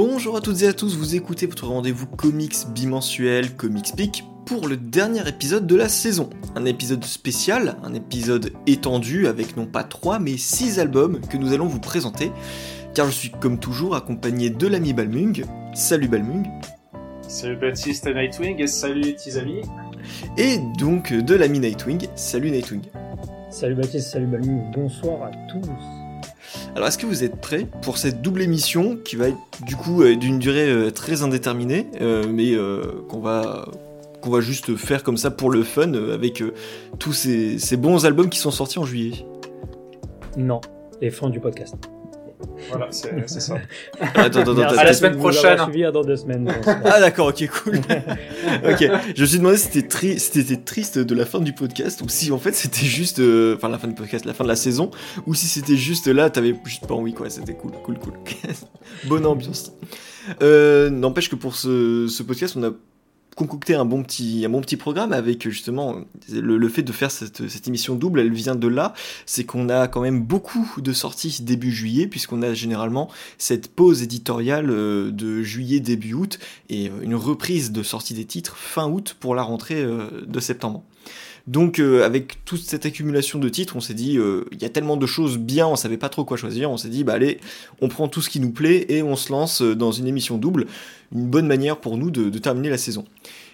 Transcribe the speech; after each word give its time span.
Bonjour 0.00 0.36
à 0.36 0.40
toutes 0.40 0.62
et 0.62 0.68
à 0.68 0.72
tous, 0.72 0.96
vous 0.96 1.16
écoutez 1.16 1.46
votre 1.46 1.66
rendez-vous 1.66 2.06
comics 2.06 2.54
bimensuel 2.72 3.56
Comics 3.56 3.96
Peak 3.96 4.22
pour 4.46 4.68
le 4.68 4.76
dernier 4.76 5.28
épisode 5.28 5.66
de 5.66 5.74
la 5.74 5.88
saison. 5.88 6.30
Un 6.54 6.66
épisode 6.66 7.04
spécial, 7.04 7.76
un 7.82 7.94
épisode 7.94 8.52
étendu 8.68 9.26
avec 9.26 9.56
non 9.56 9.66
pas 9.66 9.82
3 9.82 10.20
mais 10.20 10.36
6 10.36 10.78
albums 10.78 11.20
que 11.28 11.36
nous 11.36 11.52
allons 11.52 11.66
vous 11.66 11.80
présenter, 11.80 12.30
car 12.94 13.06
je 13.06 13.10
suis 13.10 13.32
comme 13.40 13.58
toujours 13.58 13.96
accompagné 13.96 14.50
de 14.50 14.68
l'ami 14.68 14.92
Balmung. 14.92 15.44
Salut 15.74 16.06
Balmung. 16.06 16.46
Salut 17.26 17.56
Baptiste 17.56 18.06
Nightwing 18.06 18.62
et 18.62 18.68
salut 18.68 19.16
Tizami. 19.16 19.62
Et 20.36 20.58
donc 20.78 21.12
de 21.12 21.34
l'ami 21.34 21.58
Nightwing. 21.58 22.06
Salut 22.14 22.52
Nightwing. 22.52 22.82
Salut 23.50 23.74
Baptiste, 23.74 24.12
salut 24.12 24.28
Balmung, 24.28 24.62
bonsoir 24.72 25.24
à 25.24 25.30
tous. 25.50 25.97
Alors, 26.74 26.88
est-ce 26.88 26.98
que 26.98 27.06
vous 27.06 27.24
êtes 27.24 27.40
prêts 27.40 27.66
pour 27.82 27.98
cette 27.98 28.22
double 28.22 28.42
émission 28.42 28.96
qui 28.96 29.16
va 29.16 29.28
être 29.28 29.38
du 29.66 29.76
coup 29.76 30.02
euh, 30.02 30.16
d'une 30.16 30.38
durée 30.38 30.68
euh, 30.68 30.90
très 30.90 31.22
indéterminée, 31.22 31.86
euh, 32.00 32.24
mais 32.28 32.54
qu'on 33.08 33.20
va 33.20 33.68
qu'on 34.20 34.30
va 34.30 34.40
juste 34.40 34.74
faire 34.74 35.04
comme 35.04 35.16
ça 35.16 35.30
pour 35.30 35.50
le 35.50 35.62
fun 35.62 35.94
avec 35.94 36.42
tous 36.98 37.12
ces, 37.12 37.76
bons 37.76 38.04
albums 38.04 38.28
qui 38.28 38.38
sont 38.38 38.50
sortis 38.50 38.80
en 38.80 38.84
juillet? 38.84 39.24
Non, 40.36 40.60
les 41.00 41.10
fins 41.10 41.30
du 41.30 41.38
podcast. 41.38 41.76
Voilà, 42.68 42.88
c'est 42.90 43.28
ça. 43.40 43.56
Attends, 44.00 44.40
attends, 44.40 44.58
attends. 44.58 44.78
À 44.78 44.84
la 44.84 44.92
semaine 44.92 45.16
prochaine. 45.16 45.58
dans 45.92 46.02
deux 46.02 46.16
semaines. 46.16 46.52
ah 46.66 47.00
d'accord, 47.00 47.28
ok, 47.28 47.48
cool. 47.48 47.76
ok, 48.68 48.90
je 49.14 49.20
me 49.20 49.26
suis 49.26 49.38
demandé 49.38 49.56
si 49.56 49.68
c'était 49.72 50.18
c'était 50.18 50.56
triste 50.56 50.98
de 50.98 51.14
la 51.14 51.24
fin 51.24 51.40
du 51.40 51.52
podcast 51.52 52.00
ou 52.02 52.08
si 52.08 52.30
en 52.30 52.38
fait 52.38 52.52
c'était 52.52 52.86
juste, 52.86 53.18
euh, 53.18 53.56
enfin 53.56 53.68
la 53.68 53.78
fin 53.78 53.88
du 53.88 53.94
podcast, 53.94 54.24
la 54.24 54.34
fin 54.34 54.44
de 54.44 54.48
la 54.48 54.56
saison, 54.56 54.90
ou 55.26 55.34
si 55.34 55.46
c'était 55.46 55.76
juste 55.76 56.06
là, 56.06 56.30
t'avais 56.30 56.54
juste 56.64 56.86
pas 56.86 56.94
envie 56.94 57.14
quoi. 57.14 57.30
C'était 57.30 57.54
cool, 57.54 57.72
cool, 57.84 57.98
cool. 57.98 58.14
Bonne 59.06 59.26
ambiance. 59.26 59.72
Euh, 60.42 60.90
N'empêche 60.90 61.28
que 61.28 61.36
pour 61.36 61.54
ce, 61.56 62.06
ce 62.08 62.22
podcast, 62.22 62.54
on 62.56 62.64
a 62.64 62.70
concocté 63.38 63.76
un 63.76 63.84
bon 63.84 64.02
petit, 64.02 64.44
un 64.44 64.48
bon 64.48 64.60
petit 64.60 64.76
programme 64.76 65.12
avec 65.12 65.48
justement 65.48 66.00
le, 66.28 66.68
fait 66.68 66.82
de 66.82 66.90
faire 66.90 67.12
cette, 67.12 67.48
cette, 67.48 67.68
émission 67.68 67.94
double, 67.94 68.18
elle 68.18 68.32
vient 68.32 68.56
de 68.56 68.66
là, 68.66 68.94
c'est 69.26 69.44
qu'on 69.44 69.68
a 69.68 69.86
quand 69.86 70.00
même 70.00 70.20
beaucoup 70.20 70.80
de 70.80 70.92
sorties 70.92 71.42
début 71.42 71.70
juillet, 71.70 72.08
puisqu'on 72.08 72.42
a 72.42 72.52
généralement 72.52 73.08
cette 73.38 73.68
pause 73.68 74.02
éditoriale 74.02 74.70
euh, 74.70 75.12
de 75.12 75.42
juillet 75.42 75.78
début 75.78 76.14
août 76.14 76.40
et 76.68 76.88
euh, 76.88 77.02
une 77.02 77.14
reprise 77.14 77.70
de 77.70 77.84
sortie 77.84 78.14
des 78.14 78.24
titres 78.24 78.56
fin 78.56 78.88
août 78.88 79.16
pour 79.20 79.36
la 79.36 79.42
rentrée 79.42 79.84
euh, 79.84 80.24
de 80.26 80.40
septembre. 80.40 80.82
Donc 81.48 81.80
avec 81.80 82.44
toute 82.44 82.60
cette 82.60 82.84
accumulation 82.84 83.38
de 83.38 83.48
titres, 83.48 83.74
on 83.74 83.80
s'est 83.80 83.94
dit, 83.94 84.18
il 84.52 84.62
y 84.62 84.66
a 84.66 84.68
tellement 84.68 84.98
de 84.98 85.06
choses 85.06 85.38
bien, 85.38 85.66
on 85.66 85.76
savait 85.76 85.96
pas 85.96 86.10
trop 86.10 86.24
quoi 86.24 86.36
choisir, 86.36 86.70
on 86.70 86.76
s'est 86.76 86.90
dit, 86.90 87.04
bah 87.04 87.14
allez, 87.14 87.40
on 87.80 87.88
prend 87.88 88.06
tout 88.06 88.20
ce 88.20 88.28
qui 88.28 88.38
nous 88.38 88.50
plaît 88.50 88.84
et 88.90 89.02
on 89.02 89.16
se 89.16 89.32
lance 89.32 89.62
dans 89.62 89.90
une 89.90 90.06
émission 90.06 90.36
double 90.36 90.66
une 91.14 91.26
bonne 91.26 91.46
manière 91.46 91.78
pour 91.78 91.96
nous 91.96 92.10
de, 92.10 92.38
terminer 92.38 92.70
la 92.70 92.78
saison. 92.78 93.04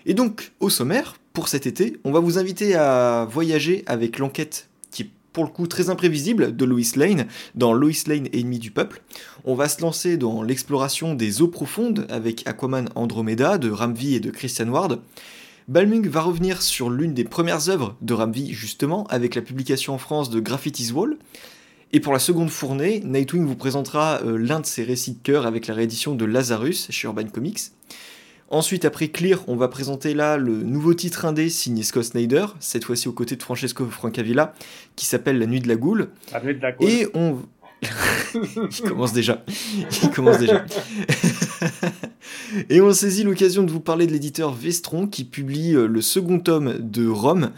Et 0.06 0.14
donc, 0.14 0.52
au 0.60 0.70
sommaire, 0.70 1.16
pour 1.32 1.48
cet 1.48 1.66
été, 1.66 1.98
on 2.04 2.12
va 2.12 2.20
vous 2.20 2.38
inviter 2.38 2.74
à 2.74 3.26
voyager 3.30 3.82
avec 3.86 4.18
l'enquête 4.18 4.68
qui 4.90 5.10
pour 5.32 5.44
le 5.44 5.50
coup 5.50 5.66
très 5.66 5.90
imprévisible 5.90 6.54
de 6.54 6.64
Lois 6.64 6.80
Lane 6.96 7.26
dans 7.54 7.72
Lois 7.72 7.92
Lane 8.06 8.28
ennemi 8.32 8.58
du 8.58 8.70
peuple. 8.70 9.02
On 9.44 9.54
va 9.54 9.68
se 9.68 9.80
lancer 9.82 10.16
dans 10.16 10.42
l'exploration 10.42 11.14
des 11.14 11.42
eaux 11.42 11.48
profondes 11.48 12.06
avec 12.08 12.46
Aquaman 12.46 12.88
Andromeda 12.94 13.58
de 13.58 13.70
Ramvi 13.70 14.14
et 14.14 14.20
de 14.20 14.30
Christian 14.30 14.68
Ward. 14.68 15.00
Balmung 15.66 16.06
va 16.08 16.20
revenir 16.20 16.60
sur 16.60 16.90
l'une 16.90 17.14
des 17.14 17.24
premières 17.24 17.70
œuvres 17.70 17.96
de 18.02 18.12
Ramvi 18.12 18.52
justement 18.52 19.06
avec 19.06 19.34
la 19.34 19.40
publication 19.40 19.94
en 19.94 19.98
France 19.98 20.28
de 20.28 20.38
Graffiti's 20.38 20.92
Wall. 20.92 21.16
Et 21.92 22.00
pour 22.00 22.12
la 22.12 22.18
seconde 22.18 22.50
fournée, 22.50 23.00
Nightwing 23.04 23.46
vous 23.46 23.56
présentera 23.56 24.20
euh, 24.24 24.36
l'un 24.36 24.60
de 24.60 24.66
ses 24.66 24.82
récits 24.82 25.12
de 25.12 25.22
cœur 25.22 25.46
avec 25.46 25.66
la 25.66 25.74
réédition 25.74 26.14
de 26.14 26.24
Lazarus 26.26 26.88
chez 26.90 27.06
Urban 27.06 27.26
Comics. 27.32 27.60
Ensuite, 28.50 28.84
après 28.84 29.08
Clear, 29.08 29.40
on 29.48 29.56
va 29.56 29.68
présenter 29.68 30.12
là 30.12 30.36
le 30.36 30.52
nouveau 30.52 30.92
titre 30.92 31.24
indé 31.24 31.48
signé 31.48 31.82
Scott 31.82 32.04
Snyder, 32.04 32.46
cette 32.60 32.84
fois-ci 32.84 33.08
aux 33.08 33.12
côtés 33.12 33.36
de 33.36 33.42
Francesco 33.42 33.86
Francavilla, 33.86 34.52
qui 34.96 35.06
s'appelle 35.06 35.38
La 35.38 35.46
Nuit 35.46 35.60
de 35.60 35.68
la 35.68 35.76
Goule. 35.76 36.10
La 36.30 36.42
Nuit 36.42 36.54
de 36.54 36.60
la 36.60 36.72
Goule. 36.72 36.90
Et 36.90 37.06
on. 37.14 37.38
Il 38.34 38.88
commence 38.88 39.12
déjà. 39.12 39.44
Il 40.02 40.10
commence 40.10 40.38
déjà. 40.38 40.64
Et 42.70 42.80
on 42.80 42.92
saisit 42.92 43.24
l'occasion 43.24 43.62
de 43.62 43.70
vous 43.70 43.80
parler 43.80 44.06
de 44.06 44.12
l'éditeur 44.12 44.52
Vestron 44.52 45.06
qui 45.06 45.24
publie 45.24 45.74
euh, 45.74 45.86
le 45.86 46.00
second 46.00 46.38
tome 46.38 46.78
de 46.78 47.06
Rome, 47.06 47.50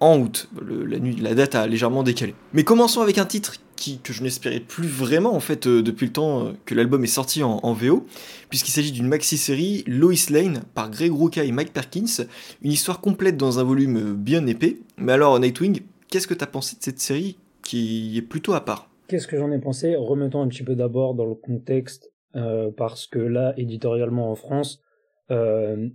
en 0.00 0.20
août. 0.20 0.48
la, 0.60 1.34
date 1.34 1.54
a 1.54 1.66
légèrement 1.66 2.02
décalé. 2.02 2.34
Mais 2.52 2.64
commençons 2.64 3.00
avec 3.00 3.18
un 3.18 3.24
titre 3.24 3.54
que 4.02 4.12
je 4.12 4.22
n'espérais 4.22 4.60
plus 4.60 4.88
vraiment 4.88 5.34
en 5.34 5.40
fait 5.40 5.66
euh, 5.66 5.82
depuis 5.82 6.06
le 6.06 6.12
temps 6.12 6.46
euh, 6.46 6.52
que 6.66 6.74
l'album 6.74 7.04
est 7.04 7.06
sorti 7.06 7.42
en, 7.42 7.72
VO, 7.72 8.06
puisqu'il 8.48 8.72
s'agit 8.72 8.92
d'une 8.92 9.06
maxi-série 9.06 9.84
Lois 9.86 10.30
Lane 10.30 10.62
par 10.74 10.90
Greg 10.90 11.12
Rucka 11.12 11.44
et 11.44 11.52
Mike 11.52 11.72
Perkins, 11.72 12.26
une 12.62 12.72
histoire 12.72 13.00
complète 13.00 13.36
dans 13.36 13.58
un 13.58 13.64
volume 13.64 14.14
bien 14.14 14.46
épais. 14.46 14.78
Mais 14.96 15.12
alors 15.12 15.38
Nightwing, 15.38 15.80
qu'est-ce 16.08 16.26
que 16.26 16.34
tu 16.34 16.44
as 16.44 16.48
pensé 16.48 16.76
de 16.76 16.82
cette 16.82 17.00
série 17.00 17.38
qui 17.62 18.16
est 18.16 18.22
plutôt 18.22 18.54
à 18.54 18.64
part? 18.64 18.90
Qu'est-ce 19.06 19.26
que 19.26 19.38
j'en 19.38 19.50
ai 19.52 19.58
pensé? 19.58 19.96
Remettons 19.96 20.42
un 20.42 20.48
petit 20.48 20.64
peu 20.64 20.74
d'abord 20.74 21.14
dans 21.14 21.24
le 21.24 21.34
contexte, 21.34 22.10
parce 22.32 23.06
que 23.06 23.18
là, 23.18 23.54
éditorialement 23.56 24.30
en 24.30 24.34
France, 24.34 24.82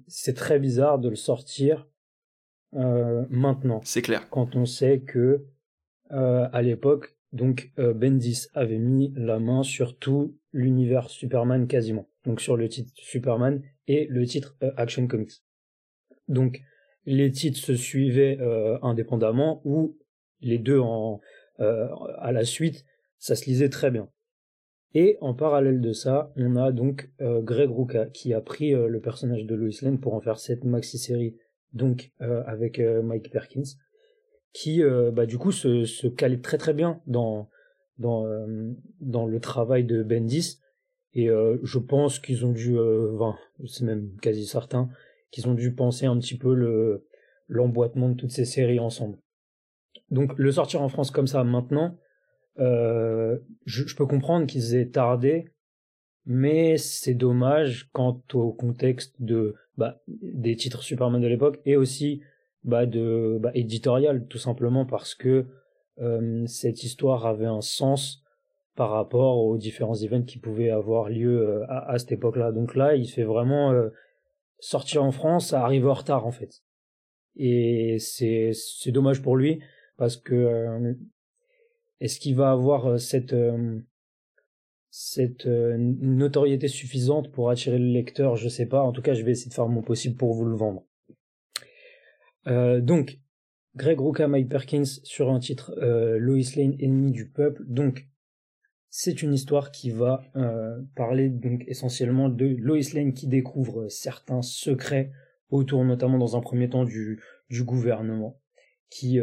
c'est 0.07 0.35
très 0.35 0.59
bizarre 0.59 0.99
de 0.99 1.09
le 1.09 1.15
sortir 1.15 1.87
euh, 2.75 3.25
maintenant. 3.29 3.81
C'est 3.83 4.01
clair. 4.01 4.29
Quand 4.29 4.55
on 4.55 4.65
sait 4.65 5.01
que 5.01 5.45
euh, 6.11 6.47
à 6.51 6.61
l'époque, 6.61 7.15
donc 7.31 7.71
euh, 7.77 7.93
Bendis 7.93 8.47
avait 8.53 8.79
mis 8.79 9.13
la 9.15 9.39
main 9.39 9.63
sur 9.63 9.97
tout 9.97 10.37
l'univers 10.53 11.09
Superman 11.09 11.67
quasiment. 11.67 12.07
Donc 12.25 12.41
sur 12.41 12.57
le 12.57 12.67
titre 12.69 12.91
Superman 12.95 13.61
et 13.87 14.07
le 14.09 14.25
titre 14.25 14.55
Action 14.77 15.07
Comics. 15.07 15.43
Donc 16.27 16.61
les 17.05 17.31
titres 17.31 17.59
se 17.59 17.75
suivaient 17.75 18.37
indépendamment 18.81 19.61
ou 19.65 19.97
les 20.39 20.57
deux 20.57 20.79
en 20.79 21.19
à 21.59 22.31
la 22.31 22.45
suite, 22.45 22.85
ça 23.17 23.35
se 23.35 23.45
lisait 23.45 23.69
très 23.69 23.91
bien. 23.91 24.09
Et 24.95 25.17
en 25.21 25.33
parallèle 25.33 25.81
de 25.81 25.91
ça, 25.91 26.31
on 26.35 26.55
a 26.55 26.71
donc 26.71 27.09
Greg 27.19 27.69
Rucka 27.71 28.05
qui 28.07 28.33
a 28.33 28.41
pris 28.41 28.71
le 28.73 28.99
personnage 28.99 29.45
de 29.45 29.55
Lois 29.55 29.71
Lane 29.81 29.99
pour 29.99 30.13
en 30.13 30.21
faire 30.21 30.37
cette 30.37 30.65
maxi-série 30.65 31.35
donc 31.73 32.11
euh, 32.21 32.43
avec 32.45 32.79
euh, 32.79 33.01
Mike 33.01 33.31
Perkins, 33.31 33.63
qui 34.53 34.83
euh, 34.83 35.11
bah, 35.11 35.25
du 35.25 35.37
coup 35.37 35.51
se, 35.51 35.85
se 35.85 36.07
calait 36.07 36.39
très 36.39 36.57
très 36.57 36.73
bien 36.73 37.01
dans 37.07 37.49
dans 37.97 38.25
dans 39.01 39.27
le 39.27 39.39
travail 39.39 39.83
de 39.83 40.01
Bendis 40.01 40.59
et 41.13 41.27
je 41.27 41.77
pense 41.77 42.17
qu'ils 42.17 42.43
ont 42.43 42.51
dû, 42.51 42.75
enfin, 42.79 43.37
c'est 43.67 43.85
même 43.85 44.17
quasi 44.19 44.47
certain 44.47 44.89
qu'ils 45.29 45.47
ont 45.47 45.53
dû 45.53 45.75
penser 45.75 46.07
un 46.07 46.17
petit 46.17 46.35
peu 46.35 46.55
le 46.55 47.05
l'emboîtement 47.47 48.09
de 48.09 48.15
toutes 48.15 48.31
ces 48.31 48.45
séries 48.45 48.79
ensemble. 48.79 49.19
Donc 50.09 50.33
le 50.37 50.51
sortir 50.51 50.81
en 50.81 50.89
France 50.89 51.11
comme 51.11 51.27
ça 51.27 51.43
maintenant, 51.43 51.95
je, 52.57 53.37
je, 53.65 53.95
peux 53.95 54.05
comprendre 54.05 54.45
qu'ils 54.45 54.75
aient 54.75 54.89
tardé, 54.89 55.49
mais 56.25 56.77
c'est 56.77 57.13
dommage 57.13 57.89
quant 57.91 58.21
au 58.33 58.51
contexte 58.51 59.15
de 59.19 59.55
bah, 59.77 60.01
des 60.07 60.55
titres 60.55 60.83
Superman 60.83 61.21
de 61.21 61.27
l'époque 61.27 61.59
et 61.65 61.75
aussi 61.75 62.21
bah, 62.63 62.85
de 62.85 63.37
bah, 63.41 63.51
éditorial 63.53 64.27
tout 64.27 64.37
simplement 64.37 64.85
parce 64.85 65.15
que 65.15 65.47
euh, 65.99 66.45
cette 66.47 66.83
histoire 66.83 67.25
avait 67.25 67.45
un 67.45 67.61
sens 67.61 68.23
par 68.75 68.89
rapport 68.89 69.37
aux 69.37 69.57
différents 69.57 69.95
events 69.95 70.23
qui 70.23 70.39
pouvaient 70.39 70.69
avoir 70.69 71.09
lieu 71.09 71.41
euh, 71.41 71.65
à, 71.67 71.97
cette 71.99 72.13
époque-là. 72.13 72.51
Donc 72.51 72.75
là, 72.75 72.95
il 72.95 73.07
fait 73.07 73.23
vraiment 73.23 73.71
euh, 73.71 73.89
sortir 74.59 75.03
en 75.03 75.11
France, 75.11 75.49
ça 75.49 75.63
arrive 75.63 75.87
en 75.87 75.93
retard 75.93 76.25
en 76.25 76.31
fait. 76.31 76.61
Et 77.35 77.97
c'est 77.99 78.53
dommage 78.87 79.21
pour 79.21 79.35
lui 79.35 79.61
parce 79.97 80.17
que 80.17 80.33
euh, 80.33 80.93
est-ce 82.03 82.19
qu'il 82.19 82.35
va 82.35 82.51
avoir 82.51 82.99
cette 82.99 83.33
cette 84.95 85.47
euh, 85.47 85.75
notoriété 85.79 86.67
suffisante 86.67 87.31
pour 87.31 87.49
attirer 87.49 87.79
le 87.79 87.87
lecteur, 87.87 88.35
je 88.35 88.47
sais 88.47 88.67
pas. 88.67 88.83
En 88.83 88.91
tout 88.91 89.01
cas, 89.01 89.15
je 89.15 89.23
vais 89.23 89.31
essayer 89.31 89.49
de 89.49 89.55
faire 89.55 89.67
mon 89.67 89.81
possible 89.81 90.15
pour 90.15 90.35
vous 90.35 90.45
le 90.45 90.55
vendre. 90.55 90.85
Euh, 92.45 92.79
donc, 92.79 93.17
Greg 93.75 93.99
Rucka, 93.99 94.27
Mike 94.27 94.49
Perkins 94.49 94.85
sur 94.85 95.31
un 95.31 95.39
titre 95.39 95.73
euh, 95.79 96.19
Lois 96.19 96.43
Lane, 96.55 96.75
ennemi 96.77 97.11
du 97.11 97.27
peuple. 97.27 97.63
Donc, 97.65 98.07
c'est 98.91 99.23
une 99.23 99.33
histoire 99.33 99.71
qui 99.71 99.89
va 99.89 100.21
euh, 100.35 100.79
parler 100.95 101.33
essentiellement 101.65 102.29
de 102.29 102.45
Lois 102.59 102.93
Lane 102.93 103.13
qui 103.13 103.25
découvre 103.25 103.87
certains 103.87 104.43
secrets 104.43 105.11
autour, 105.49 105.83
notamment 105.85 106.19
dans 106.19 106.37
un 106.37 106.41
premier 106.41 106.69
temps 106.69 106.85
du, 106.85 107.19
du 107.49 107.63
gouvernement, 107.63 108.39
qui 108.91 109.19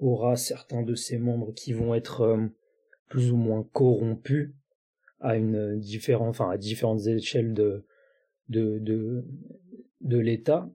aura 0.00 0.36
certains 0.36 0.82
de 0.82 0.94
ses 0.94 1.18
membres 1.18 1.52
qui 1.54 1.72
vont 1.72 1.94
être 1.94 2.38
plus 3.08 3.30
ou 3.32 3.36
moins 3.36 3.62
corrompus 3.72 4.52
à 5.20 5.36
une 5.36 5.78
différentes 5.78 7.06
échelles 7.06 7.52
de 7.52 7.84
l'État. 10.00 10.70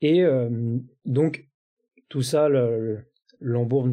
Et 0.00 0.22
euh, 0.22 0.78
donc 1.04 1.48
tout 2.08 2.22
ça 2.22 2.48
l'embourbe 3.40 3.90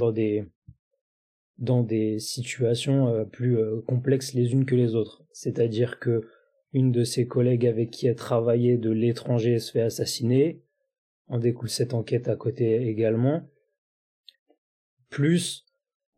dans 1.57 1.83
des 1.83 2.19
situations 2.19 3.25
plus 3.31 3.57
complexes 3.87 4.33
les 4.33 4.53
unes 4.53 4.65
que 4.65 4.75
les 4.75 4.95
autres. 4.95 5.23
C'est-à-dire 5.31 5.99
que 5.99 6.27
une 6.73 6.91
de 6.91 7.03
ses 7.03 7.27
collègues 7.27 7.67
avec 7.67 7.91
qui 7.91 8.07
elle 8.07 8.15
travaillait 8.15 8.77
de 8.77 8.89
l'étranger 8.89 9.59
se 9.59 9.71
fait 9.71 9.81
assassiner. 9.81 10.61
En 11.27 11.39
découle 11.39 11.69
cette 11.69 11.93
enquête 11.93 12.27
à 12.27 12.35
côté 12.35 12.87
également. 12.87 13.47
Plus 15.13 15.63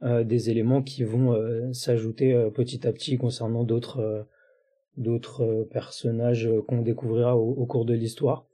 des 0.01 0.49
éléments 0.49 0.81
qui 0.81 1.03
vont 1.03 1.35
s'ajouter 1.73 2.33
petit 2.53 2.87
à 2.87 2.93
petit 2.93 3.17
concernant 3.17 3.65
d'autres 3.65 5.67
personnages 5.69 6.49
qu'on 6.67 6.81
découvrira 6.81 7.35
au, 7.35 7.65
cours 7.65 7.83
de 7.83 7.93
l'histoire. 7.93 8.47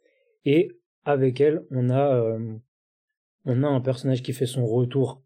Et 0.46 0.72
avec 1.06 1.42
elle, 1.42 1.64
on 1.70 1.92
a 1.92 2.38
un 3.46 3.82
personnage 3.82 4.24
qui 4.24 4.34
fait 4.34 4.48
son 4.48 4.66
retour 4.66 5.22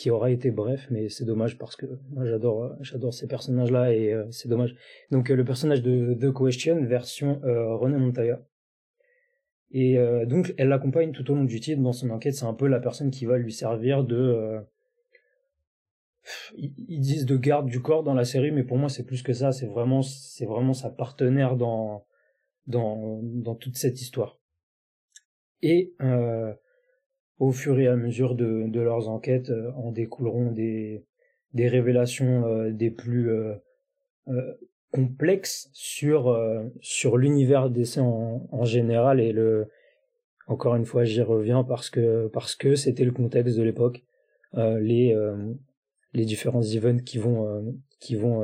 qui 0.00 0.10
aura 0.10 0.30
été 0.30 0.50
bref 0.50 0.86
mais 0.90 1.08
c'est 1.08 1.24
dommage 1.24 1.58
parce 1.58 1.76
que 1.76 1.86
j'adore 2.22 3.12
ces 3.12 3.26
personnages 3.26 3.70
là 3.70 3.92
et 3.92 4.12
euh, 4.12 4.24
c'est 4.30 4.48
dommage 4.48 4.74
donc 5.10 5.30
euh, 5.30 5.36
le 5.36 5.44
personnage 5.44 5.82
de 5.82 6.14
The 6.14 6.32
Question 6.32 6.84
version 6.86 7.40
euh, 7.44 7.76
René 7.76 7.98
Montoya 7.98 8.40
et 9.72 9.96
donc 10.26 10.54
elle 10.58 10.68
l'accompagne 10.68 11.12
tout 11.12 11.30
au 11.30 11.34
long 11.34 11.44
du 11.44 11.60
titre 11.60 11.80
dans 11.80 11.92
son 11.92 12.10
enquête. 12.10 12.34
C'est 12.34 12.44
un 12.44 12.54
peu 12.54 12.66
la 12.66 12.80
personne 12.80 13.10
qui 13.10 13.24
va 13.24 13.38
lui 13.38 13.52
servir 13.52 14.04
de 14.04 14.60
ils 16.56 17.00
disent 17.00 17.26
de 17.26 17.36
garde 17.36 17.66
du 17.66 17.80
corps 17.80 18.02
dans 18.02 18.14
la 18.14 18.24
série 18.24 18.50
mais 18.50 18.64
pour 18.64 18.78
moi 18.78 18.88
c'est 18.88 19.04
plus 19.04 19.22
que 19.22 19.32
ça. 19.32 19.52
C'est 19.52 19.66
vraiment 19.66 20.02
c'est 20.02 20.46
vraiment 20.46 20.74
sa 20.74 20.90
partenaire 20.90 21.56
dans 21.56 22.04
dans 22.66 23.20
dans 23.22 23.54
toute 23.54 23.76
cette 23.76 24.00
histoire. 24.00 24.38
Et 25.62 25.94
euh, 26.00 26.52
au 27.38 27.52
fur 27.52 27.78
et 27.78 27.86
à 27.86 27.96
mesure 27.96 28.34
de, 28.34 28.64
de 28.66 28.80
leurs 28.80 29.08
enquêtes 29.08 29.50
euh, 29.50 29.72
en 29.72 29.92
découleront 29.92 30.52
des, 30.52 31.04
des 31.52 31.68
révélations 31.68 32.46
euh, 32.46 32.70
des 32.70 32.90
plus 32.90 33.30
euh, 34.94 34.96
complexes 34.96 35.70
sur, 35.72 36.36
sur 36.80 37.16
l'univers 37.16 37.70
d'essai 37.70 38.00
en, 38.00 38.48
en 38.50 38.64
général 38.64 39.20
et 39.20 39.32
le 39.32 39.68
encore 40.46 40.74
une 40.74 40.84
fois 40.84 41.04
j'y 41.04 41.22
reviens 41.22 41.62
parce 41.62 41.90
que 41.90 42.28
parce 42.28 42.56
que 42.56 42.74
c'était 42.74 43.04
le 43.04 43.12
contexte 43.12 43.56
de 43.56 43.62
l'époque 43.62 44.02
les 44.54 45.16
les 46.12 46.24
différents 46.24 46.62
events 46.62 47.04
qui 47.04 47.18
vont 47.18 47.78
qui 48.00 48.16
vont 48.16 48.42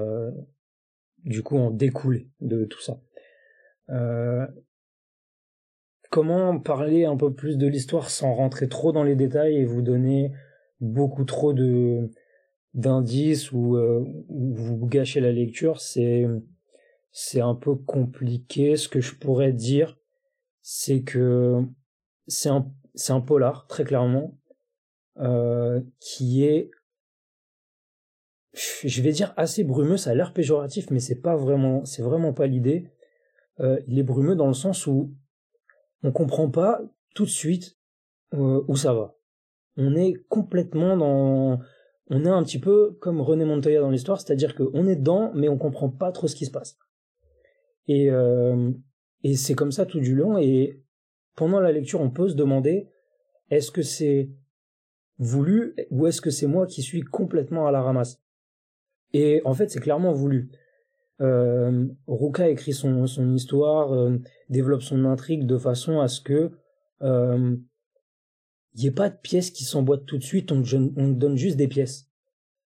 du 1.25 1.43
coup 1.43 1.59
en 1.59 1.73
découler 1.73 2.29
de 2.41 2.65
tout 2.65 2.81
ça. 2.81 3.01
Comment 6.11 6.59
parler 6.61 7.05
un 7.05 7.17
peu 7.17 7.33
plus 7.33 7.59
de 7.59 7.67
l'histoire 7.67 8.11
sans 8.11 8.35
rentrer 8.35 8.69
trop 8.69 8.93
dans 8.93 9.03
les 9.03 9.17
détails 9.17 9.57
et 9.57 9.65
vous 9.65 9.83
donner 9.83 10.33
beaucoup 10.81 11.25
trop 11.25 11.53
de 11.53 12.11
d'indices 12.77 13.51
ou, 13.53 13.77
euh, 13.77 14.05
vous 14.29 14.87
gâcher 14.87 15.21
la 15.21 15.33
lecture, 15.33 15.81
c'est 15.81 16.27
c'est 17.11 17.41
un 17.41 17.55
peu 17.55 17.75
compliqué. 17.75 18.77
Ce 18.77 18.89
que 18.89 19.01
je 19.01 19.15
pourrais 19.17 19.53
dire, 19.53 19.99
c'est 20.63 21.03
que 21.03 21.63
c'est 22.29 22.51
un 22.51 22.71
c'est 22.95 23.13
un 23.13 23.21
polar 23.21 23.67
très 23.67 23.85
clairement 23.85 24.39
euh, 25.19 25.81
qui 26.01 26.45
est 26.45 26.71
je 28.55 29.03
vais 29.03 29.13
dire 29.13 29.35
assez 29.37 29.65
brumeux. 29.65 29.97
Ça 29.97 30.11
a 30.11 30.15
l'air 30.15 30.33
péjoratif, 30.33 30.91
mais 30.91 31.01
c'est 31.01 31.21
pas 31.21 31.37
vraiment 31.37 31.85
c'est 31.85 32.03
vraiment 32.03 32.33
pas 32.33 32.47
l'idée. 32.47 32.91
Euh, 33.61 33.81
il 33.87 33.99
est 33.99 34.03
brumeux 34.03 34.37
dans 34.37 34.47
le 34.47 34.55
sens 34.55 34.87
où 34.87 35.15
on 36.03 36.13
comprend 36.13 36.51
pas 36.51 36.83
tout 37.15 37.25
de 37.25 37.31
suite 37.31 37.79
euh, 38.35 38.63
où 38.69 38.77
ça 38.77 38.93
va. 38.93 39.17
On 39.79 39.95
est 39.95 40.15
complètement 40.29 40.97
dans, 40.97 41.61
on 42.09 42.25
est 42.25 42.29
un 42.29 42.43
petit 42.43 42.59
peu 42.59 42.97
comme 43.01 43.21
René 43.21 43.45
Montoya 43.45 43.81
dans 43.81 43.91
l'histoire, 43.91 44.21
c'est-à-dire 44.21 44.55
qu'on 44.55 44.87
est 44.87 44.97
dedans, 44.97 45.33
mais 45.35 45.49
on 45.49 45.59
comprend 45.59 45.89
pas 45.89 46.13
trop 46.13 46.29
ce 46.29 46.37
qui 46.37 46.47
se 46.47 46.51
passe. 46.51 46.79
Et 47.89 48.11
euh, 48.11 48.71
et 49.23 49.35
c'est 49.35 49.55
comme 49.55 49.73
ça 49.73 49.87
tout 49.87 50.01
du 50.01 50.15
long. 50.15 50.39
Et 50.39 50.83
pendant 51.35 51.61
la 51.61 51.73
lecture, 51.73 52.01
on 52.01 52.11
peut 52.11 52.29
se 52.29 52.35
demander 52.35 52.89
est-ce 53.51 53.71
que 53.71 53.83
c'est 53.83 54.31
voulu 55.19 55.75
ou 55.91 56.07
est-ce 56.07 56.21
que 56.21 56.31
c'est 56.31 56.47
moi 56.47 56.67
qui 56.67 56.83
suis 56.83 57.03
complètement 57.03 57.67
à 57.67 57.73
la 57.73 57.83
ramasse? 57.83 58.23
Et 59.13 59.41
en 59.45 59.55
fait, 59.55 59.71
c'est 59.71 59.81
clairement 59.81 60.13
voulu. 60.13 60.51
Euh, 61.21 61.87
Ruka 62.07 62.49
écrit 62.49 62.73
son, 62.73 63.07
son 63.07 63.35
histoire, 63.35 63.93
euh, 63.95 64.19
développe 64.51 64.83
son 64.83 65.05
intrigue 65.07 65.47
de 65.47 65.57
façon 65.57 66.01
à 66.01 66.09
ce 66.09 66.21
que 66.21 66.53
il 68.77 68.81
euh, 68.81 68.83
n'y 68.83 68.87
ait 68.87 68.93
pas 68.93 69.11
de 69.11 69.17
pièces 69.17 69.51
qui 69.51 69.65
s'emboîtent 69.65 70.07
tout 70.07 70.19
de 70.19 70.23
suite, 70.23 70.53
on, 70.53 70.63
on 70.97 71.09
donne 71.09 71.37
juste 71.37 71.57
des 71.57 71.69
pièces. 71.69 72.09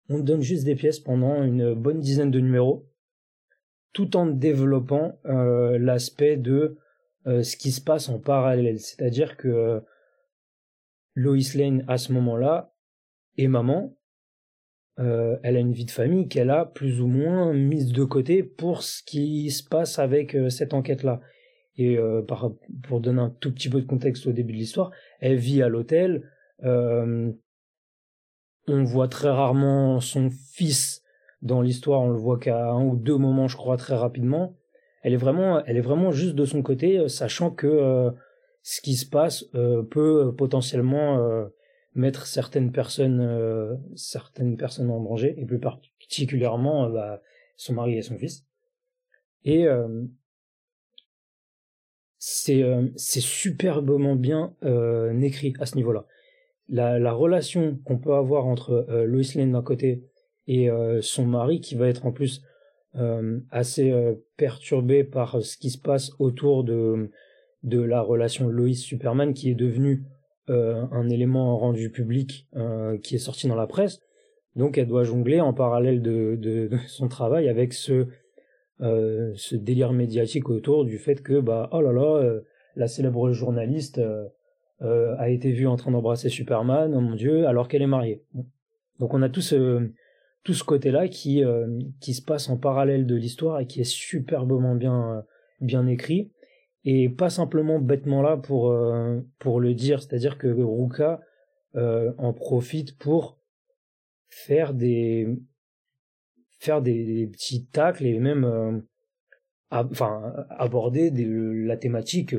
On 0.09 0.21
donne 0.21 0.41
juste 0.41 0.65
des 0.65 0.75
pièces 0.75 1.01
pendant 1.01 1.43
une 1.43 1.75
bonne 1.75 2.01
dizaine 2.01 2.31
de 2.31 2.41
numéros, 2.41 2.89
tout 3.93 4.17
en 4.17 4.27
développant 4.27 5.19
euh, 5.27 5.79
l'aspect 5.79 6.37
de 6.37 6.79
ce 7.27 7.59
qui 7.59 7.73
se 7.73 7.83
passe 7.83 8.09
en 8.09 8.19
parallèle. 8.19 8.81
C'est-à-dire 8.81 9.37
que 9.37 9.83
Lois 11.15 11.37
Lane, 11.55 11.85
à 11.87 11.99
ce 11.99 12.11
moment-là, 12.15 12.73
est 13.37 13.49
maman, 13.49 13.99
euh, 14.99 15.37
elle 15.43 15.57
a 15.57 15.61
une 15.61 15.73
vie 15.73 15.85
de 15.85 15.91
famille 15.91 16.29
qu'elle 16.29 16.51
a 16.51 16.65
plus 16.65 17.01
ou 17.01 17.07
moins 17.07 17.53
mise 17.53 17.93
de 17.93 18.05
côté 18.05 18.43
pour 18.43 18.83
ce 18.83 19.03
qui 19.03 19.51
se 19.51 19.63
passe 19.63 19.99
avec 19.99 20.35
euh, 20.35 20.49
cette 20.49 20.75
enquête-là. 20.75 21.21
Et 21.77 21.97
euh, 21.97 22.23
pour 22.83 23.01
donner 23.01 23.21
un 23.21 23.31
tout 23.41 23.53
petit 23.53 23.69
peu 23.69 23.81
de 23.81 23.87
contexte 23.87 24.27
au 24.27 24.33
début 24.33 24.53
de 24.53 24.59
l'histoire, 24.59 24.91
elle 25.21 25.37
vit 25.37 25.63
à 25.63 25.69
l'hôtel. 25.69 26.31
on 26.63 27.35
voit 28.67 29.09
très 29.09 29.31
rarement 29.31 30.01
son 30.01 30.31
fils 30.31 31.03
dans 31.43 31.63
l'histoire. 31.63 32.03
On 32.03 32.11
le 32.11 32.19
voit 32.19 32.39
qu'à 32.39 32.71
un 32.71 32.85
ou 32.85 32.97
deux 32.97 33.17
moments, 33.17 33.49
je 33.49 33.57
crois, 33.57 33.77
très 33.77 33.97
rapidement. 33.97 34.57
Elle 35.03 35.15
est 35.15 35.19
vraiment, 35.19 35.65
elle 35.65 35.77
est 35.77 35.83
vraiment 35.83 36.11
juste 36.11 36.35
de 36.35 36.45
son 36.45 36.63
côté, 36.63 37.09
sachant 37.09 37.51
que 37.51 38.11
ce 38.63 38.81
qui 38.81 38.97
se 38.97 39.07
passe 39.07 39.45
peut 39.91 40.35
potentiellement 40.37 41.49
mettre 41.99 42.27
certaines 42.27 42.73
personnes 42.73 43.21
euh, 43.21 43.75
certaines 43.97 44.57
personnes 44.57 44.91
en 44.91 45.01
danger 45.01 45.35
et 45.37 45.45
plus 45.45 45.59
particulièrement 45.59 46.87
euh, 46.87 46.91
bah, 46.91 47.23
son 47.57 47.75
mari 47.75 47.99
et 47.99 48.03
son 48.03 48.17
fils 48.17 48.47
et 49.45 49.67
euh, 49.67 50.05
c'est 52.19 52.65
c'est 52.97 53.21
superbement 53.21 54.17
bien 54.17 54.55
écrit 55.21 55.55
à 55.61 55.67
ce 55.67 55.77
niveau-là 55.77 56.07
la, 56.69 56.99
la 56.99 57.13
relation 57.13 57.79
qu'on 57.85 57.99
peut 57.99 58.15
avoir 58.15 58.47
entre 58.47 58.87
Lois 59.07 59.23
Lane 59.35 59.53
d'un 59.53 59.63
côté 59.63 60.03
et 60.47 60.69
son 61.01 61.27
mari 61.27 61.61
qui 61.61 61.77
va 61.77 61.87
être 61.89 62.07
en 62.07 62.13
plus 62.13 62.43
assez 63.51 63.95
perturbé 64.37 65.05
par 65.05 65.43
ce 65.43 65.57
qui 65.57 65.71
se 65.71 65.79
passe 65.79 66.11
autour 66.19 66.65
de 66.65 67.11
de 67.63 67.81
la 67.81 68.01
relation 68.01 68.49
Lois 68.49 68.75
Superman 68.75 69.35
qui 69.35 69.51
est 69.51 69.55
devenue 69.55 70.05
euh, 70.51 70.87
un 70.93 71.11
élément 71.11 71.59
rendu 71.59 71.91
public 71.91 72.49
euh, 72.57 72.97
qui 72.99 73.17
est 73.17 73.19
sorti 73.19 73.49
dans 73.49 73.55
la 73.55 73.67
presse. 73.67 74.01
Donc 74.57 74.79
elle 74.79 74.87
doit 74.87 75.05
jongler 75.05 75.41
en 75.41 75.53
parallèle 75.53 76.01
de, 76.01 76.37
de, 76.37 76.71
son 76.87 77.09
travail 77.09 77.49
avec 77.49 77.75
ce, 77.75 78.07
euh, 78.81 79.33
ce 79.37 79.57
délire 79.57 79.93
médiatique 79.93 80.49
autour 80.51 80.85
du 80.85 80.99
fait 80.99 81.23
que 81.23 81.41
bah 81.41 81.69
oh 81.73 81.81
là 81.81 81.93
là 81.93 82.41
la 82.77 82.89
célèbre 82.89 83.33
journaliste 83.33 84.01
a 84.81 85.29
été 85.29 85.51
vue 85.51 85.67
en 85.67 85.77
train 85.77 85.91
d'embrasser 85.91 86.29
Superman, 86.29 86.95
oh 86.95 87.01
mon 87.01 87.17
dieu, 87.17 87.49
alors 87.49 87.67
qu'elle 87.67 87.83
est 87.83 87.89
mariée. 87.89 88.23
Donc 89.01 89.15
on 89.15 89.23
a 89.23 89.29
tout 89.29 89.41
ce, 89.41 89.91
tout 90.45 90.55
ce 90.55 90.63
côté-là 90.63 91.09
qui, 91.09 91.43
qui 92.01 92.15
se 92.15 92.23
passe 92.23 92.49
en 92.49 92.57
parallèle 92.57 93.07
de 93.07 93.17
l'histoire 93.17 93.59
et 93.59 93.67
qui 93.67 93.81
est 93.81 93.91
superbement 93.91 94.77
bien, 94.77 95.25
bien 95.61 95.87
écrit 95.89 96.31
et 96.85 97.09
pas 97.09 97.31
simplement 97.31 97.79
bêtement 97.79 98.23
là 98.23 98.37
pour 98.37 98.71
euh, 98.71 99.21
pour 99.39 99.61
le 99.61 99.75
dire 99.75 100.03
c'est-à-dire 100.03 100.39
que 100.39 100.49
Ruka 100.49 101.21
euh, 101.77 102.13
en 102.19 102.33
profite 102.33 102.97
pour 102.97 103.39
faire 104.29 104.75
des 104.75 105.29
faire 106.59 106.83
des, 106.83 107.29
petits 107.31 107.67
tacles 107.67 108.07
et 108.07 108.19
même 108.19 108.45
euh, 108.45 108.79
enfin 109.71 110.35
aborder 110.51 111.11
la 111.11 111.77
thématique 111.77 112.35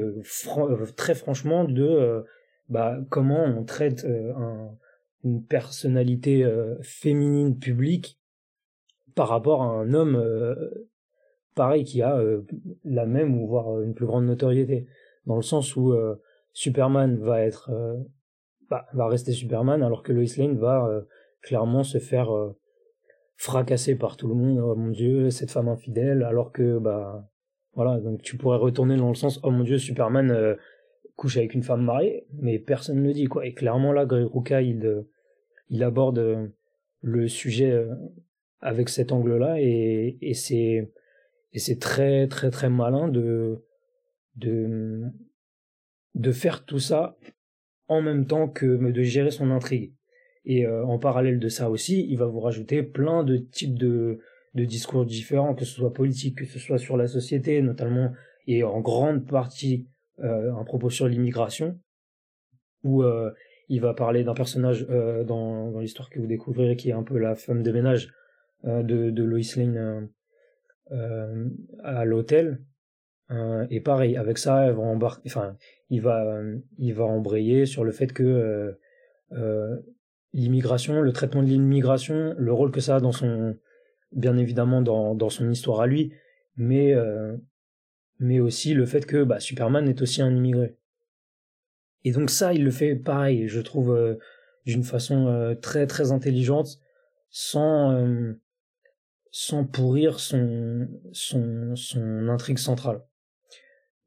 très 0.95 1.15
franchement 1.15 1.63
de 1.63 2.25
bah 2.69 2.97
comment 3.09 3.43
on 3.43 3.63
traite 3.63 4.05
une 5.23 5.45
personnalité 5.45 6.43
féminine 6.81 7.59
publique 7.59 8.19
par 9.13 9.27
rapport 9.27 9.61
à 9.61 9.67
un 9.67 9.93
homme 9.93 10.17
pareil 11.59 11.83
qui 11.83 12.01
a 12.01 12.17
euh, 12.17 12.41
la 12.85 13.05
même 13.05 13.38
ou 13.38 13.45
voire 13.45 13.75
euh, 13.75 13.83
une 13.83 13.93
plus 13.93 14.05
grande 14.05 14.25
notoriété. 14.25 14.88
Dans 15.25 15.35
le 15.35 15.41
sens 15.41 15.75
où 15.75 15.91
euh, 15.91 16.15
Superman 16.53 17.17
va 17.17 17.41
être 17.41 17.69
bah, 18.69 18.85
va 18.93 19.07
rester 19.07 19.33
Superman 19.33 19.83
alors 19.83 20.01
que 20.01 20.13
Lois 20.13 20.38
Lane 20.38 20.57
va 20.57 20.89
clairement 21.41 21.83
se 21.83 21.97
faire 21.97 22.29
fracasser 23.39 23.96
par 23.96 24.17
tout 24.17 24.27
le 24.27 24.36
monde 24.36 24.60
oh 24.60 24.75
mon 24.75 24.89
dieu 24.89 25.29
cette 25.29 25.50
femme 25.50 25.69
infidèle 25.69 26.24
alors 26.24 26.51
que 26.51 26.77
bah 26.77 27.31
voilà 27.74 28.00
donc 28.01 28.22
tu 28.22 28.36
pourrais 28.36 28.58
retourner 28.58 28.98
dans 28.98 29.08
le 29.08 29.15
sens 29.15 29.39
oh 29.43 29.50
mon 29.50 29.63
dieu 29.63 29.77
Superman 29.77 30.58
couche 31.15 31.38
avec 31.38 31.53
une 31.53 31.63
femme 31.63 31.84
mariée 31.84 32.27
mais 32.34 32.60
personne 32.60 33.01
ne 33.01 33.08
le 33.08 33.13
dit 33.13 33.25
quoi 33.25 33.46
et 33.46 33.53
clairement 33.53 33.93
là 33.93 34.05
Greg 34.05 34.27
Ruka 34.29 34.62
il 34.62 35.05
il 35.69 35.84
aborde 35.84 36.51
le 37.01 37.27
sujet 37.29 37.88
avec 38.60 38.89
cet 38.89 39.13
angle-là 39.13 39.62
et, 39.62 40.17
et 40.19 40.34
c'est 40.34 40.91
et 41.53 41.60
c'est 41.60 41.79
très 41.79 42.27
très 42.27 42.51
très 42.51 42.69
malin 42.69 43.08
de 43.08 43.63
de 44.36 45.01
de 46.15 46.31
faire 46.34 46.65
tout 46.65 46.79
ça 46.79 47.17
en 47.88 48.01
même 48.01 48.27
temps 48.27 48.48
que 48.48 48.65
de 48.65 49.01
gérer 49.01 49.31
son 49.31 49.50
intrigue. 49.51 49.93
Et 50.46 50.65
euh, 50.65 50.86
en 50.86 51.00
parallèle 51.00 51.39
de 51.39 51.50
ça 51.50 51.69
aussi, 51.69 52.08
il 52.10 52.17
va 52.17 52.25
vous 52.25 52.39
rajouter 52.39 52.84
plein 52.84 53.24
de 53.24 53.38
types 53.38 53.77
de, 53.77 54.19
de 54.55 54.65
discours 54.65 55.05
différents, 55.05 55.53
que 55.53 55.65
ce 55.65 55.75
soit 55.75 55.93
politique, 55.93 56.38
que 56.38 56.46
ce 56.46 56.60
soit 56.60 56.77
sur 56.77 56.98
la 56.98 57.08
société, 57.08 57.62
notamment, 57.62 58.12
et 58.48 58.63
en 58.63 58.79
grande 58.79 59.27
partie 59.27 59.88
euh, 60.19 60.53
un 60.53 60.63
propos 60.63 60.89
sur 60.89 61.08
l'immigration, 61.08 61.79
où 62.84 63.03
euh, 63.03 63.31
il 63.67 63.81
va 63.81 63.93
parler 63.93 64.24
d'un 64.24 64.34
personnage 64.34 64.88
dans, 64.88 65.69
dans 65.72 65.79
l'histoire 65.79 66.10
que 66.10 66.19
vous 66.19 66.25
découvrirez, 66.25 66.75
qui 66.75 66.89
est 66.89 66.93
un 66.93 67.03
peu 67.03 67.19
la 67.19 67.36
femme 67.36 67.62
de 67.62 67.72
ménage 67.72 68.12
de, 68.63 69.12
de 69.12 69.24
Lois 69.24 69.41
Lane 69.58 70.10
à 71.84 72.03
l'hôtel. 72.03 72.63
et 73.69 73.79
pareil, 73.79 74.17
avec 74.17 74.39
ça, 74.39 74.72
va 74.72 74.81
embarquer, 74.81 75.22
enfin, 75.27 75.55
il 75.91 76.01
va, 76.01 76.41
il 76.79 76.96
va 76.96 77.03
embrayer 77.03 77.67
sur 77.67 77.84
le 77.84 77.91
fait 77.91 78.12
que 78.12 78.75
l'immigration, 80.33 81.01
le 81.01 81.12
traitement 81.12 81.43
de 81.43 81.48
l'immigration, 81.48 82.36
le 82.38 82.53
rôle 82.53 82.71
que 82.71 82.81
ça 82.81 82.98
a 82.98 83.00
dans 83.00 83.12
son, 83.12 83.55
bien 84.12 84.38
évidemment 84.38 84.81
dans, 84.81 85.15
dans 85.15 85.29
son 85.29 85.50
histoire 85.50 85.81
à 85.81 85.88
lui, 85.88 86.13
mais 86.55 86.93
euh, 86.93 87.36
mais 88.19 88.39
aussi 88.39 88.74
le 88.74 88.86
fait 88.86 89.05
que 89.05 89.24
bah, 89.24 89.39
Superman 89.39 89.88
est 89.88 90.01
aussi 90.01 90.21
un 90.21 90.36
immigré. 90.36 90.75
Et 92.03 92.12
donc 92.12 92.29
ça, 92.29 92.53
il 92.53 92.63
le 92.63 92.71
fait 92.71 92.95
pareil, 92.95 93.48
je 93.48 93.62
trouve, 93.62 93.91
euh, 93.91 94.15
d'une 94.65 94.83
façon 94.83 95.27
euh, 95.27 95.55
très 95.55 95.88
très 95.88 96.12
intelligente, 96.12 96.79
sans 97.29 98.36
sans 99.31 99.63
pourrir 99.63 100.19
son 100.19 100.88
son 101.12 101.75
son 101.75 102.29
intrigue 102.29 102.57
centrale. 102.57 103.01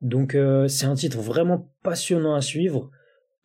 Donc 0.00 0.36
c'est 0.66 0.86
un 0.86 0.96
titre 0.96 1.18
vraiment 1.18 1.72
passionnant 1.84 2.34
à 2.34 2.40
suivre. 2.40 2.90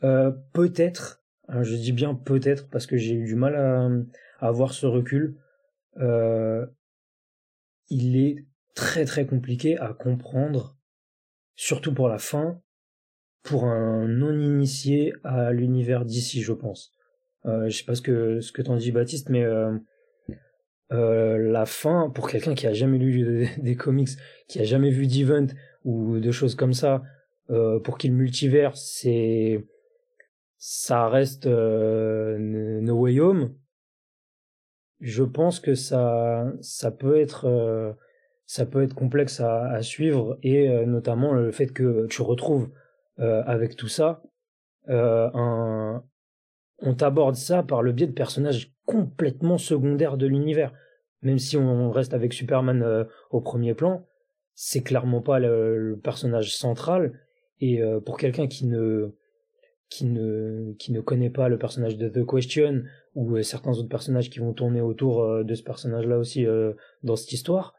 Peut-être 0.01 1.22
euh, 1.22 1.26
je 1.50 1.75
dis 1.75 1.92
bien 1.92 2.13
peut-être 2.13 2.70
parce 2.70 2.86
que 2.86 2.98
j'ai 2.98 3.13
eu 3.13 3.25
du 3.25 3.36
mal 3.36 3.56
à, 3.56 4.46
avoir 4.46 4.74
ce 4.74 4.86
recul. 4.86 5.38
Euh, 5.98 6.66
il 7.89 8.18
est 8.18 8.46
très 8.75 9.06
très 9.06 9.25
compliqué 9.25 9.77
à 9.77 9.94
comprendre, 9.94 10.77
surtout 11.56 11.94
pour 11.94 12.08
la 12.10 12.18
fin, 12.18 12.62
pour 13.44 13.66
un 13.66 14.08
non-initié 14.08 15.13
à 15.24 15.51
l'univers 15.51 16.06
d'ici, 16.06 16.42
je 16.42 16.54
pense. 16.54 16.92
Euh, 17.46 17.70
je 17.70 17.77
sais 17.77 17.86
pas 17.86 17.96
ce 17.96 18.01
que 18.01 18.42
ce 18.42 18.51
que 18.51 18.62
t'en 18.62 18.75
dis 18.75 18.92
Baptiste, 18.92 19.30
mais 19.30 19.44
euh, 19.44 19.77
euh 20.92 21.38
la 21.38 21.66
fin 21.66 22.10
pour 22.13 22.30
quelqu'un 22.30 22.56
qui 22.56 22.68
a 22.68 22.74
jamais 22.74 22.98
lu 22.98 23.48
des, 23.58 23.75
comics, 23.75 24.10
qui 24.48 24.60
a 24.60 24.63
jamais 24.63 24.92
vu 24.92 25.08
d'event 25.08 25.48
ou 25.86 26.20
de 26.20 26.32
choses 26.32 26.56
comme 26.56 26.74
ça, 26.74 27.04
pour 27.48 27.98
qu'il 27.98 28.12
multivers, 28.12 28.75
c'est 28.75 29.66
ça 30.57 31.07
reste 31.09 31.47
euh, 31.47 32.37
No 32.39 32.95
Way 32.99 33.19
Home, 33.19 33.53
je 34.99 35.23
pense 35.23 35.59
que 35.59 35.75
ça, 35.75 36.51
ça 36.61 36.91
peut 36.91 37.19
être, 37.19 37.45
euh, 37.45 37.93
ça 38.45 38.65
peut 38.65 38.81
être 38.83 38.95
complexe 38.95 39.39
à, 39.39 39.81
suivre 39.81 40.37
et 40.41 40.69
euh, 40.69 40.85
notamment 40.85 41.33
le 41.33 41.51
fait 41.51 41.67
que 41.67 42.07
tu 42.07 42.21
retrouves 42.21 42.69
euh, 43.19 43.43
avec 43.45 43.75
tout 43.75 43.87
ça 43.87 44.21
on 46.79 46.93
t'aborde 46.95 47.35
ça 47.35 47.61
par 47.63 47.81
le 47.81 47.91
biais 47.91 48.07
de 48.07 48.13
personnages 48.13 48.71
complètement 48.85 49.57
secondaires 49.57 50.15
de 50.15 50.27
l'univers. 50.27 50.71
Même 51.23 51.39
si 51.39 51.57
on 51.57 51.91
reste 51.91 52.13
avec 52.13 52.31
Superman 52.31 53.05
au 53.31 53.41
premier 53.41 53.73
plan, 53.73 54.05
c'est 54.53 54.83
clairement 54.83 55.21
pas 55.21 55.39
le 55.39 55.99
personnage 56.01 56.55
central. 56.55 57.19
Et 57.59 57.81
pour 58.05 58.17
quelqu'un 58.17 58.47
qui 58.47 58.67
ne 58.67 59.13
qui 59.89 60.06
ne 60.06 60.74
qui 60.74 60.91
ne 60.91 61.01
connaît 61.01 61.29
pas 61.29 61.50
le 61.50 61.58
personnage 61.58 61.98
de 61.98 62.10
The 62.10 62.25
Question 62.25 62.84
ou 63.15 63.36
euh, 63.36 63.41
certains 63.41 63.72
autres 63.72 63.89
personnages 63.89 64.29
qui 64.29 64.39
vont 64.39 64.53
tourner 64.53 64.82
autour 64.82 65.24
euh, 65.24 65.44
de 65.44 65.56
ce 65.56 65.63
personnage-là 65.63 66.17
aussi 66.17 66.46
euh, 66.46 66.74
dans 67.03 67.15
cette 67.15 67.34
histoire, 67.34 67.74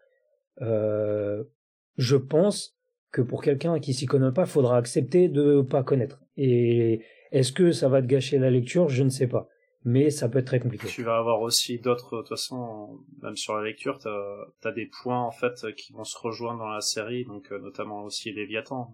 je 0.61 2.17
pense 2.17 2.77
que 3.13 3.23
pour 3.23 3.43
quelqu'un 3.43 3.79
qui 3.79 3.95
s'y 3.95 4.07
connaît 4.07 4.33
pas, 4.33 4.47
faudra 4.47 4.77
accepter 4.77 5.29
de 5.29 5.63
pas 5.63 5.83
connaître. 5.83 6.21
Et 6.37 7.03
est-ce 7.31 7.53
que 7.53 7.71
ça 7.71 7.89
va 7.89 8.03
te 8.03 8.07
gâcher 8.07 8.39
la 8.39 8.51
lecture? 8.51 8.89
Je 8.89 9.05
ne 9.05 9.09
sais 9.09 9.29
pas. 9.29 9.49
Mais 9.85 10.11
ça 10.11 10.29
peut 10.29 10.41
être 10.41 10.47
très 10.47 10.59
compliqué. 10.59 10.89
Tu 10.89 11.05
vas 11.05 11.17
avoir 11.17 11.41
aussi 11.41 11.79
d'autres, 11.79 12.17
de 12.17 12.21
toute 12.23 12.31
façon, 12.31 12.99
même 13.23 13.37
sur 13.37 13.57
la 13.57 13.63
lecture, 13.63 13.99
t'as 14.01 14.69
as 14.69 14.73
des 14.73 14.87
points 14.87 15.23
en 15.23 15.31
fait 15.31 15.73
qui 15.77 15.93
vont 15.93 16.05
se 16.05 16.19
rejoindre 16.19 16.59
dans 16.59 16.69
la 16.69 16.81
série, 16.81 17.25
donc 17.25 17.51
notamment 17.53 18.03
aussi 18.03 18.33
Léviathan. 18.33 18.93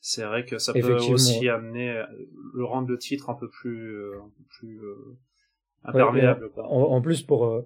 C'est 0.00 0.24
vrai 0.24 0.44
que 0.46 0.58
ça 0.58 0.72
peut 0.72 0.94
aussi 0.94 1.48
amener 1.48 1.90
euh, 1.90 2.04
le 2.54 2.64
rendre 2.64 2.88
le 2.88 2.98
titre 2.98 3.28
un 3.28 3.34
peu 3.34 3.48
plus, 3.48 3.94
euh, 3.94 4.14
un 4.18 4.28
peu 4.28 4.44
plus 4.58 4.80
euh, 4.82 5.18
imperméable. 5.84 6.50
En, 6.56 7.00
plus 7.02 7.22
pour 7.22 7.64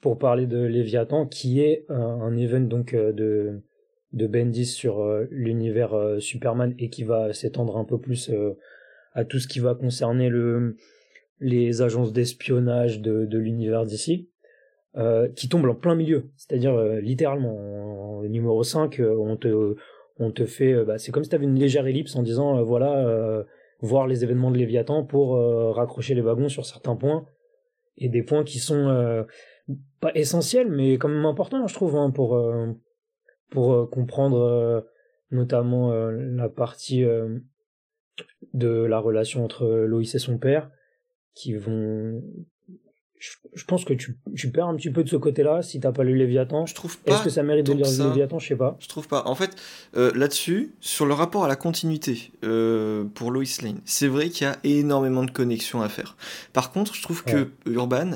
pour 0.00 0.18
parler 0.18 0.46
de 0.46 0.58
Léviathan, 0.58 1.26
qui 1.26 1.60
est 1.60 1.86
un, 1.88 2.36
event 2.36 2.60
donc 2.60 2.94
de 2.94 3.62
de 4.12 4.26
Bendis 4.26 4.66
sur 4.66 5.04
l'univers 5.30 6.16
Superman 6.20 6.74
et 6.78 6.88
qui 6.88 7.04
va 7.04 7.32
s'étendre 7.32 7.76
un 7.76 7.84
peu 7.84 7.98
plus 7.98 8.30
à 9.12 9.24
tout 9.24 9.38
ce 9.38 9.48
qui 9.48 9.60
va 9.60 9.74
concerner 9.74 10.28
le 10.28 10.76
les 11.40 11.82
agences 11.82 12.12
d'espionnage 12.12 13.00
de, 13.00 13.24
de 13.24 13.38
l'univers 13.38 13.86
d'ici, 13.86 14.28
qui 15.34 15.48
tombe 15.48 15.66
en 15.66 15.74
plein 15.74 15.94
milieu. 15.94 16.30
C'est-à-dire 16.36 16.78
littéralement, 17.00 18.18
en, 18.18 18.22
numéro 18.24 18.62
5, 18.62 19.00
on 19.00 19.36
te 19.36 19.74
on 20.18 20.30
te 20.30 20.46
fait, 20.46 20.72
euh, 20.72 20.84
bah, 20.84 20.98
c'est 20.98 21.12
comme 21.12 21.24
si 21.24 21.30
tu 21.30 21.36
avais 21.36 21.44
une 21.44 21.58
légère 21.58 21.86
ellipse 21.86 22.14
en 22.16 22.22
disant, 22.22 22.58
euh, 22.58 22.62
voilà, 22.62 23.06
euh, 23.06 23.44
voir 23.80 24.06
les 24.06 24.24
événements 24.24 24.50
de 24.50 24.58
Léviathan 24.58 25.04
pour 25.04 25.36
raccrocher 25.74 26.14
les 26.14 26.22
wagons 26.22 26.48
sur 26.48 26.64
certains 26.64 26.96
points, 26.96 27.26
et 27.98 28.08
des 28.08 28.22
points 28.22 28.42
qui 28.42 28.58
sont 28.58 29.26
pas 30.00 30.10
essentiels, 30.14 30.70
mais 30.70 30.94
quand 30.94 31.08
même 31.08 31.26
importants, 31.26 31.66
je 31.66 31.74
trouve, 31.74 31.96
hein, 31.96 32.10
pour, 32.10 32.40
pour 33.50 33.90
comprendre 33.90 34.86
notamment 35.30 35.92
la 35.92 36.48
partie 36.48 37.04
de 38.54 38.68
la 38.68 38.98
relation 39.00 39.44
entre 39.44 39.66
Loïs 39.66 40.14
et 40.14 40.18
son 40.18 40.38
père, 40.38 40.70
qui 41.34 41.52
vont 41.52 42.22
je, 43.54 43.64
pense 43.64 43.84
que 43.84 43.94
tu, 43.94 44.16
tu, 44.36 44.50
perds 44.50 44.66
un 44.66 44.74
petit 44.74 44.90
peu 44.90 45.04
de 45.04 45.08
ce 45.08 45.16
côté-là 45.16 45.62
si 45.62 45.80
t'as 45.80 45.92
pas 45.92 46.04
lu 46.04 46.16
Léviathan. 46.16 46.66
Je 46.66 46.74
trouve 46.74 46.98
pas. 46.98 47.14
Est-ce 47.14 47.22
que 47.22 47.30
ça 47.30 47.42
mérite 47.42 47.66
de 47.66 47.72
lire 47.72 47.86
Léviathan? 47.86 48.38
Je 48.38 48.48
sais 48.48 48.56
pas. 48.56 48.76
Je 48.80 48.88
trouve 48.88 49.08
pas. 49.08 49.22
En 49.26 49.34
fait, 49.34 49.54
euh, 49.96 50.12
là-dessus, 50.14 50.72
sur 50.80 51.06
le 51.06 51.14
rapport 51.14 51.44
à 51.44 51.48
la 51.48 51.56
continuité 51.56 52.32
euh, 52.44 53.04
pour 53.14 53.30
Lois 53.30 53.44
Lane, 53.62 53.80
c'est 53.84 54.08
vrai 54.08 54.28
qu'il 54.28 54.46
y 54.46 54.50
a 54.50 54.56
énormément 54.64 55.24
de 55.24 55.30
connexions 55.30 55.82
à 55.82 55.88
faire. 55.88 56.16
Par 56.52 56.72
contre, 56.72 56.94
je 56.94 57.02
trouve 57.02 57.24
que 57.24 57.50
Urban 57.66 58.12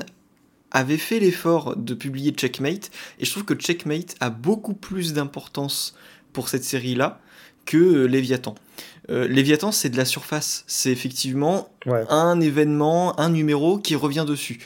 avait 0.71 0.97
fait 0.97 1.19
l'effort 1.19 1.75
de 1.75 1.93
publier 1.93 2.31
Checkmate, 2.31 2.91
et 3.19 3.25
je 3.25 3.31
trouve 3.31 3.45
que 3.45 3.55
Checkmate 3.55 4.15
a 4.19 4.29
beaucoup 4.29 4.75
plus 4.75 5.13
d'importance 5.13 5.95
pour 6.33 6.49
cette 6.49 6.63
série-là 6.63 7.19
que 7.65 7.77
euh, 7.77 8.05
Léviathan. 8.05 8.55
Léviathan, 9.11 9.71
c'est 9.71 9.89
de 9.89 9.97
la 9.97 10.05
surface. 10.05 10.63
C'est 10.67 10.91
effectivement 10.91 11.69
un 11.87 12.39
événement, 12.39 13.19
un 13.19 13.31
numéro 13.31 13.79
qui 13.79 13.95
revient 13.95 14.23
dessus 14.27 14.59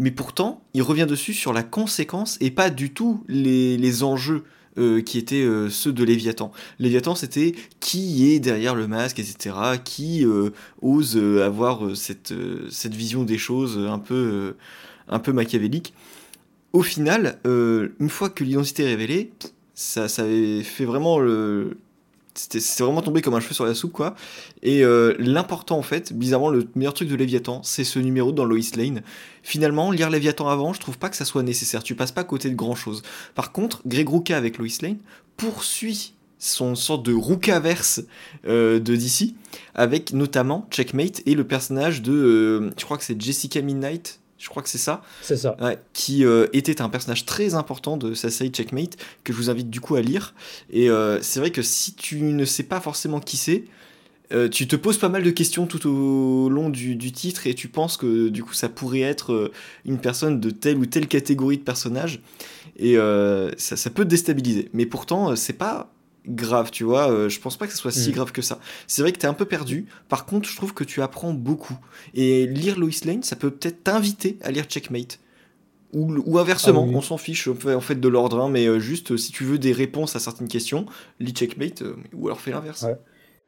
mais 0.00 0.10
pourtant, 0.10 0.62
il 0.72 0.80
revient 0.82 1.06
dessus 1.06 1.34
sur 1.34 1.52
la 1.52 1.62
conséquence 1.62 2.38
et 2.40 2.50
pas 2.50 2.70
du 2.70 2.90
tout 2.90 3.22
les, 3.28 3.76
les 3.76 4.02
enjeux 4.02 4.44
euh, 4.78 5.02
qui 5.02 5.18
étaient 5.18 5.42
euh, 5.42 5.68
ceux 5.68 5.92
de 5.92 6.02
Léviathan. 6.02 6.52
Léviathan, 6.78 7.14
c'était 7.14 7.54
qui 7.80 8.32
est 8.32 8.40
derrière 8.40 8.74
le 8.74 8.88
masque, 8.88 9.18
etc., 9.18 9.54
qui 9.84 10.24
euh, 10.24 10.50
ose 10.80 11.18
avoir 11.18 11.94
cette, 11.94 12.32
cette 12.70 12.94
vision 12.94 13.24
des 13.24 13.36
choses 13.36 13.76
un 13.76 13.98
peu, 13.98 14.56
un 15.06 15.18
peu 15.18 15.32
machiavélique. 15.32 15.92
Au 16.72 16.82
final, 16.82 17.38
une 17.44 18.08
fois 18.08 18.30
que 18.30 18.42
l'identité 18.42 18.84
est 18.84 18.88
révélée, 18.88 19.32
ça, 19.74 20.08
ça 20.08 20.24
fait 20.24 20.84
vraiment 20.86 21.18
le, 21.18 21.76
c'est 22.34 22.82
vraiment 22.82 23.02
tombé 23.02 23.22
comme 23.22 23.34
un 23.34 23.40
cheveu 23.40 23.54
sur 23.54 23.64
la 23.64 23.74
soupe 23.74 23.92
quoi. 23.92 24.14
Et 24.62 24.84
euh, 24.84 25.14
l'important 25.18 25.78
en 25.78 25.82
fait 25.82 26.12
bizarrement 26.12 26.50
le 26.50 26.66
meilleur 26.74 26.94
truc 26.94 27.08
de 27.08 27.14
Léviathan 27.14 27.62
c'est 27.62 27.84
ce 27.84 27.98
numéro 27.98 28.32
dans 28.32 28.44
Lois 28.44 28.58
Lane. 28.76 29.02
Finalement 29.42 29.90
lire 29.90 30.10
Léviathan 30.10 30.48
avant 30.48 30.72
je 30.72 30.80
trouve 30.80 30.98
pas 30.98 31.08
que 31.08 31.16
ça 31.16 31.24
soit 31.24 31.42
nécessaire. 31.42 31.82
Tu 31.82 31.94
passes 31.94 32.12
pas 32.12 32.22
à 32.22 32.24
côté 32.24 32.50
de 32.50 32.54
grand 32.54 32.74
chose 32.74 33.02
par 33.34 33.52
contre 33.52 33.82
Greg 33.86 34.08
Ruka 34.08 34.36
avec 34.36 34.58
Lois 34.58 34.68
Lane 34.82 34.98
poursuit 35.36 36.14
son 36.38 36.74
sorte 36.74 37.04
de 37.04 37.12
Rukaverse 37.12 38.02
euh, 38.46 38.80
de 38.80 38.96
DC 38.96 39.34
avec 39.74 40.12
notamment 40.12 40.66
Checkmate 40.70 41.22
et 41.26 41.34
le 41.34 41.44
personnage 41.44 42.02
de 42.02 42.12
euh, 42.12 42.70
je 42.78 42.84
crois 42.84 42.96
que 42.96 43.04
c'est 43.04 43.20
Jessica 43.20 43.60
Midnight 43.60 44.20
je 44.40 44.48
crois 44.48 44.62
que 44.62 44.68
c'est 44.68 44.78
ça. 44.78 45.02
C'est 45.22 45.36
ça. 45.36 45.56
qui 45.92 46.24
euh, 46.24 46.46
était 46.52 46.80
un 46.80 46.88
personnage 46.88 47.26
très 47.26 47.54
important 47.54 47.96
de 47.96 48.14
sa 48.14 48.30
série 48.30 48.50
Checkmate, 48.50 48.96
que 49.22 49.32
je 49.32 49.38
vous 49.38 49.50
invite 49.50 49.70
du 49.70 49.80
coup 49.80 49.94
à 49.94 50.00
lire. 50.00 50.34
Et 50.70 50.88
euh, 50.90 51.20
c'est 51.22 51.38
vrai 51.38 51.50
que 51.50 51.62
si 51.62 51.94
tu 51.94 52.22
ne 52.22 52.44
sais 52.44 52.62
pas 52.62 52.80
forcément 52.80 53.20
qui 53.20 53.36
c'est, 53.36 53.64
euh, 54.32 54.48
tu 54.48 54.66
te 54.66 54.76
poses 54.76 54.96
pas 54.96 55.08
mal 55.08 55.22
de 55.22 55.30
questions 55.30 55.66
tout 55.66 55.88
au 55.88 56.48
long 56.48 56.70
du, 56.70 56.96
du, 56.96 57.12
titre 57.12 57.46
et 57.46 57.54
tu 57.54 57.68
penses 57.68 57.96
que 57.96 58.28
du 58.28 58.44
coup 58.44 58.54
ça 58.54 58.68
pourrait 58.68 59.00
être 59.00 59.50
une 59.84 59.98
personne 59.98 60.40
de 60.40 60.50
telle 60.50 60.78
ou 60.78 60.86
telle 60.86 61.08
catégorie 61.08 61.58
de 61.58 61.62
personnage 61.62 62.20
et 62.78 62.94
ça, 62.94 63.76
ça, 63.76 63.90
peut 63.90 64.04
te 64.04 64.08
déstabiliser. 64.08 64.70
Mais 64.72 64.86
pourtant, 64.86 65.36
c'est 65.36 65.52
pas 65.52 65.92
grave, 66.26 66.70
tu 66.70 66.84
vois. 66.84 67.28
je 67.28 67.40
pense 67.40 67.56
pas 67.56 67.66
que 67.66 67.72
ce 67.72 67.78
soit 67.78 67.90
si 67.90 68.10
mm. 68.10 68.12
grave 68.12 68.32
que 68.32 68.42
ça. 68.42 68.58
C'est 68.86 69.02
vrai 69.02 69.12
que 69.12 69.18
t'es 69.18 69.26
un 69.26 69.34
peu 69.34 69.46
perdu. 69.46 69.86
Par 70.08 70.26
contre, 70.26 70.48
je 70.48 70.56
trouve 70.56 70.74
que 70.74 70.84
tu 70.84 71.02
apprends 71.02 71.32
beaucoup. 71.32 71.78
Et 72.14 72.46
lire 72.46 72.78
Lois 72.78 72.90
Lane, 73.04 73.22
ça 73.22 73.36
peut 73.36 73.50
peut-être 73.50 73.84
t'inviter 73.84 74.38
à 74.42 74.50
lire 74.50 74.64
Checkmate. 74.64 75.18
Ou, 75.92 76.14
ou 76.24 76.38
inversement, 76.38 76.86
ah 76.88 76.96
on 76.96 77.00
s'en 77.00 77.16
fiche 77.16 77.48
en 77.48 77.80
fait 77.80 77.98
de 77.98 78.08
l'ordre, 78.08 78.40
hein, 78.40 78.48
mais 78.48 78.78
juste 78.78 79.16
si 79.16 79.32
tu 79.32 79.42
veux 79.42 79.58
des 79.58 79.72
réponses 79.72 80.14
à 80.14 80.20
certaines 80.20 80.46
questions, 80.46 80.86
lis 81.18 81.32
Checkmate 81.32 81.82
ou 82.12 82.28
alors 82.28 82.40
fais 82.40 82.52
l'inverse. 82.52 82.82
Ouais. 82.82 82.96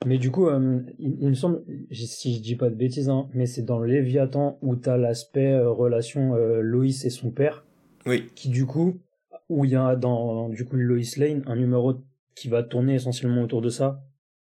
Mais 0.06 0.18
du 0.18 0.30
coup, 0.30 0.48
euh, 0.48 0.80
il, 0.98 1.28
me 1.28 1.34
semble, 1.34 1.62
si 1.90 2.34
je 2.36 2.40
dis 2.40 2.56
pas 2.56 2.70
de 2.70 2.74
bêtises, 2.74 3.08
hein, 3.08 3.28
mais 3.34 3.46
c'est 3.46 3.62
dans 3.62 3.80
Léviathan 3.80 4.58
où 4.62 4.76
t'as 4.76 4.96
l'aspect 4.96 5.52
euh, 5.52 5.70
relation 5.70 6.34
euh, 6.34 6.60
Loïs 6.60 7.04
et 7.04 7.10
son 7.10 7.30
père. 7.30 7.64
Oui. 8.06 8.24
Qui 8.34 8.48
du 8.48 8.66
coup, 8.66 9.00
où 9.48 9.64
il 9.64 9.72
y 9.72 9.76
a 9.76 9.96
dans 9.96 10.48
du 10.48 10.64
coup 10.64 10.76
Lois 10.76 11.00
Lane 11.18 11.42
un 11.46 11.56
numéro 11.56 11.94
qui 12.34 12.48
va 12.48 12.62
tourner 12.62 12.94
essentiellement 12.94 13.42
autour 13.42 13.62
de 13.62 13.68
ça, 13.68 14.02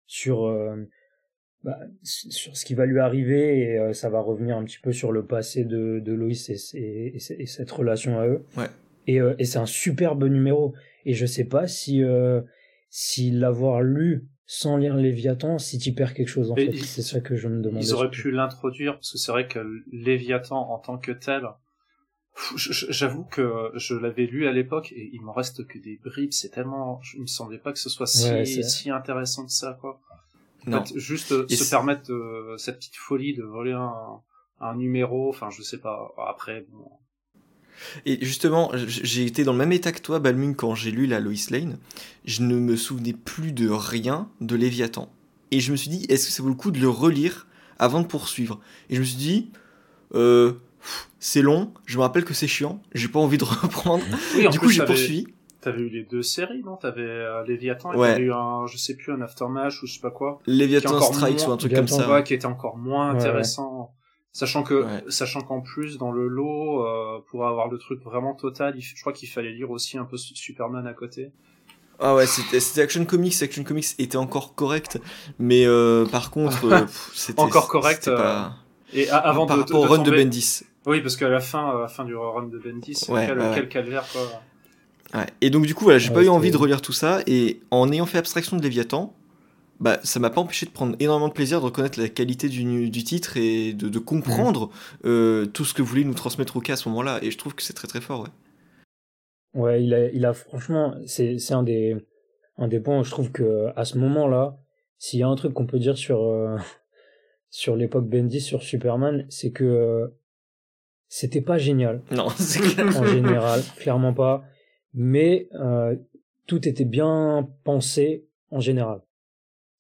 sur 0.08 0.48
bah, 1.64 1.80
sur 2.04 2.56
ce 2.56 2.64
qui 2.64 2.76
va 2.76 2.86
lui 2.86 3.00
arriver 3.00 3.60
et 3.60 3.94
ça 3.94 4.10
va 4.10 4.20
revenir 4.20 4.56
un 4.56 4.64
petit 4.64 4.80
peu 4.80 4.92
sur 4.92 5.12
le 5.12 5.26
passé 5.26 5.64
de 5.66 6.00
de 6.00 6.14
Loïs 6.14 6.50
et, 6.50 7.16
et, 7.16 7.46
cette 7.46 7.72
relation 7.72 8.20
à 8.20 8.28
eux. 8.28 8.44
Ouais. 8.56 8.68
Et, 9.08 9.20
et 9.40 9.46
c'est 9.46 9.60
un 9.60 9.66
superbe 9.66 10.24
numéro. 10.26 10.74
Et 11.06 11.14
je 11.14 11.26
sais 11.26 11.46
pas 11.46 11.68
si 11.68 12.04
si 12.90 13.32
l'avoir 13.32 13.82
lu 13.82 14.28
sans 14.46 14.78
lire 14.78 14.96
Léviathan 14.96 15.58
si 15.58 15.80
tu 15.80 15.94
perds 15.94 16.14
quelque 16.14 16.28
chose 16.30 16.52
en 16.52 16.56
fait. 16.56 16.72
C'est 16.78 17.02
ça 17.02 17.20
que 17.20 17.36
je 17.36 17.48
me 17.48 17.62
demande. 17.62 17.84
Ils 17.84 17.94
auraient 17.94 18.12
pu 18.12 18.32
l'introduire 18.32 18.94
parce 18.94 19.12
que 19.12 19.18
c'est 19.18 19.32
vrai 19.32 19.48
que 19.48 19.60
Léviathan 19.92 20.58
en 20.58 20.80
tant 20.80 20.98
que 20.98 21.12
tel, 21.12 21.44
j'avoue 22.56 23.24
que 23.24 23.72
je 23.76 23.96
l'avais 23.96 24.26
lu 24.26 24.48
à 24.48 24.52
l'époque 24.52 24.92
et 24.92 25.10
il 25.14 25.22
m'en 25.22 25.34
reste 25.34 25.66
que 25.68 25.78
des 25.80 26.00
bribes. 26.04 26.34
C'est 26.34 26.50
tellement, 26.50 27.00
il 27.16 27.22
me 27.22 27.28
semblait 27.28 27.58
pas 27.58 27.72
que 27.72 27.80
ce 27.80 27.90
soit 27.90 28.08
si, 28.08 28.64
si 28.64 28.90
intéressant 28.90 29.46
que 29.46 29.52
ça 29.52 29.78
quoi. 29.80 30.02
En 30.68 30.84
fait, 30.84 30.98
juste 30.98 31.32
euh, 31.32 31.48
se 31.48 31.70
permettre 31.70 32.12
euh, 32.12 32.58
cette 32.58 32.78
petite 32.78 32.96
folie 32.96 33.36
de 33.36 33.44
voler 33.44 33.74
un, 33.74 34.22
un 34.60 34.76
numéro, 34.76 35.30
enfin 35.30 35.50
je 35.52 35.62
sais 35.62 35.78
pas. 35.78 36.12
Après 36.18 36.66
bon, 36.72 36.90
et 38.06 38.24
justement, 38.24 38.72
j'ai 38.88 39.26
été 39.26 39.44
dans 39.44 39.52
le 39.52 39.58
même 39.58 39.72
état 39.72 39.92
que 39.92 40.02
toi, 40.02 40.20
Balmung, 40.20 40.56
quand 40.56 40.76
j'ai 40.76 40.92
lu 40.92 41.08
la 41.08 41.20
Lois 41.20 41.34
Lane. 41.50 41.78
Je 42.26 42.42
ne 42.44 42.56
me 42.56 42.76
souvenais 42.76 43.14
plus 43.14 43.52
de 43.52 43.70
rien 43.70 44.30
de 44.42 44.56
Léviathan. 44.56 45.12
Et 45.52 45.60
je 45.60 45.72
me 45.72 45.78
suis 45.78 45.90
dit, 45.90 46.06
est-ce 46.10 46.28
que 46.28 46.32
ça 46.32 46.44
vaut 46.44 46.50
le 46.50 46.56
coup 46.56 46.72
de 46.72 46.80
le 46.80 46.90
relire 46.90 47.48
avant 47.78 48.02
de 48.02 48.08
poursuivre? 48.08 48.60
Et 48.90 48.96
je 48.96 49.02
me 49.02 49.06
suis 49.06 49.18
dit, 49.18 49.52
euh, 50.14 50.54
c'est 51.20 51.42
long, 51.42 51.74
je 51.86 51.98
me 51.98 52.04
rappelle 52.04 52.26
que 52.26 52.34
c'est 52.34 52.48
chiant, 52.48 52.82
j'ai 52.94 53.08
pas 53.08 53.20
envie 53.20 53.38
de 53.38 53.44
reprendre. 53.64 54.04
du 54.52 54.60
coup, 54.60 54.70
j'ai 54.70 54.86
poursuivi. 54.86 55.28
T'avais 55.62 55.82
eu 55.82 55.90
les 55.90 56.04
deux 56.04 56.22
séries, 56.22 56.62
non? 56.64 56.76
T'avais 56.76 57.02
euh, 57.02 57.44
Léviathan 57.44 57.92
et 57.94 57.98
t'avais 57.98 58.22
eu 58.22 58.32
un, 58.32 58.68
je 58.68 58.78
sais 58.78 58.96
plus, 58.96 59.12
un 59.12 59.22
Aftermath 59.22 59.82
ou 59.82 59.88
je 59.88 59.94
sais 59.94 60.00
pas 60.00 60.12
quoi. 60.12 60.40
Léviathan 60.46 61.02
Strikes 61.02 61.48
ou 61.48 61.52
un 61.52 61.58
truc 61.58 61.74
comme 61.74 61.88
ça. 61.88 62.22
qui 62.22 62.34
était 62.34 62.46
encore 62.46 62.78
moins 62.78 63.10
intéressant. 63.10 63.92
Sachant 64.36 64.64
que, 64.64 64.86
sachant 65.08 65.40
qu'en 65.40 65.62
plus 65.62 65.98
dans 65.98 66.12
le 66.12 66.28
lot, 66.28 66.86
euh, 66.86 67.20
pour 67.32 67.48
avoir 67.48 67.70
le 67.70 67.78
truc 67.78 68.04
vraiment 68.04 68.34
total, 68.34 68.76
je 68.78 69.00
crois 69.00 69.14
qu'il 69.14 69.30
fallait 69.30 69.54
lire 69.54 69.72
aussi 69.72 69.98
un 69.98 70.04
peu 70.04 70.18
Superman 70.18 70.86
à 70.88 70.94
côté. 70.94 71.32
Ah 72.00 72.16
ouais, 72.16 72.26
c'était 72.28 72.82
Action 72.82 73.06
Comics. 73.06 73.42
Action 73.42 73.64
Comics 73.64 73.96
était 73.98 74.18
encore 74.18 74.54
correct, 74.54 75.00
mais 75.40 75.66
euh, 75.66 76.06
par 76.06 76.32
contre, 76.32 76.66
euh, 76.70 76.86
c'était 77.14 77.40
encore 77.40 77.70
correct. 77.70 78.14
Pas... 78.14 78.58
Et 78.94 79.10
avant 79.10 79.46
par 79.46 79.60
rapport 79.60 79.80
au 79.80 79.88
run 79.88 80.04
de 80.04 80.12
Bendis. 80.12 80.64
Oui, 80.86 81.02
parce 81.02 81.16
qu'à 81.16 81.30
la 81.30 81.40
fin, 81.40 81.70
à 81.70 81.82
la 81.82 81.88
fin 81.88 82.06
du 82.06 82.16
run 82.16 82.48
de 82.48 82.60
Bendis, 82.60 83.04
quel, 83.08 83.40
quel 83.54 83.70
calvaire 83.70 84.06
quoi. 84.12 84.22
Ouais. 85.14 85.28
Et 85.42 85.50
donc 85.50 85.66
du 85.66 85.76
coup, 85.76 85.86
voilà, 85.86 86.00
j'ai 86.00 86.12
pas 86.12 86.24
eu 86.24 86.30
envie 86.30 86.52
de 86.52 86.58
relire 86.58 86.82
tout 86.82 86.94
ça, 86.94 87.22
et 87.28 87.62
en 87.72 87.92
ayant 87.92 88.06
fait 88.06 88.18
abstraction 88.18 88.58
de 88.58 88.62
Léviathan, 88.62 89.14
bah, 89.80 90.00
ça 90.04 90.20
m'a 90.20 90.30
pas 90.30 90.42
empêché 90.42 90.66
de 90.66 90.72
prendre 90.72 90.96
énormément 91.00 91.28
de 91.28 91.34
plaisir 91.34 91.60
de 91.60 91.66
reconnaître 91.66 92.00
la 92.00 92.08
qualité 92.08 92.48
du, 92.48 92.90
du 92.90 93.04
titre 93.04 93.38
et 93.38 93.74
de, 93.74 93.90
de 93.90 94.00
comprendre 94.00 94.68
mmh. 94.68 95.08
euh, 95.08 95.46
tout 95.46 95.66
ce 95.66 95.74
que 95.74 95.82
voulait 95.82 96.04
nous 96.04 96.14
transmettre 96.14 96.56
Oka 96.56 96.74
à 96.74 96.76
ce 96.76 96.88
moment-là. 96.90 97.20
Et 97.22 97.32
je 97.32 97.38
trouve 97.38 97.56
que 97.56 97.62
c'est 97.62 97.74
très 97.74 97.88
très 97.88 98.02
fort, 98.02 98.22
ouais. 98.22 98.30
Ouais, 99.54 99.84
il 99.84 99.94
a, 99.94 100.10
il 100.12 100.26
a 100.26 100.34
franchement, 100.34 100.96
c'est, 101.06 101.38
c'est 101.40 101.54
un 101.54 101.64
des, 101.64 101.96
un 102.58 102.68
des 102.68 102.80
points 102.80 103.00
où 103.00 103.04
je 103.04 103.12
trouve 103.12 103.32
que 103.32 103.68
à 103.76 103.86
ce 103.86 103.98
moment-là, 103.98 104.58
s'il 104.98 105.20
y 105.20 105.24
a 105.24 105.28
un 105.28 105.36
truc 105.36 105.54
qu'on 105.54 105.66
peut 105.66 105.80
dire 105.80 105.98
sur, 105.98 106.24
euh, 106.24 106.58
sur 107.50 107.76
l'époque 107.76 108.08
Bendy, 108.08 108.42
sur 108.42 108.64
Superman, 108.64 109.26
c'est 109.30 109.52
que 109.52 109.64
euh, 109.64 110.08
c'était 111.18 111.42
pas 111.42 111.58
génial. 111.58 112.02
Non, 112.12 112.30
c'est 112.38 112.60
clair. 112.60 112.88
En 112.98 113.06
général, 113.06 113.62
clairement 113.78 114.14
pas. 114.14 114.44
Mais 114.94 115.50
tout 116.48 116.68
était 116.68 116.86
bien 116.86 117.50
pensé 117.64 118.28
en 118.52 118.60
général. 118.60 119.02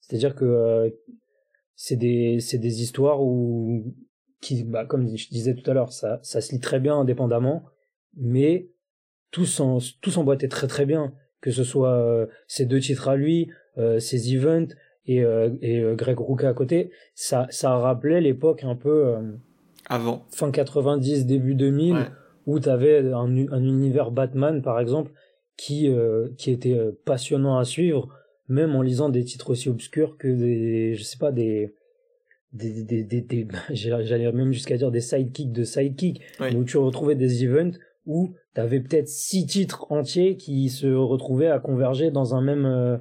C'est-à-dire 0.02 0.36
que 0.36 0.45
euh, 0.45 0.89
c'est 1.76 1.95
des 1.95 2.39
c'est 2.39 2.58
des 2.58 2.82
histoires 2.82 3.24
où 3.24 3.84
qui 4.41 4.63
bah, 4.63 4.86
comme 4.86 5.15
je 5.15 5.30
disais 5.30 5.56
tout 5.56 5.69
à 5.69 5.74
l'heure 5.74 5.91
ça 5.91 6.19
ça 6.21 6.41
se 6.41 6.52
lit 6.52 6.60
très 6.60 6.80
bien 6.80 6.95
indépendamment 6.95 7.63
mais 8.15 8.69
tout 9.32 9.45
s'emboîtait 9.45 10.48
très 10.48 10.67
très 10.67 10.86
bien 10.86 11.13
que 11.41 11.52
ce 11.52 11.63
soit 11.63 11.98
euh, 11.98 12.28
ces 12.48 12.65
deux 12.65 12.80
titres 12.80 13.10
à 13.10 13.15
lui 13.15 13.50
euh, 13.78 14.00
ces 14.00 14.34
events 14.34 14.74
et 15.08 15.24
et 15.62 15.84
Greg 15.95 16.17
Ruka 16.19 16.50
à 16.50 16.54
côté 16.54 16.91
ça 17.13 17.45
ça 17.50 17.78
rappelait 17.78 18.21
l'époque 18.21 18.63
un 18.63 18.76
peu 18.76 19.15
avant. 19.88 20.26
fin 20.30 20.52
90 20.52 21.26
début 21.26 21.56
2000 21.56 22.12
où 22.45 22.60
tu 22.60 22.69
avais 22.69 23.00
un, 23.12 23.36
un 23.52 23.63
univers 23.63 24.12
Batman 24.12 24.62
par 24.62 24.80
exemple 24.80 25.12
qui 25.58 25.89
qui 26.38 26.52
était 26.52 26.78
passionnant 27.06 27.58
à 27.58 27.65
suivre 27.65 28.10
même 28.48 28.76
en 28.76 28.82
lisant 28.82 29.10
des 29.10 29.24
titres 29.24 29.52
aussi 29.52 29.69
obscurs 29.69 30.17
que 30.17 30.28
des, 30.28 30.95
je 30.95 31.04
sais 31.04 31.17
pas, 31.17 31.32
des, 31.32 31.74
des, 32.54 32.84
des, 32.84 33.04
des, 33.04 33.48
j'allais 33.71 34.32
même 34.32 34.52
jusqu'à 34.52 34.78
dire 34.78 34.91
des 34.91 35.02
sidekicks 35.02 35.52
de 35.52 35.63
sidekicks, 35.63 36.21
où 36.56 36.63
tu 36.63 36.78
retrouvais 36.78 37.15
des 37.15 37.43
events 37.43 37.78
où 38.06 38.36
tu 38.54 38.62
avais 38.62 38.80
peut-être 38.80 39.08
six 39.08 39.48
titres 39.48 39.88
entiers 39.91 40.38
qui 40.38 40.69
se 40.69 40.88
retrouvaient 40.88 41.50
à 41.50 41.60
converger 41.60 42.12
dans 42.12 42.36
un 42.36 42.41
même, 42.41 42.65
euh, 42.65 42.98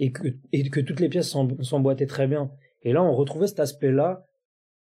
et 0.00 0.10
que, 0.10 0.28
et 0.52 0.68
que 0.68 0.80
toutes 0.80 0.98
les 0.98 1.08
pièces 1.08 1.34
s'emboîtaient 1.62 2.06
très 2.06 2.26
bien. 2.26 2.50
Et 2.82 2.92
là, 2.92 3.04
on 3.04 3.14
retrouvait 3.14 3.46
cet 3.46 3.60
aspect-là 3.60 4.26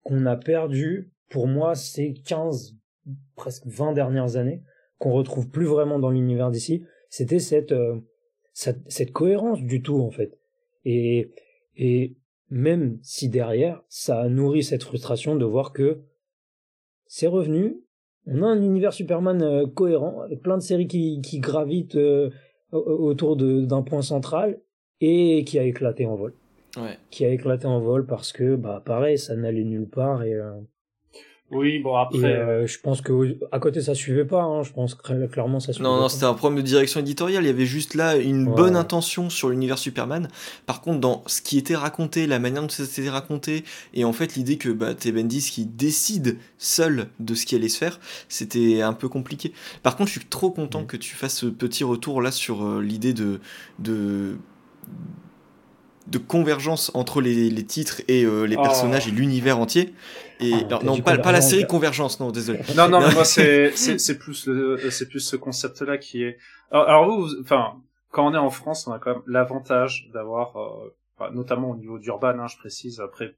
qu'on 0.05 0.27
a 0.27 0.37
perdu, 0.37 1.11
pour 1.35 1.49
moi, 1.49 1.75
ces 1.75 2.13
15, 2.13 2.77
presque 3.35 3.67
20 3.67 3.93
dernières 3.93 4.37
années, 4.37 4.63
qu'on 4.99 5.11
retrouve 5.11 5.51
plus 5.51 5.67
vraiment 5.67 5.99
dans 5.99 6.11
l'univers 6.11 6.53
d'ici. 6.53 6.85
C'était 7.11 7.41
cette, 7.41 7.73
euh, 7.73 7.99
cette, 8.53 8.79
cette 8.87 9.11
cohérence 9.11 9.61
du 9.61 9.83
tout 9.83 10.01
en 10.01 10.13
fait. 10.13 10.39
Et, 10.85 11.33
et 11.77 12.17
même 12.51 13.01
si 13.03 13.29
derrière, 13.29 13.83
ça 13.89 14.21
a 14.21 14.29
nourri 14.29 14.63
cette 14.63 14.85
frustration 14.85 15.35
de 15.35 15.45
voir 15.45 15.73
que 15.73 16.03
c'est 17.07 17.27
revenu, 17.27 17.81
on 18.29 18.45
a 18.45 18.47
un 18.47 18.63
univers 18.63 18.93
Superman 18.93 19.43
euh, 19.43 19.67
cohérent, 19.67 20.21
avec 20.21 20.41
plein 20.41 20.57
de 20.57 20.63
séries 20.63 20.87
qui, 20.87 21.21
qui 21.21 21.41
gravitent 21.41 21.97
euh, 21.97 22.31
autour 22.71 23.37
d'un 23.37 23.83
point 23.83 24.03
central, 24.03 24.61
et 25.01 25.43
qui 25.45 25.59
a 25.59 25.65
éclaté 25.65 26.07
en 26.07 26.15
vol. 26.15 26.33
Ouais. 26.77 26.97
Qui 27.11 27.25
a 27.25 27.31
éclaté 27.31 27.67
en 27.67 27.81
vol 27.81 28.07
parce 28.07 28.33
que, 28.33 28.55
bah 28.55 28.81
pareil, 28.87 29.19
ça 29.19 29.35
n'allait 29.35 29.65
nulle 29.65 29.89
part, 29.89 30.23
et... 30.23 30.39
Oui, 31.51 31.79
bon 31.79 31.95
après. 31.95 32.25
Euh, 32.25 32.67
je 32.67 32.79
pense 32.81 33.01
que 33.03 33.37
à 33.53 33.59
côté 33.59 33.83
ça 33.83 33.95
suivait 33.95 34.25
pas. 34.25 34.43
Hein. 34.43 34.63
Je 34.63 34.73
pense 34.73 34.95
que 34.95 35.27
clairement 35.27 35.61
ça 35.61 35.73
suivait. 35.73 35.89
Non, 35.89 36.01
non, 36.01 36.09
c'était 36.09 36.25
un 36.25 36.35
problème 36.35 36.63
de 36.63 36.67
direction 36.67 37.01
éditoriale. 37.01 37.45
Il 37.45 37.47
y 37.47 37.51
avait 37.51 37.67
juste 37.67 37.95
là 37.95 38.17
une 38.17 38.47
bonne 38.47 38.77
intention 38.77 39.29
sur 39.29 39.51
l'univers 39.51 39.79
Superman. 39.79 40.29
Par 40.65 40.81
contre, 40.81 41.01
dans 41.01 41.23
ce 41.27 41.43
qui 41.43 41.59
était 41.59 41.77
raconté, 41.77 42.27
la 42.27 42.39
manière 42.39 42.63
dont 42.63 42.69
c'était 42.69 43.09
raconté, 43.11 43.65
et 43.93 44.05
en 44.05 44.13
fait 44.13 44.37
l'idée 44.37 44.57
que 44.57 44.71
bah, 44.71 44.95
t'es 44.95 45.13
Bendis 45.13 45.51
qui 45.53 45.67
décide 45.67 46.39
seul 46.59 47.09
de 47.21 47.35
ce 47.35 47.45
qui 47.45 47.55
allait 47.55 47.69
se 47.69 47.79
faire, 47.79 48.01
c'était 48.29 48.81
un 48.81 48.95
peu 48.95 49.09
compliqué. 49.09 49.53
Par 49.83 49.97
contre, 49.97 50.09
je 50.09 50.19
suis 50.19 50.29
trop 50.29 50.51
content 50.51 50.85
que 50.85 50.97
tu 50.97 51.15
fasses 51.15 51.37
ce 51.37 51.47
petit 51.47 51.85
retour 51.85 52.23
là 52.23 52.31
sur 52.31 52.65
euh, 52.65 52.81
l'idée 52.81 53.13
de 53.13 53.41
de 53.79 54.39
de 56.07 56.19
convergence 56.19 56.91
entre 56.95 57.21
les, 57.21 57.49
les 57.51 57.65
titres 57.65 58.03
et 58.09 58.25
euh, 58.25 58.45
les 58.45 58.57
oh. 58.57 58.63
personnages 58.63 59.09
et 59.09 59.11
l'univers 59.11 59.59
entier. 59.59 59.95
Et 60.41 60.53
ah, 60.71 60.81
non, 60.83 61.01
pas, 61.01 61.17
pas 61.19 61.33
la 61.33 61.41
série 61.41 61.67
Convergence, 61.67 62.21
non, 62.21 62.31
désolé. 62.31 62.61
Non, 62.77 62.89
non, 62.89 63.01
moi 63.13 63.25
c'est 63.25 63.77
c'est 63.77 64.19
plus 64.19 64.47
le 64.47 64.91
c'est 64.91 65.09
plus 65.09 65.21
ce 65.21 65.37
concept-là 65.37 65.99
qui 65.99 66.23
est. 66.23 66.39
Alors, 66.71 67.09
vous, 67.09 67.41
enfin, 67.41 67.77
quand 68.11 68.27
on 68.27 68.35
est 68.35 68.39
en 68.39 68.51
France, 68.51 68.87
on 68.87 68.93
a 68.93 68.99
quand 68.99 69.15
même 69.15 69.23
l'avantage 69.27 70.09
d'avoir, 70.13 70.57
euh, 70.57 71.31
notamment 71.33 71.71
au 71.71 71.77
niveau 71.77 71.99
d'Urban, 71.99 72.39
hein, 72.39 72.47
je 72.47 72.57
précise. 72.57 73.01
Après, 73.01 73.35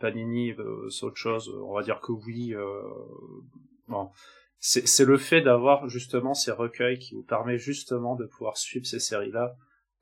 Panini, 0.00 0.52
euh, 0.52 0.88
c'est 0.90 1.04
autre 1.04 1.16
chose. 1.16 1.52
On 1.64 1.74
va 1.74 1.82
dire 1.82 2.00
que 2.00 2.12
oui. 2.12 2.54
Euh, 2.54 2.82
bon, 3.86 4.10
c'est 4.60 5.04
le 5.04 5.18
fait 5.18 5.40
d'avoir 5.40 5.88
justement 5.88 6.34
ces 6.34 6.50
recueils 6.50 6.98
qui 6.98 7.14
vous 7.14 7.22
permet 7.22 7.58
justement 7.58 8.16
de 8.16 8.26
pouvoir 8.26 8.56
suivre 8.56 8.86
ces 8.86 8.98
séries-là 8.98 9.54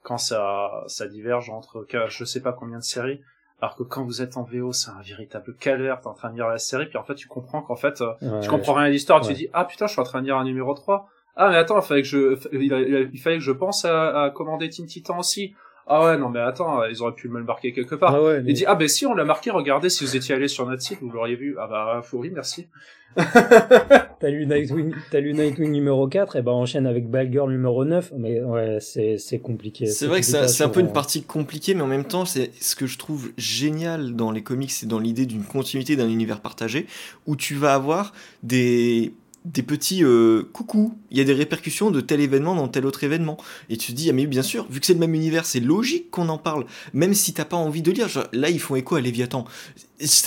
quand 0.07 0.19
ça 0.19 0.85
ça 0.87 1.09
diverge 1.09 1.51
entre 1.51 1.85
je 2.09 2.25
sais 2.25 2.41
pas 2.41 2.53
combien 2.53 2.79
de 2.79 2.85
séries 2.85 3.21
Alors 3.61 3.75
que 3.75 3.83
quand 3.83 4.05
vous 4.05 4.23
êtes 4.23 4.37
en 4.37 4.45
VO, 4.45 4.73
c'est 4.73 4.91
un 4.91 5.03
véritable 5.03 5.57
calvaire, 5.59 6.01
t'es 6.01 6.07
en 6.07 6.15
train 6.15 6.31
de 6.31 6.37
lire 6.37 6.47
la 6.47 6.59
série, 6.59 6.87
puis 6.87 6.97
en 6.97 7.03
fait, 7.03 7.17
tu 7.17 7.27
comprends 7.27 7.61
qu'en 7.61 7.75
fait, 7.75 8.01
euh, 8.01 8.41
tu 8.41 8.49
comprends 8.49 8.75
rien 8.75 8.85
à 8.85 8.89
l'histoire, 8.89 9.21
tu 9.21 9.33
te 9.33 9.37
dis, 9.37 9.49
ah 9.53 9.65
putain, 9.65 9.89
je 9.89 9.93
suis 9.93 10.01
en 10.01 10.05
train 10.05 10.21
de 10.21 10.27
lire 10.27 10.37
un 10.37 10.45
numéro 10.45 10.73
3. 10.75 11.09
Ah, 11.35 11.51
mais 11.51 11.57
attends, 11.57 11.81
il 11.81 11.85
fallait 11.85 12.03
que 12.03 12.09
je, 12.09 12.39
il, 12.53 13.19
fallait 13.19 13.39
que 13.39 13.43
je 13.43 13.51
pense 13.51 13.85
à, 13.85 14.23
à 14.23 14.31
commander 14.31 14.69
Teen 14.69 14.87
Titan 14.87 15.19
aussi. 15.19 15.55
Ah 15.89 16.05
ouais, 16.05 16.17
non 16.17 16.29
mais 16.29 16.41
attends, 16.41 16.85
ils 16.85 17.03
auraient 17.03 17.15
pu 17.15 17.29
me 17.29 17.39
le 17.39 17.45
marquer 17.45 17.73
quelque 17.73 17.97
part. 17.97 18.15
Ah 18.15 18.23
ouais, 18.23 18.43
Il 18.47 18.55
dit, 18.55 18.65
ah 18.65 18.77
ben 18.77 18.87
si, 18.87 19.07
on 19.07 19.15
l'a 19.15 19.25
marqué, 19.25 19.51
regardez, 19.51 19.89
si 19.89 20.05
vous 20.05 20.17
étiez 20.17 20.37
allé 20.37 20.47
sur 20.47 20.67
notre 20.67 20.83
site, 20.83 21.01
vous 21.01 21.11
l'auriez 21.11 21.37
vu. 21.37 21.57
Ah 21.59 21.67
bah, 21.67 22.03
oui, 22.13 22.31
merci. 22.33 22.69
t'as 24.21 24.29
lu 24.29 24.47
Nightwing, 24.47 24.95
t'as 25.11 25.21
lu 25.21 25.35
Nightwing 25.35 25.71
numéro 25.71 26.09
4, 26.09 26.37
et 26.37 26.43
ben 26.43 26.53
enchaîne 26.53 26.87
avec 26.87 27.07
Girl 27.31 27.51
numéro 27.51 27.85
9, 27.85 28.13
mais 28.17 28.43
ouais, 28.43 28.79
c'est, 28.81 29.19
c'est 29.19 29.39
compliqué. 29.39 29.87
C'est 29.87 30.07
vrai 30.07 30.21
que 30.21 30.27
c'est 30.27 30.65
un 30.65 30.69
peu 30.69 30.81
une 30.81 30.93
partie 30.93 31.23
compliquée, 31.23 31.75
mais 31.75 31.83
en 31.83 31.87
même 31.87 32.05
temps, 32.05 32.25
c'est 32.25 32.51
ce 32.61 32.77
que 32.77 32.87
je 32.87 32.99
trouve 32.99 33.31
génial 33.37 34.15
dans 34.15 34.31
les 34.31 34.43
comics, 34.43 34.71
c'est 34.71 34.87
dans 34.87 34.99
l'idée 34.99 35.27
d'une 35.27 35.45
continuité 35.45 35.97
d'un 35.97 36.09
univers 36.09 36.41
partagé, 36.41 36.87
où 37.27 37.37
tu 37.37 37.55
vas 37.55 37.75
avoir 37.75 38.13
des 38.43 39.13
des 39.53 39.63
petits 39.63 40.03
euh, 40.03 40.43
coucou, 40.53 40.99
il 41.11 41.19
y 41.19 41.21
a 41.21 41.25
des 41.25 41.33
répercussions 41.33 41.93
de 41.93 42.01
tel 42.01 42.21
événement 42.21 42.55
dans 42.57 42.67
tel 42.67 42.85
autre 42.85 43.05
événement. 43.05 43.37
Et 43.71 43.77
tu 43.77 43.93
te 43.93 43.97
dis, 43.97 44.11
ah 44.11 44.13
mais 44.13 44.27
bien 44.27 44.43
sûr, 44.43 44.67
vu 44.69 44.81
que 44.81 44.87
c'est 44.87 44.95
le 44.95 44.99
même 44.99 45.15
univers, 45.15 45.47
c'est 45.47 45.61
logique 45.61 46.11
qu'on 46.11 46.29
en 46.29 46.39
parle, 46.39 46.67
même 46.93 47.15
si 47.15 47.33
t'as 47.33 47.45
pas 47.45 47.57
envie 47.57 47.83
de 47.83 47.93
lire. 47.93 48.09
là, 48.33 48.51
ils 48.51 48.59
font 48.59 48.75
écho 48.75 48.97
à 48.97 49.01
Léviathan. 49.01 49.45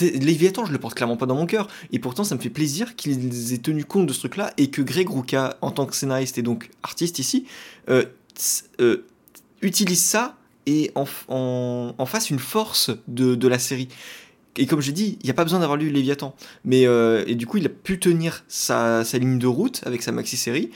Léviathan, 0.00 0.64
je 0.64 0.72
le 0.72 0.78
porte 0.78 0.94
clairement 0.94 1.18
pas 1.18 1.26
dans 1.26 1.34
mon 1.34 1.46
cœur. 1.46 1.68
Et 1.92 1.98
pourtant, 1.98 2.24
ça 2.24 2.34
me 2.34 2.40
fait 2.40 2.50
plaisir 2.50 2.96
qu'ils 2.96 3.52
aient 3.52 3.58
tenu 3.58 3.84
compte 3.84 4.06
de 4.06 4.12
ce 4.12 4.20
truc-là 4.20 4.52
et 4.56 4.70
que 4.70 4.80
Greg 4.80 5.08
Ruka, 5.08 5.58
en 5.60 5.70
tant 5.70 5.84
que 5.84 5.94
scénariste 5.94 6.38
et 6.38 6.42
donc 6.42 6.70
artiste 6.82 7.18
ici, 7.18 7.44
euh, 7.90 8.04
euh, 8.80 9.04
utilise 9.60 10.02
ça 10.02 10.36
et 10.64 10.92
en, 10.94 11.04
fasse 12.06 12.30
une 12.30 12.38
force 12.38 12.90
de 13.06 13.48
la 13.48 13.58
série 13.58 13.88
et 14.56 14.66
comme 14.66 14.80
j'ai 14.80 14.92
dit, 14.92 15.18
il 15.20 15.24
n'y 15.24 15.30
a 15.30 15.34
pas 15.34 15.44
besoin 15.44 15.60
d'avoir 15.60 15.78
lu 15.78 15.90
Léviathan. 15.90 16.34
Mais, 16.64 16.86
euh, 16.86 17.24
et 17.26 17.34
du 17.34 17.46
coup, 17.46 17.58
il 17.58 17.66
a 17.66 17.70
pu 17.70 17.98
tenir 17.98 18.44
sa, 18.48 19.04
sa 19.04 19.18
ligne 19.18 19.38
de 19.38 19.46
route 19.46 19.80
avec 19.84 20.02
sa 20.02 20.12
maxi-série, 20.12 20.70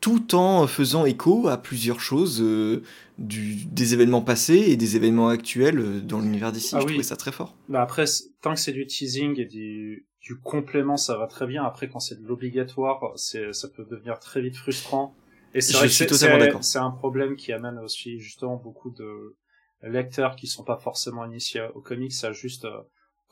tout 0.00 0.34
en 0.34 0.66
faisant 0.66 1.04
écho 1.04 1.48
à 1.48 1.56
plusieurs 1.56 2.00
choses 2.00 2.42
euh, 2.42 2.82
du, 3.18 3.64
des 3.66 3.94
événements 3.94 4.22
passés 4.22 4.58
et 4.58 4.76
des 4.76 4.96
événements 4.96 5.28
actuels 5.28 5.78
euh, 5.78 6.00
dans 6.00 6.18
l'univers 6.18 6.50
d'ici. 6.50 6.74
Ah 6.74 6.80
je 6.80 6.86
trouvais 6.86 7.02
ça 7.04 7.16
très 7.16 7.30
fort. 7.30 7.54
Bah 7.68 7.82
après, 7.82 8.04
tant 8.40 8.54
que 8.54 8.60
c'est 8.60 8.72
du 8.72 8.86
teasing 8.86 9.38
et 9.38 9.46
du, 9.46 10.06
du 10.20 10.36
complément, 10.36 10.96
ça 10.96 11.16
va 11.16 11.28
très 11.28 11.46
bien. 11.46 11.64
Après, 11.64 11.88
quand 11.88 12.00
c'est 12.00 12.20
de 12.20 12.26
l'obligatoire, 12.26 13.12
ça 13.16 13.68
peut 13.68 13.86
devenir 13.88 14.18
très 14.18 14.42
vite 14.42 14.56
frustrant. 14.56 15.14
Et 15.54 15.60
c'est 15.60 15.74
vrai 15.74 15.86
que 15.86 16.62
c'est 16.62 16.78
un 16.78 16.90
problème 16.90 17.36
qui 17.36 17.52
amène 17.52 17.78
aussi 17.78 18.18
justement 18.18 18.56
beaucoup 18.56 18.90
de 18.90 19.36
lecteurs 19.82 20.34
qui 20.34 20.46
sont 20.46 20.64
pas 20.64 20.78
forcément 20.78 21.24
initiés 21.26 21.66
aux 21.74 21.80
comics 21.80 22.14
à 22.24 22.32
juste 22.32 22.66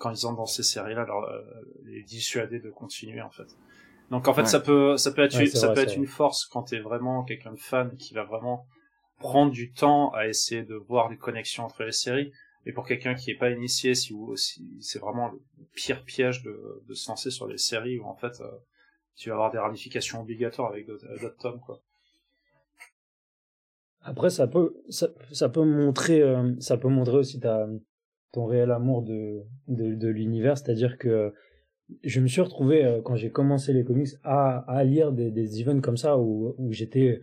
quand 0.00 0.10
ils 0.10 0.26
entrent 0.26 0.38
dans 0.38 0.46
ces 0.46 0.62
séries-là, 0.62 1.06
euh, 1.08 1.42
les 1.84 2.02
dissuader 2.02 2.58
de 2.58 2.70
continuer 2.70 3.20
en 3.20 3.30
fait. 3.30 3.46
Donc 4.10 4.26
en 4.26 4.34
fait, 4.34 4.46
ça 4.46 4.58
peut 4.58 4.96
ça 4.96 5.12
peut 5.12 5.22
être 5.22 5.46
ça 5.46 5.72
peut 5.72 5.80
être 5.80 5.94
une 5.94 6.06
force 6.06 6.46
quand 6.46 6.64
t'es 6.64 6.80
vraiment 6.80 7.22
quelqu'un 7.22 7.52
de 7.52 7.60
fan 7.60 7.96
qui 7.96 8.14
va 8.14 8.24
vraiment 8.24 8.66
prendre 9.18 9.52
du 9.52 9.72
temps 9.72 10.10
à 10.14 10.26
essayer 10.26 10.62
de 10.62 10.74
voir 10.74 11.10
les 11.10 11.18
connexions 11.18 11.64
entre 11.64 11.84
les 11.84 11.92
séries. 11.92 12.32
Et 12.66 12.72
pour 12.72 12.86
quelqu'un 12.86 13.14
qui 13.14 13.30
est 13.30 13.36
pas 13.36 13.50
initié, 13.50 13.94
si, 13.94 14.14
si 14.36 14.78
c'est 14.80 14.98
vraiment 14.98 15.28
le 15.28 15.40
pire 15.74 16.02
piège 16.04 16.42
de, 16.42 16.82
de 16.88 16.94
se 16.94 17.08
lancer 17.10 17.30
sur 17.30 17.46
les 17.46 17.58
séries 17.58 17.98
où 17.98 18.06
en 18.06 18.16
fait 18.16 18.40
euh, 18.40 18.50
tu 19.16 19.28
vas 19.28 19.34
avoir 19.34 19.50
des 19.50 19.58
ramifications 19.58 20.22
obligatoires 20.22 20.70
avec 20.70 20.86
d'autres 20.86 21.36
tomes 21.38 21.60
quoi. 21.60 21.80
Après, 24.02 24.30
ça 24.30 24.46
peut, 24.46 24.74
ça, 24.88 25.08
ça 25.30 25.50
peut 25.50 25.62
montrer, 25.62 26.22
euh, 26.22 26.54
ça 26.58 26.78
peut 26.78 26.88
montrer 26.88 27.18
aussi 27.18 27.38
ta, 27.38 27.66
ton 28.32 28.46
réel 28.46 28.70
amour 28.70 29.02
de, 29.02 29.42
de, 29.68 30.08
l'univers, 30.08 30.56
c'est-à-dire 30.56 30.98
que 30.98 31.32
je 32.04 32.20
me 32.20 32.28
suis 32.28 32.40
retrouvé 32.40 32.84
euh, 32.84 33.00
quand 33.02 33.16
j'ai 33.16 33.30
commencé 33.30 33.72
les 33.72 33.84
comics 33.84 34.10
à, 34.22 34.58
à 34.72 34.84
lire 34.84 35.12
des, 35.12 35.30
des 35.30 35.60
events 35.60 35.80
comme 35.80 35.96
ça 35.96 36.18
où, 36.18 36.54
où 36.58 36.72
j'étais 36.72 37.20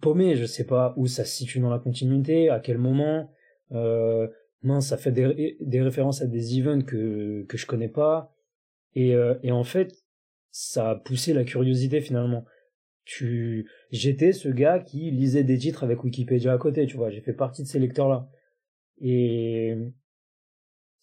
paumé, 0.00 0.36
je 0.36 0.46
sais 0.46 0.64
pas 0.64 0.94
où 0.96 1.06
ça 1.06 1.24
se 1.24 1.36
situe 1.36 1.60
dans 1.60 1.70
la 1.70 1.78
continuité, 1.78 2.48
à 2.48 2.60
quel 2.60 2.78
moment. 2.78 3.30
Euh, 3.72 4.28
mince, 4.62 4.88
ça 4.88 4.96
fait 4.96 5.12
des, 5.12 5.56
des 5.60 5.82
références 5.82 6.22
à 6.22 6.26
des 6.26 6.58
events 6.58 6.82
que 6.82 7.44
que 7.48 7.56
je 7.56 7.66
connais 7.66 7.88
pas. 7.88 8.32
Et, 8.94 9.14
euh, 9.14 9.34
et 9.42 9.52
en 9.52 9.64
fait, 9.64 9.92
ça 10.50 10.90
a 10.90 10.96
poussé 10.96 11.34
la 11.34 11.44
curiosité 11.44 12.00
finalement. 12.00 12.44
Tu, 13.04 13.70
j'étais 13.90 14.32
ce 14.32 14.48
gars 14.48 14.80
qui 14.80 15.10
lisait 15.10 15.44
des 15.44 15.58
titres 15.58 15.84
avec 15.84 16.02
Wikipédia 16.02 16.52
à 16.52 16.58
côté, 16.58 16.86
tu 16.86 16.96
vois. 16.96 17.10
J'ai 17.10 17.20
fait 17.20 17.34
partie 17.34 17.62
de 17.62 17.68
ces 17.68 17.78
lecteurs 17.78 18.08
là. 18.08 18.28
Et 19.00 19.76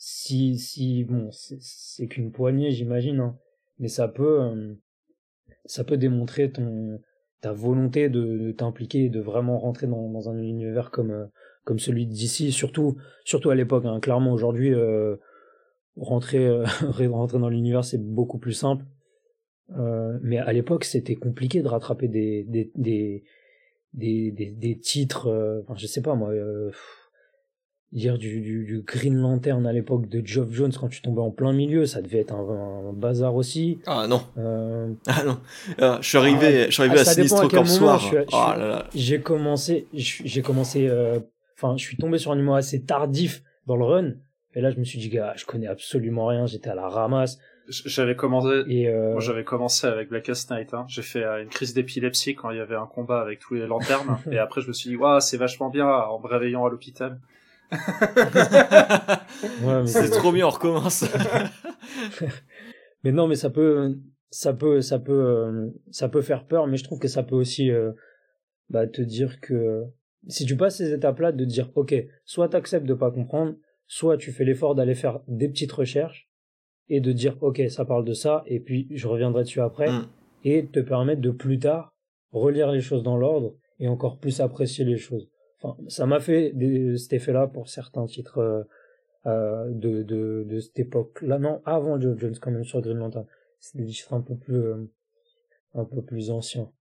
si 0.06 0.58
si 0.58 1.06
bon 1.06 1.30
c'est 1.32 2.08
qu'une 2.08 2.34
poignée 2.34 2.72
j'imagine 2.72 3.22
hein, 3.22 3.38
mais 3.80 3.88
ça 3.88 4.10
peut 4.10 4.42
euh, 4.42 4.74
ça 5.64 5.86
peut 5.86 5.96
démontrer 5.96 6.52
ton 6.52 7.00
ta 7.40 7.54
volonté 7.54 8.10
de, 8.10 8.52
t'impliquer 8.52 9.08
de 9.08 9.22
vraiment 9.22 9.60
rentrer 9.60 9.88
dans, 9.88 10.30
un 10.30 10.38
univers 10.38 10.92
comme 10.92 11.12
euh, 11.12 11.26
comme 11.64 11.80
celui 11.80 12.06
d'ici. 12.06 12.52
Surtout 12.52 12.98
surtout 13.24 13.50
à 13.50 13.56
l'époque 13.56 13.86
hein. 13.86 14.02
clairement 14.02 14.34
aujourd'hui 14.34 14.74
euh, 14.74 15.16
rentrer 15.96 16.50
rentrer 17.08 17.40
dans 17.40 17.50
l'univers 17.50 17.86
c'est 17.86 18.04
beaucoup 18.04 18.40
plus 18.40 18.54
simple. 18.54 18.84
Mais 20.22 20.38
à 20.38 20.52
l'époque 20.52 20.84
c'était 20.84 21.16
compliqué 21.16 21.62
de 21.62 21.68
rattraper 21.70 22.10
des 22.10 22.44
des, 22.44 23.24
des, 23.94 24.32
des 24.34 24.80
titres 24.80 25.62
enfin 25.64 25.76
je 25.78 25.88
sais 25.88 26.02
pas 26.02 26.16
moi 26.16 26.34
dire 27.94 28.18
du, 28.18 28.42
du, 28.42 28.66
du, 28.66 28.82
Green 28.82 29.16
Lantern 29.16 29.66
à 29.68 29.72
l'époque 29.72 30.10
de 30.10 30.26
Geoff 30.26 30.52
Jones 30.52 30.72
quand 30.78 30.90
tu 30.90 31.02
tombais 31.02 31.22
en 31.22 31.30
plein 31.30 31.54
milieu, 31.54 31.86
ça 31.86 32.02
devait 32.02 32.20
être 32.20 32.34
un, 32.34 32.92
bazar 32.94 33.36
aussi. 33.36 33.80
Ah 33.86 34.08
non. 34.08 34.22
Euh... 34.38 34.92
Ah 35.08 35.24
non. 35.24 35.40
Ah, 35.80 36.00
je 36.02 36.10
suis 36.10 36.18
arrivé, 36.18 36.64
ah, 36.64 36.66
je 36.66 36.72
suis 36.72 36.84
arrivé 36.84 37.00
à 37.00 37.06
Sinistro 37.06 37.48
Corps 37.48 37.68
Soir. 37.68 38.02
J'ai 38.96 39.22
commencé, 39.22 39.88
j'ai 39.94 40.42
commencé, 40.42 40.88
euh, 40.88 41.20
enfin, 41.56 41.78
je 41.78 41.84
suis 41.84 41.98
tombé 41.98 42.18
sur 42.18 42.32
un 42.32 42.36
numéro 42.36 42.56
assez 42.56 42.84
tardif 42.84 43.44
dans 43.68 43.76
le 43.76 43.86
run. 43.86 44.12
Et 44.56 44.62
là, 44.62 44.72
je 44.72 44.78
me 44.78 44.84
suis 44.84 45.00
dit, 45.00 45.10
gars, 45.10 45.34
je 45.36 45.46
connais 45.46 45.68
absolument 45.68 46.28
rien, 46.28 46.46
j'étais 46.46 46.70
à 46.70 46.76
la 46.76 46.88
ramasse. 46.88 47.40
J'avais 47.70 48.16
commencé, 48.16 48.64
et 48.68 48.90
euh... 48.90 49.14
moi 49.14 49.22
j'avais 49.22 49.46
commencé 49.46 49.88
avec 49.88 50.10
Blackest 50.10 50.52
Night. 50.52 50.74
Hein. 50.74 50.86
J'ai 50.90 51.02
fait 51.02 51.24
euh, 51.24 51.42
une 51.42 51.48
crise 51.48 51.74
d'épilepsie 51.74 52.36
quand 52.36 52.52
il 52.52 52.58
y 52.58 52.60
avait 52.60 52.76
un 52.76 52.86
combat 52.86 53.22
avec 53.22 53.40
tous 53.40 53.54
les 53.54 53.66
lanternes. 53.66 54.18
et 54.32 54.38
après, 54.38 54.62
je 54.62 54.68
me 54.68 54.74
suis 54.74 54.90
dit, 54.90 54.96
waouh, 54.96 55.22
c'est 55.22 55.38
vachement 55.38 55.70
bien 55.70 55.88
en 55.88 56.20
me 56.20 56.28
réveillant 56.28 56.66
à 56.66 56.70
l'hôpital 56.70 57.20
c'est 59.86 60.10
trop 60.10 60.32
bien, 60.32 60.48
on 60.48 60.50
recommence. 60.50 61.06
mais 63.04 63.12
non, 63.12 63.28
mais 63.28 63.36
ça 63.36 63.50
peut, 63.50 63.98
ça 64.30 64.54
peut, 64.54 64.82
ça 64.82 65.00
peut, 65.00 65.12
euh, 65.12 65.70
ça 65.92 66.10
peut 66.10 66.22
faire 66.22 66.46
peur, 66.46 66.68
mais 66.68 66.78
je 66.78 66.84
trouve 66.84 67.00
que 67.00 67.08
ça 67.08 67.24
peut 67.24 67.36
aussi 67.36 67.72
euh, 67.72 67.92
bah, 68.70 68.88
te 68.88 69.02
dire 69.02 69.40
que 69.40 69.84
si 70.28 70.46
tu 70.46 70.56
passes 70.56 70.78
ces 70.78 70.94
étapes-là, 70.94 71.32
de 71.32 71.46
dire 71.46 71.72
ok, 71.76 71.96
soit 72.26 72.50
t'acceptes 72.50 72.86
de 72.86 72.94
pas 72.94 73.12
comprendre, 73.12 73.56
soit 73.88 74.18
tu 74.18 74.32
fais 74.32 74.46
l'effort 74.46 74.76
d'aller 74.76 74.96
faire 74.96 75.20
des 75.28 75.50
petites 75.50 75.72
recherches 75.72 76.30
et 76.90 77.00
de 77.00 77.12
dire 77.12 77.38
ok, 77.42 77.62
ça 77.70 77.86
parle 77.86 78.06
de 78.06 78.14
ça, 78.14 78.44
et 78.48 78.60
puis 78.60 78.88
je 78.92 79.08
reviendrai 79.08 79.44
dessus 79.44 79.62
après, 79.62 79.92
mm. 79.92 80.08
et 80.46 80.66
te 80.68 80.80
permettre 80.80 81.22
de 81.22 81.32
plus 81.32 81.60
tard 81.60 81.94
relire 82.32 82.72
les 82.72 82.82
choses 82.82 83.04
dans 83.04 83.18
l'ordre 83.18 83.56
et 83.80 83.88
encore 83.88 84.18
plus 84.18 84.42
apprécier 84.42 84.86
les 84.86 84.98
choses 84.98 85.30
ça 85.88 86.06
m'a 86.06 86.20
fait 86.20 86.54
cet 86.98 87.14
effet-là 87.14 87.48
pour 87.48 87.70
certains 87.70 88.06
titres 88.06 88.40
euh, 88.40 88.64
euh, 89.26 89.72
de, 89.72 90.60
cette 90.60 90.80
époque-là. 90.80 91.40
Non, 91.40 91.62
avant 91.66 92.00
Joe 92.00 92.18
Jones, 92.18 92.36
quand 92.42 92.52
même, 92.52 92.66
sur 92.66 92.82
Green 92.82 92.98
Lantern. 92.98 93.26
C'est 93.60 93.78
des 93.78 93.86
titres 93.86 94.14
un 94.14 94.22
peu 94.22 94.36
plus, 94.36 94.56
euh, 94.56 96.34
anciens. 96.34 96.72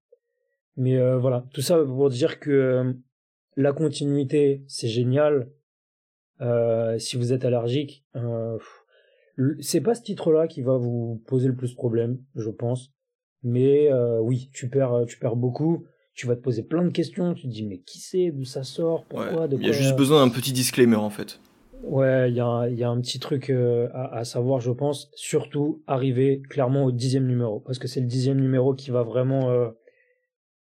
Mais 0.75 0.97
voilà, 1.17 1.45
tout 1.53 1.61
ça 1.61 1.77
pour 1.83 2.09
dire 2.09 2.39
que 2.39 2.95
la 3.55 3.73
continuité, 3.73 4.63
c'est 4.67 4.87
génial. 4.87 5.49
si 6.97 7.15
vous 7.15 7.31
êtes 7.31 7.45
allergique, 7.45 8.03
c'est 9.59 9.81
pas 9.81 9.93
ce 9.93 10.01
titre-là 10.01 10.47
qui 10.47 10.63
va 10.63 10.77
vous 10.77 11.21
poser 11.27 11.47
le 11.47 11.55
plus 11.55 11.71
de 11.71 11.75
problème, 11.75 12.17
je 12.35 12.49
pense. 12.49 12.91
Mais 13.43 13.93
oui, 14.19 14.49
tu 14.51 14.67
perds, 14.67 15.05
tu 15.07 15.19
perds 15.19 15.35
beaucoup 15.35 15.85
tu 16.13 16.27
vas 16.27 16.35
te 16.35 16.41
poser 16.41 16.63
plein 16.63 16.83
de 16.83 16.89
questions, 16.89 17.33
tu 17.33 17.43
te 17.43 17.47
dis 17.47 17.65
mais 17.65 17.79
qui 17.79 17.99
c'est, 17.99 18.31
d'où 18.31 18.45
ça 18.45 18.63
sort, 18.63 19.05
pourquoi, 19.05 19.47
Il 19.51 19.65
y 19.65 19.69
a 19.69 19.73
juste 19.73 19.95
besoin 19.95 20.25
d'un 20.25 20.31
petit 20.31 20.53
disclaimer 20.53 20.95
en 20.95 21.09
fait. 21.09 21.39
Ouais, 21.83 22.29
il 22.29 22.35
y 22.35 22.39
a, 22.39 22.69
y 22.69 22.83
a 22.83 22.89
un 22.89 23.01
petit 23.01 23.19
truc 23.19 23.49
euh, 23.49 23.89
à, 23.93 24.19
à, 24.19 24.23
savoir, 24.23 24.61
je 24.61 24.71
pense, 24.71 25.11
surtout 25.15 25.83
arriver 25.85 26.41
clairement 26.49 26.85
au 26.85 26.91
dixième 26.91 27.27
numéro, 27.27 27.59
parce 27.59 27.77
que 27.77 27.89
c'est 27.89 27.99
le 27.99 28.05
dixième 28.07 28.39
numéro 28.39 28.73
qui 28.73 28.89
va 28.89 29.03
vraiment 29.03 29.49
euh, 29.49 29.69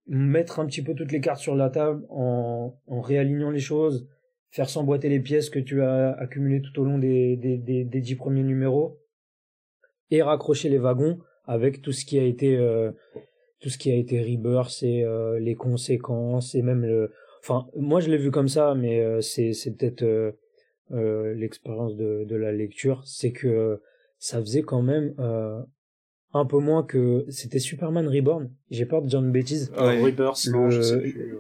mettre 0.08 0.60
un 0.60 0.66
petit 0.66 0.82
peu 0.82 0.94
toutes 0.94 1.14
les 1.14 1.22
cartes 1.22 1.40
sur 1.40 1.56
la 1.56 1.70
table 1.70 2.06
en, 2.10 2.78
en 2.88 3.02
réalignant 3.02 3.50
les 3.50 3.60
choses, 3.60 4.10
faire 4.50 4.70
s'emboîter 4.70 5.08
les 5.08 5.22
pièces 5.22 5.50
que 5.50 5.60
tu 5.60 5.82
as 5.82 6.12
accumulées 6.20 6.62
tout 6.62 6.82
au 6.82 6.84
long 6.84 6.98
des, 6.98 7.38
des, 7.38 7.58
des, 7.58 7.86
des 7.86 8.02
dix 8.02 8.16
premiers 8.16 8.44
numéros, 8.44 9.00
et 10.12 10.22
raccrocher 10.22 10.68
les 10.68 10.80
wagons 10.80 11.20
avec 11.46 11.82
tout 11.82 11.92
ce 11.94 12.04
qui 12.04 12.20
a 12.20 12.24
été 12.24 12.58
euh, 12.58 12.92
tout 13.62 13.70
ce 13.70 13.78
qui 13.78 13.92
a 13.92 13.96
été 13.96 14.22
Rebirth 14.22 14.84
et 14.84 15.04
euh, 15.04 15.40
les 15.40 15.56
conséquences 15.56 16.56
et 16.56 16.62
même 16.62 16.84
le 16.84 17.12
enfin 17.42 17.68
moi 17.76 18.00
je 18.00 18.10
l'ai 18.10 18.18
vu 18.18 18.32
comme 18.32 18.48
ça 18.48 18.76
mais 18.76 19.00
euh, 19.00 19.22
c'est 19.22 19.54
c'est 19.54 19.76
peut-être 19.76 20.04
euh, 20.04 21.34
l'expérience 21.34 21.96
de, 21.96 22.26
de 22.26 22.36
la 22.36 22.52
lecture, 22.52 23.02
c'est 23.06 23.32
que 23.32 23.82
ça 24.20 24.40
faisait 24.40 24.62
quand 24.62 24.82
même 24.82 25.14
un 26.34 26.46
peu 26.46 26.60
moins 26.60 26.84
que 26.84 27.26
c'était 27.30 27.60
Superman 27.60 28.08
Reborn. 28.08 28.52
J'ai 28.70 28.86
peur 28.86 29.02
de 29.02 29.08
dire 29.08 29.20
une 29.20 29.32
bêtise. 29.32 29.72
Rebirth, 29.76 30.48
non, 30.48 30.70
je 30.70 30.82
sais 30.82 31.00
plus. 31.00 31.38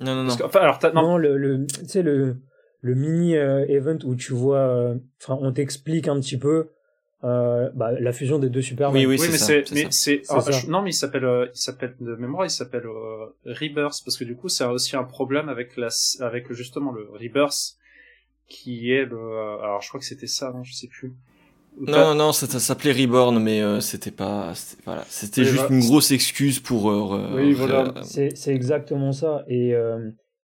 Non, 0.00 0.14
non, 0.14 0.24
non. 0.24 0.34
enfin, 0.44 0.60
alors, 0.60 0.78
non. 0.94 1.02
non, 1.02 1.16
le, 1.16 1.36
le 1.36 1.66
tu 1.66 1.86
sais, 1.86 2.02
le, 2.02 2.36
le 2.80 2.94
mini 2.94 3.36
euh, 3.36 3.66
event 3.66 3.98
où 4.04 4.14
tu 4.14 4.32
vois, 4.32 4.60
euh, 4.60 4.94
enfin, 5.22 5.38
on 5.40 5.52
t'explique 5.52 6.08
un 6.08 6.20
petit 6.20 6.38
peu 6.38 6.68
euh, 7.24 7.70
bah, 7.74 7.92
la 7.98 8.12
fusion 8.12 8.38
des 8.38 8.48
deux 8.48 8.62
Superman. 8.62 8.96
Oui, 8.96 9.06
oui, 9.06 9.16
oui 9.20 9.28
mais 9.30 9.38
c'est, 9.38 9.64
mais 9.72 9.86
c'est, 9.90 10.22
c'est 10.24 10.68
non, 10.68 10.82
mais 10.82 10.90
il 10.90 10.94
s'appelle, 10.94 11.24
euh, 11.24 11.46
il 11.52 11.58
s'appelle 11.58 11.96
de 12.00 12.14
mémoire, 12.16 12.46
il 12.46 12.50
s'appelle 12.50 12.86
euh, 12.86 13.26
Rebirth 13.44 14.02
parce 14.04 14.16
que 14.16 14.24
du 14.24 14.36
coup, 14.36 14.48
c'est 14.48 14.64
aussi 14.64 14.96
un 14.96 15.04
problème 15.04 15.48
avec 15.48 15.76
la, 15.76 15.88
avec 16.20 16.52
justement 16.52 16.92
le 16.92 17.08
Rebirth 17.12 17.76
qui 18.48 18.92
est 18.92 19.04
le, 19.04 19.18
alors 19.62 19.82
je 19.82 19.88
crois 19.88 20.00
que 20.00 20.06
c'était 20.06 20.26
ça, 20.26 20.52
non, 20.52 20.62
je 20.62 20.74
sais 20.74 20.88
plus. 20.88 21.14
Non, 21.80 22.14
non, 22.14 22.32
ça, 22.32 22.46
ça 22.46 22.58
s'appelait 22.58 22.92
Reborn, 22.92 23.38
mais 23.40 23.62
euh, 23.62 23.78
c'était 23.80 24.10
pas, 24.10 24.52
voilà, 24.84 25.04
c'était 25.08 25.44
juste 25.44 25.70
une 25.70 25.80
grosse 25.80 26.10
excuse 26.10 26.58
pour. 26.58 26.90
Euh, 26.90 27.30
oui, 27.34 27.52
voilà. 27.52 27.94
C'est, 28.02 28.36
c'est 28.36 28.52
exactement 28.54 29.12
ça. 29.12 29.44
Et 29.48 29.74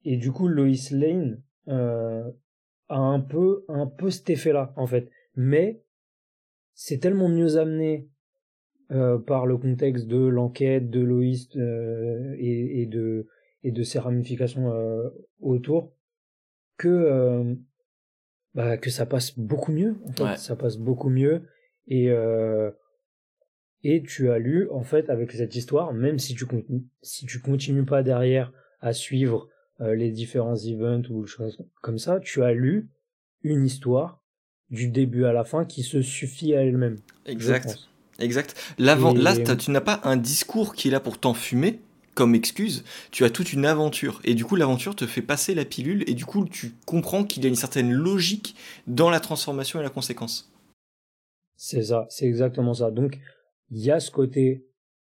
et 0.05 0.17
du 0.17 0.33
coup, 0.33 0.49
Lois 0.49 0.69
Lane 0.91 1.41
euh, 1.69 2.23
a 2.89 2.99
un 2.99 3.21
peu, 3.21 3.65
un 3.69 3.87
peu 3.87 4.11
cet 4.11 4.29
effet-là, 4.31 4.73
en 4.77 4.87
fait. 4.87 5.09
Mais 5.35 5.83
c'est 6.75 6.99
tellement 6.99 7.29
mieux 7.29 7.57
amené 7.57 8.09
euh, 8.91 9.19
par 9.19 9.47
le 9.47 9.57
contexte 9.57 10.07
de 10.07 10.19
l'enquête 10.19 10.91
de 10.91 11.01
Loïs 11.01 11.49
euh, 11.57 12.35
et, 12.37 12.83
et, 12.83 12.87
de 12.87 13.27
et 13.63 13.73
de 13.73 13.83
ses 13.83 13.99
ramifications 13.99 14.73
euh, 14.73 15.09
autour 15.41 15.95
que 16.77 17.57
bah, 18.55 18.77
que 18.77 18.91
ça 18.91 19.07
passe 19.07 19.39
beaucoup 19.39 19.73
mieux 19.73 19.97
en 20.05 20.13
fait. 20.13 20.37
Ça 20.37 20.55
passe 20.57 20.77
beaucoup 20.77 21.09
mieux. 21.09 21.45
Et 21.87 22.11
et 23.83 24.03
tu 24.03 24.31
as 24.31 24.39
lu 24.39 24.69
en 24.71 24.83
fait 24.83 25.09
avec 25.09 25.33
cette 25.33 25.55
histoire 25.55 25.93
même 25.95 26.19
si 26.19 26.35
tu 26.35 26.45
si 27.03 27.27
tu 27.27 27.41
continues 27.41 27.85
pas 27.85 28.03
derrière 28.03 28.53
à 28.81 28.93
suivre 28.93 29.49
les 29.81 30.11
différents 30.11 30.57
events 30.57 31.09
ou 31.11 31.25
choses 31.27 31.59
comme 31.81 31.99
ça, 31.99 32.21
tu 32.21 32.43
as 32.43 32.53
lu 32.53 32.91
une 33.43 33.65
histoire 33.65 34.24
du 34.71 34.89
début 34.89 35.25
à 35.25 35.33
la 35.33 35.45
fin 35.45 35.65
qui 35.65 35.83
se 35.83 36.03
suffit 36.03 36.55
à 36.55 36.63
elle-même. 36.63 36.99
Exact. 37.27 37.79
Exact. 38.19 38.55
L'avant, 38.79 39.13
là, 39.13 39.37
tu 39.37 39.71
n'as 39.71 39.81
pas 39.81 40.01
un 40.05 40.17
discours 40.17 40.75
qui 40.75 40.89
est 40.89 40.91
là 40.91 41.01
pour 41.01 41.19
t'enfumer 41.19 41.81
comme 42.15 42.35
excuse, 42.37 42.85
tu 43.11 43.25
as 43.25 43.31
toute 43.31 43.53
une 43.53 43.67
aventure. 43.67 44.21
Et 44.25 44.35
du 44.35 44.45
coup, 44.45 44.55
l'aventure 44.55 44.95
te 44.95 45.07
fait 45.07 45.23
passer 45.23 45.55
la 45.55 45.65
pilule 45.65 46.05
et 46.07 46.15
du 46.15 46.25
coup, 46.25 46.45
tu 46.45 46.73
comprends 46.87 47.25
qu'il 47.25 47.43
y 47.43 47.47
a 47.47 47.49
une 47.49 47.57
certaine 47.57 47.93
logique 47.93 48.55
dans 48.87 49.11
la 49.11 49.19
transformation 49.19 49.81
et 49.81 49.83
la 49.83 49.91
conséquence. 49.91 50.53
C'est 51.57 51.83
ça, 51.83 52.07
c'est 52.11 52.27
exactement 52.27 52.75
ça. 52.75 52.93
Donc, 52.93 53.19
il 53.71 53.81
y 53.81 53.91
a 53.91 53.99
ce 53.99 54.13
côté 54.13 54.65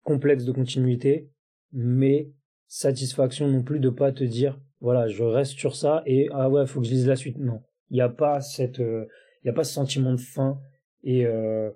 complexe 0.04 0.44
de 0.44 0.52
continuité, 0.52 1.30
mais 1.72 2.32
satisfaction 2.68 3.48
non 3.48 3.64
plus 3.64 3.80
de 3.80 3.90
pas 3.90 4.12
te 4.12 4.24
dire 4.24 4.60
voilà 4.80 5.08
je 5.08 5.24
reste 5.24 5.54
sur 5.54 5.76
ça 5.76 6.04
et 6.06 6.30
ah 6.32 6.50
ouais 6.50 6.68
faut 6.68 6.82
que 6.82 6.86
je 6.86 6.92
lise 6.92 7.08
la 7.08 7.16
suite 7.16 7.38
non 7.40 7.62
il 7.90 7.96
n'y 7.96 8.02
a 8.02 8.10
pas 8.10 8.42
cette 8.42 8.80
euh, 8.80 9.06
il 9.44 9.48
y 9.48 9.50
a 9.50 9.54
pas 9.54 9.64
ce 9.64 9.74
sentiment 9.74 10.12
de 10.14 10.20
fin 10.20 10.60
et 11.04 11.26
euh, 11.26 11.72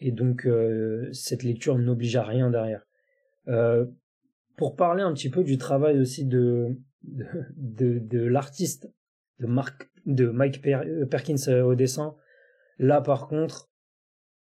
et 0.00 0.12
donc 0.12 0.46
euh, 0.46 1.10
cette 1.12 1.42
lecture 1.42 1.78
n'oblige 1.78 2.16
à 2.16 2.24
rien 2.24 2.50
derrière 2.50 2.86
pour 4.56 4.74
parler 4.74 5.02
un 5.02 5.12
petit 5.12 5.30
peu 5.30 5.44
du 5.44 5.56
travail 5.58 6.00
aussi 6.00 6.24
de 6.24 6.76
de, 7.02 8.00
de, 8.00 8.18
l'artiste 8.18 8.90
de 9.38 9.46
Mark 9.46 9.88
de 10.04 10.26
Mike 10.26 10.62
Perkins 11.08 11.62
au 11.62 11.76
dessin 11.76 12.16
là 12.78 13.00
par 13.00 13.28
contre 13.28 13.70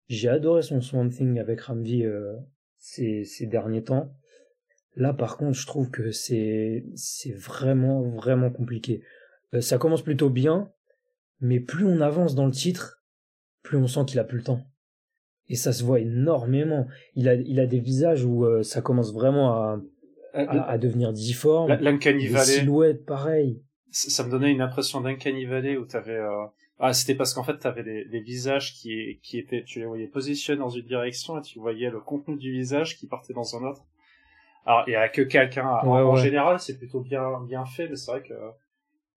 j'ai 0.08 0.30
adoré 0.30 0.62
son 0.62 0.82
Swamp 0.82 1.10
Thing 1.10 1.40
avec 1.40 1.62
Ramvi 1.62 2.06
ces, 2.78 3.24
ces 3.24 3.48
derniers 3.48 3.84
temps 3.84 4.14
Là, 4.96 5.14
par 5.14 5.38
contre, 5.38 5.58
je 5.58 5.66
trouve 5.66 5.90
que 5.90 6.12
c'est 6.12 6.86
c'est 6.96 7.34
vraiment 7.34 8.02
vraiment 8.02 8.50
compliqué. 8.50 9.04
Euh, 9.54 9.62
ça 9.62 9.78
commence 9.78 10.02
plutôt 10.02 10.30
bien, 10.30 10.72
mais 11.42 11.60
plus 11.60 11.86
on 11.86 12.02
avance 12.02 12.36
dans 12.36 12.46
le 12.46 12.52
titre, 12.52 13.04
plus 13.64 13.78
on 13.78 13.88
sent 13.88 14.02
qu'il 14.08 14.20
a 14.20 14.24
plus 14.24 14.38
le 14.38 14.44
temps. 14.44 14.62
Et 15.50 15.56
ça 15.56 15.74
se 15.74 15.84
voit 15.84 16.00
énormément. 16.00 16.88
Il 17.16 17.28
a 17.28 17.34
il 17.34 17.60
a 17.60 17.66
des 17.66 17.80
visages 17.80 18.24
où 18.24 18.46
euh, 18.46 18.64
ça 18.64 18.82
commence 18.82 19.14
vraiment 19.14 19.52
à 19.52 19.82
à, 20.34 20.78
devenir 20.78 21.12
difforme. 21.12 21.74
L'Uncanny 21.82 22.28
Valley. 22.28 22.46
silhouettes, 22.46 23.06
pareil. 23.06 23.62
Ça, 23.92 24.24
me 24.24 24.32
donnait 24.32 24.52
une 24.52 24.62
impression 24.62 25.02
d'Uncanny 25.02 25.46
Valley 25.46 25.76
où 25.76 25.84
t'avais 25.84 26.16
euh... 26.16 26.46
ah 26.80 26.94
c'était 26.94 27.16
parce 27.16 27.34
qu'en 27.34 27.44
fait 27.44 27.58
t'avais 27.58 27.84
des, 27.84 28.06
des 28.06 28.22
visages 28.22 28.74
qui 28.74 29.20
qui 29.22 29.38
étaient 29.38 29.66
tu 29.66 29.80
les 29.80 29.86
voyais 29.86 30.08
positionnés 30.08 30.60
dans 30.60 30.70
une 30.70 30.86
direction 30.86 31.38
et 31.38 31.42
tu 31.42 31.60
voyais 31.60 31.90
le 31.90 32.00
contenu 32.00 32.38
du 32.38 32.54
visage 32.54 32.98
qui 32.98 33.08
partait 33.08 33.34
dans 33.34 33.58
un 33.58 33.70
autre. 33.70 33.84
Alors, 34.66 34.84
il 34.88 34.92
y 34.92 34.96
a 34.96 35.10
que 35.10 35.24
quelqu'un. 35.24 35.68
en, 35.68 36.16
général, 36.16 36.60
c'est 36.60 36.78
plutôt 36.78 37.02
bien 37.02 37.42
bien 37.42 37.66
fait, 37.66 37.90
mais 37.90 37.96
c'est 37.96 38.12
vrai 38.12 38.22
que 38.22 38.34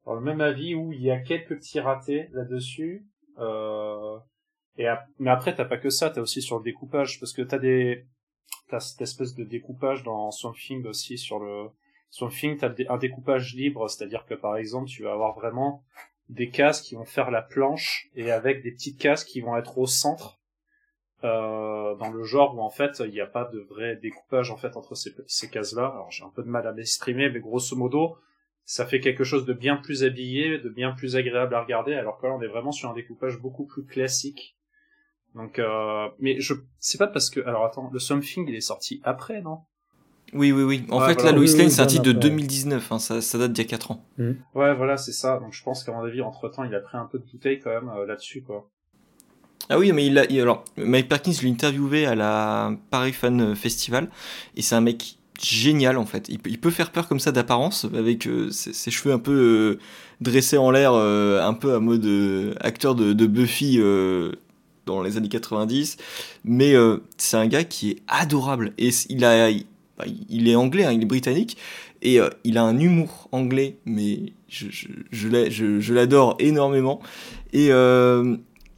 dans 0.04 0.14
le 0.14 0.20
même 0.20 0.40
avis 0.40 0.74
où 0.74 0.92
il 0.92 1.02
y 1.02 1.10
a 1.10 1.18
quelques 1.18 1.56
petits 1.56 1.80
ratés 1.80 2.28
là-dessus. 2.32 3.06
Euh, 3.38 4.18
et 4.76 4.86
mais 5.18 5.30
après, 5.30 5.54
t'as 5.54 5.64
pas 5.64 5.78
que 5.78 5.90
ça, 5.90 6.10
t'as 6.10 6.20
aussi 6.20 6.42
sur 6.42 6.58
le 6.58 6.64
découpage, 6.64 7.20
parce 7.20 7.32
que 7.32 7.42
t'as 7.42 7.58
des 7.58 8.06
t'as 8.68 8.80
cette 8.80 9.02
espèce 9.02 9.34
de 9.34 9.44
découpage 9.44 10.02
dans 10.02 10.30
Swamp 10.30 10.54
aussi 10.86 11.18
sur 11.18 11.38
le 11.38 11.68
Swamp 12.10 12.30
Thing, 12.30 12.56
t'as 12.56 12.72
un 12.88 12.98
découpage 12.98 13.54
libre, 13.54 13.88
c'est-à-dire 13.88 14.24
que 14.26 14.34
par 14.34 14.56
exemple, 14.56 14.88
tu 14.88 15.02
vas 15.02 15.12
avoir 15.12 15.34
vraiment 15.34 15.82
des 16.28 16.48
cases 16.48 16.80
qui 16.80 16.94
vont 16.94 17.04
faire 17.04 17.30
la 17.30 17.42
planche 17.42 18.08
et 18.14 18.30
avec 18.30 18.62
des 18.62 18.72
petites 18.72 18.98
cases 18.98 19.24
qui 19.24 19.40
vont 19.40 19.56
être 19.56 19.78
au 19.78 19.86
centre 19.86 20.40
euh, 21.22 21.94
dans 21.96 22.10
le 22.10 22.22
genre 22.22 22.54
où 22.56 22.60
en 22.60 22.70
fait 22.70 23.00
il 23.00 23.10
n'y 23.10 23.20
a 23.20 23.26
pas 23.26 23.44
de 23.44 23.60
vrai 23.60 23.96
découpage 23.96 24.50
en 24.50 24.56
fait 24.56 24.76
entre 24.76 24.94
ces, 24.94 25.14
ces 25.26 25.50
cases-là. 25.50 25.86
Alors 25.86 26.10
j'ai 26.10 26.24
un 26.24 26.30
peu 26.30 26.42
de 26.42 26.48
mal 26.48 26.66
à 26.66 26.72
m'exprimer, 26.72 27.30
mais 27.30 27.40
grosso 27.40 27.76
modo, 27.76 28.16
ça 28.64 28.86
fait 28.86 29.00
quelque 29.00 29.24
chose 29.24 29.44
de 29.44 29.52
bien 29.52 29.76
plus 29.76 30.04
habillé, 30.04 30.58
de 30.58 30.68
bien 30.68 30.92
plus 30.92 31.16
agréable 31.16 31.54
à 31.54 31.62
regarder, 31.62 31.94
alors 31.94 32.18
que 32.18 32.26
là 32.26 32.34
on 32.34 32.40
est 32.40 32.48
vraiment 32.48 32.72
sur 32.72 32.90
un 32.90 32.94
découpage 32.94 33.38
beaucoup 33.38 33.66
plus 33.66 33.84
classique. 33.84 34.56
Donc, 35.34 35.58
euh, 35.58 36.08
mais 36.20 36.40
je 36.40 36.54
c'est 36.78 36.98
pas 36.98 37.08
parce 37.08 37.28
que 37.28 37.40
alors 37.40 37.64
attends, 37.64 37.90
le 37.92 37.98
Something 37.98 38.46
il 38.48 38.54
est 38.54 38.60
sorti 38.60 39.00
après, 39.04 39.42
non? 39.42 39.58
Oui, 40.32 40.50
oui, 40.52 40.62
oui. 40.62 40.84
En 40.90 41.00
fait, 41.00 41.22
la 41.22 41.32
Lois 41.32 41.46
Lane, 41.56 41.70
c'est 41.70 41.82
un 41.82 41.86
titre 41.86 42.02
de 42.02 42.12
2019. 42.12 42.92
Hein, 42.92 42.98
ça, 42.98 43.20
ça 43.20 43.38
date 43.38 43.52
d'il 43.52 43.62
y 43.62 43.66
a 43.66 43.70
4 43.70 43.92
ans. 43.92 44.04
Mm. 44.18 44.32
Ouais, 44.54 44.74
voilà, 44.74 44.96
c'est 44.96 45.12
ça. 45.12 45.38
Donc, 45.38 45.52
je 45.52 45.62
pense 45.62 45.84
qu'à 45.84 45.92
mon 45.92 46.02
avis, 46.02 46.22
entre-temps, 46.22 46.64
il 46.64 46.74
a 46.74 46.80
pris 46.80 46.96
un 46.96 47.04
peu 47.04 47.18
de 47.18 47.24
bouteille 47.24 47.60
quand 47.60 47.70
même 47.70 47.88
euh, 47.90 48.06
là-dessus, 48.06 48.42
quoi. 48.42 48.68
Ah 49.68 49.78
oui, 49.78 49.92
mais 49.92 50.06
il 50.06 50.18
a, 50.18 50.22
alors, 50.42 50.64
Mike 50.76 51.08
Perkins 51.08 51.32
l'a 51.42 51.48
interviewé 51.48 52.04
à 52.06 52.14
la 52.14 52.72
Paris 52.90 53.12
Fan 53.12 53.54
Festival, 53.54 54.10
et 54.56 54.62
c'est 54.62 54.74
un 54.74 54.80
mec 54.80 55.18
génial 55.44 55.98
en 55.98 56.06
fait. 56.06 56.28
Il, 56.28 56.58
peut 56.58 56.70
faire 56.70 56.90
peur 56.90 57.08
comme 57.08 57.20
ça 57.20 57.32
d'apparence, 57.32 57.86
avec 57.94 58.26
euh, 58.26 58.50
ses, 58.50 58.90
cheveux 58.90 59.14
un 59.14 59.18
peu 59.18 59.32
euh, 59.32 59.78
dressés 60.20 60.58
en 60.58 60.70
l'air, 60.70 60.92
euh, 60.94 61.42
un 61.42 61.54
peu 61.54 61.74
à 61.74 61.80
mode 61.80 62.08
acteur 62.60 62.94
de, 62.94 63.26
Buffy 63.26 63.78
dans 64.86 65.02
les 65.02 65.16
années 65.16 65.28
90. 65.28 65.96
Mais 66.44 66.74
c'est 67.16 67.36
un 67.36 67.46
gars 67.46 67.64
qui 67.64 67.90
est 67.90 67.96
adorable, 68.08 68.72
et 68.78 68.90
bah, 69.96 70.06
il, 70.28 70.48
est 70.48 70.56
anglais, 70.56 70.84
hein, 70.84 70.92
il 70.92 71.02
est 71.02 71.06
britannique, 71.06 71.56
et 72.02 72.18
il 72.44 72.58
a 72.58 72.62
un 72.62 72.78
humour 72.78 73.28
anglais, 73.32 73.78
mais 73.84 74.32
je, 74.48 74.66
je, 74.70 75.80
je 75.80 75.94
l'adore 75.94 76.36
énormément. 76.38 77.00
Et 77.52 77.70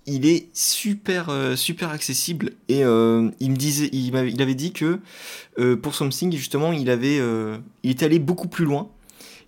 il 0.07 0.25
est 0.27 0.49
super 0.53 1.29
euh, 1.29 1.57
super 1.57 1.90
accessible 1.90 2.53
et 2.69 2.85
euh, 2.85 3.31
il 3.40 3.51
me 3.51 3.57
disait 3.57 3.90
il, 3.92 4.16
avait 4.16 4.55
dit 4.55 4.73
que 4.73 5.01
euh, 5.59 5.77
pour 5.77 5.95
Something 5.95 6.33
justement 6.33 6.73
il 6.73 6.90
avait 6.90 7.21
il 7.83 7.90
est 7.90 8.03
allé 8.03 8.19
beaucoup 8.19 8.49
plus 8.49 8.64
loin 8.64 8.88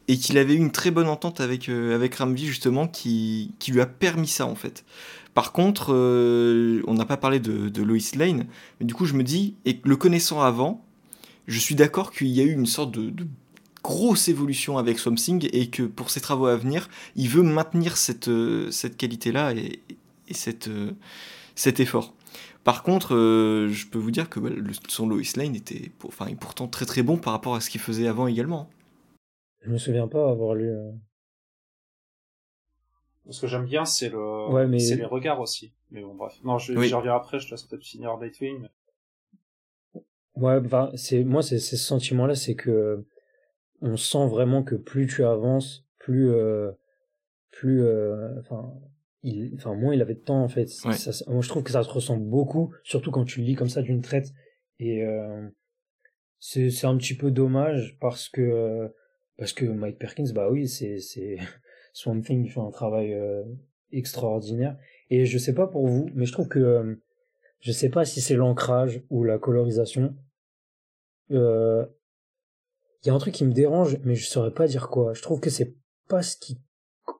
et 0.08 0.16
qu'il 0.16 0.38
avait 0.38 0.54
eu 0.54 0.58
une 0.58 0.72
très 0.72 0.90
bonne 0.90 1.08
entente 1.08 1.40
avec 1.40 1.68
avec 1.68 2.16
Ramvi 2.16 2.46
justement 2.46 2.88
qui, 2.88 3.52
qui 3.58 3.72
lui 3.72 3.80
a 3.80 3.86
permis 3.86 4.28
ça 4.28 4.46
en 4.46 4.54
fait. 4.54 4.84
Par 5.34 5.52
contre, 5.52 5.92
on 5.92 6.94
n'a 6.94 7.04
pas 7.04 7.16
parlé 7.16 7.38
de, 7.38 7.82
Lois 7.82 7.98
Lane, 8.16 8.46
mais 8.80 8.86
du 8.86 8.94
coup 8.94 9.04
je 9.04 9.14
me 9.14 9.22
dis 9.22 9.54
et 9.64 9.78
le 9.84 9.96
connaissant 9.96 10.40
avant, 10.40 10.84
je 11.46 11.58
suis 11.58 11.76
d'accord 11.76 12.10
qu'il 12.10 12.28
y 12.28 12.40
a 12.40 12.44
eu 12.44 12.52
une 12.52 12.66
sorte 12.66 12.90
de, 12.90 13.12
grosse 13.84 14.28
évolution 14.28 14.76
avec 14.76 14.98
Something 14.98 15.48
et 15.52 15.68
que 15.68 15.84
pour 15.84 16.10
ses 16.10 16.20
travaux 16.20 16.46
à 16.46 16.56
venir, 16.56 16.90
il 17.14 17.28
veut 17.28 17.44
maintenir 17.44 17.96
cette, 17.96 18.30
cette 18.70 18.96
qualité-là 18.96 19.52
et 20.28 20.34
cette, 20.34 20.68
euh, 20.68 20.92
cet 21.54 21.80
effort. 21.80 22.14
Par 22.64 22.82
contre, 22.82 23.14
euh, 23.14 23.68
je 23.68 23.86
peux 23.86 23.98
vous 23.98 24.10
dire 24.10 24.28
que 24.28 24.40
le, 24.40 24.72
son 24.88 25.08
Lois 25.08 25.22
Lane 25.36 25.56
était 25.56 25.90
enfin, 26.04 26.26
pourtant 26.34 26.68
très 26.68 26.86
très 26.86 27.02
bon 27.02 27.16
par 27.16 27.32
rapport 27.32 27.54
à 27.54 27.60
ce 27.60 27.70
qu'il 27.70 27.80
faisait 27.80 28.06
avant 28.06 28.26
également. 28.26 28.68
Je 29.62 29.70
me 29.70 29.78
souviens 29.78 30.06
pas 30.06 30.30
avoir 30.30 30.54
lu. 30.54 30.68
Euh, 30.68 30.90
ce 33.30 33.42
que 33.42 33.46
j'aime 33.46 33.66
bien, 33.66 33.84
c'est 33.84 34.08
le, 34.08 34.78
c'est 34.78 34.96
les 34.96 35.04
regards 35.04 35.40
aussi. 35.40 35.72
Mais 35.90 36.02
bon, 36.02 36.14
bref. 36.14 36.38
Non, 36.44 36.58
je, 36.58 36.78
j'y 36.82 36.94
reviens 36.94 37.14
après. 37.14 37.38
Je 37.38 37.46
te 37.46 37.50
laisse 37.50 37.62
peut-être 37.62 37.84
finir 37.84 38.16
Nightwing. 38.18 38.68
Ouais, 40.36 40.60
enfin, 40.64 40.90
c'est 40.94 41.24
moi, 41.24 41.42
c'est 41.42 41.58
ce 41.58 41.76
sentiment-là, 41.76 42.34
c'est 42.34 42.54
que 42.54 43.04
on 43.80 43.96
sent 43.96 44.26
vraiment 44.28 44.62
que 44.62 44.76
plus 44.76 45.06
tu 45.06 45.24
avances, 45.24 45.84
plus 45.98 46.32
plus, 47.50 47.82
enfin, 48.38 48.72
il, 49.22 49.54
enfin, 49.56 49.74
moins 49.74 49.94
il 49.94 50.02
avait 50.02 50.14
de 50.14 50.20
temps 50.20 50.42
en 50.42 50.48
fait. 50.48 50.68
moi, 50.84 51.40
je 51.40 51.48
trouve 51.48 51.62
que 51.62 51.72
ça 51.72 51.82
se 51.82 51.88
ressent 51.88 52.16
beaucoup, 52.16 52.72
surtout 52.82 53.10
quand 53.10 53.24
tu 53.24 53.40
le 53.40 53.46
lis 53.46 53.54
comme 53.54 53.68
ça 53.68 53.82
d'une 53.82 54.00
traite. 54.00 54.32
Et 54.78 55.04
c'est 56.38 56.70
c'est 56.70 56.86
un 56.86 56.96
petit 56.96 57.16
peu 57.16 57.30
dommage 57.30 57.96
parce 58.00 58.28
que 58.28 58.92
parce 59.36 59.52
que 59.52 59.64
Mike 59.64 59.98
Perkins, 59.98 60.32
bah 60.34 60.50
oui, 60.50 60.68
c'est 60.68 60.98
c'est 60.98 61.36
Swamp 61.92 62.20
Thing 62.20 62.44
il 62.44 62.50
fait 62.50 62.60
un 62.60 62.70
travail 62.70 63.16
extraordinaire. 63.90 64.76
Et 65.10 65.26
je 65.26 65.38
sais 65.38 65.54
pas 65.54 65.66
pour 65.66 65.86
vous, 65.88 66.10
mais 66.14 66.26
je 66.26 66.32
trouve 66.32 66.48
que 66.48 67.00
je 67.60 67.72
sais 67.72 67.88
pas 67.88 68.04
si 68.04 68.20
c'est 68.20 68.36
l'ancrage 68.36 69.02
ou 69.10 69.24
la 69.24 69.38
colorisation. 69.38 70.14
Il 71.30 71.36
euh, 71.36 71.84
y 73.04 73.10
a 73.10 73.14
un 73.14 73.18
truc 73.18 73.34
qui 73.34 73.44
me 73.44 73.52
dérange, 73.52 73.98
mais 74.04 74.14
je 74.14 74.26
saurais 74.26 74.52
pas 74.52 74.66
dire 74.66 74.88
quoi. 74.88 75.12
Je 75.12 75.22
trouve 75.22 75.40
que 75.40 75.50
c'est 75.50 75.74
pas 76.08 76.22
ce 76.22 76.36
qui 76.36 76.58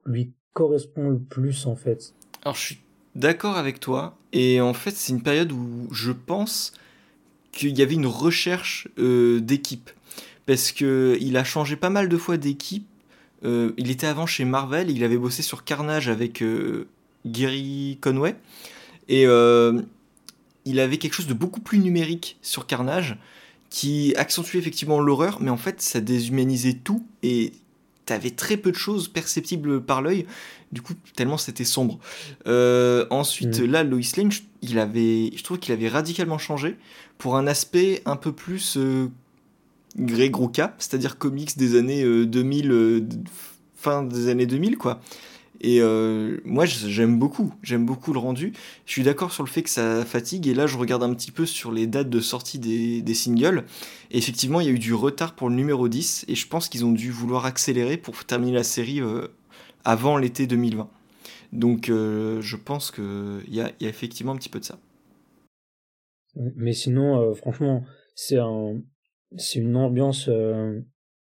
lui 0.05 0.35
correspond 0.53 1.11
le 1.11 1.19
plus 1.19 1.67
en 1.67 1.77
fait. 1.77 2.15
Alors 2.43 2.55
je 2.57 2.61
suis 2.61 2.81
d'accord 3.15 3.57
avec 3.57 3.81
toi, 3.81 4.17
et 4.33 4.61
en 4.61 4.75
fait 4.75 4.93
c'est 4.93 5.13
une 5.13 5.23
période 5.23 5.53
où 5.53 5.89
je 5.93 6.13
pense 6.13 6.73
qu'il 7.53 7.77
y 7.77 7.83
avait 7.83 7.95
une 7.95 8.07
recherche 8.07 8.89
euh, 8.99 9.41
d'équipe, 9.41 9.91
parce 10.47 10.73
que 10.73 11.17
il 11.21 11.37
a 11.37 11.45
changé 11.45 11.77
pas 11.77 11.91
mal 11.91 12.09
de 12.09 12.17
fois 12.17 12.37
d'équipe. 12.37 12.87
Euh, 13.45 13.73
il 13.77 13.91
était 13.91 14.07
avant 14.07 14.27
chez 14.27 14.45
Marvel, 14.45 14.91
il 14.91 15.05
avait 15.05 15.17
bossé 15.17 15.43
sur 15.43 15.65
Carnage 15.65 16.09
avec 16.09 16.43
Gary 17.25 17.99
Conway, 18.01 18.35
et 19.09 19.27
il 20.65 20.81
avait 20.81 20.99
quelque 20.99 21.15
chose 21.15 21.27
de 21.29 21.35
beaucoup 21.35 21.61
plus 21.61 21.79
numérique 21.79 22.37
sur 22.43 22.67
Carnage 22.67 23.17
qui 23.71 24.15
accentuait 24.17 24.59
effectivement 24.59 25.01
l'horreur, 25.01 25.39
mais 25.41 25.51
en 25.51 25.57
fait 25.57 25.81
ça 25.81 26.01
déshumanisait 26.01 26.75
tout 26.75 27.07
et 27.23 27.53
t'avais 28.09 28.31
très 28.31 28.57
peu 28.57 28.71
de 28.71 28.77
choses 28.77 29.07
perceptibles 29.07 29.83
par 29.83 30.01
l'œil, 30.01 30.27
du 30.73 30.81
coup 30.81 30.95
tellement 31.15 31.37
c'était 31.37 31.65
sombre. 31.65 31.99
Euh, 32.47 33.07
ensuite 33.11 33.61
mm. 33.61 33.65
là 33.67 33.85
Lois 33.85 34.01
Lane, 34.17 34.31
il 34.63 34.79
avait, 34.79 35.31
je 35.37 35.45
trouve 35.45 35.59
qu'il 35.59 35.75
avait 35.75 35.89
radicalement 35.89 36.39
changé 36.39 36.77
pour 37.19 37.37
un 37.37 37.47
aspect 37.47 38.01
un 38.07 38.17
peu 38.17 38.33
plus 38.33 38.79
euh, 38.79 39.09
cap, 40.53 40.77
c'est-à-dire 40.79 41.19
comics 41.19 41.57
des 41.59 41.77
années 41.77 42.03
2000, 42.03 42.73
euh, 42.73 43.07
fin 43.77 44.03
des 44.03 44.29
années 44.29 44.47
2000 44.47 44.79
quoi. 44.79 45.01
Et 45.61 45.81
euh, 45.81 46.39
moi, 46.45 46.67
j'aime 46.67 47.19
beaucoup, 47.19 47.53
j'aime 47.63 47.85
beaucoup 47.85 48.13
le 48.13 48.19
rendu. 48.19 48.53
Je 48.87 48.93
suis 48.93 49.03
d'accord 49.03 49.33
sur 49.33 49.43
le 49.43 49.49
fait 49.49 49.63
que 49.63 49.71
ça 49.71 50.05
fatigue. 50.05 50.47
Et 50.47 50.55
là, 50.55 50.67
je 50.67 50.79
regarde 50.79 51.03
un 51.03 51.13
petit 51.15 51.33
peu 51.33 51.47
sur 51.47 51.73
les 51.73 51.87
dates 51.87 52.11
de 52.11 52.21
sortie 52.21 52.59
des, 52.59 53.03
des 53.03 53.15
singles. 53.15 53.65
Effectivement, 54.11 54.61
il 54.61 54.67
y 54.67 54.71
a 54.71 54.73
eu 54.73 54.79
du 54.79 54.95
retard 54.95 55.35
pour 55.35 55.49
le 55.49 55.57
numéro 55.57 55.89
10. 55.89 56.27
Et 56.29 56.35
je 56.35 56.47
pense 56.47 56.69
qu'ils 56.69 56.85
ont 56.85 56.93
dû 56.93 57.11
vouloir 57.11 57.45
accélérer 57.45 57.97
pour 57.97 58.25
terminer 58.25 58.53
la 58.53 58.63
série 58.63 59.01
euh, 59.01 59.27
avant 59.85 60.17
l'été 60.17 60.47
2020. 60.47 60.89
Donc, 61.53 61.89
euh, 61.89 62.41
je 62.41 62.57
pense 62.57 62.93
qu'il 62.93 63.43
y 63.49 63.61
a, 63.61 63.73
effectivement 63.81 64.33
un 64.33 64.37
petit 64.37 64.51
peu 64.51 64.61
de 64.61 64.65
ça. 64.65 64.79
Mais 66.37 66.73
sinon, 66.73 67.35
franchement, 67.35 67.85
c'est 68.15 68.37
un, 68.37 68.81
une 69.57 69.77
ambiance 69.77 70.31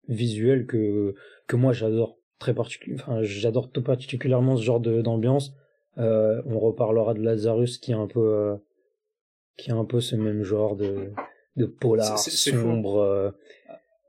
visuelle 0.07 0.67
que, 0.67 1.15
que 1.47 1.55
moi 1.57 1.73
j'adore 1.73 2.20
très 2.41 2.53
particulier. 2.55 2.95
Enfin, 2.95 3.19
j'adore 3.21 3.71
tout 3.71 3.83
particulièrement 3.83 4.57
ce 4.57 4.63
genre 4.63 4.79
d'ambiance. 4.79 5.53
Euh, 5.97 6.41
on 6.45 6.59
reparlera 6.59 7.13
de 7.13 7.21
Lazarus 7.21 7.77
qui 7.77 7.91
est 7.91 7.95
un 7.95 8.07
peu 8.07 8.19
euh, 8.19 8.55
qui 9.57 9.69
est 9.69 9.73
un 9.73 9.85
peu 9.85 10.01
ce 10.01 10.15
même 10.15 10.43
genre 10.43 10.75
de 10.75 11.11
de 11.55 11.65
polar 11.65 12.17
sombre. 12.17 12.97
Euh, 12.97 13.31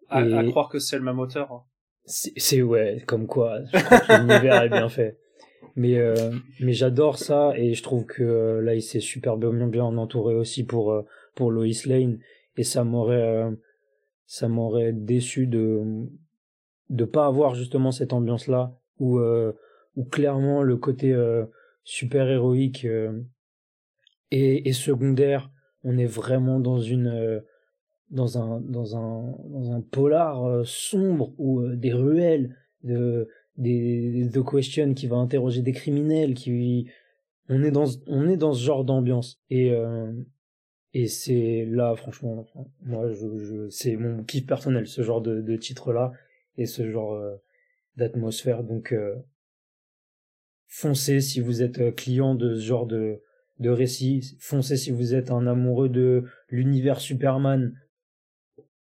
à, 0.08 0.22
et... 0.22 0.32
à, 0.32 0.44
croire 0.44 0.68
que 0.68 0.78
c'est 0.78 0.96
le 0.96 1.04
même 1.04 1.18
auteur. 1.18 1.52
Hein. 1.52 1.62
C'est 2.06 2.62
ouais, 2.62 3.02
comme 3.06 3.26
quoi. 3.26 3.60
L'univers 4.08 4.62
est 4.62 4.68
bien 4.70 4.88
fait. 4.88 5.18
Mais 5.76 5.98
euh, 5.98 6.32
mais 6.60 6.72
j'adore 6.72 7.18
ça 7.18 7.52
et 7.56 7.74
je 7.74 7.82
trouve 7.82 8.04
que 8.04 8.60
là 8.62 8.74
il 8.74 8.82
s'est 8.82 9.00
super 9.00 9.36
bien 9.36 9.66
bien 9.68 9.84
entouré 9.84 10.34
aussi 10.34 10.64
pour 10.64 11.04
pour 11.34 11.50
Lois 11.50 11.66
Lane 11.86 12.18
et 12.56 12.62
ça 12.62 12.84
m'aurait 12.84 13.50
ça 14.26 14.48
m'aurait 14.48 14.92
déçu 14.92 15.46
de 15.46 16.06
de 16.92 17.04
pas 17.04 17.26
avoir 17.26 17.54
justement 17.54 17.90
cette 17.90 18.12
ambiance 18.12 18.46
là 18.46 18.78
où 18.98 19.18
euh, 19.18 19.52
où 19.96 20.04
clairement 20.04 20.62
le 20.62 20.76
côté 20.76 21.12
euh, 21.12 21.46
super 21.84 22.28
héroïque 22.28 22.84
euh, 22.84 23.20
est, 24.30 24.72
secondaire 24.72 25.50
on 25.84 25.98
est 25.98 26.06
vraiment 26.06 26.60
dans 26.60 26.80
une 26.80 27.42
dans 28.10 28.38
un 28.38 28.60
dans 28.60 28.96
un 28.96 29.34
dans 29.48 29.72
un 29.72 29.80
polar 29.80 30.66
sombre 30.66 31.32
ou 31.38 31.66
des 31.66 31.92
ruelles 31.92 32.56
de 32.84 33.28
des 33.56 34.28
The 34.32 34.44
Question 34.44 34.94
qui 34.94 35.06
va 35.06 35.16
interroger 35.16 35.62
des 35.62 35.72
criminels 35.72 36.34
qui 36.34 36.90
on 37.48 37.62
est 37.62 37.70
dans 37.70 37.86
on 38.06 38.28
est 38.28 38.36
dans 38.36 38.52
ce 38.52 38.62
genre 38.62 38.84
d'ambiance. 38.84 39.40
Et 39.50 39.72
et 40.94 41.06
c'est 41.06 41.66
là 41.70 41.94
franchement 41.96 42.46
moi 42.82 43.10
je 43.12 43.68
c'est 43.70 43.96
mon 43.96 44.22
kiff 44.24 44.46
personnel 44.46 44.86
ce 44.86 45.02
genre 45.02 45.22
de, 45.22 45.40
de 45.40 45.56
titre 45.56 45.92
là 45.92 46.12
et 46.56 46.66
ce 46.66 46.90
genre 46.90 47.14
euh, 47.14 47.36
d'atmosphère. 47.96 48.62
Donc 48.62 48.92
euh, 48.92 49.16
foncez 50.66 51.20
si 51.20 51.40
vous 51.40 51.62
êtes 51.62 51.78
euh, 51.78 51.92
client 51.92 52.34
de 52.34 52.54
ce 52.54 52.60
genre 52.60 52.86
de, 52.86 53.22
de 53.58 53.70
récit, 53.70 54.36
foncez 54.40 54.76
si 54.76 54.90
vous 54.90 55.14
êtes 55.14 55.30
un 55.30 55.46
amoureux 55.46 55.88
de 55.88 56.24
l'univers 56.48 57.00
Superman, 57.00 57.74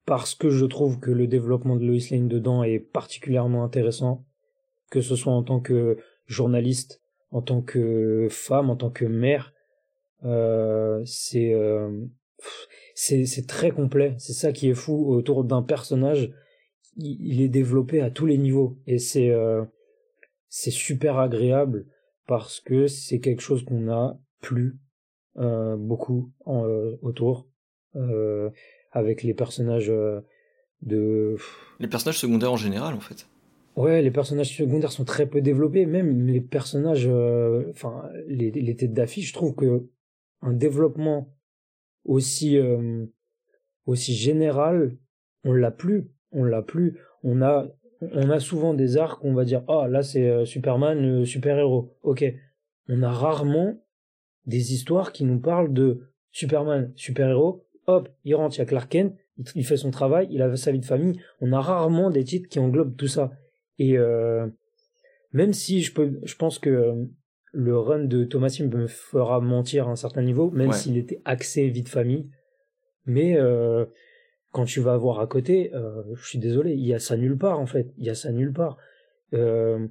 parce 0.06 0.36
que 0.36 0.49
je 0.49 0.65
trouve 0.65 0.99
que 0.99 1.12
le 1.12 1.28
développement 1.28 1.78
de 1.78 1.86
Lois 1.86 1.97
Lane 2.12 2.28
dedans 2.28 2.63
est 2.63 2.80
particulièrement 2.80 3.63
intéressant, 3.63 4.26
que 4.91 5.02
ce 5.02 5.15
soit 5.15 5.34
en 5.34 5.43
tant 5.43 5.60
que 5.60 5.97
journaliste, 6.26 7.02
en 7.32 7.41
tant 7.41 7.62
que 7.62 8.28
femme, 8.30 8.69
en 8.69 8.76
tant 8.76 8.89
que 8.89 9.06
mère, 9.06 9.54
euh, 10.26 11.02
c'est 11.06 11.54
c'est 12.95 13.47
très 13.47 13.71
complet. 13.71 14.15
C'est 14.17 14.34
ça 14.34 14.52
qui 14.52 14.69
est 14.69 14.73
fou 14.73 15.13
autour 15.13 15.43
d'un 15.43 15.63
personnage 15.63 16.32
il 16.97 17.41
est 17.41 17.49
développé 17.49 18.01
à 18.01 18.10
tous 18.10 18.25
les 18.25 18.38
niveaux. 18.38 18.77
Et 18.88 18.99
c'est 18.99 19.29
euh, 19.29 19.63
c'est 20.49 20.71
super 20.71 21.17
agréable 21.17 21.86
parce 22.27 22.60
que 22.60 22.88
c'est 22.88 23.19
quelque 23.19 23.41
chose 23.41 23.65
qu'on 23.65 23.89
a 23.91 24.19
plus 24.41 24.77
euh, 25.38 25.75
beaucoup 25.77 26.32
en, 26.45 26.65
euh, 26.65 26.97
autour 27.01 27.47
avec 28.91 29.21
les 29.21 29.36
personnages 29.36 29.91
de 30.82 31.38
les 31.79 31.88
personnages 31.88 32.17
secondaires 32.17 32.51
en 32.51 32.58
général 32.58 32.95
en 32.95 32.99
fait. 32.99 33.27
Ouais 33.75 34.01
les 34.01 34.10
personnages 34.10 34.58
secondaires 34.58 34.91
sont 34.91 35.06
très 35.06 35.27
peu 35.27 35.41
développés. 35.41 35.86
Même 35.86 36.25
les 36.25 36.41
personnages 36.41 37.08
enfin 37.69 38.10
les, 38.27 38.49
les 38.49 38.75
têtes 38.75 38.93
d'affiche 38.93 39.27
je 39.27 39.34
trouve 39.34 39.53
que 39.53 39.88
un 40.41 40.53
développement 40.53 41.32
aussi 42.03 42.58
aussi 43.86 44.15
général 44.15 44.97
on 45.43 45.53
l'a 45.53 45.69
plus 45.71 46.10
on 46.33 46.43
l'a 46.43 46.61
plus. 46.61 46.99
On 47.23 47.41
a, 47.41 47.67
on 48.01 48.29
a 48.29 48.39
souvent 48.39 48.73
des 48.73 48.97
arcs 48.97 49.23
où 49.23 49.27
on 49.27 49.33
va 49.33 49.45
dire, 49.45 49.63
ah, 49.67 49.87
là 49.87 50.03
c'est 50.03 50.29
euh, 50.29 50.45
Superman, 50.45 50.99
le 51.01 51.25
super-héros. 51.25 51.95
Ok. 52.03 52.25
On 52.89 53.01
a 53.01 53.11
rarement 53.11 53.81
des 54.45 54.73
histoires 54.73 55.11
qui 55.11 55.23
nous 55.23 55.39
parlent 55.39 55.73
de 55.73 56.01
Superman, 56.31 56.91
super-héros. 56.95 57.65
Hop, 57.87 58.09
il 58.23 58.35
rentre, 58.35 58.55
il 58.55 58.59
y 58.59 58.61
a 58.61 58.65
Clark 58.65 58.89
Kent, 58.89 59.15
il 59.55 59.65
fait 59.65 59.77
son 59.77 59.91
travail, 59.91 60.27
il 60.31 60.41
a 60.41 60.55
sa 60.55 60.71
vie 60.71 60.79
de 60.79 60.85
famille. 60.85 61.19
On 61.41 61.53
a 61.53 61.61
rarement 61.61 62.09
des 62.09 62.23
titres 62.23 62.49
qui 62.49 62.59
englobent 62.59 62.95
tout 62.95 63.07
ça. 63.07 63.31
Et 63.79 63.97
euh, 63.97 64.47
même 65.31 65.53
si 65.53 65.81
je 65.81 65.93
peux, 65.93 66.19
je 66.23 66.35
pense 66.35 66.59
que 66.59 66.69
euh, 66.69 67.05
le 67.51 67.77
run 67.77 68.05
de 68.05 68.23
Thomasin 68.23 68.67
me 68.67 68.87
fera 68.87 69.39
mentir 69.39 69.87
à 69.87 69.91
un 69.91 69.95
certain 69.95 70.21
niveau, 70.21 70.49
même 70.51 70.71
s'il 70.71 70.97
était 70.97 71.21
axé 71.25 71.67
vie 71.69 71.83
de 71.83 71.89
famille. 71.89 72.29
Mais 73.05 73.37
euh, 73.37 73.85
quand 74.53 74.65
tu 74.65 74.79
vas 74.79 74.95
voir 74.95 75.19
à 75.19 75.27
côté, 75.27 75.73
euh, 75.73 76.03
je 76.13 76.25
suis 76.25 76.37
désolé, 76.37 76.73
il 76.73 76.85
y 76.85 76.93
a 76.93 76.99
ça 76.99 77.17
nulle 77.17 77.38
part 77.38 77.59
en 77.59 77.65
fait, 77.65 77.91
il 77.97 78.05
y 78.05 78.09
a 78.09 78.15
ça 78.15 78.32
nulle 78.32 78.53
part. 78.53 78.78
Euh, 79.34 79.88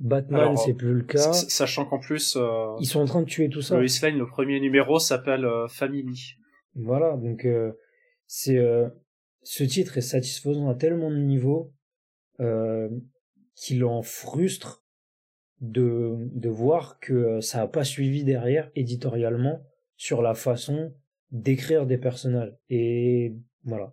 Batman, 0.00 0.56
c'est 0.56 0.72
plus 0.72 0.94
le 0.94 1.04
cas. 1.04 1.32
Sachant 1.32 1.84
qu'en 1.84 2.00
plus, 2.00 2.36
euh, 2.36 2.74
ils 2.80 2.86
sont 2.86 3.00
en 3.00 3.04
train 3.04 3.20
de 3.20 3.26
tuer 3.26 3.48
tout 3.50 3.60
ça. 3.60 3.76
Le 3.76 3.86
Lane, 4.02 4.18
le 4.18 4.26
premier 4.26 4.58
numéro 4.58 4.98
s'appelle 4.98 5.46
Family. 5.68 6.36
Voilà, 6.74 7.16
donc 7.18 7.46
c'est 8.26 8.58
ce 9.44 9.64
titre 9.64 9.98
est 9.98 10.00
satisfaisant 10.00 10.70
à 10.70 10.74
tellement 10.74 11.10
de 11.10 11.18
niveaux 11.18 11.72
qu'il 13.54 13.84
en 13.84 14.02
frustre 14.02 14.82
de 15.60 16.16
de 16.32 16.48
voir 16.48 16.98
que 16.98 17.40
ça 17.40 17.60
a 17.60 17.68
pas 17.68 17.84
suivi 17.84 18.24
derrière 18.24 18.70
éditorialement 18.74 19.62
sur 19.96 20.22
la 20.22 20.34
façon 20.34 20.94
d'écrire 21.30 21.86
des 21.86 21.98
personnages 21.98 22.54
et 22.68 23.36
voilà. 23.64 23.92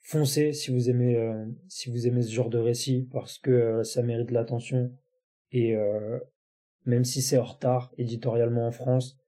Foncez 0.00 0.52
si 0.52 0.72
vous 0.72 0.88
aimez 0.88 1.16
euh, 1.16 1.44
si 1.68 1.90
vous 1.90 2.06
aimez 2.06 2.22
ce 2.22 2.32
genre 2.32 2.48
de 2.48 2.58
récit 2.58 3.08
parce 3.12 3.38
que 3.38 3.50
euh, 3.50 3.82
ça 3.84 4.02
mérite 4.02 4.30
l'attention 4.30 4.90
et 5.52 5.76
euh, 5.76 6.18
même 6.86 7.04
si 7.04 7.20
c'est 7.20 7.36
en 7.36 7.44
retard 7.44 7.92
éditorialement 7.98 8.66
en 8.66 8.70
France, 8.70 9.18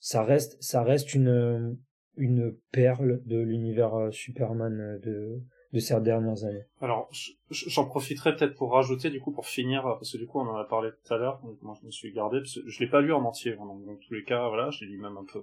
ça 0.00 0.22
reste 0.22 0.62
ça 0.62 0.82
reste 0.82 1.14
une 1.14 1.78
une 2.16 2.54
perle 2.72 3.22
de 3.24 3.38
l'univers 3.38 4.08
Superman 4.12 5.00
de 5.02 5.42
de 5.74 5.80
ces 5.80 6.00
dernières 6.00 6.44
années. 6.44 6.64
Alors, 6.80 7.10
j'en 7.50 7.84
profiterai 7.84 8.36
peut-être 8.36 8.54
pour 8.54 8.72
rajouter, 8.72 9.10
du 9.10 9.20
coup, 9.20 9.32
pour 9.32 9.46
finir, 9.46 9.82
parce 9.82 10.12
que 10.12 10.18
du 10.18 10.26
coup, 10.26 10.38
on 10.38 10.48
en 10.48 10.56
a 10.56 10.64
parlé 10.64 10.90
tout 10.90 11.12
à 11.12 11.18
l'heure, 11.18 11.40
donc 11.42 11.60
moi, 11.62 11.74
je 11.80 11.84
me 11.84 11.90
suis 11.90 12.12
gardé, 12.12 12.38
parce 12.38 12.54
que 12.54 12.68
je 12.68 12.80
l'ai 12.80 12.86
pas 12.86 13.00
lu 13.00 13.12
en 13.12 13.24
entier, 13.24 13.56
donc, 13.56 13.84
dans 13.84 13.96
tous 13.96 14.14
les 14.14 14.22
cas, 14.22 14.48
voilà, 14.48 14.70
je 14.70 14.84
l'ai 14.84 14.92
lu 14.92 14.98
même 14.98 15.16
un 15.16 15.24
peu 15.24 15.42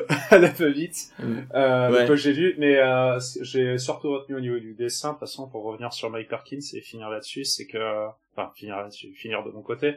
à 0.30 0.38
la 0.38 0.48
peu 0.48 0.68
vite, 0.68 1.12
euh, 1.54 1.92
ouais. 1.92 2.06
que 2.06 2.16
j'ai 2.16 2.32
lu, 2.32 2.56
mais 2.58 2.78
euh, 2.78 3.18
j'ai 3.42 3.78
surtout 3.78 4.10
retenu 4.10 4.36
au 4.36 4.40
niveau 4.40 4.58
du 4.58 4.74
dessin, 4.74 5.10
de 5.10 5.12
toute 5.14 5.20
façon, 5.20 5.48
pour 5.48 5.62
revenir 5.62 5.92
sur 5.92 6.10
Mike 6.10 6.28
Perkins 6.28 6.58
et 6.72 6.80
finir 6.80 7.08
là-dessus, 7.08 7.44
c'est 7.44 7.66
que, 7.66 8.08
enfin, 8.32 8.50
finir 8.56 8.76
là-dessus, 8.76 9.12
finir 9.14 9.44
de 9.44 9.50
mon 9.50 9.62
côté, 9.62 9.94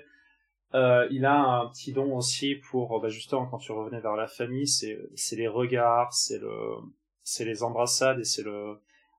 euh, 0.75 1.07
il 1.09 1.25
a 1.25 1.35
un 1.35 1.67
petit 1.69 1.93
don 1.93 2.15
aussi 2.15 2.55
pour, 2.69 2.99
bah, 2.99 3.09
justement, 3.09 3.47
quand 3.47 3.57
tu 3.57 3.71
revenais 3.71 4.01
vers 4.01 4.15
la 4.15 4.27
famille, 4.27 4.67
c'est, 4.67 4.99
c'est 5.15 5.35
les 5.35 5.47
regards, 5.47 6.13
c'est 6.13 6.39
le, 6.39 6.51
c'est 7.23 7.45
les 7.45 7.63
embrassades 7.63 8.19
et 8.19 8.23
c'est 8.23 8.43
le, 8.43 8.77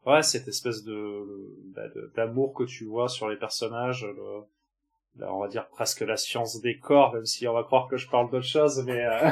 ouais, 0.08 0.22
cette 0.22 0.48
espèce 0.48 0.84
bah, 0.84 1.88
de 1.94 2.12
d'amour 2.16 2.54
que 2.54 2.64
tu 2.64 2.84
vois 2.84 3.08
sur 3.08 3.28
les 3.28 3.36
personnages, 3.36 4.04
le, 4.04 5.24
on 5.26 5.40
va 5.40 5.48
dire 5.48 5.68
presque 5.68 6.00
la 6.00 6.16
science 6.16 6.60
des 6.60 6.78
corps, 6.78 7.14
même 7.14 7.26
si 7.26 7.46
on 7.46 7.52
va 7.52 7.62
croire 7.62 7.88
que 7.88 7.96
je 7.96 8.08
parle 8.08 8.30
d'autre 8.30 8.46
chose, 8.46 8.82
mais 8.86 9.04
euh, 9.04 9.30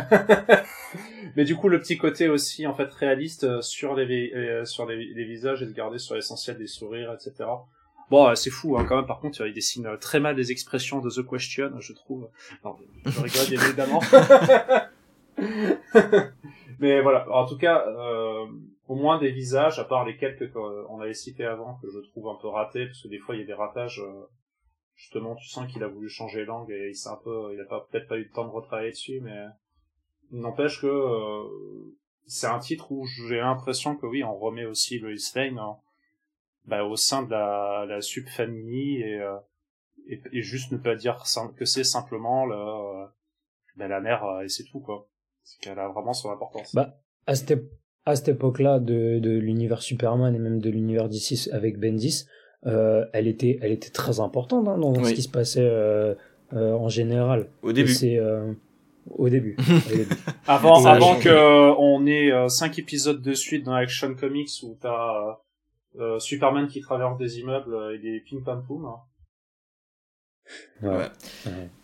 mais 1.36 1.44
du 1.44 1.56
coup 1.56 1.68
le 1.68 1.80
petit 1.80 1.96
côté 1.96 2.28
aussi 2.28 2.66
en 2.66 2.74
fait 2.74 2.92
réaliste 2.92 3.44
euh, 3.44 3.62
sur 3.62 3.94
les 3.94 4.32
euh, 4.34 4.64
sur 4.64 4.86
les, 4.86 5.24
visages 5.24 5.62
et 5.62 5.66
de 5.66 5.72
garder 5.72 5.98
sur 5.98 6.14
l'essentiel 6.14 6.58
des 6.58 6.66
sourires, 6.66 7.12
etc. 7.12 7.48
Bon, 8.08 8.32
c'est 8.36 8.50
fou, 8.50 8.78
hein, 8.78 8.86
quand 8.88 8.94
même. 8.94 9.06
Par 9.06 9.18
contre, 9.18 9.44
il 9.44 9.52
dessine 9.52 9.98
très 10.00 10.20
mal 10.20 10.36
des 10.36 10.52
expressions 10.52 11.00
de 11.00 11.10
The 11.10 11.28
Question, 11.28 11.80
je 11.80 11.92
trouve. 11.92 12.28
Non, 12.64 12.76
je 13.04 13.20
rigole 13.20 13.52
évidemment. 13.52 14.00
Mais 16.78 17.00
voilà, 17.00 17.30
en 17.30 17.46
tout 17.46 17.56
cas, 17.56 17.84
euh, 17.86 18.46
au 18.88 18.94
moins 18.94 19.18
des 19.18 19.32
visages, 19.32 19.78
à 19.78 19.84
part 19.84 20.04
les 20.04 20.16
quelques 20.16 20.52
qu'on 20.52 21.00
avait 21.00 21.14
cités 21.14 21.44
avant, 21.44 21.78
que 21.78 21.88
je 21.90 21.98
trouve 22.10 22.28
un 22.28 22.38
peu 22.40 22.48
ratés, 22.48 22.86
parce 22.86 23.02
que 23.02 23.08
des 23.08 23.18
fois 23.18 23.34
il 23.34 23.40
y 23.40 23.44
a 23.44 23.46
des 23.46 23.54
ratages, 23.54 24.00
euh, 24.00 24.26
justement, 24.94 25.34
tu 25.34 25.48
sens 25.48 25.70
qu'il 25.70 25.82
a 25.82 25.88
voulu 25.88 26.08
changer 26.08 26.44
langue 26.44 26.70
et 26.70 26.88
il 26.88 26.94
s'est 26.94 27.08
un 27.08 27.20
peu, 27.22 27.52
il 27.52 27.60
a 27.60 27.64
peut-être 27.64 28.08
pas 28.08 28.16
eu 28.16 28.24
le 28.24 28.30
temps 28.30 28.46
de 28.46 28.52
retravailler 28.52 28.92
dessus, 28.92 29.20
mais 29.20 29.46
n'empêche 30.30 30.80
que 30.80 30.86
euh, 30.86 31.96
c'est 32.26 32.46
un 32.46 32.58
titre 32.58 32.92
où 32.92 33.06
j'ai 33.06 33.38
l'impression 33.38 33.96
que 33.96 34.06
oui, 34.06 34.22
on 34.22 34.36
remet 34.36 34.64
aussi 34.64 34.98
Lois 34.98 35.12
Lane 35.34 35.60
bah, 36.64 36.84
au 36.84 36.96
sein 36.96 37.22
de 37.22 37.30
la, 37.30 37.86
la 37.88 38.00
subfamille 38.00 39.02
et, 39.02 39.20
euh, 39.20 39.36
et, 40.08 40.42
juste 40.42 40.72
ne 40.72 40.78
pas 40.78 40.94
dire 40.94 41.22
que 41.56 41.64
c'est 41.64 41.84
simplement 41.84 42.46
la, 42.46 43.12
bah, 43.76 43.88
la 43.88 44.00
mère 44.00 44.42
et 44.42 44.48
c'est 44.48 44.64
tout 44.64 44.80
quoi. 44.80 45.08
C'est 45.42 45.60
qu'elle 45.60 45.78
a 45.78 45.88
vraiment 45.88 46.12
son 46.12 46.30
importance. 46.30 46.74
Bah, 46.74 46.96
à 47.26 47.34
cette, 47.36 47.52
à 48.06 48.14
cette 48.14 48.28
époque-là 48.28 48.78
de, 48.78 49.18
de 49.18 49.30
l'univers 49.30 49.82
Superman 49.82 50.34
et 50.34 50.38
même 50.38 50.60
de 50.60 50.70
l'univers 50.70 51.08
DC 51.08 51.50
avec 51.52 51.78
Bendis, 51.78 52.26
euh, 52.66 53.04
elle 53.12 53.26
était, 53.26 53.58
elle 53.60 53.72
était 53.72 53.90
très 53.90 54.20
importante 54.20 54.66
hein, 54.68 54.78
dans 54.78 55.04
ce 55.04 55.12
qui 55.12 55.22
se 55.22 55.28
passait 55.28 55.68
euh, 55.68 56.14
euh, 56.52 56.72
en 56.72 56.88
général. 56.88 57.48
Au 57.62 57.72
début. 57.72 57.92
C'est 57.92 58.16
euh, 58.16 58.52
au 59.10 59.28
début. 59.28 59.56
avant, 60.46 60.84
avant 60.86 61.18
que 61.18 61.74
on 61.78 62.06
ait 62.06 62.30
cinq 62.48 62.78
épisodes 62.78 63.20
de 63.20 63.34
suite 63.34 63.64
dans 63.64 63.74
Action 63.74 64.14
Comics 64.14 64.50
où 64.62 64.76
t'as 64.80 65.38
Superman 66.18 66.68
qui 66.68 66.80
traverse 66.80 67.18
des 67.18 67.40
immeubles 67.40 67.76
et 67.94 67.98
des 67.98 68.20
ping 68.20 68.42
pam 68.42 68.62
Ouais. 70.82 71.10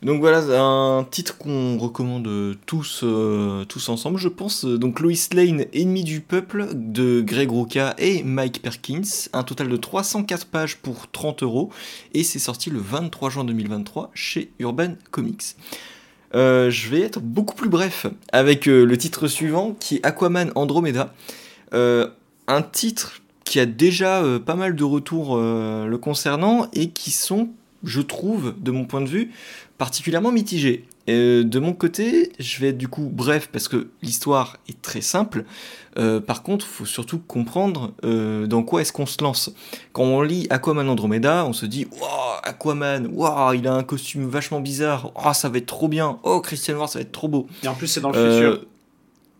Donc 0.03 0.21
voilà, 0.21 0.41
un 0.61 1.05
titre 1.05 1.39
qu'on 1.39 1.79
recommande 1.79 2.57
tous, 2.67 3.01
euh, 3.03 3.65
tous 3.65 3.89
ensemble, 3.89 4.19
je 4.19 4.29
pense. 4.29 4.65
Donc 4.65 5.01
Lois 5.01 5.13
Lane, 5.33 5.65
Ennemi 5.73 6.05
du 6.05 6.21
peuple, 6.21 6.69
de 6.75 7.23
Greg 7.23 7.51
Rucka 7.51 7.95
et 7.99 8.23
Mike 8.23 8.61
Perkins. 8.61 9.29
Un 9.33 9.45
total 9.45 9.69
de 9.69 9.77
304 9.77 10.47
pages 10.47 10.77
pour 10.77 11.11
30 11.11 11.43
euros. 11.43 11.71
Et 12.13 12.23
c'est 12.23 12.39
sorti 12.39 12.69
le 12.69 12.81
23 12.81 13.31
juin 13.31 13.45
2023 13.45 14.11
chez 14.15 14.53
Urban 14.59 14.95
Comics. 15.11 15.57
Euh, 16.35 16.71
je 16.71 16.89
vais 16.89 17.01
être 17.01 17.21
beaucoup 17.21 17.55
plus 17.55 17.69
bref 17.69 18.07
avec 18.33 18.67
euh, 18.67 18.85
le 18.85 18.97
titre 18.97 19.27
suivant 19.27 19.77
qui 19.79 19.97
est 19.97 20.07
Aquaman 20.07 20.51
Andromeda. 20.55 21.15
un 21.73 22.63
titre 22.63 23.23
qui 23.45 23.59
a 23.59 23.67
déjà 23.67 24.23
pas 24.45 24.55
mal 24.55 24.77
de 24.77 24.85
retours 24.85 25.37
le 25.37 25.97
concernant 25.97 26.69
et 26.73 26.91
qui 26.91 27.11
sont 27.11 27.51
je 27.85 28.01
trouve, 28.01 28.55
de 28.61 28.71
mon 28.71 28.85
point 28.85 29.01
de 29.01 29.09
vue, 29.09 29.31
particulièrement 29.79 30.33
mitigé. 30.33 30.87
Euh, 31.09 31.43
de 31.43 31.59
mon 31.59 31.73
côté, 31.73 32.31
je 32.39 32.61
vais 32.61 32.69
être 32.69 32.79
du 32.79 32.87
coup 32.87 33.11
bref 33.13 33.49
parce 33.53 33.67
que 33.67 33.89
l'histoire 34.03 34.59
est 34.69 34.81
très 34.81 35.01
simple. 35.01 35.45
Euh, 35.99 36.21
par 36.21 36.43
contre, 36.43 36.65
il 36.67 36.73
faut 36.73 36.85
surtout 36.85 37.19
comprendre 37.19 37.93
euh, 38.05 38.47
dans 38.47 38.63
quoi 38.63 38.83
est-ce 38.83 38.93
qu'on 38.93 39.07
se 39.07 39.23
lance. 39.23 39.53
Quand 39.93 40.05
on 40.05 40.23
lit 40.23 40.47
Aquaman 40.51 40.89
Andromeda, 40.89 41.45
on 41.45 41.53
se 41.53 41.67
dit 41.67 41.89
Waouh, 42.01 42.39
Aquaman, 42.45 43.09
waouh, 43.13 43.55
il 43.55 43.67
a 43.67 43.75
un 43.75 43.83
costume 43.83 44.29
vachement 44.29 44.61
bizarre, 44.61 45.11
oh, 45.17 45.33
ça 45.33 45.49
va 45.49 45.59
être 45.59 45.67
trop 45.67 45.89
bien, 45.89 46.19
oh, 46.23 46.41
Christian 46.41 46.75
Noir, 46.75 46.89
ça 46.89 47.01
va 47.01 47.03
être 47.03 47.13
trop 47.13 47.29
beau. 47.29 47.49
Et 47.65 47.69
en 47.69 47.75
plus, 47.75 47.89
c'est 47.89 48.01
dans 48.01 48.11
le 48.11 48.33
futur. 48.33 48.67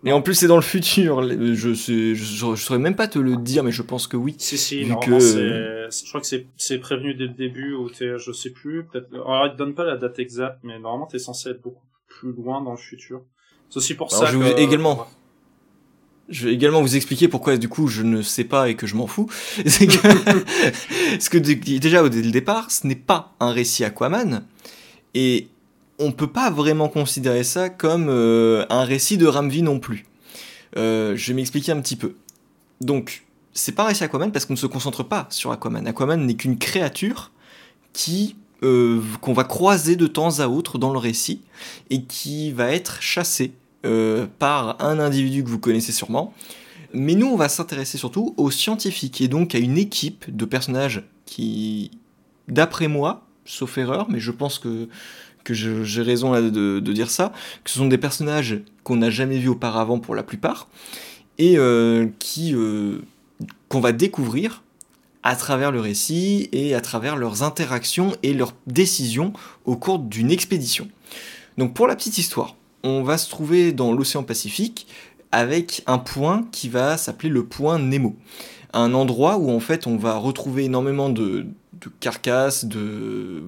Et 0.05 0.13
en 0.13 0.21
plus, 0.21 0.35
c'est 0.35 0.49
dans 0.49 0.57
le 0.57 0.63
futur. 0.63 1.23
Je, 1.23 1.75
sais, 1.75 2.15
je, 2.15 2.55
je, 2.55 2.55
saurais 2.57 2.79
même 2.79 2.97
pas 2.97 3.07
te 3.07 3.19
le 3.19 3.37
dire, 3.37 3.63
mais 3.63 3.71
je 3.71 3.83
pense 3.83 4.07
que 4.07 4.17
oui. 4.17 4.35
Si, 4.39 4.59
si, 4.59 4.85
normalement, 4.85 5.19
que... 5.19 5.89
je 5.91 6.09
crois 6.09 6.21
que 6.21 6.27
c'est 6.57 6.79
prévenu 6.79 7.15
dès 7.15 7.27
le 7.27 7.35
début, 7.35 7.75
ou 7.75 7.89
je 7.93 8.33
sais 8.33 8.51
plus, 8.51 8.85
peut-être, 8.85 9.09
alors, 9.15 9.47
il 9.47 9.53
te 9.53 9.57
donne 9.57 9.75
pas 9.75 9.85
la 9.85 9.97
date 9.97 10.19
exacte, 10.19 10.59
mais 10.65 10.79
normalement, 10.79 11.07
t'es 11.07 11.19
censé 11.19 11.51
être 11.51 11.63
beaucoup 11.63 11.87
plus 12.09 12.33
loin 12.33 12.63
dans 12.63 12.73
le 12.73 12.77
futur. 12.77 13.23
C'est 13.71 13.79
aussi 13.79 13.95
pour 13.95 14.11
ça 14.11 14.27
je 14.27 14.39
que... 14.39 14.61
Également, 14.61 15.07
je 16.29 16.47
vais 16.47 16.55
également 16.55 16.81
vous 16.81 16.97
expliquer 16.97 17.29
pourquoi, 17.29 17.57
du 17.57 17.69
coup, 17.69 17.87
je 17.87 18.03
ne 18.03 18.23
sais 18.23 18.45
pas 18.45 18.69
et 18.69 18.75
que 18.75 18.87
je 18.87 18.97
m'en 18.97 19.07
fous. 19.07 19.29
C'est 19.67 19.87
que, 19.87 21.11
parce 21.13 21.29
que 21.29 21.39
déjà, 21.39 22.09
dès 22.09 22.23
le 22.23 22.31
départ, 22.31 22.71
ce 22.71 22.87
n'est 22.87 22.97
pas 22.97 23.35
un 23.39 23.53
récit 23.53 23.85
Aquaman. 23.85 24.45
Et 25.15 25.49
on 26.03 26.13
peut 26.13 26.27
pas 26.27 26.51
vraiment 26.51 26.89
considérer 26.89 27.45
ça 27.45 27.71
comme 27.71 28.09
euh, 28.09 28.67
un 28.71 28.85
récit 28.85 29.17
de 29.17 29.27
Ramvi 29.27 29.63
non 29.63 29.79
plus. 29.79 30.07
Euh, 30.77 31.17
je 31.17 31.29
vais 31.29 31.35
m'expliquer 31.35 31.73
un 31.73 31.81
petit 31.81 31.97
peu. 31.97 32.15
Donc, 32.81 33.25
c'est 33.53 33.73
pas 33.73 33.85
un 33.85 33.87
récit 33.87 34.05
Aquaman 34.05 34.33
parce 34.33 34.45
qu'on 34.45 34.55
ne 34.55 34.59
se 34.59 34.67
concentre 34.67 35.05
pas 35.05 35.27
sur 35.31 35.53
Aquaman. 35.53 35.87
Aquaman 35.87 36.27
n'est 36.27 36.35
qu'une 36.35 36.59
créature 36.59 37.31
qui 37.93 38.37
euh, 38.63 39.01
qu'on 39.21 39.33
va 39.33 39.45
croiser 39.45 39.97
de 39.97 40.07
temps 40.07 40.41
à 40.41 40.47
autre 40.47 40.79
dans 40.79 40.93
le 40.93 40.99
récit 40.99 41.41
et 41.91 42.03
qui 42.05 42.53
va 42.53 42.73
être 42.73 43.01
chassée 43.03 43.53
par 44.39 44.81
un 44.81 45.01
individu 45.01 45.43
que 45.43 45.49
vous 45.49 45.59
connaissez 45.59 45.91
sûrement. 45.91 46.33
Mais 46.95 47.17
nous, 47.17 47.27
on 47.27 47.35
va 47.35 47.49
s'intéresser 47.49 47.99
surtout 47.99 48.33
aux 48.37 48.53
scientifiques 48.53 49.21
et 49.21 49.27
donc 49.27 49.57
à 49.57 49.59
une 49.59 49.77
équipe 49.77 50.25
de 50.35 50.45
personnages 50.45 51.03
qui, 51.27 51.91
d'après 52.47 52.87
moi, 52.87 53.27
sauf 53.45 53.79
erreur, 53.79 54.09
mais 54.09 54.21
je 54.21 54.31
pense 54.31 54.59
que 54.59 54.89
que 55.45 55.55
j'ai 55.55 56.03
raison 56.03 56.33
de, 56.33 56.81
dire 56.81 57.11
ça, 57.11 57.33
que 57.65 57.71
ce 57.71 57.79
sont 57.79 57.87
des 57.87 57.99
personnages 57.99 58.61
qu'on 58.85 58.97
n'a 58.97 59.11
jamais 59.11 59.39
vus 59.39 59.49
auparavant 59.49 59.99
pour 59.99 60.15
la 60.15 60.23
plupart, 60.23 60.69
et 61.39 61.57
euh, 61.57 62.07
qui 62.19 62.55
euh, 62.55 62.99
qu'on 63.69 63.81
va 63.81 63.93
découvrir 63.93 64.63
à 65.23 65.37
travers 65.37 65.71
le 65.71 65.81
récit 65.81 66.49
et 66.53 66.75
à 66.75 66.81
travers 66.81 67.17
leurs 67.17 67.43
interactions 67.43 68.13
et 68.23 68.35
leurs 68.35 68.55
décisions 68.67 69.33
au 69.65 69.77
cours 69.77 69.99
d'une 69.99 70.31
expédition. 70.31 70.89
Donc 71.59 71.75
pour 71.75 71.87
la 71.87 71.97
petite 71.97 72.19
histoire, 72.19 72.57
on 72.83 73.03
va 73.03 73.19
se 73.19 73.31
trouver 73.31 73.73
dans 73.73 73.93
l'océan 73.93 74.25
Pacifique 74.25 74.87
avec 75.31 75.83
un 75.87 75.99
point 75.99 76.47
qui 76.51 76.69
va 76.69 76.97
s'appeler 76.97 77.31
le 77.31 77.45
point 77.45 77.79
Nemo. 77.79 78.17
Un 78.73 78.95
endroit 78.95 79.39
où 79.39 79.51
en 79.51 79.61
fait 79.61 79.87
on 79.87 79.97
va 79.97 80.17
retrouver 80.17 80.65
énormément 80.65 81.09
de, 81.09 81.47
de 81.81 81.91
carcasses, 82.01 82.65
de, 82.65 83.43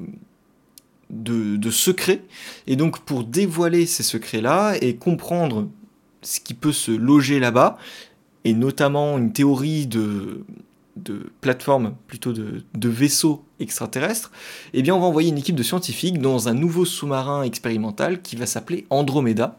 de, 1.15 1.71
secrets. 1.71 2.23
Et 2.67 2.77
donc 2.77 3.01
pour 3.01 3.25
dévoiler 3.25 3.87
ces 3.87 4.03
secrets-là 4.03 4.75
et 4.81 4.97
comprendre 4.97 5.69
ce 6.23 6.41
qui 6.41 6.55
peut 6.55 6.73
se 6.73 6.91
loger 6.91 7.39
là-bas, 7.39 7.79
et 8.45 8.53
notamment 8.53 9.17
une 9.19 9.33
théorie 9.33 9.87
de, 9.87 10.45
de 10.97 11.31
plateforme, 11.41 11.95
plutôt 12.07 12.33
de, 12.33 12.63
de 12.75 12.89
vaisseaux 12.89 13.45
extraterrestres, 13.61 14.31
eh 14.75 14.83
bien 14.83 14.95
on 14.95 15.01
va 15.01 15.07
envoyer 15.07 15.31
une 15.31 15.39
équipe 15.39 15.57
de 15.57 15.63
scientifiques 15.63 16.21
dans 16.21 16.49
un 16.49 16.55
nouveau 16.55 16.85
sous-marin 16.85 17.43
expérimental 17.43 18.23
qui 18.23 18.37
va 18.37 18.47
s'appeler 18.47 18.87
Andromeda. 18.91 19.59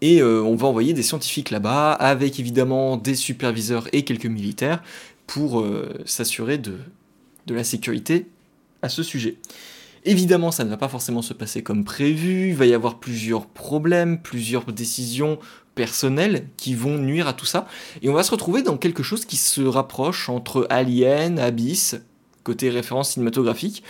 Et 0.00 0.22
euh, 0.22 0.42
on 0.42 0.54
va 0.54 0.68
envoyer 0.68 0.92
des 0.92 1.02
scientifiques 1.02 1.50
là-bas, 1.50 1.92
avec 1.92 2.38
évidemment 2.38 2.96
des 2.96 3.16
superviseurs 3.16 3.88
et 3.92 4.04
quelques 4.04 4.26
militaires, 4.26 4.82
pour 5.26 5.60
euh, 5.60 5.88
s'assurer 6.04 6.56
de, 6.56 6.78
de 7.46 7.54
la 7.54 7.64
sécurité 7.64 8.26
à 8.82 8.88
ce 8.88 9.02
sujet. 9.02 9.36
Évidemment, 10.04 10.50
ça 10.50 10.64
ne 10.64 10.70
va 10.70 10.76
pas 10.76 10.88
forcément 10.88 11.22
se 11.22 11.34
passer 11.34 11.62
comme 11.62 11.84
prévu, 11.84 12.48
il 12.48 12.54
va 12.54 12.66
y 12.66 12.74
avoir 12.74 12.98
plusieurs 12.98 13.46
problèmes, 13.46 14.20
plusieurs 14.20 14.64
décisions 14.72 15.38
personnelles 15.74 16.48
qui 16.56 16.74
vont 16.74 16.98
nuire 16.98 17.28
à 17.28 17.32
tout 17.32 17.46
ça, 17.46 17.66
et 18.02 18.08
on 18.08 18.14
va 18.14 18.22
se 18.22 18.30
retrouver 18.30 18.62
dans 18.62 18.76
quelque 18.76 19.02
chose 19.02 19.24
qui 19.24 19.36
se 19.36 19.62
rapproche 19.62 20.28
entre 20.28 20.66
Alien, 20.70 21.38
Abyss, 21.38 21.96
côté 22.42 22.70
référence 22.70 23.12
cinématographique, 23.12 23.82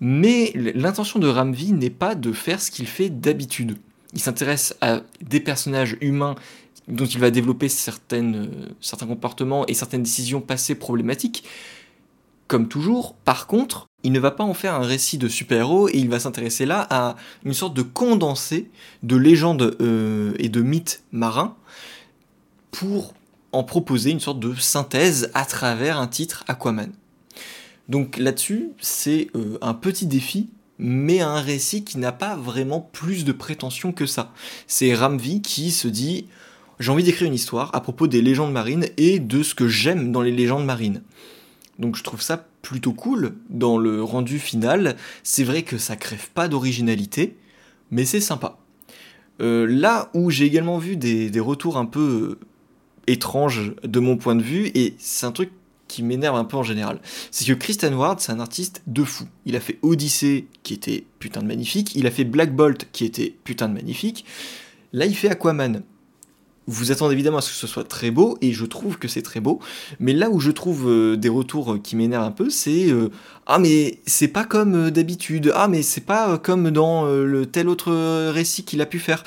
mais 0.00 0.52
l'intention 0.54 1.18
de 1.18 1.28
Ramvi 1.28 1.72
n'est 1.72 1.90
pas 1.90 2.14
de 2.14 2.32
faire 2.32 2.60
ce 2.60 2.70
qu'il 2.70 2.86
fait 2.86 3.10
d'habitude. 3.10 3.76
Il 4.14 4.20
s'intéresse 4.20 4.76
à 4.80 5.02
des 5.20 5.40
personnages 5.40 5.96
humains 6.00 6.34
dont 6.86 7.04
il 7.04 7.20
va 7.20 7.30
développer 7.30 7.68
certaines, 7.68 8.48
certains 8.80 9.06
comportements 9.06 9.66
et 9.66 9.74
certaines 9.74 10.02
décisions 10.02 10.40
passées 10.40 10.74
problématiques, 10.74 11.44
comme 12.46 12.68
toujours. 12.68 13.14
Par 13.14 13.46
contre, 13.46 13.87
il 14.04 14.12
ne 14.12 14.20
va 14.20 14.30
pas 14.30 14.44
en 14.44 14.54
faire 14.54 14.74
un 14.74 14.86
récit 14.86 15.18
de 15.18 15.28
super-héros 15.28 15.88
et 15.88 15.96
il 15.96 16.08
va 16.08 16.20
s'intéresser 16.20 16.66
là 16.66 16.86
à 16.90 17.16
une 17.44 17.54
sorte 17.54 17.74
de 17.74 17.82
condensé 17.82 18.70
de 19.02 19.16
légendes 19.16 19.76
euh, 19.80 20.34
et 20.38 20.48
de 20.48 20.62
mythes 20.62 21.02
marins 21.10 21.56
pour 22.70 23.14
en 23.52 23.64
proposer 23.64 24.10
une 24.10 24.20
sorte 24.20 24.40
de 24.40 24.54
synthèse 24.54 25.30
à 25.34 25.44
travers 25.44 25.98
un 25.98 26.06
titre 26.06 26.44
Aquaman. 26.48 26.92
Donc 27.88 28.18
là-dessus, 28.18 28.70
c'est 28.78 29.28
euh, 29.34 29.58
un 29.62 29.74
petit 29.74 30.06
défi, 30.06 30.50
mais 30.78 31.20
un 31.20 31.40
récit 31.40 31.82
qui 31.82 31.98
n'a 31.98 32.12
pas 32.12 32.36
vraiment 32.36 32.80
plus 32.80 33.24
de 33.24 33.32
prétention 33.32 33.92
que 33.92 34.06
ça. 34.06 34.32
C'est 34.66 34.94
Ramvi 34.94 35.42
qui 35.42 35.70
se 35.70 35.88
dit 35.88 36.26
j'ai 36.78 36.92
envie 36.92 37.02
d'écrire 37.02 37.26
une 37.26 37.34
histoire 37.34 37.74
à 37.74 37.80
propos 37.80 38.06
des 38.06 38.22
légendes 38.22 38.52
marines 38.52 38.86
et 38.96 39.18
de 39.18 39.42
ce 39.42 39.54
que 39.54 39.66
j'aime 39.66 40.12
dans 40.12 40.22
les 40.22 40.30
légendes 40.30 40.64
marines. 40.64 41.02
Donc 41.78 41.96
je 41.96 42.04
trouve 42.04 42.22
ça 42.22 42.47
plutôt 42.68 42.92
cool 42.92 43.34
dans 43.48 43.78
le 43.78 44.02
rendu 44.02 44.38
final. 44.38 44.96
C'est 45.22 45.42
vrai 45.42 45.62
que 45.62 45.78
ça 45.78 45.96
crève 45.96 46.28
pas 46.34 46.48
d'originalité, 46.48 47.34
mais 47.90 48.04
c'est 48.04 48.20
sympa. 48.20 48.58
Euh, 49.40 49.66
là 49.66 50.10
où 50.12 50.30
j'ai 50.30 50.44
également 50.44 50.76
vu 50.76 50.98
des, 50.98 51.40
retours 51.40 51.78
un 51.78 51.86
peu 51.86 52.36
euh, 52.40 52.46
étranges 53.06 53.72
de 53.82 54.00
mon 54.00 54.18
point 54.18 54.34
de 54.34 54.42
vue, 54.42 54.70
et 54.74 54.94
c'est 54.98 55.24
un 55.24 55.32
truc 55.32 55.50
qui 55.86 56.02
m'énerve 56.02 56.36
un 56.36 56.44
peu 56.44 56.58
en 56.58 56.62
général, 56.62 57.00
c'est 57.30 57.46
que 57.46 57.54
Christian 57.54 57.94
Ward, 57.94 58.20
c'est 58.20 58.32
un 58.32 58.40
artiste 58.40 58.82
de 58.86 59.02
fou. 59.02 59.24
Il 59.46 59.56
a 59.56 59.60
fait 59.60 59.78
Odyssey, 59.80 60.44
qui 60.62 60.74
était 60.74 61.06
putain 61.20 61.40
de 61.40 61.46
magnifique, 61.46 61.94
il 61.94 62.06
a 62.06 62.10
fait 62.10 62.24
Black 62.24 62.54
Bolt, 62.54 62.86
qui 62.92 63.06
était 63.06 63.34
putain 63.44 63.70
de 63.70 63.74
magnifique, 63.74 64.26
là 64.92 65.06
il 65.06 65.16
fait 65.16 65.30
Aquaman 65.30 65.84
vous 66.68 66.92
attendez 66.92 67.14
évidemment 67.14 67.38
à 67.38 67.40
ce 67.40 67.48
que 67.48 67.56
ce 67.56 67.66
soit 67.66 67.84
très 67.84 68.10
beau, 68.10 68.36
et 68.42 68.52
je 68.52 68.66
trouve 68.66 68.98
que 68.98 69.08
c'est 69.08 69.22
très 69.22 69.40
beau, 69.40 69.58
mais 69.98 70.12
là 70.12 70.28
où 70.28 70.38
je 70.38 70.50
trouve 70.50 70.88
euh, 70.88 71.16
des 71.16 71.30
retours 71.30 71.78
qui 71.82 71.96
m'énervent 71.96 72.24
un 72.24 72.30
peu, 72.30 72.50
c'est 72.50 72.90
euh, 72.90 73.08
Ah 73.46 73.58
mais 73.58 74.00
c'est 74.06 74.28
pas 74.28 74.44
comme 74.44 74.74
euh, 74.74 74.90
d'habitude, 74.90 75.50
ah 75.54 75.66
mais 75.66 75.82
c'est 75.82 76.04
pas 76.04 76.36
comme 76.36 76.70
dans 76.70 77.06
le 77.06 77.46
tel 77.46 77.68
autre 77.68 78.30
récit 78.30 78.64
qu'il 78.64 78.82
a 78.82 78.86
pu 78.86 78.98
faire. 78.98 79.24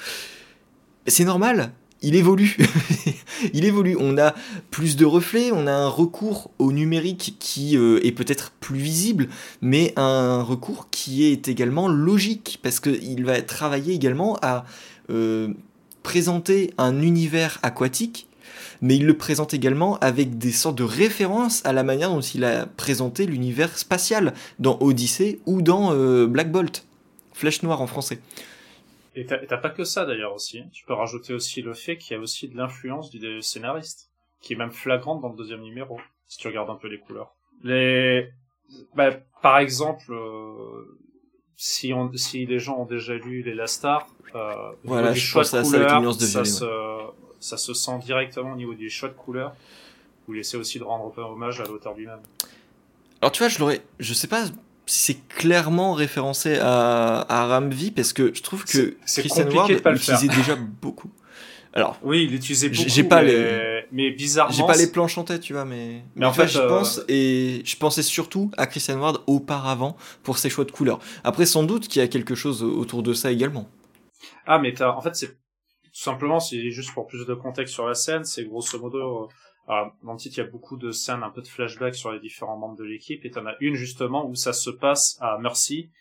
C'est 1.08 1.26
normal, 1.26 1.72
il 2.04 2.16
évolue. 2.16 2.58
il 3.54 3.66
évolue. 3.66 3.98
On 4.00 4.20
a 4.20 4.36
plus 4.70 4.96
de 4.96 5.06
reflets, 5.06 5.52
on 5.52 5.66
a 5.66 5.74
un 5.74 5.88
recours 5.88 6.52
au 6.60 6.72
numérique 6.72 7.38
qui 7.40 7.76
est 7.76 8.12
peut-être 8.12 8.52
plus 8.60 8.78
visible, 8.78 9.30
mais 9.62 9.94
un 9.96 10.44
recours 10.44 10.90
qui 10.92 11.26
est 11.26 11.48
également 11.48 11.88
logique, 11.88 12.60
parce 12.62 12.80
qu'il 12.80 13.26
va 13.26 13.42
travailler 13.42 13.96
également 13.96 14.38
à 14.44 14.64
présenter 16.04 16.74
un 16.78 17.02
univers 17.02 17.60
aquatique, 17.64 18.28
mais 18.82 18.96
il 18.96 19.06
le 19.06 19.16
présente 19.16 19.54
également 19.54 19.98
avec 20.00 20.38
des 20.38 20.52
sortes 20.52 20.78
de 20.78 20.84
références 20.84 21.66
à 21.66 21.74
la 21.74 21.84
manière 21.84 22.10
dont 22.10 22.22
il 22.22 22.44
a 22.44 22.66
présenté 22.66 23.26
l'univers 23.26 23.78
spatial 23.78 24.34
dans 24.60 24.78
Odyssey 24.82 25.40
ou 25.46 25.62
dans 25.62 25.94
euh, 25.94 26.28
Black 26.28 26.52
Bolt, 26.52 26.86
Flèche 27.34 27.64
Noire 27.64 27.82
en 27.82 27.88
français. 27.88 28.20
Et 29.16 29.26
t'as 29.26 29.58
pas 29.58 29.70
que 29.70 29.84
ça 29.84 30.06
d'ailleurs 30.06 30.34
aussi. 30.34 30.60
Hein. 30.60 30.70
Tu 30.72 30.86
peux 30.86 30.94
rajouter 30.94 31.34
aussi 31.34 31.62
le 31.62 31.74
fait 31.74 31.98
qu'il 31.98 32.16
y 32.16 32.20
a 32.20 32.22
aussi 32.22 32.48
de 32.48 32.56
l'influence 32.56 33.10
du 33.10 33.42
scénariste, 33.42 34.10
qui 34.42 34.54
est 34.54 34.56
même 34.56 34.72
flagrante 34.72 35.22
dans 35.22 35.30
le 35.30 35.36
deuxième 35.36 35.62
numéro, 35.62 36.00
si 36.28 36.38
tu 36.38 36.48
regardes 36.48 36.70
un 36.70 36.76
peu 36.76 36.88
les 36.88 37.00
couleurs. 37.00 37.36
Les, 37.64 38.30
bah, 38.96 39.12
par 39.42 39.60
exemple, 39.60 40.14
euh, 40.14 40.98
si, 41.58 41.94
on, 41.94 42.12
si 42.16 42.46
les 42.46 42.60
gens 42.60 42.80
ont 42.80 42.86
déjà 42.86 43.14
lu 43.14 43.44
les 43.44 43.54
Lastar, 43.54 44.08
euh, 44.36 44.72
voilà, 44.84 45.14
je 45.14 45.34
pense 45.34 45.54
à 45.54 45.62
couleurs, 45.62 46.14
ça, 46.14 46.28
ça, 46.28 46.46
se, 46.46 46.66
ça 47.40 47.58
se 47.58 47.74
sent 47.74 48.00
directement 48.04 48.54
au 48.54 48.56
niveau 48.56 48.74
des 48.74 48.90
choix 48.90 49.10
de 49.10 49.14
couleurs. 49.14 49.54
Vous 50.28 50.34
laissez 50.34 50.58
aussi 50.58 50.80
de 50.80 50.84
rendre 50.84 51.08
un 51.08 51.10
peu 51.10 51.22
hommage 51.22 51.60
à 51.62 51.66
l'auteur 51.66 51.94
lui-même. 51.96 52.22
Alors 53.22 53.32
tu 53.32 53.40
vois, 53.40 53.50
je 53.50 53.60
l'aurais, 53.60 53.82
je 54.00 54.14
sais 54.14 54.28
pas 54.28 54.46
si 54.86 55.00
c'est 55.00 55.28
clairement 55.28 55.94
référencé 55.94 56.58
à, 56.60 57.26
à 57.30 57.48
Ramvi 57.48 57.92
parce 57.92 58.14
que 58.14 58.34
je 58.34 58.42
trouve 58.42 58.66
que 58.66 58.96
Christian 59.06 59.50
Ward 59.50 59.70
l'utilisait 59.70 60.28
déjà 60.28 60.56
beaucoup. 60.56 61.12
Alors, 61.74 61.98
oui, 62.04 62.26
il 62.26 62.36
utilisait 62.36 62.70
beaucoup. 62.70 62.84
J'ai 62.88 63.04
pas 63.04 63.22
mais, 63.22 63.32
les, 63.32 63.71
mais 63.92 64.12
bizarrement. 64.12 64.54
J'ai 64.54 64.66
pas 64.66 64.78
les 64.78 64.92
planches 64.92 65.18
en 65.18 65.24
tête, 65.24 65.42
tu 65.42 65.54
vois, 65.54 65.66
mais. 65.66 66.04
Mais 66.16 66.26
en 66.26 66.34
fait, 66.34 66.48
je 66.48 66.60
euh, 66.60 66.68
pense 66.68 67.02
et 67.08 67.62
je 67.66 67.78
pensais 67.78 68.04
surtout 68.04 68.52
à 68.58 68.68
Christian 68.68 69.00
Ward 69.00 69.22
auparavant 69.28 69.98
pour 70.24 70.38
ses 70.38 70.50
choix 70.50 70.66
de 70.66 70.72
couleurs. 70.72 71.00
Après, 71.24 71.46
sans 71.46 71.64
doute 71.64 71.88
qu'il 71.88 72.02
y 72.02 72.06
a 72.06 72.08
quelque 72.08 72.36
chose 72.36 72.64
autour 72.64 73.04
de 73.04 73.14
ça 73.14 73.32
également. 73.32 73.68
Ah, 74.46 74.60
mais 74.60 74.74
t'as, 74.74 74.92
en 74.92 75.02
fait, 75.02 75.16
c'est 75.16 75.28
tout 75.28 76.00
simplement, 76.00 76.40
c'est 76.40 76.72
juste 76.72 76.94
pour 76.94 77.06
plus 77.06 77.26
de 77.26 77.34
contexte 77.34 77.74
sur 77.74 77.88
la 77.88 77.96
scène, 77.96 78.24
c'est 78.24 78.46
grosso 78.46 78.80
modo. 78.80 79.30
Euh, 79.70 79.74
dans 80.04 80.14
le 80.14 80.18
titre, 80.18 80.38
il 80.38 80.42
y 80.42 80.44
a 80.44 80.50
beaucoup 80.50 80.78
de 80.78 80.92
scènes, 80.92 81.22
un 81.24 81.30
peu 81.30 81.42
de 81.42 81.48
flashback 81.48 81.96
sur 81.96 82.12
les 82.12 82.20
différents 82.20 82.58
membres 82.58 82.78
de 82.78 82.84
l'équipe, 82.84 83.26
et 83.26 83.32
t'en 83.32 83.46
as 83.46 83.56
une 83.60 83.76
justement 83.76 84.26
où 84.28 84.36
ça 84.36 84.54
se 84.54 84.70
passe 84.70 85.18
à 85.20 85.38
Mercy, 85.38 85.92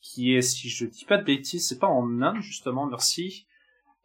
qui 0.00 0.34
est, 0.34 0.42
si 0.42 0.68
je 0.68 0.84
dis 0.84 1.04
pas 1.04 1.16
de 1.16 1.24
bêtises, 1.24 1.68
c'est 1.68 1.78
pas 1.78 1.86
en 1.86 2.22
Inde 2.22 2.40
justement, 2.40 2.86
Mercy, 2.86 3.46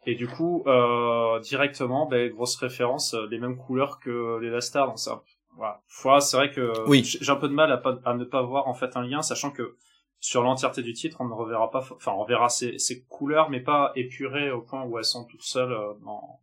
et 0.06 0.14
du 0.14 0.28
coup, 0.28 0.62
euh, 0.66 1.40
directement, 1.40 2.06
ben, 2.06 2.30
grosse 2.30 2.56
référence, 2.56 3.14
euh, 3.14 3.26
les 3.30 3.38
mêmes 3.38 3.56
couleurs 3.56 3.98
que 3.98 4.38
les 4.40 4.50
Lastar. 4.50 4.86
Donc 4.86 4.98
ça, 4.98 5.22
voilà. 5.56 5.82
c'est 6.20 6.36
vrai 6.36 6.50
que 6.50 6.72
oui. 6.88 7.02
j'ai 7.02 7.30
un 7.30 7.36
peu 7.36 7.48
de 7.48 7.54
mal 7.54 7.72
à, 7.72 7.76
pas, 7.76 7.98
à 8.04 8.14
ne 8.14 8.24
pas 8.24 8.42
voir 8.42 8.68
en 8.68 8.74
fait 8.74 8.96
un 8.96 9.02
lien, 9.02 9.22
sachant 9.22 9.50
que 9.50 9.76
sur 10.20 10.42
l'entièreté 10.42 10.82
du 10.82 10.92
titre, 10.92 11.18
on 11.20 11.26
ne 11.26 11.34
reverra 11.34 11.70
pas, 11.70 11.86
enfin, 11.94 12.12
on 12.12 12.24
verra 12.24 12.48
ces, 12.48 12.78
ces, 12.78 13.02
couleurs, 13.02 13.50
mais 13.50 13.60
pas 13.60 13.92
épurées 13.96 14.50
au 14.50 14.62
point 14.62 14.84
où 14.84 14.98
elles 14.98 15.04
sont 15.04 15.24
toutes 15.24 15.42
seules 15.42 15.72
euh, 15.72 15.92
dans, 16.04 16.40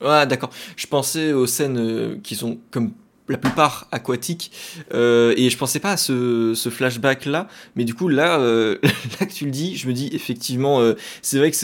Ouais, 0.00 0.26
d'accord. 0.26 0.50
Je 0.76 0.86
pensais 0.86 1.32
aux 1.32 1.46
scènes 1.46 1.78
euh, 1.78 2.18
qui 2.22 2.36
sont 2.36 2.58
comme 2.70 2.92
la 3.28 3.38
plupart 3.38 3.88
aquatiques 3.92 4.50
euh, 4.94 5.34
et 5.36 5.50
je 5.50 5.58
pensais 5.58 5.80
pas 5.80 5.92
à 5.92 5.96
ce, 5.96 6.54
ce 6.54 6.70
flashback 6.70 7.26
là 7.26 7.46
mais 7.76 7.84
du 7.84 7.94
coup 7.94 8.08
là 8.08 8.40
euh, 8.40 8.78
là 9.20 9.26
que 9.26 9.32
tu 9.32 9.44
le 9.44 9.50
dis 9.50 9.76
je 9.76 9.86
me 9.86 9.92
dis 9.92 10.08
effectivement 10.12 10.80
euh, 10.80 10.94
c'est 11.22 11.38
vrai 11.38 11.50
que 11.50 11.56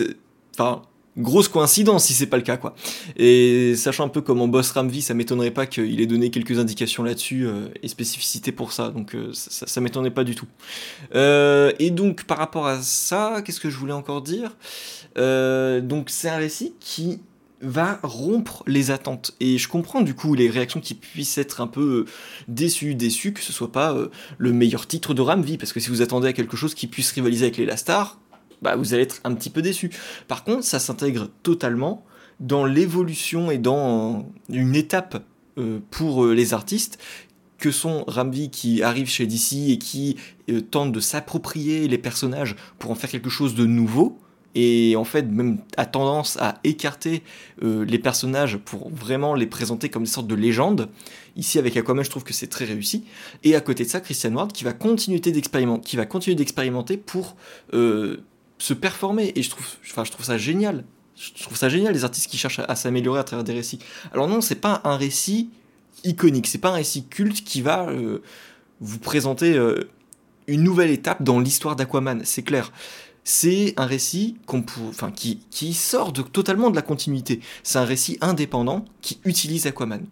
Enfin, 0.54 0.82
grosse 1.16 1.48
coïncidence 1.48 2.06
si 2.06 2.14
c'est 2.14 2.26
pas 2.26 2.36
le 2.36 2.42
cas 2.42 2.56
quoi. 2.56 2.74
Et 3.16 3.74
sachant 3.76 4.04
un 4.04 4.08
peu 4.08 4.20
comment 4.20 4.48
boss 4.48 4.70
Ramvi, 4.72 5.02
ça 5.02 5.14
m'étonnerait 5.14 5.50
pas 5.50 5.66
qu'il 5.66 6.00
ait 6.00 6.06
donné 6.06 6.30
quelques 6.30 6.58
indications 6.58 7.02
là-dessus 7.02 7.46
euh, 7.46 7.68
et 7.82 7.88
spécificités 7.88 8.52
pour 8.52 8.72
ça. 8.72 8.90
Donc 8.90 9.14
euh, 9.14 9.30
ça, 9.32 9.66
ça 9.66 9.80
m'étonnait 9.80 10.10
pas 10.10 10.24
du 10.24 10.34
tout. 10.34 10.46
Euh, 11.14 11.72
et 11.78 11.90
donc 11.90 12.24
par 12.24 12.38
rapport 12.38 12.66
à 12.66 12.80
ça, 12.82 13.42
qu'est-ce 13.44 13.60
que 13.60 13.70
je 13.70 13.76
voulais 13.76 13.92
encore 13.92 14.22
dire? 14.22 14.56
Donc 15.16 16.10
c'est 16.10 16.28
un 16.28 16.38
récit 16.38 16.74
qui 16.80 17.20
va 17.60 18.00
rompre 18.02 18.64
les 18.66 18.90
attentes. 18.90 19.32
Et 19.38 19.58
je 19.58 19.68
comprends 19.68 20.00
du 20.00 20.14
coup 20.14 20.34
les 20.34 20.50
réactions 20.50 20.80
qui 20.80 20.94
puissent 20.94 21.38
être 21.38 21.60
un 21.60 21.68
peu 21.68 22.04
déçues, 22.48 22.96
déçues 22.96 23.32
que 23.32 23.40
ce 23.40 23.52
soit 23.52 23.70
pas 23.70 23.96
le 24.36 24.52
meilleur 24.52 24.88
titre 24.88 25.14
de 25.14 25.22
Ramvi, 25.22 25.56
parce 25.56 25.72
que 25.72 25.78
si 25.78 25.88
vous 25.88 26.02
attendez 26.02 26.26
à 26.26 26.32
quelque 26.32 26.56
chose 26.56 26.74
qui 26.74 26.88
puisse 26.88 27.12
rivaliser 27.12 27.44
avec 27.44 27.56
les 27.56 27.64
Lastar, 27.64 28.18
bah, 28.64 28.76
vous 28.76 28.94
allez 28.94 29.02
être 29.02 29.20
un 29.24 29.34
petit 29.34 29.50
peu 29.50 29.62
déçu. 29.62 29.90
Par 30.26 30.42
contre, 30.42 30.64
ça 30.64 30.78
s'intègre 30.78 31.28
totalement 31.42 32.04
dans 32.40 32.64
l'évolution 32.64 33.50
et 33.50 33.58
dans 33.58 34.26
une 34.48 34.74
étape 34.74 35.22
euh, 35.58 35.78
pour 35.90 36.24
euh, 36.24 36.34
les 36.34 36.54
artistes 36.54 36.98
que 37.58 37.70
sont 37.70 38.04
Ramvi 38.08 38.50
qui 38.50 38.82
arrive 38.82 39.08
chez 39.08 39.26
DC 39.26 39.70
et 39.70 39.78
qui 39.78 40.16
euh, 40.50 40.60
tente 40.60 40.92
de 40.92 41.00
s'approprier 41.00 41.86
les 41.86 41.98
personnages 41.98 42.56
pour 42.78 42.90
en 42.90 42.94
faire 42.94 43.10
quelque 43.10 43.30
chose 43.30 43.54
de 43.54 43.66
nouveau 43.66 44.18
et 44.56 44.96
en 44.96 45.04
fait 45.04 45.22
même 45.22 45.58
a 45.76 45.84
tendance 45.84 46.36
à 46.36 46.60
écarter 46.62 47.24
les 47.60 47.98
personnages 47.98 48.56
pour 48.56 48.88
vraiment 48.88 49.34
les 49.34 49.48
présenter 49.48 49.88
comme 49.88 50.04
des 50.04 50.08
sortes 50.08 50.28
de 50.28 50.36
légendes. 50.36 50.88
Ici 51.34 51.58
avec 51.58 51.76
Aquaman, 51.76 52.04
je 52.04 52.10
trouve 52.10 52.22
que 52.22 52.32
c'est 52.32 52.46
très 52.46 52.64
réussi. 52.64 53.04
Et 53.42 53.56
à 53.56 53.60
côté 53.60 53.82
de 53.82 53.88
ça, 53.88 53.98
Christian 53.98 54.32
Ward 54.32 54.52
qui 54.52 54.62
va 54.62 54.72
continuer 54.72 55.18
d'expérimenter, 55.18 55.84
qui 55.84 55.96
va 55.96 56.06
continuer 56.06 56.36
d'expérimenter 56.36 56.96
pour 56.96 57.34
se 58.64 58.72
performer. 58.72 59.32
Et 59.36 59.42
je 59.42 59.50
trouve, 59.50 59.66
enfin, 59.84 60.04
je 60.04 60.10
trouve 60.10 60.24
ça 60.24 60.38
génial. 60.38 60.84
Je 61.16 61.42
trouve 61.42 61.56
ça 61.56 61.68
génial, 61.68 61.92
les 61.92 62.04
artistes 62.04 62.28
qui 62.28 62.38
cherchent 62.38 62.60
à, 62.66 62.74
s'améliorer 62.74 63.20
à 63.20 63.24
travers 63.24 63.44
des 63.44 63.52
récits. 63.52 63.78
Alors 64.12 64.26
non, 64.26 64.40
c'est 64.40 64.56
pas 64.56 64.80
un 64.84 64.96
récit 64.96 65.50
iconique, 66.02 66.48
c'est 66.48 66.58
pas 66.58 66.70
un 66.70 66.74
récit 66.74 67.06
culte 67.06 67.44
qui 67.44 67.62
va 67.62 67.88
euh, 67.88 68.20
vous 68.80 68.98
présenter 68.98 69.54
euh, 69.54 69.88
une 70.48 70.62
nouvelle 70.62 70.90
étape 70.90 71.22
dans 71.22 71.38
l'histoire 71.38 71.76
d'Aquaman, 71.76 72.22
c'est 72.24 72.42
clair. 72.42 72.72
C'est 73.22 73.74
un 73.76 73.86
récit 73.86 74.36
qui, 75.14 75.38
qui 75.50 75.72
sort 75.72 76.12
de, 76.12 76.22
totalement 76.22 76.70
de 76.70 76.76
la 76.76 76.82
continuité. 76.82 77.40
C'est 77.62 77.78
un 77.78 77.84
récit 77.84 78.18
indépendant 78.20 78.84
qui 79.00 79.20
utilise 79.24 79.66
Aquaman. 79.66 80.04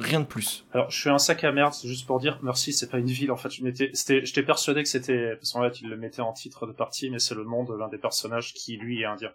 Rien 0.00 0.20
de 0.20 0.26
plus. 0.26 0.66
Alors, 0.72 0.90
je 0.90 0.98
suis 0.98 1.10
un 1.10 1.18
sac 1.18 1.44
à 1.44 1.52
merde, 1.52 1.74
juste 1.84 2.06
pour 2.06 2.18
dire, 2.18 2.38
merci, 2.42 2.72
c'est 2.72 2.90
pas 2.90 2.98
une 2.98 3.06
ville, 3.06 3.30
en 3.30 3.36
fait, 3.36 3.50
je 3.50 3.62
m'étais, 3.62 3.90
c'était, 3.92 4.24
j'étais 4.24 4.42
persuadé 4.42 4.82
que 4.82 4.88
c'était, 4.88 5.36
parce 5.36 5.52
qu'en 5.52 5.62
fait, 5.62 5.80
il 5.82 5.88
le 5.88 5.96
mettait 5.96 6.22
en 6.22 6.32
titre 6.32 6.66
de 6.66 6.72
partie, 6.72 7.10
mais 7.10 7.18
c'est 7.18 7.34
le 7.34 7.44
nom 7.44 7.64
de 7.64 7.74
l'un 7.74 7.88
des 7.88 7.98
personnages 7.98 8.54
qui, 8.54 8.76
lui, 8.76 9.02
est 9.02 9.04
indien. 9.04 9.32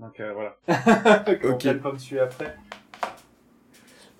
Donc, 0.00 0.20
euh, 0.20 0.32
voilà. 0.32 0.56
ok. 1.44 1.58
Quelle 1.58 1.80
pomme 1.80 1.98
tu 1.98 2.16
es 2.16 2.20
après? 2.20 2.56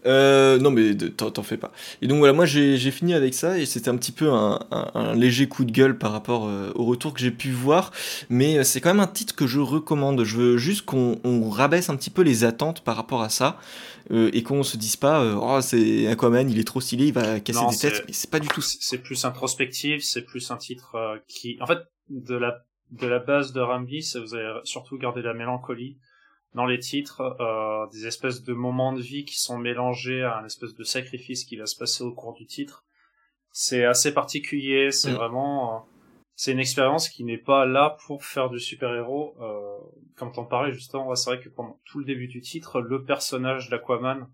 Euh, 0.07 0.59
non, 0.59 0.71
mais 0.71 0.95
t'en 0.95 1.43
fais 1.43 1.57
pas. 1.57 1.73
Et 2.03 2.07
donc 2.07 2.19
voilà, 2.19 2.33
moi 2.33 2.45
j'ai 2.45 2.91
fini 2.91 3.15
avec 3.15 3.35
ça 3.35 3.59
et 3.59 3.67
c'était 3.67 3.89
un 3.89 3.97
petit 3.97 4.13
peu 4.13 4.31
un, 4.31 4.59
un, 4.71 5.15
léger 5.15 5.49
coup 5.49 5.65
de 5.65 5.73
gueule 5.73 5.97
par 5.99 6.13
rapport 6.13 6.47
euh, 6.47 6.73
au 6.75 6.85
retour 6.85 7.15
que 7.15 7.21
j'ai 7.21 7.31
pu 7.31 7.51
voir. 7.51 7.91
Mais 8.29 8.59
euh, 8.59 8.65
c'est 8.65 8.81
quand 8.81 8.91
même 8.91 9.01
un 9.01 9.07
titre 9.07 9.35
que 9.35 9.47
je 9.47 9.61
recommande. 9.61 10.25
Je 10.25 10.37
veux 10.37 10.57
juste 10.59 10.85
qu'on 10.85 11.51
rabaisse 11.51 11.89
un 11.89 11.97
petit 11.97 12.11
peu 12.11 12.23
les 12.23 12.45
attentes 12.45 12.83
par 12.83 12.97
rapport 12.97 13.23
à 13.23 13.29
ça 13.29 13.59
euh, 14.11 14.31
et 14.33 14.43
qu'on 14.43 14.63
se 14.63 14.77
dise 14.77 14.97
pas, 14.97 15.25
oh, 15.37 15.61
c'est 15.61 16.07
Aquaman, 16.07 16.51
il 16.51 16.59
est 16.59 16.67
trop 16.67 16.81
stylé, 16.81 17.07
il 17.07 17.15
va 17.15 17.41
casser 17.41 17.67
des 17.71 17.77
têtes. 17.77 18.05
C'est 18.11 18.31
pas 18.31 18.41
du 18.41 18.49
tout. 18.49 18.63
C'est 18.63 18.99
plus 18.99 19.25
introspectif, 19.25 20.03
c'est 20.03 20.23
plus 20.23 20.51
un 20.51 20.57
titre 20.57 21.19
qui, 21.29 21.57
en 21.61 21.67
fait, 21.67 21.79
de 22.11 22.35
la 22.35 22.65
de 22.91 23.07
la 23.07 23.19
base 23.19 23.53
de 23.53 23.61
Rambi, 23.61 24.07
vous 24.15 24.35
avez 24.35 24.61
surtout 24.63 24.99
gardé 24.99 25.23
la 25.23 25.35
mélancolie 25.35 25.97
dans 26.55 26.67
les 26.67 26.79
titres 26.79 27.21
euh, 27.41 27.87
des 27.93 28.07
espèces 28.07 28.43
de 28.43 28.55
moments 28.55 28.93
de 28.93 29.01
vie 29.01 29.25
qui 29.25 29.39
sont 29.39 29.59
mélangés 29.59 30.23
à 30.23 30.39
un 30.39 30.45
espèce 30.45 30.75
de 30.75 30.85
sacrifice 30.85 31.45
qui 31.45 31.57
va 31.57 31.67
se 31.67 31.77
passer 31.77 32.05
au 32.05 32.13
cours 32.13 32.33
du 32.33 32.47
titre. 32.47 32.85
C'est 33.51 33.85
assez 33.85 34.15
particulier, 34.15 34.91
c'est 34.91 35.13
mm. 35.13 35.17
vraiment... 35.17 35.77
Euh, 35.77 35.79
c'est 36.37 36.51
une 36.51 36.59
expérience 36.59 37.09
qui 37.09 37.23
n'est 37.23 37.39
pas 37.39 37.65
là 37.65 37.97
pour 38.07 38.25
faire 38.25 38.51
du 38.51 38.59
super-héros. 38.59 39.37
Euh, 39.41 39.79
comme 40.17 40.33
t'en 40.33 40.45
parlais 40.45 40.73
justement, 40.73 41.15
c'est 41.15 41.31
vrai 41.31 41.41
que 41.41 41.49
pendant 41.49 41.79
tout 41.85 42.01
le 42.01 42.05
début 42.05 42.27
du 42.27 42.41
titre, 42.41 42.81
le 42.81 43.05
personnage 43.05 43.69
d'Aquaman 43.69 44.29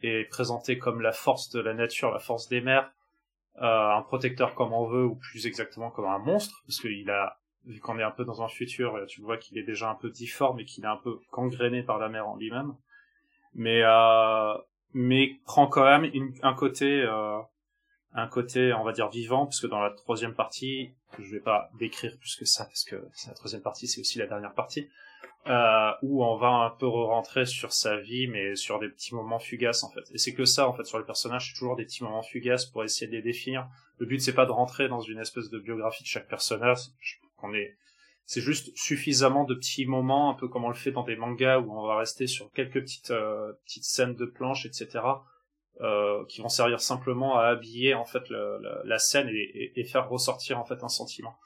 est 0.00 0.24
présenté 0.30 0.78
comme 0.78 1.02
la 1.02 1.12
force 1.12 1.50
de 1.50 1.60
la 1.60 1.74
nature, 1.74 2.12
la 2.12 2.18
force 2.18 2.48
des 2.48 2.62
mers, 2.62 2.90
euh, 3.60 3.90
un 3.90 4.02
protecteur 4.02 4.54
comme 4.54 4.72
on 4.72 4.86
veut, 4.86 5.04
ou 5.04 5.16
plus 5.16 5.46
exactement 5.46 5.90
comme 5.90 6.06
un 6.06 6.18
monstre, 6.18 6.62
parce 6.66 6.80
qu'il 6.80 7.10
a 7.10 7.38
vu 7.66 7.80
qu'on 7.80 7.98
est 7.98 8.02
un 8.02 8.10
peu 8.10 8.24
dans 8.24 8.42
un 8.42 8.48
futur, 8.48 8.96
euh, 8.96 9.06
tu 9.06 9.20
vois 9.20 9.36
qu'il 9.36 9.58
est 9.58 9.62
déjà 9.62 9.90
un 9.90 9.94
peu 9.94 10.10
difforme 10.10 10.60
et 10.60 10.64
qu'il 10.64 10.84
est 10.84 10.88
un 10.88 10.96
peu 10.96 11.18
gangréné 11.32 11.82
par 11.82 11.98
la 11.98 12.08
mer 12.08 12.26
en 12.28 12.36
lui-même. 12.36 12.74
Mais 13.54 13.82
euh, 13.82 14.54
mais 14.94 15.38
prend 15.44 15.66
quand 15.66 15.84
même 15.84 16.10
un 16.42 16.54
côté 16.54 17.02
euh, 17.02 17.38
un 18.14 18.26
côté 18.26 18.72
on 18.72 18.84
va 18.84 18.92
dire 18.92 19.08
vivant 19.08 19.44
parce 19.44 19.60
que 19.60 19.66
dans 19.66 19.80
la 19.80 19.90
troisième 19.90 20.34
partie 20.34 20.94
je 21.18 21.30
vais 21.30 21.40
pas 21.40 21.70
décrire 21.78 22.16
plus 22.18 22.36
que 22.36 22.44
ça 22.44 22.64
parce 22.64 22.84
que 22.84 22.96
la 23.26 23.34
troisième 23.34 23.62
partie 23.62 23.86
c'est 23.86 24.00
aussi 24.00 24.18
la 24.18 24.26
dernière 24.26 24.54
partie 24.54 24.88
euh, 25.46 25.90
où 26.02 26.24
on 26.24 26.36
va 26.36 26.48
un 26.48 26.70
peu 26.70 26.86
rentrer 26.86 27.46
sur 27.46 27.72
sa 27.72 27.98
vie 27.98 28.28
mais 28.28 28.56
sur 28.56 28.78
des 28.78 28.88
petits 28.88 29.14
moments 29.14 29.38
fugaces 29.38 29.84
en 29.84 29.90
fait 29.90 30.04
et 30.12 30.18
c'est 30.18 30.34
que 30.34 30.44
ça 30.44 30.68
en 30.68 30.72
fait 30.72 30.84
sur 30.84 30.98
le 30.98 31.04
personnage 31.04 31.48
c'est 31.48 31.58
toujours 31.58 31.76
des 31.76 31.84
petits 31.84 32.02
moments 32.02 32.22
fugaces 32.22 32.66
pour 32.66 32.82
essayer 32.82 33.06
de 33.06 33.12
les 33.12 33.22
définir 33.22 33.68
le 33.98 34.06
but 34.06 34.20
c'est 34.20 34.34
pas 34.34 34.46
de 34.46 34.52
rentrer 34.52 34.88
dans 34.88 35.00
une 35.00 35.18
espèce 35.18 35.50
de 35.50 35.58
biographie 35.58 36.02
de 36.02 36.08
chaque 36.08 36.28
personnage 36.28 36.78
est, 37.54 37.76
c'est 38.24 38.40
juste 38.40 38.76
suffisamment 38.76 39.44
de 39.44 39.54
petits 39.54 39.86
moments, 39.86 40.30
un 40.30 40.34
peu 40.34 40.48
comme 40.48 40.64
on 40.64 40.68
le 40.68 40.74
fait 40.74 40.90
dans 40.90 41.02
des 41.02 41.16
mangas 41.16 41.60
où 41.60 41.72
on 41.72 41.86
va 41.86 41.96
rester 41.96 42.26
sur 42.26 42.50
quelques 42.52 42.80
petites 42.80 43.10
euh, 43.10 43.52
petites 43.64 43.84
scènes 43.84 44.14
de 44.14 44.26
planches, 44.26 44.66
etc. 44.66 45.00
Euh, 45.80 46.24
qui 46.26 46.40
vont 46.40 46.48
servir 46.48 46.80
simplement 46.80 47.38
à 47.38 47.46
habiller 47.46 47.94
en 47.94 48.04
fait 48.04 48.28
la, 48.30 48.98
scène 48.98 49.28
et, 49.30 49.84
faire 49.84 50.08
ressortir 50.08 50.58
en 50.58 50.64
fait 50.64 50.82
un 50.82 50.88
sentiment. 50.88 51.38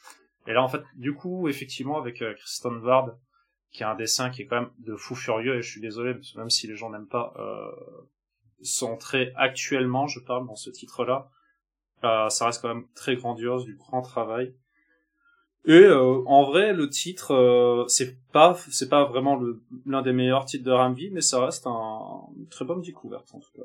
Et 0.47 0.53
là 0.53 0.62
en 0.62 0.68
fait, 0.68 0.82
du 0.95 1.14
coup, 1.14 1.49
effectivement, 1.49 1.99
avec 1.99 2.22
euh, 2.22 2.34
Kristen 2.34 2.78
Vard, 2.78 3.11
qui 3.72 3.84
a 3.84 3.90
un 3.90 3.95
dessin 3.95 4.30
qui 4.30 4.43
est 4.43 4.47
quand 4.47 4.61
même 4.61 4.70
de 4.78 4.97
fou 4.97 5.14
furieux, 5.14 5.57
et 5.57 5.62
je 5.62 5.70
suis 5.70 5.80
désolé, 5.80 6.14
parce 6.14 6.32
que 6.32 6.38
même 6.38 6.51
si 6.51 6.66
les 6.66 6.76
gens 6.76 6.90
n'aiment 6.90 7.09
pas, 7.09 7.32
euh, 7.36 7.70
son 8.62 8.97
trait 8.97 9.32
actuellement, 9.36 10.07
je 10.07 10.20
parle 10.20 10.47
dans 10.47 10.57
ce 10.57 10.70
titre-là, 10.70 11.30
euh, 12.05 12.28
ça 12.28 12.47
reste 12.47 12.62
quand 12.62 12.74
même 12.74 12.86
très 12.95 13.16
grandiose, 13.16 13.64
du 13.64 13.76
grand 13.76 14.03
travail. 14.03 14.55
Et 15.65 15.73
euh, 15.73 16.23
en 16.27 16.45
vrai, 16.45 16.73
le 16.73 16.89
titre, 16.89 17.35
euh, 17.35 17.85
c'est 17.87 18.17
pas, 18.33 18.59
c'est 18.71 18.89
pas 18.89 19.05
vraiment 19.05 19.41
l'un 19.87 20.03
des 20.03 20.13
meilleurs 20.13 20.45
titres 20.45 20.65
de 20.65 20.73
Ramvi, 20.73 21.11
mais 21.11 21.21
ça 21.21 21.45
reste 21.45 21.67
un, 21.67 22.01
une 22.37 22.47
très 22.47 22.65
bonne 22.65 22.83
découverte 22.83 23.29
en 23.33 23.39
tout 23.39 23.51
cas. 23.57 23.63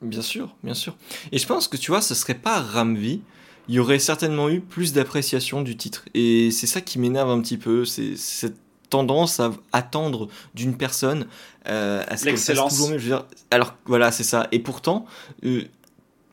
Bien 0.00 0.22
sûr, 0.22 0.56
bien 0.62 0.72
sûr. 0.72 0.96
Et 1.32 1.38
je 1.38 1.46
pense 1.46 1.68
que 1.68 1.76
tu 1.76 1.90
vois, 1.90 2.00
ce 2.00 2.14
serait 2.14 2.34
pas 2.34 2.60
Ramvi, 2.60 3.20
il 3.68 3.74
y 3.74 3.78
aurait 3.78 3.98
certainement 3.98 4.48
eu 4.48 4.60
plus 4.60 4.94
d'appréciation 4.94 5.60
du 5.60 5.76
titre. 5.76 6.06
Et 6.14 6.50
c'est 6.50 6.66
ça 6.66 6.80
qui 6.80 6.98
m'énerve 6.98 7.28
un 7.28 7.40
petit 7.42 7.58
peu, 7.58 7.84
c'est 7.84 8.16
cette 8.16 8.56
tendance 8.88 9.40
à 9.40 9.52
attendre 9.72 10.28
d'une 10.54 10.76
personne 10.76 11.26
euh, 11.68 12.02
à 12.06 12.16
ce 12.16 12.24
qu'elle 12.24 12.38
fasse 12.38 12.68
toujours 12.68 12.90
mieux. 12.90 12.98
Je 12.98 13.10
veux 13.10 13.16
dire, 13.16 13.26
alors 13.50 13.74
voilà, 13.84 14.10
c'est 14.12 14.24
ça. 14.24 14.46
Et 14.52 14.60
pourtant, 14.60 15.04
euh, 15.44 15.64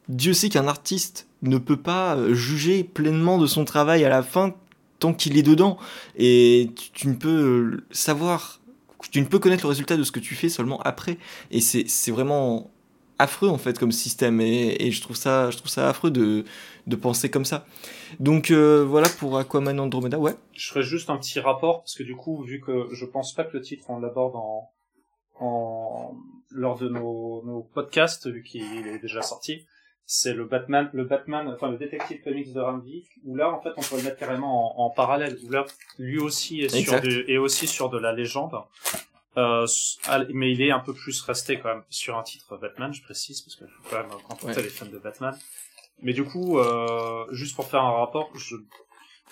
Dieu 0.08 0.34
sait 0.34 0.50
qu'un 0.50 0.68
artiste 0.68 1.28
ne 1.42 1.58
peut 1.58 1.78
pas 1.78 2.18
juger 2.32 2.84
pleinement 2.84 3.38
de 3.38 3.48
son 3.48 3.66
travail 3.66 4.06
à 4.06 4.10
la 4.10 4.24
fin 4.24 4.54
tant 5.04 5.14
qu'il 5.14 5.38
est 5.38 5.44
dedans. 5.44 5.78
Et 6.16 6.70
tu, 6.94 7.10
ne 7.10 7.16
peux 7.16 7.82
savoir, 7.92 8.62
tu 9.12 9.20
ne 9.20 9.26
peux 9.26 9.40
connaître 9.40 9.64
le 9.64 9.70
résultat 9.70 9.98
de 9.98 10.04
ce 10.04 10.12
que 10.14 10.22
tu 10.22 10.34
fais 10.34 10.50
seulement 10.50 10.80
après. 10.82 11.18
Et 11.52 11.60
c'est 11.60 12.12
vraiment 12.12 12.72
affreux 13.20 13.50
en 13.50 13.60
fait 13.60 13.78
comme 13.78 13.92
système 13.92 14.42
et, 14.42 14.90
je 14.90 15.00
trouve 15.00 15.16
ça 15.16 15.52
je 15.52 15.58
trouve 15.58 15.70
ça 15.70 15.88
affreux 15.88 16.10
de, 16.10 16.46
de 16.88 16.96
penser 16.96 17.30
comme 17.30 17.46
ça 17.46 17.68
donc 18.20 18.50
euh, 18.50 18.84
voilà 18.84 19.08
pour 19.08 19.38
Aquaman 19.38 19.80
Andromeda 19.80 20.18
ouais 20.18 20.34
je 20.54 20.70
ferai 20.70 20.82
juste 20.82 21.12
un 21.12 21.18
petit 21.18 21.40
rapport 21.40 21.82
parce 21.82 21.94
que 21.94 22.02
du 22.02 22.16
coup 22.16 22.42
vu 22.42 22.60
que 22.60 22.88
je 22.92 23.06
pense 23.06 23.36
pas 23.36 23.44
que 23.44 23.56
le 23.56 23.62
titre 23.62 23.86
on 23.90 24.00
l'aborde 24.00 24.36
en, 24.36 24.68
en 25.40 26.18
lors 26.50 26.80
de 26.80 26.90
nos, 26.90 27.44
nos 27.46 27.62
podcasts 27.62 28.28
vu 28.28 28.42
qu'il 28.42 28.88
est 28.88 29.00
déjà 29.00 29.22
sorti 29.22 29.68
c'est 30.06 30.34
le 30.34 30.46
Batman, 30.46 30.90
le 30.94 31.06
Batman, 31.06 31.48
enfin 31.48 31.72
le 31.72 31.78
détective 31.78 32.22
comics 32.24 32.54
de 32.54 32.60
Ramvi, 32.60 33.06
où 33.24 33.36
là 33.36 33.50
en 33.50 33.62
fait 33.62 33.72
on 33.78 33.82
peut 33.82 33.98
le 33.98 34.04
mettre 34.04 34.18
carrément 34.18 34.82
en, 34.82 34.90
parallèle, 34.90 35.38
où 35.44 35.50
là 35.50 35.66
lui 35.98 36.20
aussi 36.20 36.62
est 36.62 36.70
sur 36.70 37.00
de, 37.00 37.26
est 37.30 37.38
aussi 37.38 37.68
sur 37.68 37.90
de 37.90 37.98
la 37.98 38.12
légende, 38.12 38.56
euh, 39.38 39.66
mais 40.34 40.52
il 40.52 40.62
est 40.62 40.72
un 40.72 40.80
peu 40.80 40.94
plus 40.94 41.22
resté 41.22 41.58
quand 41.60 41.70
même 41.70 41.84
sur 41.90 42.18
un 42.18 42.24
titre 42.24 42.58
Batman, 42.58 42.94
je 42.94 43.02
précise, 43.02 43.42
parce 43.42 43.56
que 43.56 43.66
quand 43.90 43.98
même 43.98 44.12
rencontrer 44.28 44.62
les 44.62 44.70
fans 44.70 44.86
de 44.86 44.98
Batman. 44.98 45.38
Mais 46.02 46.14
du 46.14 46.24
coup, 46.24 46.60
euh, 46.60 47.26
juste 47.32 47.56
pour 47.56 47.68
faire 47.68 47.82
un 47.82 47.92
rapport, 47.92 48.30
je 48.36 48.58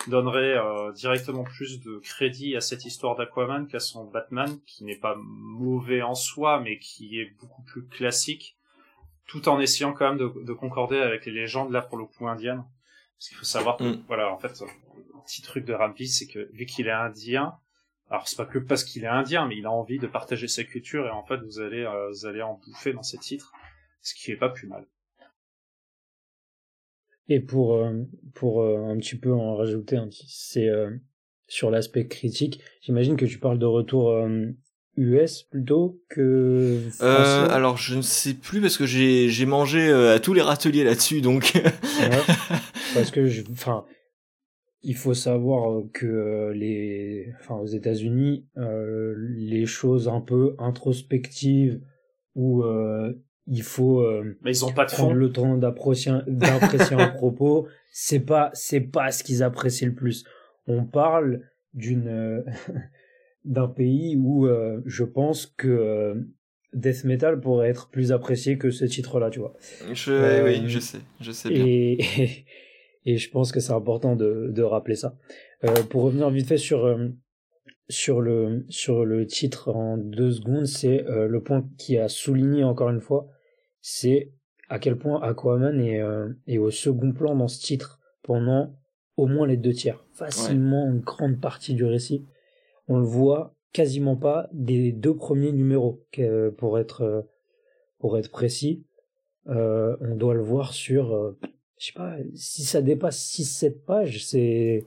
donnerais 0.08 0.56
euh, 0.56 0.90
directement 0.92 1.44
plus 1.44 1.80
de 1.80 1.98
crédit 1.98 2.56
à 2.56 2.60
cette 2.60 2.84
histoire 2.84 3.14
d'Aquaman 3.14 3.68
qu'à 3.68 3.78
son 3.78 4.04
Batman, 4.04 4.58
qui 4.66 4.84
n'est 4.84 4.96
pas 4.96 5.14
mauvais 5.18 6.02
en 6.02 6.14
soi, 6.14 6.60
mais 6.60 6.78
qui 6.78 7.20
est 7.20 7.34
beaucoup 7.40 7.62
plus 7.62 7.86
classique 7.86 8.56
tout 9.26 9.48
en 9.48 9.60
essayant 9.60 9.92
quand 9.92 10.08
même 10.08 10.18
de, 10.18 10.52
concorder 10.52 10.98
avec 10.98 11.26
les 11.26 11.32
légendes 11.32 11.72
là 11.72 11.82
pour 11.82 11.98
le 11.98 12.04
coup 12.06 12.28
indiennes. 12.28 12.64
Parce 13.18 13.28
qu'il 13.28 13.38
faut 13.38 13.44
savoir 13.44 13.76
que, 13.76 13.84
mm. 13.84 14.04
voilà, 14.08 14.32
en 14.32 14.38
fait, 14.38 14.62
un 14.62 15.20
petit 15.20 15.42
truc 15.42 15.64
de 15.64 15.72
Rampi, 15.72 16.08
c'est 16.08 16.26
que 16.26 16.50
vu 16.52 16.66
qu'il 16.66 16.88
est 16.88 16.92
indien, 16.92 17.54
alors 18.12 18.28
c'est 18.28 18.36
pas 18.36 18.44
que 18.44 18.58
parce 18.58 18.84
qu'il 18.84 19.04
est 19.04 19.08
indien, 19.08 19.46
mais 19.46 19.56
il 19.56 19.64
a 19.64 19.72
envie 19.72 19.98
de 19.98 20.06
partager 20.06 20.46
sa 20.46 20.64
culture 20.64 21.06
et 21.06 21.10
en 21.10 21.24
fait 21.24 21.38
vous 21.38 21.60
allez 21.60 21.82
euh, 21.82 22.10
vous 22.10 22.26
allez 22.26 22.42
en 22.42 22.60
bouffer 22.62 22.92
dans 22.92 23.02
ses 23.02 23.16
titres, 23.16 23.52
ce 24.02 24.14
qui 24.14 24.30
est 24.30 24.36
pas 24.36 24.50
plus 24.50 24.68
mal. 24.68 24.86
Et 27.28 27.40
pour 27.40 27.76
euh, 27.76 28.02
pour 28.34 28.60
euh, 28.62 28.84
un 28.84 28.98
petit 28.98 29.16
peu 29.16 29.32
en 29.32 29.56
rajouter 29.56 29.96
un 29.96 30.08
petit, 30.08 30.26
c'est 30.28 30.68
sur 31.48 31.70
l'aspect 31.70 32.06
critique. 32.06 32.60
J'imagine 32.82 33.16
que 33.16 33.24
tu 33.24 33.38
parles 33.38 33.58
de 33.58 33.64
retour 33.64 34.14
US 34.96 35.44
plutôt 35.44 36.00
que 36.10 36.80
euh, 37.00 37.48
alors 37.48 37.78
je 37.78 37.96
ne 37.96 38.02
sais 38.02 38.34
plus 38.34 38.60
parce 38.60 38.76
que 38.76 38.84
j'ai 38.84 39.30
j'ai 39.30 39.46
mangé 39.46 39.88
euh, 39.88 40.14
à 40.14 40.18
tous 40.18 40.34
les 40.34 40.42
râteliers 40.42 40.84
là-dessus 40.84 41.22
donc 41.22 41.54
parce 42.94 43.10
que 43.10 43.26
je 43.26 43.42
enfin 43.52 43.84
il 44.82 44.94
faut 44.94 45.14
savoir 45.14 45.82
que 45.94 46.06
euh, 46.06 46.52
les 46.52 47.32
enfin 47.40 47.54
aux 47.54 47.66
États-Unis 47.66 48.46
euh, 48.58 49.14
les 49.18 49.64
choses 49.64 50.08
un 50.08 50.20
peu 50.20 50.54
introspectives 50.58 51.80
où 52.34 52.62
il 53.46 53.62
faut 53.62 54.06
mais 54.42 54.52
ils 54.52 54.64
ont 54.64 54.72
pas 54.72 54.84
de 54.84 54.92
prendre 54.92 55.14
le 55.14 55.32
temps 55.32 55.56
d'apprécier 55.56 56.12
d'apprécier 56.26 56.96
un 56.96 57.08
propos 57.08 57.66
c'est 57.92 58.20
pas 58.20 58.50
c'est 58.52 58.80
pas 58.80 59.10
ce 59.10 59.24
qu'ils 59.24 59.42
apprécient 59.42 59.88
le 59.88 59.94
plus. 59.94 60.24
On 60.66 60.84
parle 60.84 61.42
d'une 61.74 62.44
d'un 63.44 63.68
pays 63.68 64.16
où 64.16 64.46
euh, 64.46 64.80
je 64.86 65.04
pense 65.04 65.46
que 65.46 65.68
euh, 65.68 66.14
death 66.72 67.04
metal 67.04 67.40
pourrait 67.40 67.68
être 67.68 67.88
plus 67.88 68.12
apprécié 68.12 68.58
que 68.58 68.70
ce 68.70 68.84
titre-là, 68.84 69.30
tu 69.30 69.40
vois. 69.40 69.54
Je, 69.92 70.12
euh, 70.12 70.44
oui, 70.44 70.62
je 70.68 70.78
sais, 70.78 70.98
je 71.20 71.32
sais 71.32 71.48
bien. 71.48 71.64
Et, 71.66 72.44
et, 73.04 73.16
je 73.16 73.30
pense 73.30 73.52
que 73.52 73.60
c'est 73.60 73.72
important 73.72 74.16
de, 74.16 74.50
de 74.50 74.62
rappeler 74.62 74.96
ça. 74.96 75.16
pour 75.90 76.02
revenir 76.02 76.30
vite 76.30 76.46
fait 76.46 76.58
sur 76.58 76.98
sur 77.88 78.20
le 78.20 78.64
sur 78.68 79.04
le 79.04 79.26
titre 79.26 79.70
en 79.70 79.98
deux 79.98 80.30
secondes, 80.32 80.66
c'est 80.66 81.04
le 81.06 81.42
point 81.42 81.68
qui 81.78 81.98
a 81.98 82.08
souligné 82.08 82.64
encore 82.64 82.90
une 82.90 83.00
fois, 83.00 83.28
c'est 83.80 84.32
à 84.68 84.78
quel 84.78 84.96
point 84.96 85.20
Aquaman 85.20 85.80
est, 85.80 86.00
est 86.46 86.58
au 86.58 86.70
second 86.70 87.12
plan 87.12 87.34
dans 87.34 87.48
ce 87.48 87.60
titre 87.60 88.00
pendant 88.22 88.74
au 89.16 89.26
moins 89.26 89.46
les 89.46 89.58
deux 89.58 89.72
tiers, 89.72 90.02
facilement 90.14 90.86
une 90.86 91.00
grande 91.00 91.38
partie 91.40 91.74
du 91.74 91.84
récit 91.84 92.24
on 92.92 92.98
le 92.98 93.06
voit 93.06 93.54
quasiment 93.72 94.16
pas 94.16 94.48
des 94.52 94.92
deux 94.92 95.16
premiers 95.16 95.52
numéros 95.52 96.04
pour 96.58 96.78
être 96.78 97.02
euh, 97.02 97.22
pour 97.98 98.18
être 98.18 98.30
précis. 98.30 98.84
Euh, 99.48 99.96
on 100.00 100.14
doit 100.14 100.34
le 100.34 100.42
voir 100.42 100.72
sur 100.72 101.14
euh, 101.14 101.38
je 101.78 101.86
sais 101.86 101.92
pas 101.94 102.16
si 102.34 102.64
ça 102.64 102.82
dépasse 102.82 103.24
6 103.24 103.44
7 103.44 103.84
pages 103.84 104.24
c'est 104.24 104.84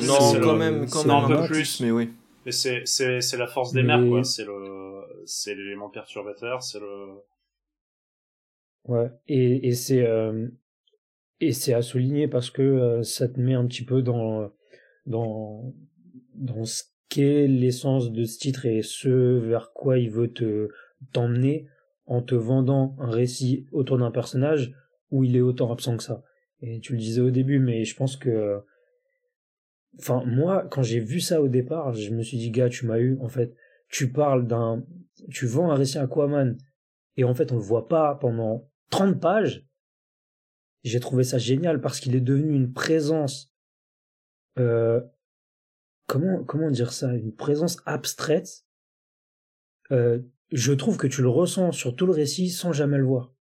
non 0.00 0.16
quand 0.40 0.56
même 0.56 0.88
quand 0.88 1.04
même 1.04 1.36
un, 1.36 1.42
peu 1.42 1.46
plus, 1.46 1.80
mais 1.80 1.90
oui. 1.90 2.10
Mais 2.46 2.52
c'est 2.52 2.82
c'est 2.86 3.20
c'est 3.20 3.36
la 3.36 3.46
force 3.46 3.72
des 3.72 3.82
mers 3.82 4.06
quoi. 4.08 4.24
c'est 4.24 4.44
le 4.44 5.02
c'est 5.26 5.54
l'élément 5.54 5.90
perturbateur 5.90 6.62
c'est 6.62 6.80
le 6.80 7.22
Ouais, 8.84 9.10
et, 9.28 9.68
et 9.68 9.74
c'est 9.74 10.04
euh, 10.04 10.48
et 11.40 11.52
c'est 11.52 11.74
à 11.74 11.82
souligner 11.82 12.26
parce 12.26 12.50
que 12.50 12.62
euh, 12.62 13.02
ça 13.02 13.28
te 13.28 13.38
met 13.38 13.54
un 13.54 13.66
petit 13.66 13.84
peu 13.84 14.02
dans 14.02 14.50
dans 15.06 15.72
dans 16.34 16.64
ce 16.64 16.84
qu'est 17.12 17.46
l'essence 17.46 18.10
de 18.10 18.24
ce 18.24 18.38
titre 18.38 18.64
et 18.64 18.80
ce 18.80 19.38
vers 19.38 19.72
quoi 19.74 19.98
il 19.98 20.10
veut 20.10 20.32
te 20.32 20.70
t'emmener 21.12 21.68
en 22.06 22.22
te 22.22 22.34
vendant 22.34 22.96
un 22.98 23.10
récit 23.10 23.66
autour 23.70 23.98
d'un 23.98 24.10
personnage 24.10 24.72
où 25.10 25.22
il 25.22 25.36
est 25.36 25.42
autant 25.42 25.70
absent 25.70 25.98
que 25.98 26.02
ça. 26.02 26.22
Et 26.60 26.80
tu 26.80 26.92
le 26.92 26.98
disais 26.98 27.20
au 27.20 27.30
début, 27.30 27.58
mais 27.58 27.84
je 27.84 27.94
pense 27.94 28.16
que 28.16 28.62
enfin 29.98 30.24
moi 30.24 30.66
quand 30.70 30.82
j'ai 30.82 31.00
vu 31.00 31.20
ça 31.20 31.42
au 31.42 31.48
départ, 31.48 31.92
je 31.92 32.10
me 32.12 32.22
suis 32.22 32.38
dit 32.38 32.50
gars, 32.50 32.70
tu 32.70 32.86
m'as 32.86 32.98
eu 32.98 33.18
en 33.20 33.28
fait. 33.28 33.54
Tu 33.90 34.10
parles 34.10 34.46
d'un 34.46 34.82
tu 35.30 35.44
vends 35.44 35.70
un 35.70 35.74
récit 35.74 35.98
Aquaman 35.98 36.56
et 37.18 37.24
en 37.24 37.34
fait 37.34 37.52
on 37.52 37.56
le 37.56 37.60
voit 37.62 37.88
pas 37.88 38.14
pendant 38.14 38.70
30 38.88 39.20
pages, 39.20 39.66
j'ai 40.82 40.98
trouvé 40.98 41.24
ça 41.24 41.36
génial 41.36 41.82
parce 41.82 42.00
qu'il 42.00 42.16
est 42.16 42.20
devenu 42.20 42.54
une 42.54 42.72
présence. 42.72 43.52
Euh, 44.58 45.02
comment 46.06 46.44
comment 46.44 46.70
dire 46.70 46.92
ça 46.92 47.14
Une 47.14 47.34
présence 47.34 47.78
abstraite. 47.86 48.64
Euh, 49.90 50.20
je 50.50 50.72
trouve 50.72 50.96
que 50.96 51.06
tu 51.06 51.22
le 51.22 51.28
ressens 51.28 51.72
sur 51.72 51.96
tout 51.96 52.06
le 52.06 52.12
récit 52.12 52.50
sans 52.50 52.72
jamais 52.72 52.98
le 52.98 53.04
voir. 53.04 53.32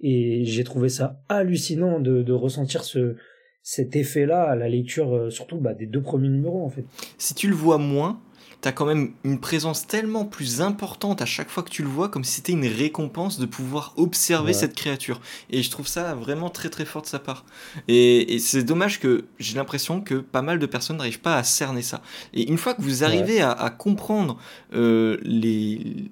Et 0.00 0.44
j'ai 0.44 0.64
trouvé 0.64 0.88
ça 0.88 1.22
hallucinant 1.28 2.00
de, 2.00 2.32
ressentir 2.32 2.84
ce 2.84 3.16
cet 3.62 3.96
effet-là 3.96 4.44
à 4.44 4.56
la 4.56 4.68
lecture, 4.68 5.14
euh, 5.14 5.30
surtout 5.30 5.58
bah, 5.58 5.74
des 5.74 5.86
deux 5.86 6.00
premiers 6.00 6.28
numéros 6.28 6.64
en 6.64 6.70
fait. 6.70 6.84
Si 7.18 7.34
tu 7.34 7.48
le 7.48 7.54
vois 7.54 7.76
moins, 7.76 8.22
t'as 8.60 8.72
quand 8.72 8.86
même 8.86 9.12
une 9.24 9.38
présence 9.38 9.86
tellement 9.86 10.24
plus 10.24 10.60
importante 10.60 11.22
à 11.22 11.26
chaque 11.26 11.48
fois 11.48 11.62
que 11.62 11.70
tu 11.70 11.82
le 11.82 11.88
vois, 11.88 12.08
comme 12.08 12.24
si 12.24 12.36
c'était 12.36 12.52
une 12.52 12.66
récompense 12.66 13.38
de 13.38 13.46
pouvoir 13.46 13.94
observer 13.96 14.52
cette 14.52 14.74
créature. 14.74 15.20
Et 15.50 15.62
je 15.62 15.70
trouve 15.70 15.86
ça 15.86 16.14
vraiment 16.14 16.50
très 16.50 16.68
très 16.68 16.84
fort 16.84 17.02
de 17.02 17.06
sa 17.06 17.18
part. 17.18 17.44
Et, 17.86 18.38
c'est 18.40 18.64
dommage 18.64 18.98
que 19.00 19.26
j'ai 19.38 19.56
l'impression 19.56 20.00
que 20.00 20.14
pas 20.14 20.42
mal 20.42 20.58
de 20.58 20.66
personnes 20.66 20.96
n'arrivent 20.96 21.20
pas 21.20 21.36
à 21.36 21.44
cerner 21.44 21.82
ça. 21.82 22.02
Et 22.32 22.48
une 22.48 22.58
fois 22.58 22.74
que 22.74 22.82
vous 22.82 23.04
arrivez 23.04 23.40
à, 23.40 23.70
comprendre 23.70 24.38
euh, 24.72 25.18
les, 25.22 26.10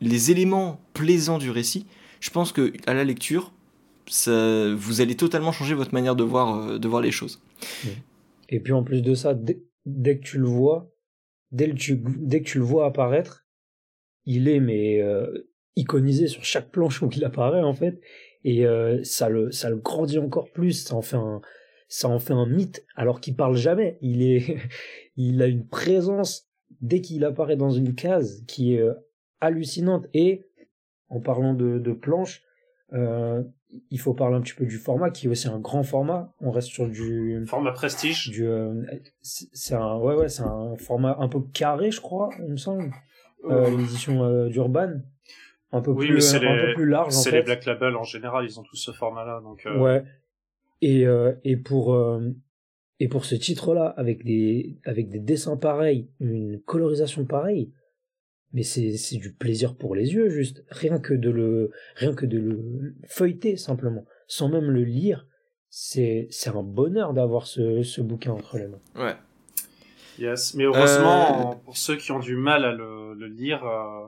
les 0.00 0.30
éléments 0.30 0.80
plaisants 0.94 1.38
du 1.38 1.50
récit, 1.50 1.86
je 2.20 2.30
pense 2.30 2.52
que 2.52 2.72
à 2.86 2.94
la 2.94 3.04
lecture, 3.04 3.52
ça, 4.06 4.72
vous 4.74 5.00
allez 5.00 5.16
totalement 5.16 5.52
changer 5.52 5.74
votre 5.74 5.94
manière 5.94 6.16
de 6.16 6.24
voir, 6.24 6.56
euh, 6.56 6.78
de 6.78 6.88
voir 6.88 7.02
les 7.02 7.10
choses. 7.10 7.40
Et 8.48 8.60
puis 8.60 8.72
en 8.72 8.82
plus 8.82 9.02
de 9.02 9.14
ça, 9.14 9.34
dès 9.86 10.18
que 10.18 10.24
tu 10.24 10.38
le 10.38 10.46
vois, 10.46 10.90
dès, 11.50 11.70
que 11.70 11.74
tu, 11.74 12.02
dès 12.18 12.42
que 12.42 12.48
tu 12.48 12.58
le 12.58 12.64
vois 12.64 12.86
apparaître, 12.86 13.46
il 14.24 14.48
est 14.48 14.60
mais 14.60 15.00
euh, 15.00 15.48
iconisé 15.76 16.26
sur 16.26 16.44
chaque 16.44 16.70
planche 16.70 17.02
où 17.02 17.08
il 17.14 17.24
apparaît 17.24 17.62
en 17.62 17.74
fait, 17.74 18.00
et 18.44 18.66
euh, 18.66 19.02
ça 19.04 19.28
le 19.28 19.50
ça 19.50 19.70
le 19.70 19.76
grandit 19.76 20.18
encore 20.18 20.50
plus, 20.50 20.72
ça 20.84 20.94
en 20.94 21.02
fait 21.02 21.16
un 21.16 21.40
ça 21.88 22.08
en 22.08 22.18
fait 22.18 22.34
un 22.34 22.46
mythe 22.46 22.84
alors 22.94 23.20
qu'il 23.20 23.36
parle 23.36 23.56
jamais. 23.56 23.98
Il 24.00 24.22
est 24.22 24.58
il 25.16 25.42
a 25.42 25.46
une 25.46 25.66
présence 25.66 26.48
dès 26.80 27.00
qu'il 27.00 27.24
apparaît 27.24 27.56
dans 27.56 27.70
une 27.70 27.94
case 27.94 28.44
qui 28.46 28.74
est 28.74 28.80
euh, 28.80 28.94
hallucinante. 29.40 30.06
Et 30.14 30.46
en 31.08 31.20
parlant 31.20 31.54
de, 31.54 31.78
de 31.78 31.92
planches, 31.92 32.42
euh, 32.92 33.42
il 33.90 33.98
faut 33.98 34.14
parler 34.14 34.36
un 34.36 34.40
petit 34.40 34.54
peu 34.54 34.64
du 34.64 34.78
format 34.78 35.10
qui 35.10 35.26
est 35.26 35.28
aussi 35.28 35.48
un 35.48 35.58
grand 35.58 35.82
format. 35.82 36.32
On 36.40 36.50
reste 36.50 36.68
sur 36.68 36.88
du 36.88 37.44
format 37.46 37.72
prestige. 37.72 38.30
Du 38.30 38.46
euh, 38.46 38.82
c'est 39.22 39.74
un 39.74 39.96
ouais 39.98 40.14
ouais 40.14 40.28
c'est 40.28 40.42
un 40.42 40.76
format 40.76 41.16
un 41.20 41.28
peu 41.28 41.40
carré 41.52 41.90
je 41.90 42.00
crois 42.00 42.30
il 42.38 42.52
me 42.52 42.56
semble. 42.56 42.90
Euh, 43.44 43.70
L'édition 43.70 44.24
euh, 44.24 44.48
d'Urban 44.48 45.00
un 45.70 45.80
peu 45.80 45.94
plus 45.94 46.34
un 46.34 46.40
peu 46.40 46.74
plus 46.74 46.86
large. 46.88 47.12
C'est 47.12 47.30
les 47.30 47.42
Black 47.42 47.66
Label 47.66 47.94
en 47.96 48.04
général 48.04 48.44
ils 48.44 48.58
ont 48.58 48.62
tous 48.62 48.76
ce 48.76 48.90
format 48.92 49.24
là 49.24 49.40
donc. 49.42 49.66
Ouais 49.78 50.04
et 50.80 51.04
et 51.44 51.56
pour 51.56 51.98
et 53.00 53.08
pour 53.08 53.24
ce 53.24 53.34
titre 53.34 53.74
là 53.74 53.94
avec 53.96 54.24
des 54.24 54.78
avec 54.84 55.08
des 55.08 55.18
dessins 55.18 55.56
pareils 55.56 56.08
une 56.20 56.60
colorisation 56.60 57.24
pareille 57.24 57.72
mais 58.52 58.62
c'est 58.62 58.96
c'est 58.96 59.16
du 59.16 59.32
plaisir 59.32 59.76
pour 59.76 59.94
les 59.94 60.12
yeux 60.12 60.28
juste. 60.28 60.64
Rien 60.68 60.98
que 60.98 61.14
de 61.14 61.30
le 61.30 61.70
rien 61.96 62.14
que 62.14 62.26
de 62.26 62.38
le 62.38 62.94
feuilleter 63.06 63.56
simplement. 63.56 64.04
Sans 64.26 64.48
même 64.48 64.70
le 64.70 64.84
lire 64.84 65.26
c'est 65.70 66.28
c'est 66.30 66.50
un 66.50 66.62
bonheur 66.62 67.12
d'avoir 67.12 67.46
ce 67.46 67.82
ce 67.82 68.00
bouquin 68.00 68.32
entre 68.32 68.58
les 68.58 68.66
mains. 68.66 68.80
Ouais. 68.96 69.16
Yes. 70.18 70.54
Mais 70.54 70.64
heureusement 70.64 71.52
euh, 71.52 71.54
pour 71.64 71.76
ceux 71.76 71.96
qui 71.96 72.10
ont 72.10 72.18
du 72.18 72.36
mal 72.36 72.64
à 72.64 72.72
le, 72.72 73.14
le 73.14 73.26
lire 73.26 73.64
euh, 73.64 74.06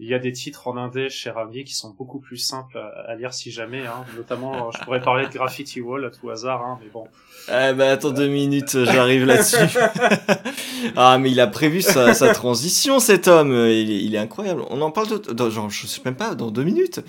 il 0.00 0.08
y 0.08 0.14
a 0.14 0.18
des 0.18 0.32
titres 0.32 0.68
en 0.68 0.76
indé 0.76 1.08
chez 1.08 1.30
Ravi 1.30 1.64
qui 1.64 1.74
sont 1.74 1.90
beaucoup 1.90 2.20
plus 2.20 2.36
simples 2.36 2.78
à, 2.78 3.14
lire 3.16 3.34
si 3.34 3.50
jamais, 3.50 3.84
hein. 3.84 4.04
notamment 4.16 4.70
je 4.70 4.78
pourrais 4.84 5.00
parler 5.00 5.26
de 5.26 5.32
Graffiti 5.32 5.80
Wall 5.80 6.04
à 6.04 6.10
tout 6.10 6.30
hasard, 6.30 6.62
hein, 6.62 6.78
mais 6.80 6.88
bon. 6.88 7.04
Ah 7.48 7.72
bah 7.72 7.90
attends 7.90 8.10
deux 8.10 8.28
minutes, 8.28 8.84
j'arrive 8.84 9.24
là-dessus. 9.24 9.56
ah 10.96 11.18
mais 11.18 11.30
il 11.32 11.40
a 11.40 11.48
prévu 11.48 11.82
sa, 11.82 12.14
sa 12.14 12.32
transition 12.32 13.00
cet 13.00 13.26
homme, 13.26 13.52
il, 13.52 13.90
il, 13.90 14.14
est 14.14 14.18
incroyable. 14.18 14.62
On 14.70 14.80
en 14.82 14.92
parle 14.92 15.20
dans, 15.20 15.50
genre 15.50 15.68
je 15.68 15.86
sais 15.86 16.00
même 16.04 16.16
pas 16.16 16.34
dans 16.34 16.50
deux 16.50 16.64
minutes. 16.64 17.00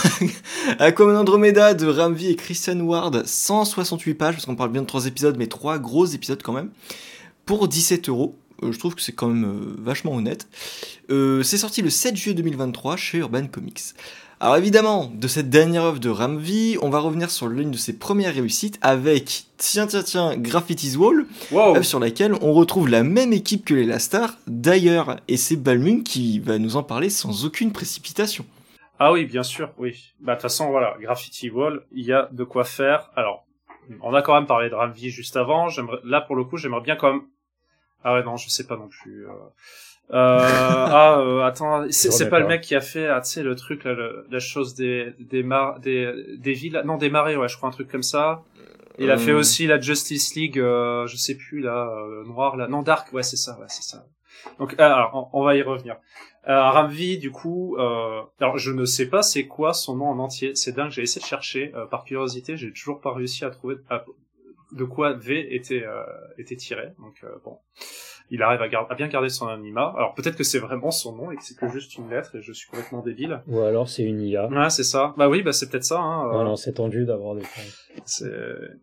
Aquaman 0.80 1.16
Andromeda 1.16 1.74
de 1.74 1.86
Ramvi 1.86 2.30
et 2.30 2.36
Christian 2.36 2.80
Ward, 2.80 3.24
168 3.26 4.14
pages 4.14 4.34
parce 4.34 4.46
qu'on 4.46 4.56
parle 4.56 4.72
bien 4.72 4.82
de 4.82 4.86
trois 4.86 5.06
épisodes 5.06 5.36
mais 5.38 5.46
trois 5.46 5.78
gros 5.78 6.06
épisodes 6.06 6.42
quand 6.42 6.52
même 6.52 6.70
pour 7.46 7.68
17 7.68 8.08
euros. 8.08 8.36
Euh, 8.62 8.72
je 8.72 8.78
trouve 8.78 8.94
que 8.94 9.02
c'est 9.02 9.12
quand 9.12 9.28
même 9.28 9.44
euh, 9.44 9.76
vachement 9.78 10.14
honnête. 10.14 10.48
Euh, 11.10 11.42
c'est 11.42 11.58
sorti 11.58 11.82
le 11.82 11.90
7 11.90 12.16
juillet 12.16 12.34
2023 12.34 12.96
chez 12.96 13.18
Urban 13.18 13.46
Comics. 13.46 13.80
Alors 14.40 14.56
évidemment, 14.56 15.10
de 15.12 15.26
cette 15.26 15.50
dernière 15.50 15.82
œuvre 15.82 15.98
de 15.98 16.08
Ramvi, 16.08 16.76
on 16.80 16.90
va 16.90 17.00
revenir 17.00 17.28
sur 17.28 17.48
l'une 17.48 17.72
de 17.72 17.76
ses 17.76 17.98
premières 17.98 18.34
réussites 18.34 18.78
avec 18.82 19.46
Tiens 19.56 19.88
Tiens 19.88 20.04
Tiens 20.04 20.36
Graffiti's 20.36 20.96
Wall, 20.96 21.26
œuvre 21.52 21.82
sur 21.82 21.98
laquelle 21.98 22.34
on 22.40 22.52
retrouve 22.52 22.88
la 22.88 23.02
même 23.02 23.32
équipe 23.32 23.64
que 23.64 23.74
les 23.74 23.84
Lastar 23.84 24.34
d'ailleurs, 24.46 25.16
et 25.26 25.36
c'est 25.36 25.56
Balmung 25.56 26.04
qui 26.04 26.38
va 26.38 26.58
nous 26.58 26.76
en 26.76 26.84
parler 26.84 27.10
sans 27.10 27.44
aucune 27.44 27.72
précipitation. 27.72 28.46
Ah 29.00 29.12
oui, 29.12 29.24
bien 29.24 29.42
sûr, 29.42 29.72
oui. 29.76 30.14
Bah 30.20 30.34
de 30.34 30.36
toute 30.36 30.42
façon, 30.42 30.70
voilà, 30.70 30.96
Graffiti 31.00 31.50
Wall, 31.50 31.84
il 31.90 32.04
y 32.04 32.12
a 32.12 32.28
de 32.30 32.44
quoi 32.44 32.62
faire. 32.62 33.10
Alors, 33.16 33.44
on 34.02 34.14
a 34.14 34.22
quand 34.22 34.34
même 34.34 34.46
parlé 34.46 34.70
de 34.70 34.74
Ramvi 34.74 35.10
juste 35.10 35.36
avant. 35.36 35.66
Là, 36.04 36.20
pour 36.20 36.36
le 36.36 36.44
coup, 36.44 36.58
j'aimerais 36.58 36.80
bien 36.80 36.94
quand 36.94 37.12
même 37.12 37.22
ah 38.04 38.14
ouais, 38.14 38.22
non, 38.22 38.36
je 38.36 38.48
sais 38.48 38.66
pas 38.66 38.76
non 38.76 38.88
plus. 38.88 39.26
Euh... 39.26 39.32
Euh, 40.10 40.38
ah, 40.40 41.18
euh, 41.20 41.42
attends, 41.42 41.84
c'est 41.90 42.30
pas 42.30 42.40
le 42.40 42.46
mec 42.46 42.62
qui 42.62 42.74
a 42.74 42.80
fait, 42.80 43.08
ah, 43.08 43.20
tu 43.20 43.30
sais, 43.30 43.42
le 43.42 43.54
truc, 43.54 43.84
là, 43.84 43.94
la 44.30 44.38
chose 44.38 44.74
des 44.74 45.12
des 45.18 45.42
mar 45.42 45.80
des 45.80 46.36
des 46.38 46.52
villes, 46.54 46.82
non 46.84 46.96
des 46.96 47.10
marais, 47.10 47.36
ouais, 47.36 47.48
je 47.48 47.56
crois 47.56 47.68
un 47.68 47.72
truc 47.72 47.90
comme 47.90 48.02
ça. 48.02 48.42
Il 48.98 49.10
a 49.10 49.16
fait 49.16 49.30
euh. 49.30 49.38
aussi 49.38 49.66
la 49.66 49.80
Justice 49.80 50.34
League, 50.34 50.58
euh, 50.58 51.06
je 51.06 51.16
sais 51.16 51.36
plus 51.36 51.60
là, 51.60 51.88
euh, 51.88 52.24
noir 52.24 52.56
là, 52.56 52.66
non 52.66 52.82
Dark, 52.82 53.12
ouais 53.12 53.22
c'est 53.22 53.36
ça, 53.36 53.56
ouais 53.60 53.66
c'est 53.68 53.84
ça. 53.84 54.06
Donc 54.58 54.78
alors 54.78 55.30
on, 55.32 55.42
va 55.42 55.54
y 55.56 55.62
revenir. 55.62 55.96
Euh, 56.48 56.70
Ramvi 56.70 57.18
du 57.18 57.30
coup, 57.30 57.76
alors 57.78 58.58
je 58.58 58.72
ne 58.72 58.84
sais 58.84 59.06
pas 59.06 59.22
c'est 59.22 59.46
quoi 59.46 59.72
son 59.72 59.96
nom 59.96 60.08
en 60.08 60.18
entier, 60.18 60.54
c'est 60.54 60.72
dingue, 60.72 60.90
j'ai 60.90 61.02
essayé 61.02 61.22
de 61.22 61.26
chercher 61.28 61.72
par 61.90 62.04
curiosité, 62.04 62.56
j'ai 62.56 62.72
toujours 62.72 63.00
pas 63.00 63.12
réussi 63.12 63.44
à 63.44 63.50
trouver, 63.50 63.76
de 64.72 64.84
quoi 64.84 65.12
V 65.14 65.54
était 65.54 65.84
euh, 65.84 66.02
était 66.36 66.56
tiré. 66.56 66.92
Donc 66.98 67.14
euh, 67.24 67.28
bon, 67.44 67.58
il 68.30 68.42
arrive 68.42 68.60
à, 68.60 68.86
à, 68.90 68.94
bien 68.94 69.08
garder 69.08 69.28
son 69.28 69.46
anonymat. 69.46 69.94
Alors 69.96 70.14
peut-être 70.14 70.36
que 70.36 70.44
c'est 70.44 70.58
vraiment 70.58 70.90
son 70.90 71.16
nom 71.16 71.30
et 71.30 71.36
que 71.36 71.42
c'est 71.42 71.56
que 71.56 71.68
juste 71.68 71.96
une 71.96 72.10
lettre 72.10 72.36
et 72.36 72.42
je 72.42 72.52
suis 72.52 72.68
complètement 72.68 73.00
débile. 73.00 73.40
Ou 73.46 73.60
alors 73.60 73.88
c'est 73.88 74.02
une 74.02 74.20
IA. 74.20 74.48
Ouais, 74.48 74.70
c'est 74.70 74.84
ça. 74.84 75.14
Bah 75.16 75.28
oui, 75.28 75.42
bah 75.42 75.52
c'est 75.52 75.70
peut-être 75.70 75.84
ça. 75.84 76.00
Hein, 76.00 76.28
euh... 76.28 76.44
non, 76.44 76.56
c'est 76.56 76.74
tendu 76.74 77.04
d'avoir 77.04 77.34
des. 77.34 77.42
C'est 78.04 78.30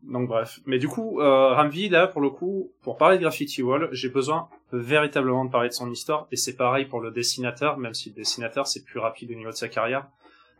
donc 0.03 0.27
bref. 0.27 0.59
Mais 0.65 0.79
du 0.79 0.87
coup, 0.87 1.21
euh, 1.21 1.53
Ramvi 1.53 1.89
là 1.89 2.07
pour 2.07 2.21
le 2.21 2.29
coup, 2.29 2.71
pour 2.81 2.97
parler 2.97 3.17
de 3.17 3.21
Graffiti 3.21 3.61
Wall, 3.61 3.89
j'ai 3.91 4.09
besoin 4.09 4.49
véritablement 4.71 5.45
de 5.45 5.51
parler 5.51 5.69
de 5.69 5.73
son 5.73 5.89
histoire 5.91 6.27
et 6.31 6.35
c'est 6.35 6.55
pareil 6.55 6.85
pour 6.85 6.99
le 6.99 7.11
dessinateur, 7.11 7.77
même 7.77 7.93
si 7.93 8.09
le 8.09 8.15
dessinateur 8.15 8.67
c'est 8.67 8.83
plus 8.83 8.99
rapide 8.99 9.31
au 9.31 9.35
niveau 9.35 9.51
de 9.51 9.55
sa 9.55 9.69
carrière. 9.69 10.07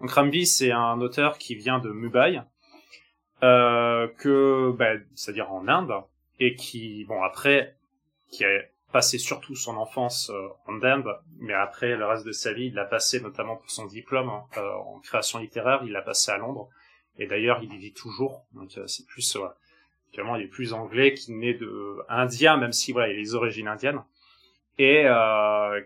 Donc 0.02 0.12
Ramvi 0.12 0.46
c'est 0.46 0.72
un 0.72 1.00
auteur 1.02 1.38
qui 1.38 1.56
vient 1.56 1.80
de 1.80 1.90
Mumbai 1.90 2.42
euh, 3.46 4.08
que, 4.18 4.72
ben, 4.72 5.06
c'est-à-dire 5.14 5.52
en 5.52 5.68
Inde, 5.68 5.94
et 6.40 6.56
qui, 6.56 7.06
bon, 7.06 7.22
après, 7.22 7.76
qui 8.32 8.44
a 8.44 8.50
passé 8.92 9.20
surtout 9.20 9.56
son 9.56 9.78
enfance 9.78 10.32
euh, 10.32 10.48
en 10.66 10.82
Inde, 10.82 11.16
mais 11.40 11.54
après 11.54 11.96
le 11.96 12.08
reste 12.08 12.26
de 12.26 12.32
sa 12.32 12.54
vie, 12.54 12.68
il 12.68 12.74
l'a 12.74 12.86
passé 12.86 13.22
notamment 13.22 13.56
pour 13.56 13.70
son 13.70 13.86
diplôme 13.86 14.30
hein, 14.30 14.46
euh, 14.58 14.74
en 14.74 15.00
création 15.00 15.38
littéraire, 15.38 15.82
il 15.86 15.92
l'a 15.92 16.02
passé 16.02 16.32
à 16.32 16.38
Londres, 16.38 16.70
et 17.20 17.28
d'ailleurs 17.28 17.60
il 17.62 17.72
y 17.72 17.78
vit 17.78 17.94
toujours, 17.94 18.42
donc 18.54 18.72
c'est 18.88 19.06
plus, 19.06 19.38
finalement, 20.12 20.38
il 20.38 20.46
est 20.46 20.48
plus 20.48 20.74
anglais 20.74 21.14
qu'il 21.14 21.38
n'est 21.38 21.54
de 21.54 21.98
indien, 22.10 22.58
même 22.58 22.74
si 22.74 22.94
voilà, 22.94 23.10
il 23.10 23.16
a 23.16 23.20
les 23.20 23.36
origines 23.36 23.68
indiennes. 23.68 24.02
Et 24.78 25.06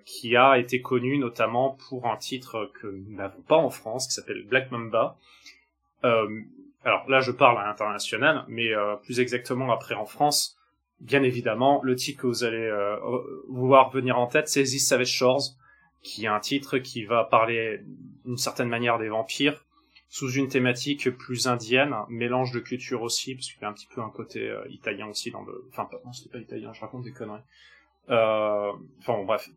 qui 0.06 0.36
a 0.36 0.58
été 0.58 0.82
connu 0.82 1.20
notamment 1.20 1.78
pour 1.88 2.08
un 2.08 2.18
titre 2.18 2.72
que 2.82 2.88
nous 2.88 3.16
n'avons 3.16 3.42
pas 3.42 3.58
en 3.58 3.70
France, 3.70 4.08
qui 4.08 4.14
s'appelle 4.14 4.44
Black 4.48 4.72
Mamba, 4.72 5.16
euh, 6.06 6.42
alors 6.84 7.10
là 7.10 7.20
je 7.20 7.32
parle 7.32 7.58
à 7.60 7.66
l'international, 7.66 8.46
mais 8.48 8.74
euh, 8.74 8.96
plus 8.96 9.20
exactement 9.20 9.72
après 9.72 9.96
en 9.96 10.06
France, 10.06 10.58
bien 11.00 11.24
évidemment, 11.24 11.82
le 11.84 11.96
titre 11.96 12.22
que 12.22 12.28
vous 12.28 12.44
allez 12.44 12.58
euh, 12.58 12.98
voir 13.48 13.90
venir 13.90 14.18
en 14.18 14.28
tête, 14.28 14.48
c'est 14.48 14.64
The 14.64 14.80
Savage 14.80 15.12
Shores, 15.12 15.56
qui 16.02 16.26
est 16.26 16.30
un 16.30 16.40
titre 16.40 16.78
qui 16.78 17.06
va 17.06 17.24
parler 17.24 17.82
d'une 18.26 18.38
certaine 18.38 18.70
manière 18.70 18.98
des 18.98 19.10
vampires, 19.10 19.66
sous 20.10 20.32
une 20.32 20.48
thématique 20.48 21.10
plus 21.12 21.48
indienne, 21.48 21.96
mélange 22.10 22.52
de 22.52 22.60
culture 22.60 23.04
aussi, 23.04 23.36
parce 23.36 23.52
qu'il 23.52 23.62
y 23.62 23.66
a 23.66 23.70
un 23.70 23.74
petit 23.74 23.88
peu 23.94 24.02
un 24.02 24.10
côté 24.10 24.50
euh, 24.50 24.66
italien 24.70 25.08
aussi 25.08 25.30
dans 25.30 25.44
le... 25.44 25.66
Enfin, 25.70 25.88
non, 26.04 26.12
c'était 26.12 26.32
pas 26.32 26.40
italien, 26.40 26.74
je 26.74 26.82
raconte 26.82 27.04
des 27.04 27.12
conneries. 27.12 27.42
Euh... 28.10 28.72
Enfin, 29.00 29.24
bref. 29.24 29.50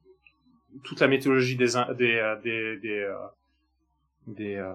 Toute 0.85 1.01
la 1.01 1.09
mythologie 1.09 1.57
des... 1.57 1.73
des... 1.97 2.17
Euh, 2.17 2.37
des... 2.37 2.77
des, 2.79 2.99
euh, 2.99 3.17
des, 4.27 4.73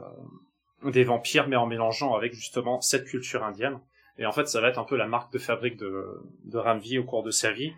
des 0.84 1.04
vampires, 1.04 1.48
mais 1.48 1.56
en 1.56 1.66
mélangeant 1.66 2.16
avec 2.16 2.34
justement 2.34 2.82
cette 2.82 3.06
culture 3.06 3.44
indienne. 3.44 3.80
Et 4.20 4.26
en 4.26 4.32
fait, 4.32 4.48
ça 4.48 4.62
va 4.62 4.70
être 4.70 4.80
un 4.80 4.84
peu 4.84 4.96
la 4.96 5.08
marque 5.08 5.32
de 5.32 5.40
fabrique 5.40 5.78
de, 5.78 6.22
de 6.46 6.58
Ramvi 6.58 6.98
au 6.98 7.04
cours 7.04 7.24
de 7.24 7.32
sa 7.32 7.52
vie. 7.52 7.74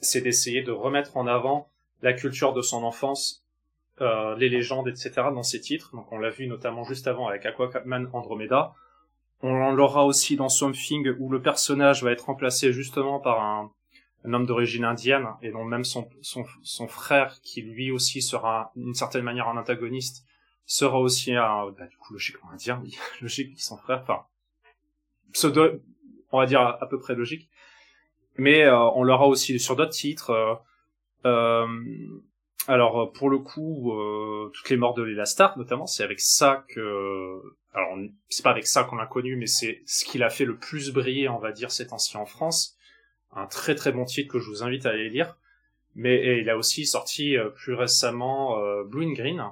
C'est 0.00 0.20
d'essayer 0.20 0.62
de 0.62 0.72
remettre 0.72 1.16
en 1.16 1.26
avant 1.26 1.68
la 2.02 2.12
culture 2.12 2.52
de 2.52 2.62
son 2.62 2.82
enfance 2.84 3.44
euh, 4.00 4.34
les 4.36 4.48
légendes, 4.48 4.88
etc. 4.88 5.12
dans 5.34 5.42
ses 5.42 5.60
titres. 5.60 5.94
Donc 5.94 6.10
on 6.10 6.18
l'a 6.18 6.30
vu 6.30 6.46
notamment 6.46 6.84
juste 6.84 7.06
avant 7.06 7.28
avec 7.28 7.44
Aquaman 7.44 8.08
Andromeda. 8.14 8.72
On 9.42 9.72
l'aura 9.72 10.06
aussi 10.06 10.36
dans 10.36 10.48
Swamp 10.48 10.72
Thing 10.72 11.06
où 11.18 11.28
le 11.28 11.42
personnage 11.42 12.02
va 12.02 12.10
être 12.12 12.24
remplacé 12.26 12.72
justement 12.72 13.20
par 13.20 13.42
un, 13.42 13.70
homme 14.24 14.46
d'origine 14.46 14.84
indienne 14.84 15.28
et 15.42 15.50
dont 15.50 15.64
même 15.64 15.84
son, 15.84 16.08
son, 16.22 16.46
son, 16.62 16.88
frère 16.88 17.40
qui 17.42 17.60
lui 17.60 17.90
aussi 17.90 18.22
sera 18.22 18.72
d'une 18.74 18.94
certaine 18.94 19.22
manière 19.22 19.48
un 19.48 19.58
antagoniste 19.58 20.24
sera 20.70 20.98
aussi 20.98 21.34
un, 21.34 21.70
bah, 21.70 21.86
du 21.86 21.96
coup 21.96 22.12
logiquement 22.12 22.50
indien, 22.50 22.82
logique 23.20 23.60
son 23.60 23.76
frère, 23.76 24.00
enfin 24.02 24.24
pseudo, 25.32 25.80
on 26.32 26.38
va 26.38 26.46
dire 26.46 26.60
à, 26.60 26.86
peu 26.88 26.98
près 26.98 27.14
logique. 27.14 27.48
Mais 28.36 28.62
euh, 28.62 28.78
on 28.94 29.02
l'aura 29.02 29.26
aussi 29.26 29.58
sur 29.58 29.76
d'autres 29.76 29.92
titres. 29.92 30.30
Euh, 30.30 30.54
euh 31.26 31.66
alors 32.68 33.00
euh, 33.00 33.06
pour 33.06 33.30
le 33.30 33.38
coup, 33.38 33.92
euh, 33.92 34.50
toutes 34.54 34.70
les 34.70 34.76
morts 34.76 34.94
de 34.94 35.02
Léla 35.02 35.24
Stark 35.24 35.56
notamment, 35.56 35.86
c'est 35.86 36.04
avec 36.04 36.20
ça 36.20 36.64
que, 36.68 37.40
alors 37.72 37.98
c'est 38.28 38.42
pas 38.42 38.50
avec 38.50 38.66
ça 38.66 38.84
qu'on 38.84 38.96
l'a 38.96 39.06
connu, 39.06 39.36
mais 39.36 39.46
c'est 39.46 39.82
ce 39.86 40.04
qui 40.04 40.18
l'a 40.18 40.30
fait 40.30 40.44
le 40.44 40.56
plus 40.56 40.92
briller, 40.92 41.28
on 41.28 41.38
va 41.38 41.52
dire, 41.52 41.70
cet 41.70 41.92
ancien 41.92 42.20
en 42.20 42.26
France. 42.26 42.76
Un 43.32 43.46
très 43.46 43.74
très 43.74 43.92
bon 43.92 44.04
titre 44.04 44.32
que 44.32 44.38
je 44.38 44.48
vous 44.48 44.62
invite 44.62 44.86
à 44.86 44.90
aller 44.90 45.08
lire. 45.08 45.36
Mais 45.96 46.38
il 46.38 46.48
a 46.48 46.56
aussi 46.56 46.86
sorti 46.86 47.36
euh, 47.36 47.48
plus 47.48 47.74
récemment 47.74 48.56
Blue 48.84 49.06
and 49.06 49.14
Green, 49.14 49.44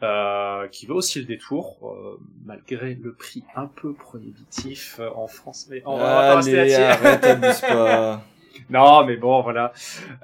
qui 0.00 0.86
va 0.86 0.94
aussi 0.94 1.18
le 1.20 1.24
détour, 1.24 1.96
malgré 2.44 2.94
le 2.94 3.14
prix 3.14 3.44
un 3.56 3.66
peu 3.66 3.94
prohibitif 3.94 5.00
en 5.14 5.26
France. 5.26 5.66
Mais 5.70 5.82
on 5.86 5.96
va 5.96 6.04
pas 6.04 6.36
rester 6.36 6.74
arrête, 6.74 8.20
Non, 8.70 9.04
mais 9.04 9.16
bon, 9.16 9.42
voilà. 9.42 9.72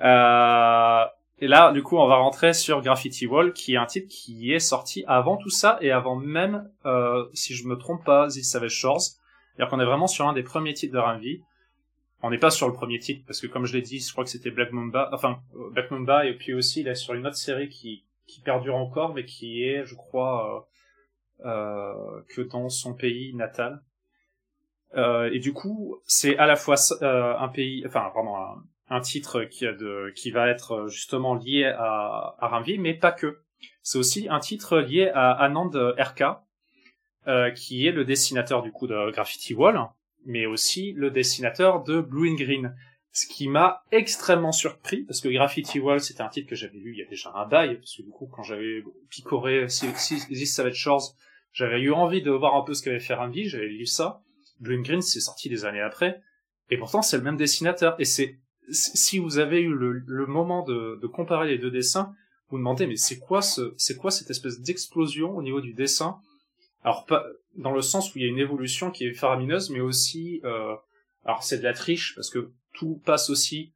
Euh, 0.03 1.05
et 1.41 1.49
là, 1.49 1.73
du 1.73 1.83
coup, 1.83 1.97
on 1.97 2.07
va 2.07 2.17
rentrer 2.17 2.53
sur 2.53 2.83
Graffiti 2.83 3.27
Wall, 3.27 3.53
qui 3.53 3.75
est 3.75 3.77
un 3.77 3.87
titre 3.87 4.09
qui 4.09 4.53
est 4.53 4.61
sorti 4.61 5.05
avant 5.07 5.37
tout 5.37 5.51
ça 5.51 5.79
et 5.81 5.91
avant 5.91 6.17
même, 6.17 6.71
euh, 6.85 7.25
si 7.33 7.55
je 7.55 7.67
me 7.67 7.77
trompe 7.77 8.05
pas, 8.05 8.29
The 8.29 8.43
Savage 8.43 8.73
Shores. 8.73 9.01
C'est-à-dire 9.01 9.71
qu'on 9.71 9.81
est 9.81 9.87
vraiment 9.87 10.07
sur 10.07 10.29
un 10.29 10.33
des 10.33 10.43
premiers 10.43 10.75
titres 10.75 10.93
de 10.93 10.99
Ramvi. 10.99 11.43
On 12.23 12.31
n'est 12.31 12.39
pas 12.39 12.51
sur 12.51 12.69
le 12.69 12.75
premier 12.75 12.99
titre, 12.99 13.25
parce 13.27 13.41
que 13.41 13.47
comme 13.47 13.65
je 13.65 13.73
l'ai 13.73 13.81
dit, 13.81 13.99
je 13.99 14.13
crois 14.13 14.25
que 14.25 14.31
c'était 14.31 14.51
Black 14.51 14.73
Mamba, 14.73 15.09
enfin, 15.13 15.41
euh, 15.57 15.71
Black 15.71 15.91
Mamba, 15.91 16.27
et 16.27 16.35
puis 16.35 16.53
aussi, 16.53 16.81
il 16.83 16.89
est 16.89 16.95
sur 16.95 17.15
une 17.15 17.27
autre 17.27 17.37
série 17.37 17.71
qui, 17.71 18.05
qui 18.31 18.41
perdure 18.41 18.77
encore, 18.77 19.15
mais 19.15 19.25
qui 19.25 19.65
est, 19.65 19.85
je 19.85 19.95
crois, 19.95 20.67
euh, 21.45 21.49
euh 21.49 22.23
que 22.29 22.43
dans 22.43 22.69
son 22.69 22.95
pays 22.95 23.35
natal. 23.35 23.83
Euh, 24.97 25.31
et 25.33 25.39
du 25.39 25.53
coup, 25.53 26.01
c'est 26.07 26.37
à 26.39 26.47
la 26.47 26.57
fois 26.57 26.77
un 27.01 27.49
pays, 27.49 27.85
enfin, 27.87 28.13
un, 28.89 29.01
titre 29.01 29.45
qui, 29.45 29.67
a 29.67 29.73
de, 29.73 30.13
qui 30.17 30.31
va 30.31 30.49
être 30.49 30.89
justement 30.89 31.35
lié 31.35 31.65
à, 31.65 32.37
à 32.39 32.63
mais 32.79 32.95
pas 32.95 33.13
que. 33.13 33.41
C'est 33.83 33.99
aussi 33.99 34.29
un 34.29 34.41
titre 34.41 34.79
lié 34.79 35.11
à 35.15 35.31
Anand 35.33 35.71
RK, 35.99 36.23
euh, 37.29 37.51
qui 37.51 37.87
est 37.87 37.93
le 37.93 38.07
dessinateur 38.07 38.63
du 38.63 38.73
coup 38.73 38.87
de 38.87 39.11
Graffiti 39.11 39.53
Wall, 39.53 39.79
mais 40.25 40.47
aussi 40.47 40.93
le 40.93 41.11
dessinateur 41.11 41.83
de 41.85 42.01
Blue 42.01 42.31
and 42.31 42.37
Green. 42.37 42.75
Ce 43.13 43.27
qui 43.27 43.49
m'a 43.49 43.83
extrêmement 43.91 44.53
surpris, 44.53 45.03
parce 45.03 45.21
que 45.21 45.29
Graffiti 45.29 45.81
Wall, 45.81 46.01
c'était 46.01 46.23
un 46.23 46.29
titre 46.29 46.49
que 46.49 46.55
j'avais 46.55 46.79
lu 46.79 46.93
il 46.93 46.99
y 46.99 47.03
a 47.03 47.09
déjà 47.09 47.33
un 47.35 47.47
bail, 47.47 47.77
parce 47.77 47.97
que 47.97 48.03
du 48.03 48.11
coup, 48.11 48.29
quand 48.33 48.43
j'avais 48.43 48.85
picoré 49.09 49.67
This 49.67 50.55
Savage 50.55 50.75
Shores, 50.75 51.15
j'avais 51.53 51.81
eu 51.81 51.93
envie 51.93 52.23
de 52.23 52.31
voir 52.31 52.55
un 52.55 52.63
peu 52.63 52.73
ce 52.75 52.83
qu'avait 52.83 53.01
fait 53.01 53.15
Ramvi, 53.15 53.49
j'avais 53.49 53.67
lu 53.67 53.87
ça. 53.87 54.23
Blue 54.61 54.79
and 54.79 54.83
Green, 54.83 55.03
c'est 55.03 55.21
sorti 55.21 55.49
des 55.49 55.65
années 55.65 55.81
après, 55.81 56.23
et 56.71 56.79
pourtant, 56.79 57.03
c'est 57.03 57.17
le 57.17 57.25
même 57.25 57.37
dessinateur, 57.37 57.97
et 57.99 58.05
c'est 58.05 58.39
si 58.73 59.19
vous 59.19 59.39
avez 59.39 59.61
eu 59.61 59.75
le, 59.75 60.27
moment 60.27 60.63
de, 60.63 61.07
comparer 61.07 61.49
les 61.49 61.59
deux 61.59 61.71
dessins, 61.71 62.15
vous 62.51 62.59
demandez 62.59 62.87
mais 62.87 62.97
c'est 62.97 63.19
quoi 63.19 63.43
ce, 63.43 63.75
c'est 63.77 63.97
quoi 63.97 64.11
cette 64.11 64.31
espèce 64.31 64.61
d'explosion 64.61 65.37
au 65.37 65.43
niveau 65.43 65.61
du 65.61 65.73
dessin? 65.73 66.19
Alors 66.83 67.05
pas 67.05 67.25
dans 67.57 67.73
le 67.73 67.83
sens 67.83 68.15
où 68.15 68.19
il 68.19 68.23
y 68.23 68.25
a 68.25 68.29
une 68.29 68.39
évolution 68.39 68.91
qui 68.91 69.05
est 69.05 69.13
faramineuse, 69.13 69.71
mais 69.71 69.81
aussi, 69.81 70.41
euh, 70.45 70.75
alors 71.25 71.43
c'est 71.43 71.59
de 71.59 71.65
la 71.65 71.73
triche 71.73 72.15
parce 72.15 72.31
que 72.31 72.51
tout 72.81 73.01
passe 73.05 73.29
aussi 73.29 73.73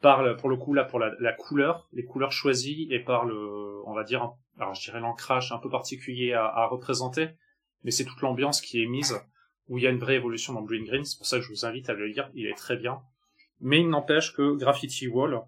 par 0.00 0.36
pour 0.36 0.48
le 0.48 0.56
coup 0.56 0.72
là 0.72 0.84
pour 0.84 0.98
la, 0.98 1.32
couleur, 1.32 1.88
les 1.92 2.04
couleurs 2.04 2.32
choisies 2.32 2.88
et 2.90 3.00
par 3.00 3.24
le, 3.26 3.82
on 3.86 3.92
va 3.92 4.04
dire, 4.04 4.32
alors 4.58 4.74
je 4.74 4.82
dirais 4.82 5.00
l'ancrage 5.00 5.52
un 5.52 5.58
peu 5.58 5.68
particulier 5.68 6.32
à, 6.32 6.46
à 6.46 6.66
représenter, 6.66 7.28
mais 7.84 7.90
c'est 7.90 8.04
toute 8.04 8.20
l'ambiance 8.22 8.60
qui 8.60 8.82
est 8.82 8.86
mise 8.86 9.20
où 9.68 9.76
il 9.76 9.84
y 9.84 9.86
a 9.86 9.90
une 9.90 9.98
vraie 9.98 10.16
évolution 10.16 10.54
dans 10.54 10.62
Green 10.62 10.84
Green. 10.84 11.04
C'est 11.04 11.18
pour 11.18 11.26
ça 11.26 11.38
que 11.38 11.44
je 11.44 11.50
vous 11.50 11.66
invite 11.66 11.90
à 11.90 11.92
le 11.92 12.06
lire. 12.06 12.30
Il 12.34 12.46
est 12.46 12.54
très 12.54 12.76
bien. 12.76 13.02
Mais 13.60 13.80
il 13.80 13.88
n'empêche 13.88 14.32
que 14.32 14.56
Graffiti 14.56 15.08
Wall, 15.08 15.42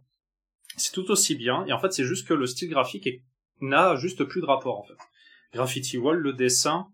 c'est 0.77 0.93
tout 0.93 1.11
aussi 1.11 1.35
bien. 1.35 1.65
Et 1.67 1.73
en 1.73 1.79
fait, 1.79 1.93
c'est 1.93 2.05
juste 2.05 2.29
que 2.29 2.35
le 2.35 2.47
style 2.47 2.69
graphique 2.69 3.09
n'a 3.61 3.97
juste 3.97 4.25
plus 4.25 4.43
de 4.43 4.47
rapport, 4.47 4.79
en 4.79 4.83
fait. 4.83 4.99
Graffiti 5.55 5.97
Wall, 5.97 6.19
le 6.19 6.35
dessin 6.35 6.89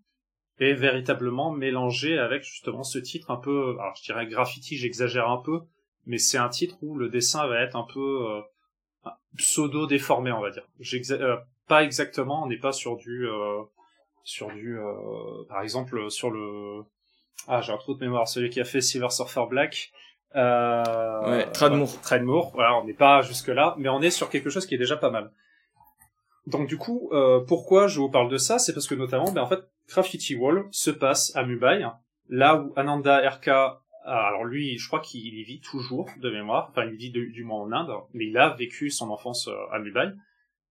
est 0.58 0.74
véritablement 0.74 1.50
mélangé 1.50 2.16
avec 2.16 2.42
justement 2.44 2.82
ce 2.82 2.98
titre 2.98 3.30
un 3.30 3.36
peu, 3.36 3.76
alors 3.78 3.94
je 3.96 4.04
dirais 4.04 4.26
graffiti, 4.26 4.76
j'exagère 4.76 5.28
un 5.28 5.42
peu, 5.42 5.60
mais 6.06 6.18
c'est 6.18 6.38
un 6.38 6.48
titre 6.48 6.76
où 6.82 6.96
le 6.96 7.08
dessin 7.08 7.46
va 7.46 7.60
être 7.60 7.76
un 7.76 7.86
peu 7.92 8.26
euh, 8.30 8.40
pseudo 9.36 9.86
déformé, 9.86 10.32
on 10.32 10.40
va 10.40 10.50
dire. 10.50 10.66
Euh, 11.10 11.36
pas 11.68 11.82
exactement, 11.82 12.44
on 12.44 12.46
n'est 12.46 12.58
pas 12.58 12.72
sur 12.72 12.96
du, 12.96 13.28
euh, 13.28 13.62
sur 14.24 14.48
du, 14.48 14.78
par 15.48 15.62
exemple 15.62 16.10
sur 16.10 16.30
le, 16.30 16.82
ah 17.48 17.60
j'ai 17.60 17.72
un 17.72 17.76
trou 17.76 17.94
de 17.94 18.00
mémoire, 18.00 18.28
celui 18.28 18.50
qui 18.50 18.60
a 18.60 18.64
fait 18.64 18.80
Silver 18.80 19.10
Surfer 19.10 19.44
Black, 19.48 19.92
euh, 20.34 21.30
ouais, 21.30 21.50
Tradmoor. 21.52 22.00
Tradmoor, 22.02 22.52
voilà, 22.54 22.76
on 22.76 22.84
n'est 22.84 22.94
pas 22.94 23.22
jusque 23.22 23.48
là, 23.48 23.74
mais 23.78 23.88
on 23.88 24.00
est 24.00 24.10
sur 24.10 24.30
quelque 24.30 24.50
chose 24.50 24.66
qui 24.66 24.74
est 24.74 24.78
déjà 24.78 24.96
pas 24.96 25.10
mal. 25.10 25.32
Donc 26.46 26.68
du 26.68 26.78
coup, 26.78 27.10
pourquoi 27.48 27.88
je 27.88 27.98
vous 27.98 28.10
parle 28.10 28.30
de 28.30 28.38
ça? 28.38 28.60
C'est 28.60 28.72
parce 28.72 28.86
que 28.86 28.94
notamment, 28.94 29.32
ben, 29.32 29.42
en 29.42 29.46
fait, 29.48 29.60
Graffiti 29.88 30.36
Wall 30.36 30.68
se 30.70 30.90
passe 30.90 31.34
à 31.34 31.44
Mumbai, 31.44 31.84
là 32.28 32.56
où 32.56 32.72
Ananda 32.76 33.28
RK, 33.28 33.50
alors 34.06 34.44
lui, 34.44 34.78
je 34.78 34.86
crois 34.86 35.00
qu'il 35.00 35.34
y 35.34 35.42
vit 35.42 35.60
toujours 35.60 36.08
de 36.18 36.30
mémoire, 36.30 36.68
enfin 36.70 36.84
il 36.84 36.96
vit 36.96 37.10
du 37.10 37.44
moins 37.44 37.62
en 37.62 37.72
Inde, 37.72 37.90
mais 38.14 38.26
il 38.26 38.38
a 38.38 38.50
vécu 38.50 38.90
son 38.90 39.10
enfance 39.10 39.48
euh, 39.48 39.72
à 39.72 39.78
Mumbai, 39.78 40.12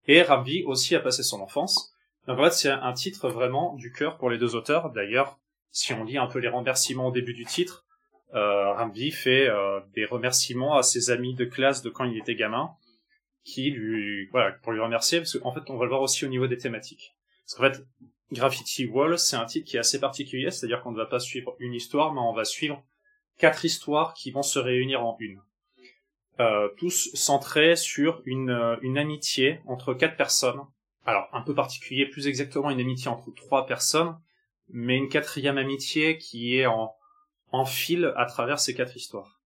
et 0.07 0.21
Ramvi 0.21 0.63
aussi 0.63 0.95
a 0.95 0.99
passé 0.99 1.23
son 1.23 1.39
enfance. 1.39 1.95
Donc 2.27 2.39
en 2.39 2.43
fait, 2.43 2.51
c'est 2.51 2.69
un 2.69 2.93
titre 2.93 3.29
vraiment 3.29 3.75
du 3.75 3.91
cœur 3.91 4.17
pour 4.17 4.29
les 4.29 4.37
deux 4.37 4.55
auteurs. 4.55 4.91
D'ailleurs, 4.91 5.39
si 5.71 5.93
on 5.93 6.03
lit 6.03 6.17
un 6.17 6.27
peu 6.27 6.39
les 6.39 6.49
remerciements 6.49 7.07
au 7.07 7.11
début 7.11 7.33
du 7.33 7.45
titre, 7.45 7.85
euh, 8.33 8.73
Ramvi 8.73 9.11
fait 9.11 9.47
euh, 9.47 9.79
des 9.95 10.05
remerciements 10.05 10.75
à 10.75 10.83
ses 10.83 11.09
amis 11.09 11.33
de 11.33 11.45
classe 11.45 11.81
de 11.81 11.89
quand 11.89 12.03
il 12.03 12.17
était 12.17 12.35
gamin, 12.35 12.71
qui 13.43 13.71
lui, 13.71 14.27
voilà, 14.31 14.51
pour 14.61 14.73
lui 14.73 14.81
remercier, 14.81 15.19
parce 15.19 15.37
qu'en 15.37 15.53
fait, 15.53 15.69
on 15.69 15.77
va 15.77 15.85
le 15.85 15.89
voir 15.89 16.01
aussi 16.01 16.25
au 16.25 16.29
niveau 16.29 16.47
des 16.47 16.57
thématiques. 16.57 17.15
Parce 17.45 17.55
qu'en 17.55 17.63
fait, 17.63 17.85
Graffiti 18.31 18.85
Wall, 18.85 19.17
c'est 19.17 19.35
un 19.35 19.45
titre 19.45 19.67
qui 19.67 19.77
est 19.77 19.79
assez 19.79 19.99
particulier, 19.99 20.51
c'est-à-dire 20.51 20.81
qu'on 20.81 20.91
ne 20.91 20.97
va 20.97 21.05
pas 21.05 21.19
suivre 21.19 21.55
une 21.59 21.73
histoire, 21.73 22.13
mais 22.13 22.21
on 22.21 22.33
va 22.33 22.45
suivre 22.45 22.83
quatre 23.41 23.65
histoires 23.65 24.13
qui 24.13 24.29
vont 24.29 24.43
se 24.43 24.59
réunir 24.59 25.03
en 25.03 25.17
une. 25.19 25.41
Euh, 26.39 26.69
tous 26.77 27.09
centrés 27.15 27.75
sur 27.75 28.21
une, 28.25 28.51
euh, 28.51 28.77
une 28.83 28.99
amitié 28.99 29.61
entre 29.65 29.95
quatre 29.95 30.15
personnes. 30.15 30.61
Alors, 31.07 31.27
un 31.33 31.41
peu 31.41 31.55
particulier, 31.55 32.05
plus 32.05 32.27
exactement 32.27 32.69
une 32.69 32.79
amitié 32.79 33.09
entre 33.09 33.31
trois 33.31 33.65
personnes, 33.65 34.15
mais 34.69 34.95
une 34.95 35.09
quatrième 35.09 35.57
amitié 35.57 36.19
qui 36.19 36.57
est 36.57 36.67
en, 36.67 36.95
fil 37.65 38.13
à 38.15 38.25
travers 38.25 38.59
ces 38.59 38.73
quatre 38.75 38.95
histoires. 38.95 39.41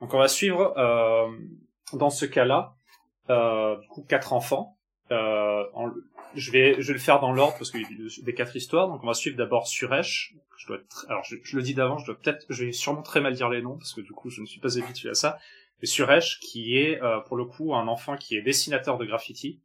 Donc 0.00 0.14
on 0.14 0.18
va 0.18 0.28
suivre 0.28 0.78
euh, 0.78 1.28
dans 1.92 2.10
ce 2.10 2.24
cas-là 2.24 2.76
quatre 4.08 4.32
enfants. 4.32 4.78
Je 6.34 6.50
vais 6.50 6.80
je 6.80 6.88
vais 6.88 6.94
le 6.94 6.98
faire 6.98 7.20
dans 7.20 7.32
l'ordre 7.32 7.56
parce 7.58 7.70
que 7.70 7.78
des 8.22 8.34
quatre 8.34 8.56
histoires. 8.56 8.88
Donc 8.88 9.02
on 9.02 9.06
va 9.06 9.14
suivre 9.14 9.36
d'abord 9.36 9.66
Suresh. 9.66 10.34
Je 10.56 10.66
dois 10.66 10.78
alors 11.08 11.24
je, 11.24 11.56
le 11.56 11.62
dis 11.62 11.74
d'avant, 11.74 11.98
je 11.98 12.06
dois 12.06 12.18
peut-être 12.18 12.44
je 12.48 12.64
vais 12.64 12.72
sûrement 12.72 13.02
très 13.02 13.20
mal 13.20 13.34
dire 13.34 13.48
les 13.48 13.62
noms 13.62 13.76
parce 13.76 13.94
que 13.94 14.00
du 14.00 14.12
coup 14.12 14.30
je 14.30 14.40
ne 14.40 14.46
suis 14.46 14.60
pas 14.60 14.78
habitué 14.78 15.10
à 15.10 15.14
ça. 15.14 15.38
Mais 15.80 15.86
Suresh 15.86 16.40
qui 16.40 16.76
est 16.76 17.00
euh, 17.02 17.20
pour 17.20 17.36
le 17.36 17.44
coup 17.44 17.74
un 17.74 17.88
enfant 17.88 18.16
qui 18.16 18.36
est 18.36 18.42
dessinateur 18.42 18.98
de 18.98 19.04
graffiti 19.04 19.60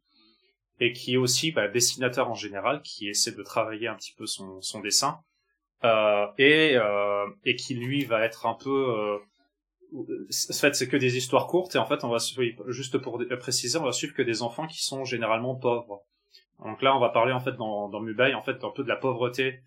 et 0.80 0.92
qui 0.92 1.14
est 1.14 1.16
aussi 1.16 1.52
bah, 1.52 1.68
dessinateur 1.68 2.30
en 2.30 2.34
général, 2.34 2.82
qui 2.82 3.08
essaie 3.08 3.32
de 3.32 3.42
travailler 3.42 3.88
un 3.88 3.94
petit 3.94 4.14
peu 4.16 4.26
son, 4.26 4.60
son 4.60 4.80
dessin 4.80 5.20
euh, 5.84 6.26
et 6.38 6.76
euh, 6.76 7.26
et 7.44 7.56
qui 7.56 7.74
lui 7.74 8.04
va 8.04 8.24
être 8.24 8.46
un 8.46 8.54
peu 8.54 8.70
euh, 8.70 9.18
en 9.94 10.52
fait, 10.52 10.74
c'est 10.74 10.88
que 10.88 10.96
des 10.96 11.16
histoires 11.16 11.46
courtes 11.46 11.76
et 11.76 11.78
en 11.78 11.86
fait, 11.86 12.02
on 12.02 12.08
va 12.08 12.18
juste 12.68 12.98
pour 12.98 13.22
préciser, 13.38 13.78
on 13.78 13.84
va 13.84 13.92
suivre 13.92 14.14
que 14.14 14.22
des 14.22 14.42
enfants 14.42 14.66
qui 14.66 14.82
sont 14.82 15.04
généralement 15.04 15.54
pauvres. 15.54 16.02
Donc 16.64 16.82
là, 16.82 16.96
on 16.96 17.00
va 17.00 17.10
parler 17.10 17.32
en 17.32 17.40
fait 17.40 17.52
dans, 17.52 17.88
dans 17.88 18.00
Mubai, 18.00 18.34
en 18.34 18.42
fait, 18.42 18.64
un 18.64 18.70
peu 18.70 18.82
de 18.82 18.88
la 18.88 18.96
pauvreté 18.96 19.60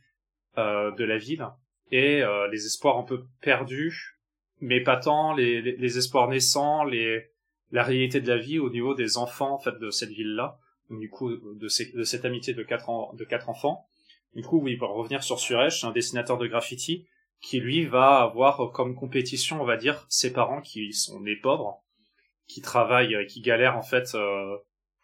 euh, 0.58 0.92
de 0.92 1.04
la 1.04 1.18
ville 1.18 1.48
et 1.92 2.22
euh, 2.22 2.48
les 2.50 2.66
espoirs 2.66 2.98
un 2.98 3.04
peu 3.04 3.26
perdus, 3.42 4.20
mais 4.60 4.82
pas 4.82 4.98
tant 4.98 5.34
les, 5.34 5.62
les, 5.62 5.98
espoirs 5.98 6.28
naissants, 6.28 6.84
les 6.84 7.30
la 7.72 7.84
réalité 7.84 8.20
de 8.20 8.28
la 8.28 8.38
vie 8.38 8.60
au 8.60 8.70
niveau 8.70 8.94
des 8.94 9.18
enfants 9.18 9.54
en 9.54 9.60
fait 9.60 9.78
de 9.78 9.90
cette 9.90 10.10
ville-là. 10.10 10.58
Du 10.90 11.10
coup, 11.10 11.36
de, 11.36 11.68
ces, 11.68 11.92
de 11.92 12.04
cette 12.04 12.26
amitié 12.26 12.54
de 12.54 12.64
quatre, 12.64 12.90
de 13.14 13.26
quatre 13.26 13.50
enfants. 13.50 13.86
Du 14.34 14.42
coup, 14.42 14.60
oui, 14.62 14.78
pour 14.78 14.90
revenir 14.90 15.22
sur 15.22 15.40
Suresh, 15.40 15.84
un 15.84 15.92
dessinateur 15.92 16.38
de 16.38 16.48
graffiti 16.48 17.06
qui 17.42 17.60
lui 17.60 17.86
va 17.86 18.22
avoir 18.22 18.72
comme 18.72 18.96
compétition, 18.96 19.62
on 19.62 19.66
va 19.66 19.78
dire, 19.78 20.06
ses 20.10 20.32
parents 20.32 20.62
qui 20.62 20.94
sont 20.94 21.20
nés 21.20 21.36
pauvres, 21.36 21.84
qui 22.48 22.62
travaillent, 22.62 23.28
qui 23.28 23.42
galèrent 23.42 23.78
en 23.78 23.82
fait 23.82 24.16
euh, 24.16 24.58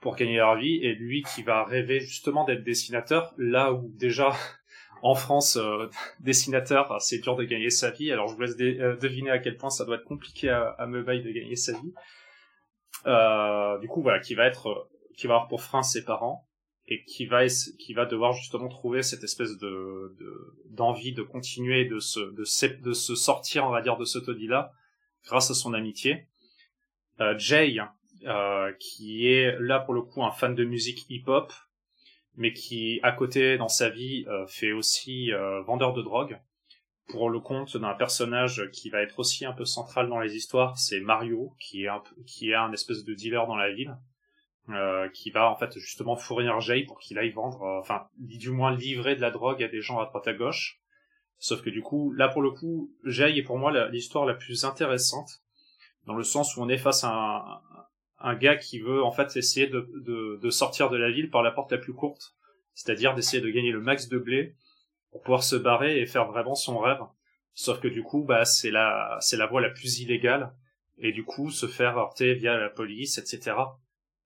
pour 0.03 0.15
gagner 0.17 0.35
leur 0.35 0.57
vie, 0.57 0.75
et 0.83 0.93
lui 0.93 1.23
qui 1.23 1.41
va 1.41 1.63
rêver 1.63 2.01
justement 2.01 2.43
d'être 2.43 2.63
dessinateur, 2.63 3.33
là 3.37 3.73
où 3.73 3.89
déjà 3.95 4.33
en 5.01 5.15
France, 5.15 5.57
euh, 5.57 5.89
dessinateur, 6.19 7.01
c'est 7.01 7.19
dur 7.19 7.35
de 7.35 7.45
gagner 7.45 7.71
sa 7.71 7.89
vie. 7.89 8.11
Alors 8.11 8.27
je 8.27 8.35
vous 8.35 8.41
laisse 8.41 8.55
euh, 8.59 8.95
deviner 8.97 9.31
à 9.31 9.39
quel 9.39 9.57
point 9.57 9.69
ça 9.69 9.85
doit 9.85 9.95
être 9.95 10.03
compliqué 10.03 10.49
à, 10.49 10.75
à 10.77 10.85
de 10.85 11.31
gagner 11.31 11.55
sa 11.55 11.71
vie. 11.71 11.93
Euh, 13.07 13.79
du 13.79 13.87
coup, 13.87 14.03
voilà, 14.03 14.19
qui 14.19 14.35
va 14.35 14.45
être, 14.45 14.89
qui 15.17 15.25
va 15.25 15.35
avoir 15.35 15.47
pour 15.47 15.61
frein 15.61 15.81
ses 15.81 16.03
parents 16.03 16.47
et 16.87 17.03
qui 17.05 17.25
va 17.25 17.47
qui 17.47 17.93
va 17.93 18.05
devoir 18.05 18.33
justement 18.33 18.67
trouver 18.67 19.03
cette 19.03 19.23
espèce 19.23 19.57
de 19.57 20.17
d'envie 20.69 21.13
de, 21.13 21.23
continuer 21.23 21.85
de 21.85 21.99
se 21.99 22.19
de, 22.19 22.81
de 22.81 22.91
se 22.91 23.15
sortir 23.15 23.63
on 23.65 23.69
va 23.69 23.81
dire 23.81 23.95
de 23.95 24.03
ce 24.03 24.19
taudis 24.19 24.47
là 24.47 24.73
grâce 25.23 25.49
à 25.49 25.53
son 25.53 25.73
amitié 25.73 26.27
Jay 27.37 27.79
qui 28.79 29.27
est 29.27 29.57
là 29.59 29.79
pour 29.79 29.93
le 29.93 30.01
coup 30.01 30.23
un 30.23 30.31
fan 30.31 30.55
de 30.55 30.63
musique 30.63 31.05
hip 31.09 31.23
hop 31.27 31.51
mais 32.35 32.53
qui 32.53 32.99
à 33.03 33.11
côté 33.11 33.57
dans 33.57 33.67
sa 33.67 33.89
vie 33.89 34.25
euh, 34.27 34.47
fait 34.47 34.71
aussi 34.71 35.31
euh, 35.31 35.61
vendeur 35.61 35.93
de 35.93 36.01
drogue 36.01 36.39
pour 37.09 37.29
le 37.29 37.39
compte 37.39 37.77
d'un 37.77 37.93
personnage 37.93 38.69
qui 38.71 38.89
va 38.89 39.01
être 39.01 39.19
aussi 39.19 39.45
un 39.45 39.53
peu 39.53 39.65
central 39.65 40.09
dans 40.09 40.19
les 40.19 40.35
histoires 40.35 40.77
c'est 40.77 40.99
Mario 40.99 41.53
qui 41.59 41.83
est 41.83 41.89
un 41.89 42.01
qui 42.25 42.51
est 42.51 42.55
un 42.55 42.71
espèce 42.71 43.03
de 43.03 43.13
dealer 43.13 43.45
dans 43.45 43.57
la 43.57 43.71
ville 43.71 43.95
euh, 44.69 45.09
qui 45.09 45.29
va 45.29 45.51
en 45.51 45.57
fait 45.57 45.77
justement 45.77 46.15
fournir 46.15 46.61
Jay 46.61 46.85
pour 46.85 46.97
qu'il 46.97 47.19
aille 47.19 47.31
vendre, 47.31 47.63
euh, 47.63 47.79
enfin 47.81 48.07
du 48.17 48.49
moins 48.49 48.73
livrer 48.73 49.13
de 49.13 49.19
la 49.19 49.29
drogue 49.29 49.61
à 49.61 49.67
des 49.67 49.81
gens 49.81 49.99
à 49.99 50.05
droite 50.05 50.25
à 50.25 50.33
gauche. 50.33 50.79
Sauf 51.37 51.61
que 51.61 51.69
du 51.69 51.81
coup, 51.81 52.13
là 52.13 52.29
pour 52.29 52.41
le 52.41 52.51
coup, 52.51 52.89
Jay 53.03 53.37
est 53.37 53.43
pour 53.43 53.57
moi 53.57 53.89
l'histoire 53.89 54.25
la, 54.25 54.33
plus 54.33 54.63
intéressante 54.63 55.41
dans 56.05 56.13
le 56.13 56.23
sens 56.23 56.55
où 56.55 56.61
on 56.61 56.69
est 56.69 56.77
face 56.77 57.03
à 57.03 57.09
un, 57.09 57.61
un 58.23 58.35
gars 58.35 58.55
qui 58.55 58.79
veut 58.79 59.03
en 59.03 59.11
fait 59.11 59.35
essayer 59.35 59.67
de, 59.67 59.87
de, 60.41 60.49
sortir 60.49 60.89
de 60.89 60.97
la 60.97 61.11
ville 61.11 61.29
par 61.29 61.43
la 61.43 61.51
porte 61.51 61.71
la 61.71 61.77
plus 61.77 61.93
courte, 61.93 62.35
c'est-à-dire 62.73 63.13
d'essayer 63.13 63.41
de 63.41 63.49
gagner 63.49 63.71
le 63.71 63.81
max 63.81 64.09
de 64.09 64.17
blé 64.17 64.55
pour 65.11 65.21
pouvoir 65.21 65.43
se 65.43 65.55
barrer 65.55 65.99
et 65.99 66.05
faire 66.07 66.25
vraiment 66.25 66.55
son 66.55 66.79
rêve. 66.79 67.01
Sauf 67.53 67.79
que 67.79 67.87
du 67.87 68.01
coup, 68.01 68.23
bah 68.23 68.45
c'est 68.45 68.71
la 68.71 69.17
c'est 69.19 69.37
la 69.37 69.45
voie 69.45 69.61
la 69.61 69.69
plus 69.69 69.99
illégale 69.99 70.53
et 70.97 71.11
du 71.11 71.23
coup 71.23 71.51
se 71.51 71.67
faire 71.67 71.97
heurter 71.97 72.33
via 72.33 72.57
la 72.57 72.69
police, 72.69 73.19
etc 73.19 73.53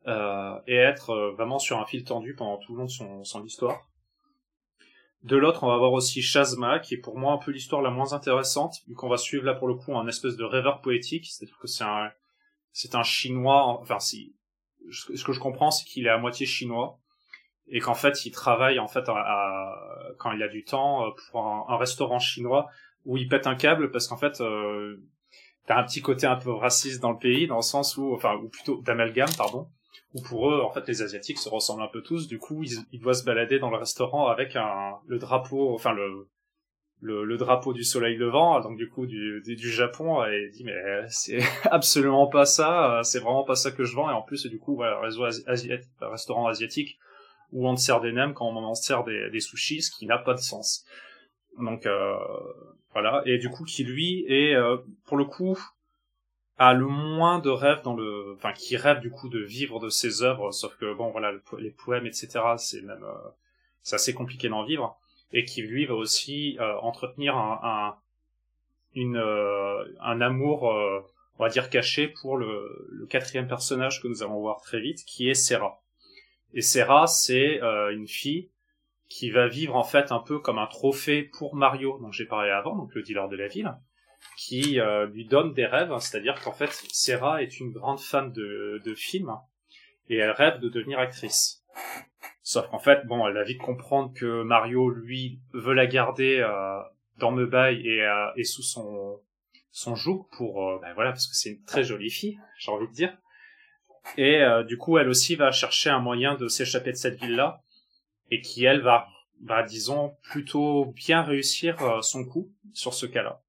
euh, 0.08 0.60
et 0.68 0.76
être 0.76 1.10
euh, 1.10 1.32
vraiment 1.32 1.60
sur 1.60 1.80
un 1.80 1.86
fil 1.86 2.04
tendu 2.04 2.34
pendant 2.34 2.58
tout 2.58 2.74
le 2.74 2.80
long 2.80 2.86
de 2.86 2.91
son, 2.91 3.24
son 3.24 3.43
histoire. 3.43 3.89
De 5.24 5.36
l'autre, 5.36 5.64
on 5.64 5.68
va 5.68 5.78
voir 5.78 5.91
aussi 5.91 6.22
Shazma, 6.22 6.80
qui 6.80 6.93
est 6.93 7.00
pour 7.00 7.18
moi 7.18 7.34
un 7.34 7.38
peu 7.38 7.52
l'histoire 7.52 7.82
la 7.82 7.89
moins 7.89 8.14
intéressante, 8.14 8.78
vu 8.88 8.93
qu'on 8.93 9.10
va 9.10 9.18
suivre 9.18 9.43
là 9.43 9.54
pour 9.54 9.68
le 9.68 9.76
coup 9.76 9.98
un 9.98 10.08
espèce 10.08 10.38
de 10.38 10.45
rêveur 10.45 10.80
poétique, 10.80 11.26
c'est-à-dire 11.26 11.58
que 11.58 11.68
c'est 11.68 11.84
un, 11.84 12.12
c'est 12.78 12.94
un 12.94 13.02
chinois, 13.02 13.80
enfin 13.82 13.98
si, 14.00 14.36
ce 14.92 15.24
que 15.24 15.34
je 15.34 15.40
comprends, 15.40 15.72
c'est 15.72 15.84
qu'il 15.84 16.06
est 16.06 16.12
à 16.12 16.20
moitié 16.20 16.46
chinois, 16.46 17.00
et 17.70 17.80
qu'en 17.80 17.96
fait, 17.96 18.24
il 18.28 18.32
travaille 18.32 18.78
en 18.78 18.88
fait 18.88 19.04
à, 19.10 19.74
quand 20.20 20.32
il 20.32 20.44
a 20.44 20.48
du 20.48 20.64
temps 20.64 21.04
euh, 21.04 21.10
pour 21.32 21.44
un, 21.44 21.78
restaurant 21.78 22.20
chinois 22.20 22.68
où 23.04 23.18
il 23.18 23.28
pète 23.28 23.48
un 23.48 23.56
câble 23.56 23.90
parce 23.90 24.08
qu'en 24.08 24.16
fait, 24.16 24.42
euh, 24.42 24.96
t'as 25.66 25.80
un 25.80 25.84
petit 25.86 26.02
côté 26.02 26.28
un 26.28 26.36
peu 26.36 26.52
raciste 26.52 27.02
dans 27.02 27.12
le 27.12 27.18
pays, 27.18 27.48
dans 27.48 27.56
le 27.56 27.64
sens 27.64 27.98
où, 27.98 28.14
enfin, 28.14 28.36
ou 28.36 28.48
plutôt 28.48 28.80
d'amalgame, 28.84 29.34
pardon, 29.36 29.68
où 30.14 30.22
pour 30.22 30.52
eux, 30.52 30.62
en 30.62 30.70
fait, 30.70 30.88
les 30.88 31.02
Asiatiques 31.02 31.40
se 31.40 31.50
ressemblent 31.50 31.82
un 31.82 31.90
peu 31.92 32.04
tous. 32.04 32.28
Du 32.28 32.38
coup, 32.38 32.64
ils, 32.64 32.78
ils 32.92 33.02
doivent 33.02 33.16
se 33.16 33.26
balader 33.26 33.58
dans 33.58 33.72
le 33.72 33.78
restaurant 33.78 34.28
avec 34.28 34.56
un, 34.56 35.00
le 35.08 35.18
drapeau, 35.18 35.74
enfin 35.74 35.94
le, 35.94 36.30
le, 37.02 37.24
le, 37.24 37.38
drapeau 37.38 37.74
du 37.74 37.84
soleil 37.84 38.16
levant, 38.18 38.60
donc 38.62 38.78
du 38.78 38.89
coup 38.89 39.06
du, 39.06 39.41
du, 39.43 39.72
Japon, 39.72 40.24
et 40.24 40.50
dit 40.50 40.64
mais 40.64 40.76
c'est 41.10 41.39
absolument 41.72 42.28
pas 42.28 42.45
ça, 42.45 43.02
c'est 43.04 43.20
vraiment 43.20 43.43
pas 43.43 43.56
ça 43.56 43.72
que 43.72 43.84
je 43.84 43.95
vends, 43.95 44.10
et 44.10 44.14
en 44.14 44.22
plus 44.22 44.45
du 44.48 44.58
coup 44.58 44.76
voilà, 44.76 45.00
réseau 45.00 45.24
asiatique, 45.24 45.88
restaurant 46.02 46.48
asiatique 46.48 46.98
où 47.52 47.68
on 47.68 47.76
te 47.76 47.80
sert 47.80 48.02
des 48.02 48.12
nems 48.12 48.34
quand 48.34 48.48
on 48.48 48.56
en 48.56 48.76
sert 48.76 49.04
des, 49.04 49.30
des 49.30 49.39
sushis, 49.39 49.82
ce 49.82 49.91
qui 49.91 50.06
n'a 50.06 50.18
pas 50.18 50.34
de 50.34 50.39
sens. 50.39 50.86
Donc 51.60 51.86
euh, 51.86 52.18
voilà, 52.93 53.22
et 53.26 53.38
du 53.38 53.50
coup 53.50 53.64
qui 53.64 53.84
lui 53.84 54.26
est 54.28 54.56
euh, 54.56 54.78
pour 55.06 55.18
le 55.18 55.26
coup 55.26 55.58
a 56.58 56.74
le 56.74 56.88
moins 56.88 57.39
de 57.39 57.50
rêves 57.50 57.84
dans 57.84 57.95
le, 57.95 58.34
enfin 58.36 58.52
qui 58.52 58.76
rêve 58.78 59.00
du 59.00 59.12
coup 59.12 59.30
de 59.30 59.39
vivre 59.39 59.80
de 59.80 59.89
ses 59.89 60.24
œuvres, 60.24 60.52
sauf 60.52 60.76
que 60.78 60.93
bon 60.93 61.12
voilà 61.12 61.32
les 61.60 61.72
poèmes 61.72 62.08
etc 62.08 62.39
c'est 62.58 62.82
même 62.82 63.04
euh, 63.04 63.30
c'est 63.82 63.95
assez 63.95 64.14
compliqué 64.14 64.50
d'en 64.50 64.64
vivre 64.64 65.00
et 65.32 65.46
qui 65.46 65.62
lui 65.62 65.86
va 65.86 65.96
aussi 65.96 66.58
euh, 66.60 66.78
entretenir 66.80 67.36
un, 67.36 67.60
un 67.64 67.96
une 68.96 69.18
euh, 69.18 69.84
un 70.00 70.22
amour 70.22 70.64
on 70.64 71.44
va 71.44 71.50
dire 71.50 71.70
caché 71.70 72.08
pour 72.08 72.38
le, 72.38 72.88
le 72.90 73.06
quatrième 73.06 73.48
personnage 73.48 74.02
que 74.02 74.08
nous 74.08 74.24
allons 74.24 74.40
voir 74.40 74.62
très 74.62 74.80
vite 74.80 75.04
qui 75.06 75.30
est 75.30 75.36
Serra 75.36 75.82
et 76.54 76.62
Serra 76.62 77.06
c'est 77.08 77.60
une 77.92 78.08
fille 78.08 78.50
qui 79.10 79.30
va 79.30 79.48
vivre 79.48 79.76
en 79.76 79.84
fait 79.84 80.12
un 80.12 80.20
peu 80.20 80.40
comme 80.40 80.58
un 80.58 80.68
trophée 80.68 81.24
pour 81.24 81.56
Mario 81.56 82.00
dont 82.02 82.12
j'ai 82.12 82.26
parlé 82.26 82.50
avant 82.50 82.76
donc 82.76 82.94
le 82.96 83.04
dealer 83.04 83.28
de 83.30 83.36
la 83.36 83.48
ville 83.48 83.76
qui 84.38 84.80
euh, 84.80 85.08
lui 85.08 85.26
donne 85.26 85.54
des 85.54 85.66
rêves, 85.66 85.92
c'est-à-dire 86.00 86.40
qu'en 86.42 86.52
fait, 86.52 86.72
Sarah 86.92 87.42
est 87.42 87.60
une 87.60 87.72
grande 87.72 88.00
fan 88.00 88.32
de, 88.32 88.82
de 88.86 88.96
films 88.96 89.36
et 90.10 90.18
elle 90.18 90.32
rêve 90.32 90.60
de 90.60 90.70
devenir 90.70 91.00
actrice. 91.00 91.64
Sauf 92.48 92.70
qu'en 92.70 92.80
fait, 92.80 93.06
bon, 93.06 93.28
elle 93.28 93.34
va 93.34 93.43
vite 93.43 93.60
comprendre 93.60 94.14
que 94.14 94.41
Mario, 94.43 94.89
lui, 94.89 95.41
veut 95.52 95.74
la 95.74 95.86
garder 95.86 96.39
euh, 96.39 96.80
dans 97.18 97.32
Meubail 97.32 97.86
et, 97.86 98.02
euh, 98.02 98.32
et 98.38 98.45
sous 98.45 98.64
son 98.64 99.20
son 99.72 99.95
joug 99.95 100.30
pour, 100.32 100.66
euh, 100.66 100.80
ben 100.82 100.93
voilà, 100.93 101.12
parce 101.12 101.28
que 101.28 101.36
c'est 101.36 101.50
une 101.50 101.64
très 101.66 101.84
jolie 101.84 102.10
fille, 102.10 102.39
j'ai 102.58 102.72
envie 102.72 102.88
de 102.88 102.93
dire. 102.93 103.18
Et 104.16 104.41
du 104.66 104.78
coup, 104.78 104.98
elle 104.98 105.10
aussi 105.10 105.36
va 105.36 105.52
chercher 105.52 105.89
un 105.89 106.00
moyen 106.00 106.36
de 106.36 106.48
s'échapper 106.48 106.93
de 106.93 106.98
cette 106.98 107.20
ville-là 107.20 107.62
et 108.32 108.39
qui, 108.39 108.64
elle, 108.64 108.80
va, 108.80 109.10
bah, 109.41 109.64
disons, 109.64 110.16
plutôt 110.24 110.93
bien 110.95 111.24
réussir 111.24 112.02
son 112.02 112.24
coup 112.24 112.50
sur 112.74 112.93
ce 112.93 113.06
cas-là 113.06 113.41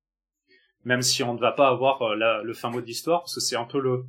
même 0.84 1.02
si 1.02 1.22
on 1.22 1.34
ne 1.34 1.38
va 1.38 1.52
pas 1.52 1.68
avoir 1.68 2.02
euh, 2.02 2.42
le 2.42 2.54
fin 2.54 2.70
mot 2.70 2.80
de 2.80 2.86
l'histoire, 2.86 3.20
parce 3.20 3.34
que 3.34 3.40
c'est 3.40 3.56
un 3.56 3.64
peu 3.64 3.78
le, 3.78 4.04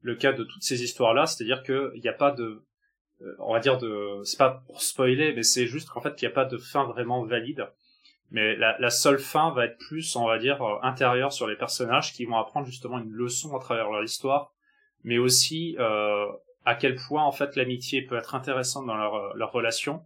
le 0.00 0.14
cas 0.14 0.32
de 0.32 0.44
toutes 0.44 0.62
ces 0.62 0.82
histoires-là, 0.82 1.26
c'est-à-dire 1.26 1.62
qu'il 1.62 2.00
n'y 2.00 2.08
a 2.08 2.14
pas 2.14 2.30
de, 2.30 2.42
euh, 2.42 2.64
on 3.38 3.52
va 3.52 3.60
dire 3.60 3.78
de, 3.78 4.20
c'est 4.24 4.38
pas 4.38 4.62
pour 4.66 4.82
spoiler, 4.82 5.32
mais 5.34 5.42
c'est 5.42 5.66
juste 5.66 5.90
qu'en 5.90 6.00
fait 6.00 6.20
il 6.20 6.24
n'y 6.24 6.30
a 6.30 6.34
pas 6.34 6.44
de 6.44 6.56
fin 6.56 6.84
vraiment 6.84 7.24
valide. 7.24 7.68
Mais 8.30 8.54
la, 8.56 8.78
la, 8.78 8.90
seule 8.90 9.18
fin 9.18 9.50
va 9.50 9.66
être 9.66 9.78
plus, 9.78 10.14
on 10.14 10.26
va 10.26 10.38
dire, 10.38 10.62
euh, 10.62 10.78
intérieure 10.82 11.32
sur 11.32 11.48
les 11.48 11.56
personnages 11.56 12.12
qui 12.12 12.24
vont 12.26 12.36
apprendre 12.36 12.66
justement 12.66 12.98
une 12.98 13.10
leçon 13.10 13.56
à 13.56 13.58
travers 13.58 13.90
leur 13.90 14.04
histoire, 14.04 14.52
mais 15.02 15.18
aussi 15.18 15.76
euh, 15.80 16.26
à 16.64 16.76
quel 16.76 16.94
point 16.94 17.24
en 17.24 17.32
fait 17.32 17.56
l'amitié 17.56 18.02
peut 18.02 18.16
être 18.16 18.34
intéressante 18.36 18.86
dans 18.86 18.96
leur, 18.96 19.36
leur 19.36 19.50
relation. 19.50 20.04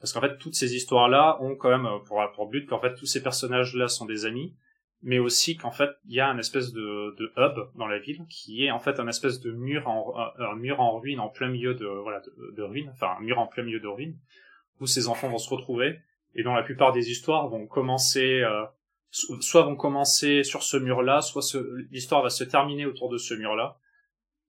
Parce 0.00 0.12
qu'en 0.12 0.20
fait 0.20 0.38
toutes 0.38 0.54
ces 0.54 0.74
histoires-là 0.74 1.38
ont 1.40 1.56
quand 1.56 1.70
même 1.70 1.88
pour, 2.06 2.22
pour 2.34 2.48
but 2.48 2.66
qu'en 2.66 2.80
fait 2.80 2.94
tous 2.94 3.06
ces 3.06 3.22
personnages-là 3.22 3.88
sont 3.88 4.06
des 4.06 4.24
amis, 4.24 4.54
mais 5.06 5.18
aussi 5.18 5.56
qu'en 5.56 5.70
fait 5.70 5.90
il 6.06 6.14
y 6.14 6.20
a 6.20 6.28
un 6.28 6.36
espèce 6.36 6.72
de, 6.72 7.32
hub 7.36 7.54
dans 7.76 7.86
la 7.86 7.98
ville 7.98 8.26
qui 8.28 8.66
est 8.66 8.70
en 8.70 8.80
fait 8.80 9.00
un 9.00 9.08
espèce 9.08 9.40
de 9.40 9.52
mur 9.52 9.88
en 9.88 10.56
mur 10.56 10.80
en 10.80 10.98
ruine 10.98 11.20
en 11.20 11.28
plein 11.28 11.48
milieu 11.48 11.74
de 11.74 12.62
ruines 12.62 12.90
enfin 12.92 13.14
un 13.18 13.22
mur 13.22 13.38
en 13.38 13.46
plein 13.46 13.62
milieu 13.62 13.80
de 13.80 13.88
ruines 13.88 14.18
où 14.80 14.86
ces 14.86 15.08
enfants 15.08 15.28
vont 15.28 15.38
se 15.38 15.50
retrouver. 15.50 16.00
Et 16.34 16.42
dont 16.42 16.54
la 16.54 16.62
plupart 16.62 16.92
des 16.92 17.10
histoires 17.10 17.48
vont 17.48 17.66
commencer 17.66 18.42
euh, 18.42 18.64
soit 19.10 19.62
vont 19.62 19.76
commencer 19.76 20.42
sur 20.42 20.62
ce 20.62 20.76
mur 20.76 21.00
là 21.00 21.22
soit 21.22 21.40
l'histoire 21.90 22.22
va 22.22 22.28
se 22.28 22.44
terminer 22.44 22.84
autour 22.84 23.08
de 23.08 23.16
ce 23.16 23.32
mur 23.32 23.54
là 23.54 23.78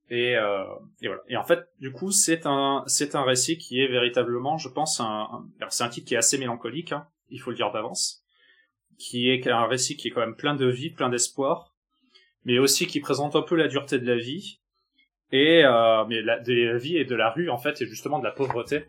et, 0.09 0.35
euh, 0.35 0.65
et 1.01 1.07
voilà. 1.07 1.21
Et 1.29 1.37
en 1.37 1.43
fait 1.43 1.69
du 1.79 1.93
coup 1.93 2.11
c'est 2.11 2.45
un 2.45 2.83
c'est 2.87 3.15
un 3.15 3.23
récit 3.23 3.57
qui 3.57 3.79
est 3.79 3.87
véritablement 3.87 4.57
je 4.57 4.67
pense 4.67 4.99
un 4.99 5.45
c'est 5.69 5.85
un 5.85 5.89
titre 5.89 6.07
qui 6.07 6.15
est 6.15 6.17
assez 6.17 6.37
mélancolique 6.37 6.91
hein, 6.91 7.07
il 7.29 7.39
faut 7.39 7.51
le 7.51 7.55
dire 7.55 7.71
d'avance 7.71 8.25
qui 8.97 9.29
est 9.29 9.47
un 9.47 9.65
récit 9.65 9.95
qui 9.95 10.07
est 10.07 10.11
quand 10.11 10.21
même 10.21 10.35
plein 10.35 10.55
de 10.55 10.67
vie, 10.67 10.89
plein 10.89 11.09
d'espoir, 11.09 11.73
mais 12.45 12.59
aussi 12.59 12.87
qui 12.87 12.99
présente 12.99 13.35
un 13.35 13.41
peu 13.41 13.55
la 13.55 13.67
dureté 13.67 13.99
de 13.99 14.07
la 14.07 14.17
vie 14.17 14.59
et 15.31 15.63
euh, 15.65 16.05
mais 16.05 16.21
de 16.21 16.53
la 16.53 16.77
vie 16.77 16.97
et 16.97 17.05
de 17.05 17.15
la 17.15 17.29
rue 17.31 17.49
en 17.49 17.57
fait 17.57 17.81
et 17.81 17.85
justement 17.85 18.19
de 18.19 18.23
la 18.23 18.31
pauvreté. 18.31 18.85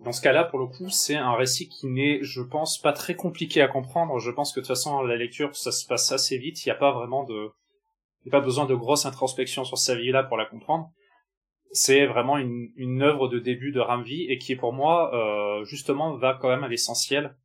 Dans 0.00 0.12
ce 0.12 0.20
cas-là, 0.22 0.44
pour 0.44 0.60
le 0.60 0.66
coup, 0.66 0.90
c'est 0.90 1.16
un 1.16 1.34
récit 1.34 1.68
qui 1.68 1.88
n'est, 1.88 2.22
je 2.22 2.40
pense, 2.40 2.78
pas 2.80 2.92
très 2.92 3.16
compliqué 3.16 3.62
à 3.62 3.66
comprendre. 3.66 4.20
Je 4.20 4.30
pense 4.30 4.52
que 4.52 4.60
de 4.60 4.64
toute 4.64 4.68
façon, 4.68 5.02
la 5.02 5.16
lecture, 5.16 5.56
ça 5.56 5.72
se 5.72 5.88
passe 5.88 6.12
assez 6.12 6.38
vite. 6.38 6.64
Il 6.64 6.68
n'y 6.68 6.72
a 6.72 6.76
pas 6.76 6.92
vraiment 6.92 7.24
de, 7.24 7.50
il 8.24 8.28
a 8.28 8.38
pas 8.38 8.44
besoin 8.44 8.66
de 8.66 8.74
grosse 8.74 9.06
introspection 9.06 9.64
sur 9.64 9.78
sa 9.78 9.94
vie 9.96 10.10
là 10.10 10.22
pour 10.22 10.36
la 10.36 10.46
comprendre. 10.46 10.90
c'est 11.72 12.06
vraiment 12.06 12.38
une, 12.38 12.70
une 12.76 13.02
œuvre 13.02 13.28
de 13.28 13.38
début 13.38 13.72
de 13.72 13.80
Ramvi 13.80 14.24
et 14.30 14.38
qui 14.38 14.56
pour 14.56 14.72
moi 14.72 15.14
euh, 15.14 15.64
justement 15.64 16.16
va 16.16 16.34
quand 16.34 16.48
même 16.48 16.64
à 16.64 16.68
l'essentiel 16.68 17.36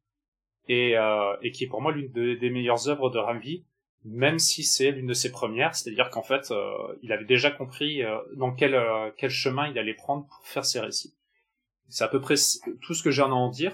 et, 0.67 0.97
euh, 0.97 1.35
et 1.41 1.51
qui 1.51 1.65
est 1.65 1.67
pour 1.67 1.81
moi 1.81 1.91
l'une 1.91 2.11
des 2.11 2.49
meilleures 2.49 2.87
œuvres 2.89 3.09
de 3.09 3.19
Ramvi 3.19 3.63
même 4.05 4.39
si 4.39 4.63
c'est 4.63 4.91
l'une 4.91 5.07
de 5.07 5.13
ses 5.13 5.31
premières. 5.31 5.75
C'est-à-dire 5.75 6.09
qu'en 6.09 6.23
fait 6.23 6.51
euh, 6.51 6.71
il 7.01 7.11
avait 7.11 7.25
déjà 7.25 7.51
compris 7.51 8.03
euh, 8.03 8.17
dans 8.35 8.53
quel 8.53 8.75
euh, 8.75 9.11
quel 9.17 9.29
chemin 9.29 9.67
il 9.67 9.77
allait 9.77 9.93
prendre 9.93 10.27
pour 10.27 10.45
faire 10.45 10.65
ses 10.65 10.79
récits. 10.79 11.15
C'est 11.89 12.03
à 12.03 12.07
peu 12.07 12.21
près 12.21 12.35
tout 12.81 12.93
ce 12.93 13.03
que 13.03 13.11
j'ai 13.11 13.21
à 13.21 13.27
en 13.27 13.49
dire. 13.49 13.73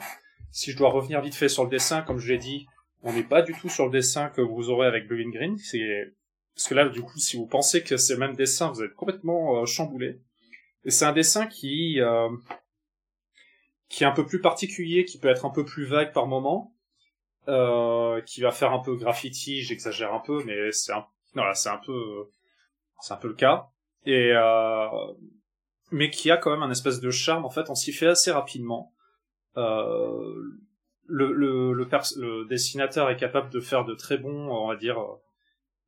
Si 0.52 0.72
je 0.72 0.78
dois 0.78 0.90
revenir 0.90 1.22
vite 1.22 1.36
fait 1.36 1.50
sur 1.50 1.64
le 1.64 1.70
dessin 1.70 2.02
comme 2.02 2.20
je 2.20 2.32
l'ai 2.32 2.40
dit 2.40 2.68
on 3.02 3.14
n'est 3.14 3.24
pas 3.24 3.42
du 3.42 3.54
tout 3.54 3.70
sur 3.70 3.86
le 3.86 3.92
dessin 3.92 4.30
que 4.30 4.42
vous 4.42 4.70
aurez 4.70 4.86
avec 4.86 5.08
Blue 5.08 5.26
and 5.26 5.30
Green. 5.30 5.58
C'est 5.58 6.14
parce 6.56 6.68
que 6.68 6.76
là 6.76 6.90
du 6.90 7.02
coup 7.02 7.18
si 7.18 7.38
vous 7.38 7.48
pensez 7.48 7.84
que 7.84 7.98
c'est 7.98 8.14
le 8.14 8.20
même 8.20 8.36
dessin 8.36 8.72
vous 8.72 8.84
êtes 8.84 8.94
complètement 8.94 9.66
chamboulé. 9.66 10.20
Et 10.86 10.92
c'est 10.92 11.06
un 11.06 11.14
dessin 11.14 11.48
qui 11.48 12.00
euh, 12.02 12.30
qui 13.90 14.04
est 14.04 14.08
un 14.08 14.12
peu 14.12 14.26
plus 14.26 14.40
particulier, 14.40 15.06
qui 15.06 15.18
peut 15.18 15.30
être 15.30 15.46
un 15.46 15.50
peu 15.50 15.66
plus 15.66 15.86
vague 15.86 16.14
par 16.14 16.28
moment, 16.28 16.76
euh, 17.50 18.22
qui 18.22 18.42
va 18.42 18.52
faire 18.52 18.72
un 18.72 18.80
peu 18.80 18.96
graffiti, 18.96 19.62
j'exagère 19.62 20.14
un 20.14 20.20
peu, 20.20 20.44
mais 20.46 20.72
c'est 20.72 20.94
un 20.94 21.06
voilà, 21.34 21.54
c'est 21.54 21.70
un 21.70 21.80
peu 21.86 22.30
c'est 23.02 23.14
un 23.14 23.18
peu 23.18 23.28
le 23.28 23.34
cas. 23.34 23.68
Et 24.06 24.32
euh, 24.34 24.88
mais 25.92 26.10
qui 26.10 26.32
a 26.32 26.38
quand 26.38 26.52
même 26.52 26.64
un 26.64 26.72
espèce 26.72 27.00
de 27.00 27.12
charme. 27.12 27.46
En 27.46 27.50
fait, 27.50 27.70
on 27.70 27.76
s'y 27.76 27.92
fait 27.92 28.08
assez 28.08 28.32
rapidement. 28.32 28.94
Euh, 29.58 30.36
le, 31.06 32.46
dessinateur 32.48 33.10
est 33.10 33.18
capable 33.18 33.50
de 33.50 33.60
faire 33.60 33.84
de 33.84 33.96
très 33.96 34.18
bons, 34.18 34.50
on 34.50 34.68
va 34.68 34.76
dire, 34.76 35.04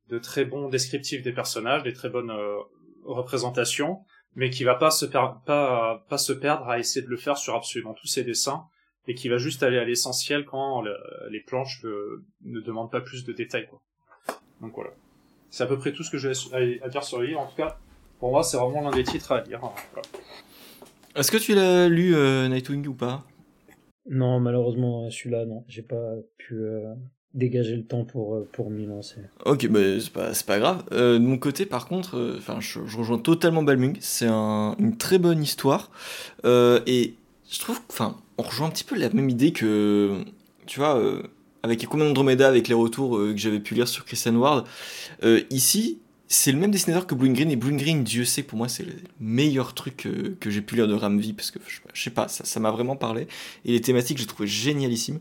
de 0.08 0.18
très 0.18 0.44
bons 0.44 0.68
descriptifs 0.68 1.22
des 1.22 1.32
personnages, 1.32 1.84
des 1.84 1.92
très 1.92 2.08
bonnes 2.08 2.32
représentations 3.04 4.04
mais 4.34 4.50
qui 4.50 4.64
va 4.64 4.74
pas 4.74 4.90
se 4.90 5.04
perdre 5.06 6.68
à 6.68 6.78
essayer 6.78 7.04
de 7.04 7.10
le 7.10 7.16
faire 7.16 7.36
sur 7.36 7.54
absolument 7.54 7.94
tous 7.94 8.06
ses 8.06 8.24
dessins, 8.24 8.66
et 9.08 9.14
qui 9.14 9.28
va 9.28 9.38
juste 9.38 9.62
aller 9.62 9.78
à 9.78 9.84
l'essentiel 9.84 10.44
quand 10.44 10.82
les 11.30 11.40
planches 11.40 11.82
ne 11.84 12.60
demandent 12.60 12.90
pas 12.90 13.00
plus 13.00 13.24
de 13.24 13.32
détails. 13.32 13.66
Quoi. 13.66 13.80
Donc 14.60 14.74
voilà. 14.74 14.90
C'est 15.50 15.64
à 15.64 15.66
peu 15.66 15.78
près 15.78 15.92
tout 15.92 16.02
ce 16.02 16.10
que 16.10 16.18
j'ai 16.18 16.32
à, 16.82 16.88
dire 16.88 17.04
sur 17.04 17.18
le 17.18 17.26
livre. 17.26 17.40
En 17.40 17.46
tout 17.46 17.56
cas, 17.56 17.76
pour 18.18 18.30
moi, 18.30 18.42
c'est 18.42 18.56
vraiment 18.56 18.80
l'un 18.80 18.90
des 18.90 19.04
titres 19.04 19.32
à 19.32 19.42
lire. 19.42 19.60
Est-ce 21.14 21.30
que 21.30 21.36
tu 21.36 21.54
l'as 21.54 21.88
lu 21.88 22.14
euh, 22.14 22.48
Nightwing 22.48 22.86
ou 22.86 22.94
pas? 22.94 23.26
Non, 24.08 24.40
malheureusement, 24.40 25.10
celui-là, 25.10 25.44
non. 25.44 25.64
J'ai 25.68 25.82
pas 25.82 26.14
pu 26.38 26.54
euh, 26.54 26.94
dégager 27.34 27.76
le 27.76 27.84
temps 27.84 28.04
pour, 28.04 28.34
euh, 28.34 28.48
pour 28.52 28.70
m'y 28.70 28.86
lancer. 28.86 29.20
Ok, 29.44 29.66
mais 29.70 30.00
c'est 30.00 30.12
pas, 30.12 30.32
pas 30.46 30.58
grave. 30.58 30.84
Euh, 30.92 31.18
de 31.18 31.24
mon 31.24 31.38
côté, 31.38 31.66
par 31.66 31.86
contre, 31.86 32.16
euh, 32.16 32.36
enfin, 32.38 32.60
je, 32.60 32.78
rejoins 32.78 33.18
totalement 33.18 33.62
Balmung. 33.62 33.96
C'est 34.00 34.28
un, 34.28 34.74
une 34.78 34.96
très 34.96 35.18
bonne 35.18 35.42
histoire. 35.42 35.90
et 36.44 37.14
je 37.52 37.58
trouve 37.58 37.80
enfin, 37.90 38.16
on 38.38 38.42
rejoint 38.42 38.66
un 38.66 38.70
petit 38.70 38.84
peu 38.84 38.96
la 38.96 39.10
même 39.10 39.28
idée 39.28 39.52
que, 39.52 40.24
tu 40.66 40.80
vois, 40.80 41.00
avec 41.62 41.84
Ecomen 41.84 42.08
Andromeda, 42.08 42.48
avec 42.48 42.68
les 42.68 42.74
retours 42.74 43.18
que 43.18 43.36
j'avais 43.36 43.60
pu 43.60 43.74
lire 43.74 43.86
sur 43.86 44.04
Christian 44.04 44.34
Ward. 44.34 44.66
ici, 45.50 45.98
c'est 46.28 46.50
le 46.50 46.58
même 46.58 46.70
dessinateur 46.70 47.06
que 47.06 47.14
Blue 47.14 47.30
Green. 47.30 47.50
Et 47.50 47.56
Blue 47.56 47.76
Green, 47.76 48.04
Dieu 48.04 48.24
sait, 48.24 48.42
pour 48.42 48.56
moi, 48.56 48.68
c'est 48.68 48.84
le 48.84 48.94
meilleur 49.20 49.74
truc 49.74 50.08
que, 50.40 50.50
j'ai 50.50 50.62
pu 50.62 50.76
lire 50.76 50.88
de 50.88 50.94
Ramvi. 50.94 51.34
Parce 51.34 51.50
que, 51.50 51.58
je, 51.92 52.02
sais 52.02 52.10
pas, 52.10 52.26
ça 52.28 52.60
m'a 52.60 52.70
vraiment 52.70 52.96
parlé. 52.96 53.28
Et 53.66 53.72
les 53.72 53.80
thématiques, 53.82 54.18
j'ai 54.18 54.26
trouvé 54.26 54.48
génialissimes. 54.48 55.20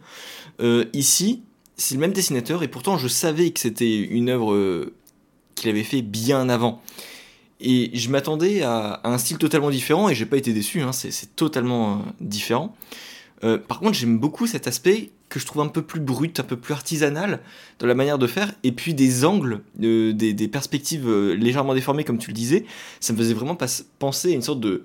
ici, 0.94 1.44
c'est 1.82 1.96
le 1.96 2.02
même 2.02 2.14
dessinateur 2.14 2.64
et 2.64 2.68
pourtant 2.68 2.98
je 2.98 3.08
savais 3.08 3.52
que 3.52 3.60
c'était 3.60 3.98
une 3.98 4.30
œuvre 4.30 4.54
euh, 4.54 4.94
qu'il 5.56 5.70
avait 5.70 5.84
fait 5.84 6.02
bien 6.02 6.48
avant. 6.50 6.82
Et 7.62 7.92
je 7.94 8.10
m'attendais 8.10 8.64
à, 8.64 9.02
un 9.04 9.18
style 9.18 9.38
totalement 9.38 9.70
différent 9.70 10.10
et 10.10 10.16
j'ai 10.16 10.26
pas 10.26 10.38
été 10.38 10.54
déçu, 10.54 10.82
hein, 10.82 10.92
c'est 10.92 11.36
totalement 11.36 11.94
euh, 11.94 11.96
différent. 12.20 12.76
Euh, 13.44 13.58
par 13.58 13.80
contre, 13.80 13.94
j'aime 13.94 14.20
beaucoup 14.20 14.48
cet 14.48 14.68
aspect 14.68 15.12
que 15.30 15.40
je 15.40 15.46
trouve 15.46 15.62
un 15.62 15.68
peu 15.68 15.82
plus 15.82 16.00
brut, 16.00 16.40
un 16.40 16.44
peu 16.44 16.58
plus 16.58 16.74
artisanal 16.74 17.40
dans 17.80 17.88
la 17.88 17.96
manière 17.96 18.18
de 18.18 18.28
faire, 18.28 18.52
et 18.64 18.74
puis 18.74 18.94
des 18.94 19.24
angles, 19.24 19.62
des, 19.76 20.48
perspectives 20.52 21.10
légèrement 21.10 21.74
déformées, 21.74 22.04
comme 22.04 22.18
tu 22.18 22.28
le 22.28 22.34
disais, 22.34 22.66
ça 23.00 23.14
me 23.14 23.18
faisait 23.18 23.34
vraiment 23.34 23.58
penser 23.98 24.32
à 24.32 24.36
une 24.36 24.42
sorte 24.42 24.60
de, 24.60 24.84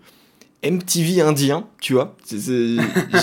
MTV 0.64 1.20
indien, 1.20 1.66
tu 1.80 1.92
vois. 1.92 2.16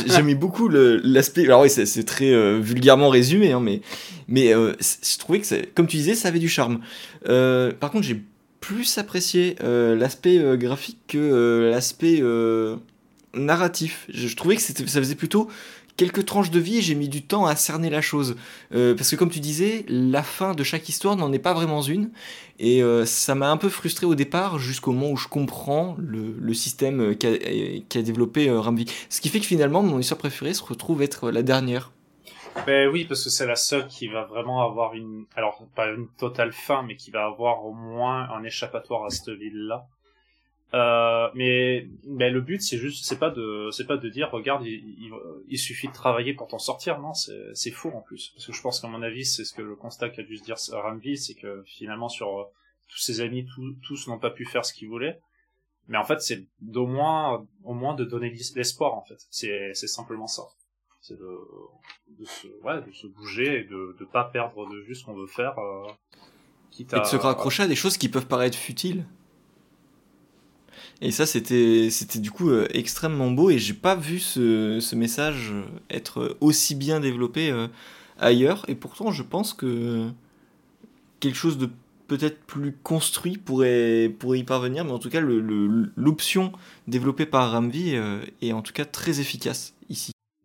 J'aimais 0.08 0.36
beaucoup 0.36 0.70
l'aspect. 0.70 1.46
Alors 1.46 1.62
oui, 1.62 1.70
c'est 1.70 2.04
très 2.06 2.32
euh, 2.32 2.60
vulgairement 2.60 3.10
résumé, 3.10 3.52
hein, 3.52 3.60
mais, 3.60 3.82
mais 4.28 4.54
euh, 4.54 4.74
je 4.80 5.18
trouvais 5.18 5.40
que, 5.40 5.66
comme 5.74 5.88
tu 5.88 5.98
disais, 5.98 6.16
ça 6.16 6.30
avait 6.30 6.40
du 6.40 6.50
charme. 6.50 6.80
Euh, 7.28 7.72
par 7.72 7.92
contre, 7.92 8.06
j'ai 8.06 8.24
plus 8.64 8.98
apprécié 8.98 9.58
l'aspect 9.62 10.42
graphique 10.58 11.00
que 11.10 11.70
l'aspect 11.70 12.22
narratif. 13.34 14.06
Je, 14.10 14.34
trouvais 14.36 14.56
que 14.56 14.62
ça 14.62 14.74
faisait 14.74 15.16
plutôt 15.16 15.50
quelques 15.98 16.26
tranches 16.26 16.50
de 16.50 16.60
vie 16.60 16.82
j'ai 16.82 16.96
mis 16.96 17.10
du 17.10 17.22
temps 17.22 17.46
à 17.46 17.56
cerner 17.56 17.90
la 17.90 18.02
chose. 18.02 18.36
Euh, 18.74 18.96
parce 18.96 19.12
que 19.12 19.16
comme 19.16 19.30
tu 19.30 19.40
disais, 19.40 19.86
la 19.88 20.24
fin 20.24 20.54
de 20.54 20.64
chaque 20.64 20.88
histoire 20.90 21.16
n'en 21.16 21.32
est 21.34 21.40
pas 21.40 21.54
vraiment 21.54 21.82
une. 21.82 22.10
Et 22.60 22.84
euh, 22.84 23.06
ça 23.06 23.36
m'a 23.36 23.50
un 23.50 23.58
peu 23.58 23.70
frustré 23.70 24.06
au 24.06 24.16
départ 24.16 24.60
jusqu'au 24.60 24.92
moment 24.92 25.12
où 25.12 25.18
je 25.18 25.28
comprends 25.28 25.96
le, 26.00 26.54
système 26.54 27.16
qu'a 27.16 28.02
développé 28.02 28.48
euh. 28.50 28.62
Ce 29.10 29.22
qui 29.22 29.30
fait 29.30 29.40
que 29.40 29.46
finalement 29.46 29.82
mon 29.82 30.00
histoire 30.00 30.20
préférée 30.20 30.54
se 30.54 30.64
retrouve 30.64 31.02
être 31.02 31.32
la 31.32 31.42
dernière. 31.42 31.92
Ben 32.66 32.88
oui, 32.88 33.06
parce 33.06 33.24
que 33.24 33.30
c'est 33.30 33.46
la 33.46 33.56
seule 33.56 33.88
qui 33.88 34.08
va 34.08 34.24
vraiment 34.24 34.62
avoir 34.62 34.94
une, 34.94 35.26
alors 35.36 35.68
pas 35.76 35.88
une 35.92 36.08
totale 36.18 36.54
fin, 36.54 36.84
mais 36.84 36.96
qui 36.96 37.12
va 37.12 37.26
avoir 37.26 37.66
au 37.66 37.74
moins 37.74 38.30
un 38.30 38.44
échappatoire 38.44 39.06
à 39.06 39.10
cette 39.10 39.30
ville-là. 39.30 39.86
Euh, 40.74 41.30
mais, 41.36 41.88
mais 42.08 42.32
le 42.32 42.42
but 42.42 42.60
c'est 42.60 42.80
juste 42.80 43.06
c'est 43.06 43.20
pas 43.20 43.30
de 43.30 43.70
c'est 43.72 43.86
pas 43.86 43.98
de 43.98 44.10
dire 44.10 44.32
regarde 44.32 44.66
il, 44.66 45.60
suffit 45.60 45.88
de 45.88 45.94
travailler 45.94 46.34
pour 46.34 46.48
t'en 46.48 46.58
sortir. 46.58 47.00
Non 47.00 47.14
c'est 47.14 47.54
c'est 47.54 47.70
faux 47.70 47.92
en 47.92 48.02
plus. 48.02 48.32
Parce 48.34 48.48
que 48.48 48.54
je 48.54 48.62
pense 48.62 48.80
qu'à 48.80 48.88
mon 48.88 49.04
avis 49.04 49.24
c'est 49.24 49.46
ce 49.46 49.54
que 49.54 49.62
le 49.62 49.76
constat 49.76 50.10
qu'a 50.10 50.24
dû 50.24 50.38
se 50.38 50.44
dire 50.44 50.56
Ramvi 50.72 51.18
c'est 51.18 51.36
que 51.36 51.62
finalement 51.68 52.10
sur 52.10 52.40
euh, 52.40 52.44
tous 52.88 52.98
ses 52.98 53.22
amis 53.22 53.46
tous 53.84 54.08
n'ont 54.08 54.18
pas 54.18 54.32
pu 54.32 54.46
faire 54.46 54.66
ce 54.66 54.74
qu'ils 54.74 54.88
voulaient. 54.88 55.20
Mais 55.90 55.98
en 55.98 56.06
fait 56.06 56.22
c'est 56.22 56.48
d'au 56.60 56.88
moins 56.88 57.46
au 57.64 57.74
moins 57.76 57.94
de 57.94 58.04
donner 58.04 58.34
l'espoir 58.56 58.96
en 58.96 59.04
fait. 59.04 59.20
C'est 59.30 59.76
c'est 59.76 59.88
simplement 59.88 60.28
ça 60.28 60.42
c'est 61.04 61.20
de 61.20 61.40
de 62.20 62.26
se 62.26 62.48
ouais 62.64 62.82
de 62.82 62.92
se 62.92 63.06
bouger 63.06 63.60
et 63.60 63.64
de 63.66 63.96
de 64.00 64.06
pas 64.06 64.24
perdre 64.24 64.68
de 64.68 64.80
vue 64.80 64.96
ce 64.96 65.06
qu'on 65.06 65.14
veut 65.14 65.28
faire 65.28 65.60
euh, 65.60 65.86
quitte 66.72 66.94
et 66.94 67.00
de 67.00 67.06
se 67.06 67.18
raccrocher 67.18 67.64
à 67.64 67.68
des 67.68 67.76
choses 67.76 67.98
qui 67.98 68.10
peuvent 68.10 68.28
paraître 68.28 68.58
futiles 68.58 69.06
et 71.02 71.12
ça, 71.12 71.26
c'était, 71.26 71.90
c'était 71.90 72.20
du 72.20 72.32
coup 72.32 72.50
euh, 72.50 72.68
extrêmement 72.72 73.30
beau 73.30 73.50
et 73.50 73.58
j'ai 73.58 73.74
pas 73.74 73.96
vu 73.96 74.20
ce, 74.20 74.80
ce, 74.80 74.96
message 74.96 75.54
être 75.90 76.38
aussi 76.40 76.76
bien 76.76 77.00
développé 77.00 77.52
euh, 77.52 77.68
ailleurs. 78.18 78.64
Et 78.70 78.76
pourtant, 78.76 79.12
je 79.12 79.24
pense 79.24 79.54
que 79.54 80.10
quelque 81.20 81.36
chose 81.36 81.58
de 81.58 81.70
peut-être 82.08 82.40
plus 82.46 82.74
construit 82.84 83.38
pourrait, 83.38 84.14
pourrait 84.20 84.40
y 84.40 84.44
parvenir, 84.44 84.86
mais 84.86 84.92
en 84.92 85.00
tout 85.00 85.10
cas, 85.10 85.20
le, 85.22 85.40
l'option 85.96 86.52
développée 86.88 87.26
par 87.26 87.52
Ramvi 87.52 87.96
euh, 87.96 88.22
est 88.42 88.54
en 88.54 88.62
tout 88.62 88.74
cas 88.74 88.86
très 88.86 89.20
efficace. 89.20 89.74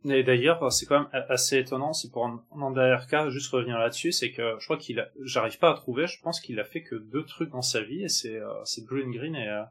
Et 0.05 0.23
d'ailleurs, 0.23 0.73
c'est 0.73 0.87
quand 0.87 1.01
même 1.01 1.25
assez 1.29 1.59
étonnant, 1.59 1.93
si 1.93 2.11
pour 2.11 2.25
un, 2.25 2.45
un 2.53 3.31
juste 3.31 3.51
revenir 3.51 3.79
là-dessus, 3.79 4.13
c'est 4.13 4.31
que 4.31 4.57
je 4.61 4.65
crois 4.65 4.77
qu'il 4.77 5.01
a, 5.01 5.09
j'arrive 5.23 5.59
pas 5.59 5.71
à 5.71 5.75
trouver, 5.75 6.07
je 6.07 6.21
pense 6.23 6.41
qu'il 6.41 6.61
a 6.61 6.65
fait 6.65 6.83
que 6.83 6.95
deux 6.95 7.25
trucs 7.25 7.51
dans 7.51 7.63
sa 7.63 7.83
vie, 7.83 8.05
et 8.05 8.09
c'est, 8.09 8.41
c'est 8.65 8.85
Green 8.85 9.11
Green 9.11 9.35
et, 9.35 9.65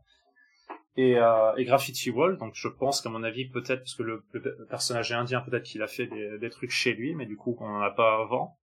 et, 0.98 1.18
euh, 1.18 1.56
et 1.56 1.64
Graffiti 1.64 2.10
Wall. 2.10 2.38
Donc 2.38 2.54
je 2.56 2.68
pense 2.68 3.02
qu'à 3.02 3.10
mon 3.10 3.24
avis 3.24 3.48
peut-être 3.48 3.80
parce 3.80 3.96
que 3.96 4.04
le, 4.04 4.26
personnage 4.70 5.12
est 5.12 5.16
indien, 5.16 5.42
peut-être 5.42 5.64
qu'il 5.64 5.82
a 5.82 5.88
fait 5.88 6.08
des, 6.08 6.50
trucs 6.50 6.72
chez 6.72 6.94
lui, 6.94 7.16
mais 7.16 7.26
du 7.26 7.38
coup 7.38 7.56
on 7.60 7.70
n'en 7.70 7.82
a 7.82 7.92
pas 7.92 8.20
avant. 8.22 8.58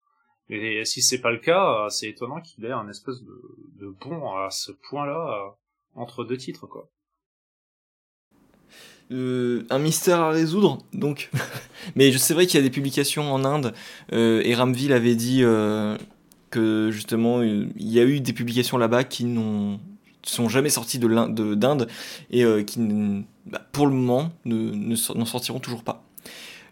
Et 0.49 0.85
si 0.85 1.03
c'est 1.03 1.21
pas 1.21 1.31
le 1.31 1.39
cas, 1.39 1.85
euh, 1.85 1.89
c'est 1.89 2.09
étonnant 2.09 2.41
qu'il 2.41 2.65
ait 2.65 2.73
un 2.73 2.89
espèce 2.89 3.23
de, 3.23 3.87
de 3.87 3.91
bon 4.01 4.35
à 4.35 4.51
ce 4.51 4.73
point-là 4.91 5.47
euh, 5.47 5.51
entre 5.95 6.25
deux 6.25 6.37
titres 6.37 6.67
quoi. 6.67 6.89
Euh, 9.13 9.65
un 9.69 9.79
mystère 9.79 10.21
à 10.21 10.31
résoudre, 10.31 10.79
donc. 10.93 11.31
Mais 11.97 12.17
c'est 12.17 12.35
vrai 12.35 12.47
qu'il 12.47 12.59
y 12.59 12.63
a 12.63 12.65
des 12.65 12.71
publications 12.71 13.33
en 13.33 13.45
Inde, 13.45 13.75
euh, 14.13 14.41
et 14.45 14.55
Ramville 14.55 14.93
avait 14.93 15.15
dit 15.15 15.41
euh, 15.43 15.97
que 16.51 16.91
justement 16.91 17.43
il 17.43 17.71
y 17.77 18.01
a 18.01 18.05
eu 18.05 18.21
des 18.21 18.33
publications 18.33 18.79
là-bas 18.79 19.05
qui 19.05 19.25
n'ont 19.25 19.79
sont 20.25 20.49
jamais 20.49 20.71
sortis 20.71 21.01
de 21.01 21.55
d'Inde 21.55 21.89
et 22.31 22.45
qui, 22.65 22.79
bah, 23.47 23.61
pour 23.73 23.89
le 23.89 23.93
moment, 23.93 24.31
n'en 24.45 25.25
sortiront 25.25 25.59
toujours 25.59 25.83
pas. 25.83 26.05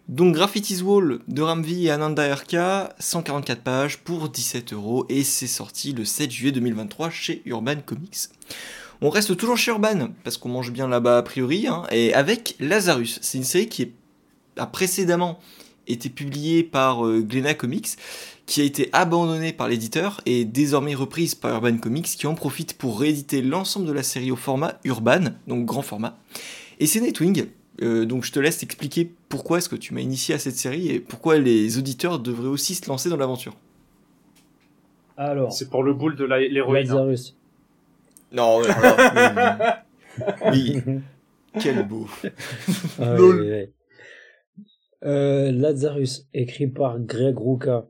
Donc 0.07 0.35
Graffiti's 0.35 0.81
Wall 0.81 1.19
de 1.27 1.41
Ramvi 1.41 1.87
et 1.87 1.91
Ananda 1.91 2.33
RK, 2.33 2.55
144 2.99 3.61
pages 3.61 3.97
pour 3.99 4.29
17 4.29 4.73
euros 4.73 5.05
et 5.09 5.23
c'est 5.23 5.47
sorti 5.47 5.91
le 5.91 6.05
7 6.05 6.31
juillet 6.31 6.51
2023 6.53 7.09
chez 7.09 7.41
Urban 7.45 7.75
Comics. 7.85 8.29
On 9.01 9.09
reste 9.09 9.35
toujours 9.35 9.57
chez 9.57 9.71
Urban 9.71 10.09
parce 10.23 10.37
qu'on 10.37 10.49
mange 10.49 10.71
bien 10.71 10.87
là-bas 10.87 11.17
a 11.17 11.23
priori 11.23 11.67
hein, 11.67 11.83
et 11.91 12.13
avec 12.13 12.55
Lazarus. 12.59 13.19
C'est 13.21 13.39
une 13.39 13.43
série 13.43 13.67
qui 13.67 13.93
a 14.57 14.67
précédemment 14.67 15.39
était 15.87 16.09
publiée 16.09 16.63
par 16.63 17.05
euh, 17.05 17.21
Glena 17.21 17.53
Comics, 17.53 17.87
qui 18.45 18.61
a 18.61 18.63
été 18.63 18.89
abandonnée 18.93 19.53
par 19.53 19.67
l'éditeur 19.67 20.21
et 20.25 20.45
désormais 20.45 20.95
reprise 20.95 21.35
par 21.35 21.53
Urban 21.53 21.77
Comics, 21.77 22.05
qui 22.05 22.27
en 22.27 22.35
profite 22.35 22.77
pour 22.77 22.99
rééditer 22.99 23.41
l'ensemble 23.41 23.87
de 23.87 23.91
la 23.91 24.03
série 24.03 24.31
au 24.31 24.35
format 24.35 24.79
Urban, 24.83 25.31
donc 25.47 25.65
grand 25.65 25.81
format. 25.81 26.17
Et 26.79 26.85
c'est 26.85 26.99
Nightwing, 27.01 27.47
euh, 27.81 28.05
donc 28.05 28.23
je 28.23 28.31
te 28.31 28.39
laisse 28.39 28.61
expliquer 28.63 29.11
pourquoi 29.29 29.57
est-ce 29.57 29.69
que 29.69 29.75
tu 29.75 29.93
m'as 29.93 30.01
initié 30.01 30.35
à 30.35 30.39
cette 30.39 30.55
série 30.55 30.89
et 30.89 30.99
pourquoi 30.99 31.37
les 31.37 31.77
auditeurs 31.77 32.19
devraient 32.19 32.47
aussi 32.47 32.75
se 32.75 32.87
lancer 32.87 33.09
dans 33.09 33.17
l'aventure. 33.17 33.55
Alors. 35.17 35.51
C'est 35.51 35.69
pour 35.69 35.83
le 35.83 35.93
boule 35.93 36.15
de 36.15 36.25
l'héroïne. 36.25 36.91
Hein. 36.91 37.15
Non, 38.31 38.61
oui. 40.51 40.81
Quel 41.59 41.85
beau. 41.87 42.07
Ah 42.99 43.15
euh, 45.03 45.51
Lazarus, 45.51 46.27
écrit 46.33 46.67
par 46.67 46.99
Greg 46.99 47.37
Ruka. 47.37 47.87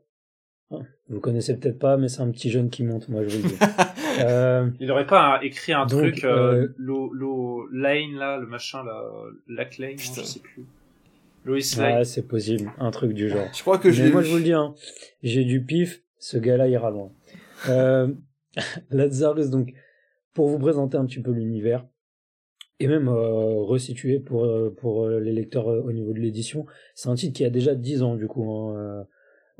Vous 1.09 1.19
connaissez 1.19 1.57
peut-être 1.57 1.77
pas, 1.77 1.97
mais 1.97 2.07
c'est 2.07 2.21
un 2.21 2.31
petit 2.31 2.49
jeune 2.49 2.69
qui 2.69 2.83
monte, 2.83 3.09
moi 3.09 3.23
je 3.27 3.37
vous 3.37 3.43
le 3.43 3.49
dis. 3.49 3.55
euh, 4.23 4.69
Il 4.79 4.89
aurait 4.91 5.05
pas 5.05 5.39
écrit 5.43 5.73
un 5.73 5.85
truc, 5.85 6.23
euh, 6.23 6.69
euh 6.79 7.67
Lane 7.73 8.15
là, 8.15 8.37
le 8.37 8.47
machin 8.47 8.83
là, 8.85 9.03
Lack 9.49 9.77
Lane, 9.77 9.97
je 9.97 10.21
sais 10.21 10.39
plus. 10.39 10.63
Lois 11.43 11.57
Lane. 11.77 11.97
Ah, 11.99 12.05
c'est 12.05 12.27
possible, 12.27 12.71
un 12.79 12.91
truc 12.91 13.11
du 13.11 13.29
genre. 13.29 13.47
Je 13.53 13.61
crois 13.61 13.77
que 13.77 13.91
j'ai. 13.91 14.09
Moi 14.09 14.21
je 14.21 14.31
vous 14.31 14.37
le 14.37 14.43
dis, 14.43 14.53
hein, 14.53 14.73
j'ai 15.21 15.43
du 15.43 15.61
pif, 15.61 16.01
ce 16.17 16.37
gars-là 16.37 16.69
ira 16.69 16.91
loin. 16.91 17.11
Euh, 17.67 18.07
Lazarus, 18.89 19.49
donc, 19.49 19.73
pour 20.33 20.47
vous 20.47 20.59
présenter 20.59 20.97
un 20.97 21.05
petit 21.05 21.21
peu 21.21 21.31
l'univers, 21.31 21.85
et 22.81 22.87
même 22.87 23.09
euh, 23.09 23.61
resituer 23.61 24.19
pour, 24.19 24.43
euh, 24.43 24.73
pour 24.75 25.05
euh, 25.05 25.19
les 25.19 25.31
lecteurs 25.31 25.67
au 25.67 25.91
niveau 25.91 26.13
de 26.13 26.19
l'édition, 26.19 26.65
c'est 26.95 27.09
un 27.09 27.15
titre 27.15 27.37
qui 27.37 27.45
a 27.45 27.51
déjà 27.51 27.75
10 27.75 28.01
ans 28.01 28.15
du 28.15 28.27
coup. 28.27 28.51
Hein, 28.51 29.05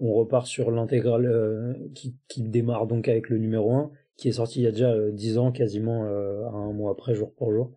on 0.03 0.14
repart 0.14 0.48
sur 0.48 0.72
l'intégrale 0.72 1.77
qui, 1.93 2.15
qui 2.27 2.41
démarre 2.41 2.88
donc 2.88 3.07
avec 3.07 3.30
le 3.30 3.38
numéro 3.38 3.72
1, 3.72 3.91
qui 4.18 4.30
est 4.30 4.31
sorti 4.31 4.61
il 4.61 4.64
y 4.64 4.68
a 4.68 4.72
déjà 4.72 4.95
10 5.11 5.38
ans, 5.38 5.52
quasiment 5.52 6.06
un 6.06 6.73
mois 6.73 6.91
après, 6.91 7.14
jour 7.14 7.31
pour 7.35 7.52
jour. 7.52 7.72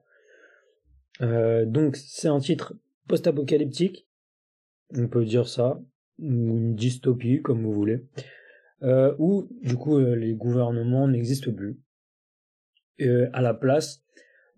donc 1.21 1.97
c'est 1.97 2.29
un 2.29 2.39
titre 2.39 2.75
post-apocalyptique, 3.09 4.09
on 4.97 5.07
peut 5.07 5.27
dire 5.27 5.47
ça, 5.49 5.83
ou 6.19 6.57
une 6.57 6.75
dystopie 6.75 7.43
comme 7.43 7.63
vous 7.63 7.75
voulez, 7.75 8.07
où 9.19 9.47
du 9.61 9.77
coup 9.77 9.99
les 9.99 10.33
gouvernements 10.33 11.07
n'existent 11.07 11.53
plus. 11.53 11.79
Euh, 13.01 13.29
à 13.33 13.43
la 13.43 13.55
place, 13.55 14.05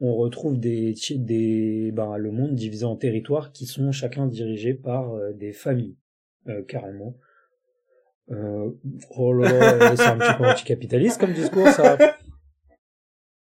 on 0.00 0.14
retrouve 0.14 0.58
des, 0.58 0.94
des 1.10 1.90
ben, 1.92 2.16
le 2.16 2.30
monde 2.30 2.54
divisé 2.54 2.84
en 2.84 2.96
territoires 2.96 3.52
qui 3.52 3.66
sont 3.66 3.92
chacun 3.92 4.26
dirigés 4.26 4.74
par 4.74 5.14
euh, 5.14 5.32
des 5.32 5.52
familles, 5.52 5.96
euh, 6.48 6.62
carrément. 6.62 7.16
Euh, 8.30 8.70
oh 9.16 9.32
là 9.32 9.48
c'est 9.96 10.02
un 10.02 10.18
petit 10.18 10.36
peu 10.36 10.44
anticapitaliste 10.44 11.18
comme 11.20 11.32
discours, 11.32 11.68
ça. 11.68 11.96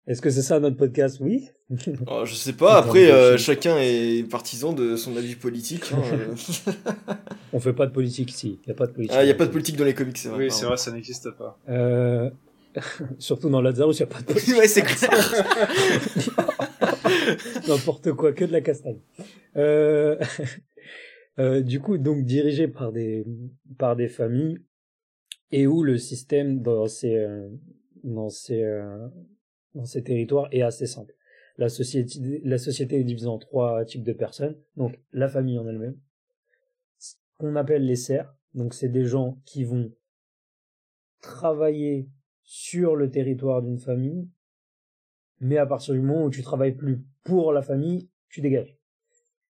Est-ce 0.07 0.21
que 0.21 0.29
c'est 0.29 0.43
ça 0.43 0.61
notre 0.61 0.77
podcast? 0.77 1.19
Oui. 1.21 1.49
Oh, 2.07 2.25
je 2.27 2.35
sais 2.35 2.53
pas. 2.53 2.77
Après, 2.77 3.39
chacun 3.39 3.79
est 3.79 4.29
partisan 4.29 4.75
de 4.75 4.97
son 4.97 5.17
avis 5.17 5.35
politique. 5.35 5.93
Hein, 5.93 7.15
On 7.55 7.59
fait 7.61 7.73
pas 7.73 7.87
de 7.87 7.93
politique 7.93 8.31
ici. 8.31 8.61
Il 8.65 8.69
y 8.69 8.73
a 8.73 8.75
pas 8.75 8.87
de 8.87 8.93
politique. 8.93 9.17
Ah, 9.17 9.25
il 9.25 9.29
y 9.29 9.31
a 9.31 9.35
pas 9.35 9.47
de 9.47 9.51
politique 9.51 9.77
dans 9.77 9.85
les 9.85 9.95
comics, 9.95 10.19
c'est 10.19 10.29
vrai. 10.29 10.45
Oui, 10.45 10.51
c'est 10.51 10.67
vrai, 10.67 10.77
ça 10.77 10.93
n'existe 10.93 11.31
pas. 11.31 11.59
Euh, 11.71 12.29
Surtout 13.19 13.51
dans 13.51 13.61
Lazarus, 13.61 13.99
il 13.99 14.03
n'y 14.03 14.11
a 14.11 14.15
pas 14.15 14.23
de 14.23 14.33
ouais, 14.59 14.69
c'est 14.69 14.83
clair. 14.83 15.11
N'importe 17.69 18.13
quoi, 18.13 18.33
que 18.33 18.45
de 18.45 18.53
la 18.53 18.61
castagne. 18.61 19.01
Euh... 19.57 20.17
Euh, 21.41 21.63
du 21.63 21.81
coup, 21.81 21.99
donc 21.99 22.25
dirigé 22.25 22.69
par 22.69 22.93
des 22.93 23.27
par 23.77 23.97
des 23.97 24.07
familles 24.07 24.59
et 25.51 25.67
où 25.67 25.83
le 25.83 25.99
système 25.99 26.63
dans 26.63 26.87
ces 26.87 27.17
euh, 27.17 27.49
dans 28.05 28.29
ces 28.29 28.63
dans 29.75 29.85
ces 29.85 30.05
territoires 30.05 30.47
est 30.53 30.63
assez 30.63 30.87
simple. 30.87 31.13
La 31.59 31.69
société 31.69 32.41
la 32.45 32.57
société 32.57 33.01
est 33.01 33.05
divisée 33.05 33.27
en 33.27 33.39
trois 33.39 33.85
types 33.85 34.05
de 34.05 34.13
personnes. 34.13 34.57
Donc 34.77 34.97
la 35.13 35.29
famille 35.29 35.59
en 35.59 35.67
elle-même, 35.67 35.99
ce 36.99 37.15
qu'on 37.39 37.57
appelle 37.57 37.85
les 37.85 37.97
serfs. 37.97 38.33
Donc 38.55 38.73
c'est 38.73 38.89
des 38.89 39.05
gens 39.05 39.41
qui 39.45 39.65
vont 39.65 39.91
travailler 41.21 42.09
sur 42.45 42.95
le 42.95 43.11
territoire 43.11 43.63
d'une 43.63 43.79
famille, 43.79 44.29
mais 45.41 45.59
à 45.59 45.67
partir 45.67 45.95
du 45.95 46.01
moment 46.01 46.25
où 46.25 46.31
tu 46.31 46.43
travailles 46.43 46.75
plus 46.75 47.03
pour 47.25 47.53
la 47.53 47.63
famille, 47.63 48.11
tu 48.29 48.41
dégages. 48.41 48.79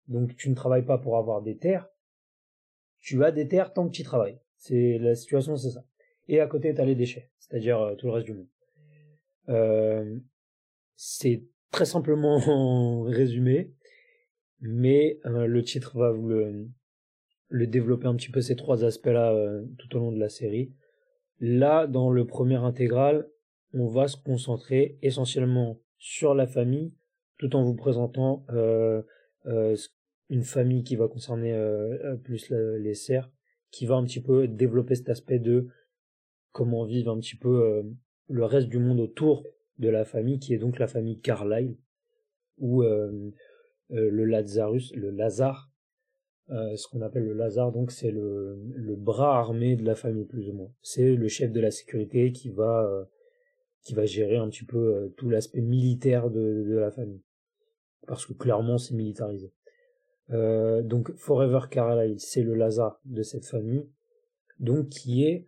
Donc 0.08 0.36
tu 0.36 0.48
ne 0.48 0.54
travailles 0.54 0.84
pas 0.84 0.98
pour 0.98 1.18
avoir 1.18 1.42
des 1.42 1.56
terres, 1.56 1.88
tu 3.00 3.22
as 3.24 3.32
des 3.32 3.48
terres 3.48 3.72
tant 3.72 3.86
que 3.86 3.94
tu 3.94 4.02
travailles. 4.02 4.40
C'est 4.56 4.98
la 4.98 5.14
situation, 5.14 5.56
c'est 5.56 5.70
ça. 5.70 5.84
Et 6.28 6.40
à 6.40 6.46
côté, 6.46 6.74
tu 6.74 6.80
as 6.80 6.84
les 6.86 6.94
déchets, 6.94 7.30
c'est-à-dire 7.38 7.80
euh, 7.80 7.94
tout 7.96 8.06
le 8.06 8.12
reste 8.12 8.26
du 8.26 8.32
monde. 8.32 8.48
Euh, 9.50 10.18
c'est 10.96 11.44
très 11.70 11.84
simplement 11.84 13.02
résumé, 13.02 13.74
mais 14.60 15.20
euh, 15.26 15.46
le 15.46 15.62
titre 15.62 15.98
va 15.98 16.12
vous 16.12 16.28
le, 16.28 16.68
le, 17.48 17.66
développer 17.66 18.06
un 18.06 18.14
petit 18.14 18.30
peu 18.30 18.40
ces 18.40 18.56
trois 18.56 18.84
aspects-là 18.84 19.60
tout 19.78 19.96
au 19.96 20.00
long 20.00 20.12
de 20.12 20.18
la 20.18 20.30
série. 20.30 20.72
Là, 21.40 21.86
dans 21.86 22.10
le 22.10 22.26
premier 22.26 22.56
intégral, 22.56 23.28
on 23.72 23.88
va 23.88 24.08
se 24.08 24.16
concentrer 24.16 24.98
essentiellement 25.02 25.80
sur 25.98 26.34
la 26.34 26.46
famille, 26.46 26.92
tout 27.38 27.56
en 27.56 27.64
vous 27.64 27.74
présentant 27.74 28.44
euh, 28.50 29.02
euh, 29.46 29.76
une 30.28 30.44
famille 30.44 30.84
qui 30.84 30.96
va 30.96 31.08
concerner 31.08 31.52
euh, 31.52 32.16
plus 32.16 32.50
les 32.50 32.94
serfs, 32.94 33.30
qui 33.70 33.86
va 33.86 33.96
un 33.96 34.04
petit 34.04 34.22
peu 34.22 34.46
développer 34.46 34.94
cet 34.94 35.08
aspect 35.08 35.38
de 35.38 35.68
comment 36.52 36.84
vivre 36.84 37.10
un 37.10 37.18
petit 37.18 37.36
peu 37.36 37.82
le 38.28 38.44
reste 38.44 38.68
du 38.68 38.78
monde 38.78 39.00
autour 39.00 39.44
de 39.78 39.88
la 39.88 40.04
famille, 40.04 40.38
qui 40.38 40.54
est 40.54 40.58
donc 40.58 40.78
la 40.78 40.86
famille 40.86 41.20
Carlyle, 41.20 41.76
où 42.58 42.82
le 42.82 44.24
Lazarus, 44.24 44.92
le 44.94 45.10
Lazare, 45.10 45.73
euh, 46.50 46.76
ce 46.76 46.86
qu'on 46.88 47.00
appelle 47.00 47.24
le 47.24 47.32
Lazare, 47.32 47.72
donc 47.72 47.90
c'est 47.90 48.10
le, 48.10 48.58
le 48.74 48.96
bras 48.96 49.38
armé 49.38 49.76
de 49.76 49.84
la 49.84 49.94
famille 49.94 50.26
plus 50.26 50.50
ou 50.50 50.52
moins. 50.52 50.70
C'est 50.82 51.14
le 51.14 51.28
chef 51.28 51.52
de 51.52 51.60
la 51.60 51.70
sécurité 51.70 52.32
qui 52.32 52.50
va 52.50 52.84
euh, 52.84 53.04
qui 53.82 53.94
va 53.94 54.04
gérer 54.04 54.36
un 54.36 54.48
petit 54.48 54.64
peu 54.64 54.94
euh, 54.94 55.08
tout 55.16 55.30
l'aspect 55.30 55.62
militaire 55.62 56.30
de, 56.30 56.64
de 56.68 56.76
la 56.76 56.90
famille, 56.90 57.22
parce 58.06 58.26
que 58.26 58.34
clairement 58.34 58.76
c'est 58.76 58.94
militarisé. 58.94 59.52
donc 60.28 61.12
Forever 61.16 61.60
Carlyle, 61.70 62.18
c'est 62.18 62.42
le 62.42 62.54
Lazare 62.54 63.00
de 63.04 63.22
cette 63.22 63.46
famille, 63.46 63.86
donc 64.58 64.88
qui 64.88 65.24
est 65.24 65.46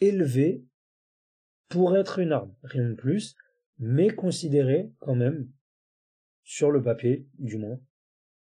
élevé 0.00 0.64
pour 1.68 1.96
être 1.96 2.18
une 2.18 2.32
arme, 2.32 2.54
rien 2.62 2.90
de 2.90 2.94
plus, 2.94 3.34
mais 3.78 4.10
considéré 4.10 4.92
quand 4.98 5.14
même 5.14 5.48
sur 6.44 6.70
le 6.70 6.82
papier, 6.82 7.26
du 7.38 7.56
moins, 7.56 7.80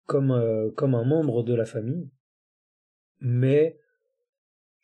comme, 0.05 0.31
euh, 0.31 0.71
comme 0.71 0.95
un 0.95 1.03
membre 1.03 1.43
de 1.43 1.53
la 1.53 1.65
famille, 1.65 2.09
mais 3.19 3.79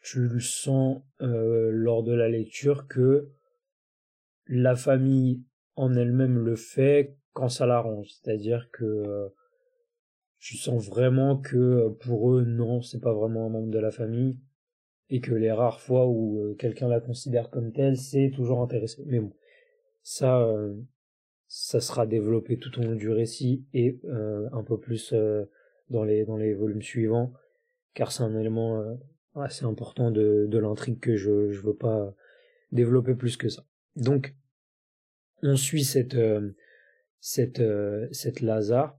tu 0.03 0.27
le 0.27 0.39
sens 0.39 1.01
euh, 1.21 1.69
lors 1.71 2.03
de 2.03 2.13
la 2.13 2.27
lecture 2.27 2.87
que 2.87 3.29
la 4.47 4.75
famille 4.75 5.43
en 5.75 5.95
elle-même 5.95 6.39
le 6.39 6.55
fait 6.55 7.15
quand 7.33 7.49
ça 7.49 7.65
l'arrange. 7.65 8.07
C'est-à-dire 8.09 8.69
que 8.71 8.83
euh, 8.83 9.29
tu 10.39 10.57
sens 10.57 10.87
vraiment 10.87 11.37
que 11.37 11.89
pour 12.01 12.33
eux, 12.33 12.43
non, 12.43 12.81
c'est 12.81 12.99
pas 12.99 13.13
vraiment 13.13 13.45
un 13.45 13.49
membre 13.49 13.71
de 13.71 13.79
la 13.79 13.91
famille, 13.91 14.39
et 15.09 15.21
que 15.21 15.33
les 15.33 15.51
rares 15.51 15.81
fois 15.81 16.07
où 16.07 16.55
quelqu'un 16.57 16.87
la 16.87 16.99
considère 16.99 17.49
comme 17.51 17.71
telle, 17.71 17.97
c'est 17.97 18.31
toujours 18.33 18.61
intéressé. 18.61 19.03
Mais 19.05 19.19
bon, 19.19 19.33
ça, 20.01 20.49
ça 21.53 21.81
sera 21.81 22.07
développé 22.07 22.57
tout 22.57 22.79
au 22.79 22.81
long 22.81 22.95
du 22.95 23.09
récit 23.09 23.65
et 23.73 23.99
euh, 24.05 24.47
un 24.53 24.63
peu 24.63 24.79
plus 24.79 25.11
euh, 25.11 25.43
dans 25.89 26.05
les 26.05 26.23
dans 26.23 26.37
les 26.37 26.53
volumes 26.53 26.81
suivants 26.81 27.33
car 27.93 28.13
c'est 28.13 28.23
un 28.23 28.39
élément 28.39 28.79
euh, 28.79 28.95
assez 29.35 29.65
important 29.65 30.11
de, 30.11 30.45
de 30.47 30.57
l'intrigue 30.57 31.01
que 31.01 31.17
je 31.17 31.51
je 31.51 31.59
veux 31.59 31.75
pas 31.75 32.15
développer 32.71 33.15
plus 33.15 33.35
que 33.35 33.49
ça. 33.49 33.65
Donc 33.97 34.33
on 35.43 35.57
suit 35.57 35.83
cette 35.83 36.15
cette 37.19 37.61
cette 38.13 38.39
Lazare 38.39 38.97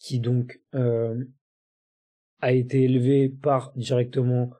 qui 0.00 0.18
donc 0.18 0.60
a 0.72 2.52
été 2.52 2.82
élevé 2.82 3.28
par 3.28 3.72
directement 3.76 4.50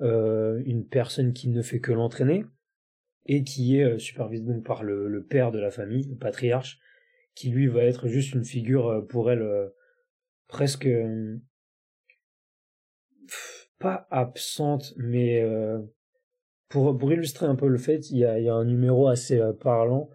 une 0.00 0.86
personne 0.90 1.32
qui 1.32 1.48
ne 1.48 1.62
fait 1.62 1.80
que 1.80 1.92
l'entraîner 1.92 2.44
et 3.26 3.44
qui 3.44 3.78
est 3.78 3.84
euh, 3.84 3.98
supervisé 3.98 4.44
donc 4.44 4.64
par 4.64 4.82
le, 4.82 5.08
le, 5.08 5.24
père 5.24 5.52
de 5.52 5.58
la 5.58 5.70
famille, 5.70 6.06
le 6.08 6.16
patriarche, 6.16 6.78
qui 7.34 7.50
lui 7.50 7.66
va 7.66 7.84
être 7.84 8.08
juste 8.08 8.34
une 8.34 8.44
figure 8.44 8.88
euh, 8.88 9.00
pour 9.02 9.30
elle 9.30 9.42
euh, 9.42 9.68
presque 10.48 10.88
pas 13.78 14.06
absente, 14.10 14.94
mais 14.96 15.44
pour, 16.68 16.96
pour 16.96 17.12
illustrer 17.12 17.46
un 17.46 17.56
peu 17.56 17.66
le 17.66 17.76
fait, 17.78 18.10
il 18.10 18.18
y 18.18 18.24
a, 18.24 18.38
y 18.38 18.48
a 18.48 18.54
un 18.54 18.64
numéro 18.64 19.08
assez 19.08 19.40
parlant 19.60 20.08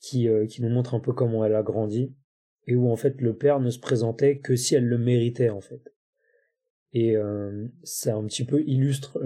qui, 0.00 0.28
qui 0.48 0.62
nous 0.62 0.68
montre 0.68 0.94
un 0.94 1.00
peu 1.00 1.12
comment 1.12 1.44
elle 1.44 1.54
a 1.54 1.62
grandi 1.62 2.12
et 2.66 2.74
où 2.74 2.90
en 2.90 2.96
fait 2.96 3.20
le 3.20 3.36
père 3.36 3.60
ne 3.60 3.70
se 3.70 3.78
présentait 3.78 4.40
que 4.40 4.56
si 4.56 4.74
elle 4.74 4.84
le 4.84 4.98
méritait 4.98 5.48
en 5.48 5.60
fait. 5.60 5.80
Et 6.92 7.14
ça 7.84 8.16
un 8.16 8.26
petit 8.26 8.44
peu 8.44 8.60
illustre 8.62 9.20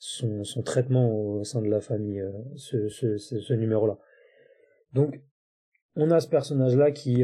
son, 0.00 0.62
traitement 0.64 1.12
au 1.12 1.44
sein 1.44 1.60
de 1.60 1.68
la 1.68 1.80
famille, 1.80 2.24
ce, 2.56 2.88
ce, 2.88 3.18
ce, 3.18 3.52
numéro-là. 3.52 3.98
Donc, 4.94 5.22
on 5.94 6.10
a 6.10 6.20
ce 6.20 6.28
personnage-là 6.28 6.90
qui, 6.90 7.22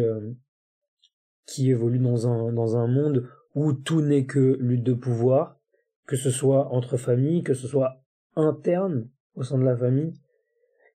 qui 1.46 1.70
évolue 1.70 1.98
dans 1.98 2.28
un, 2.28 2.52
dans 2.52 2.76
un 2.76 2.86
monde 2.86 3.28
où 3.54 3.72
tout 3.72 4.02
n'est 4.02 4.26
que 4.26 4.58
lutte 4.60 4.82
de 4.82 4.92
pouvoir, 4.92 5.58
que 6.06 6.16
ce 6.16 6.30
soit 6.30 6.68
entre 6.68 6.98
familles, 6.98 7.42
que 7.42 7.54
ce 7.54 7.66
soit 7.66 8.04
interne 8.36 9.08
au 9.34 9.42
sein 9.42 9.58
de 9.58 9.64
la 9.64 9.76
famille. 9.76 10.12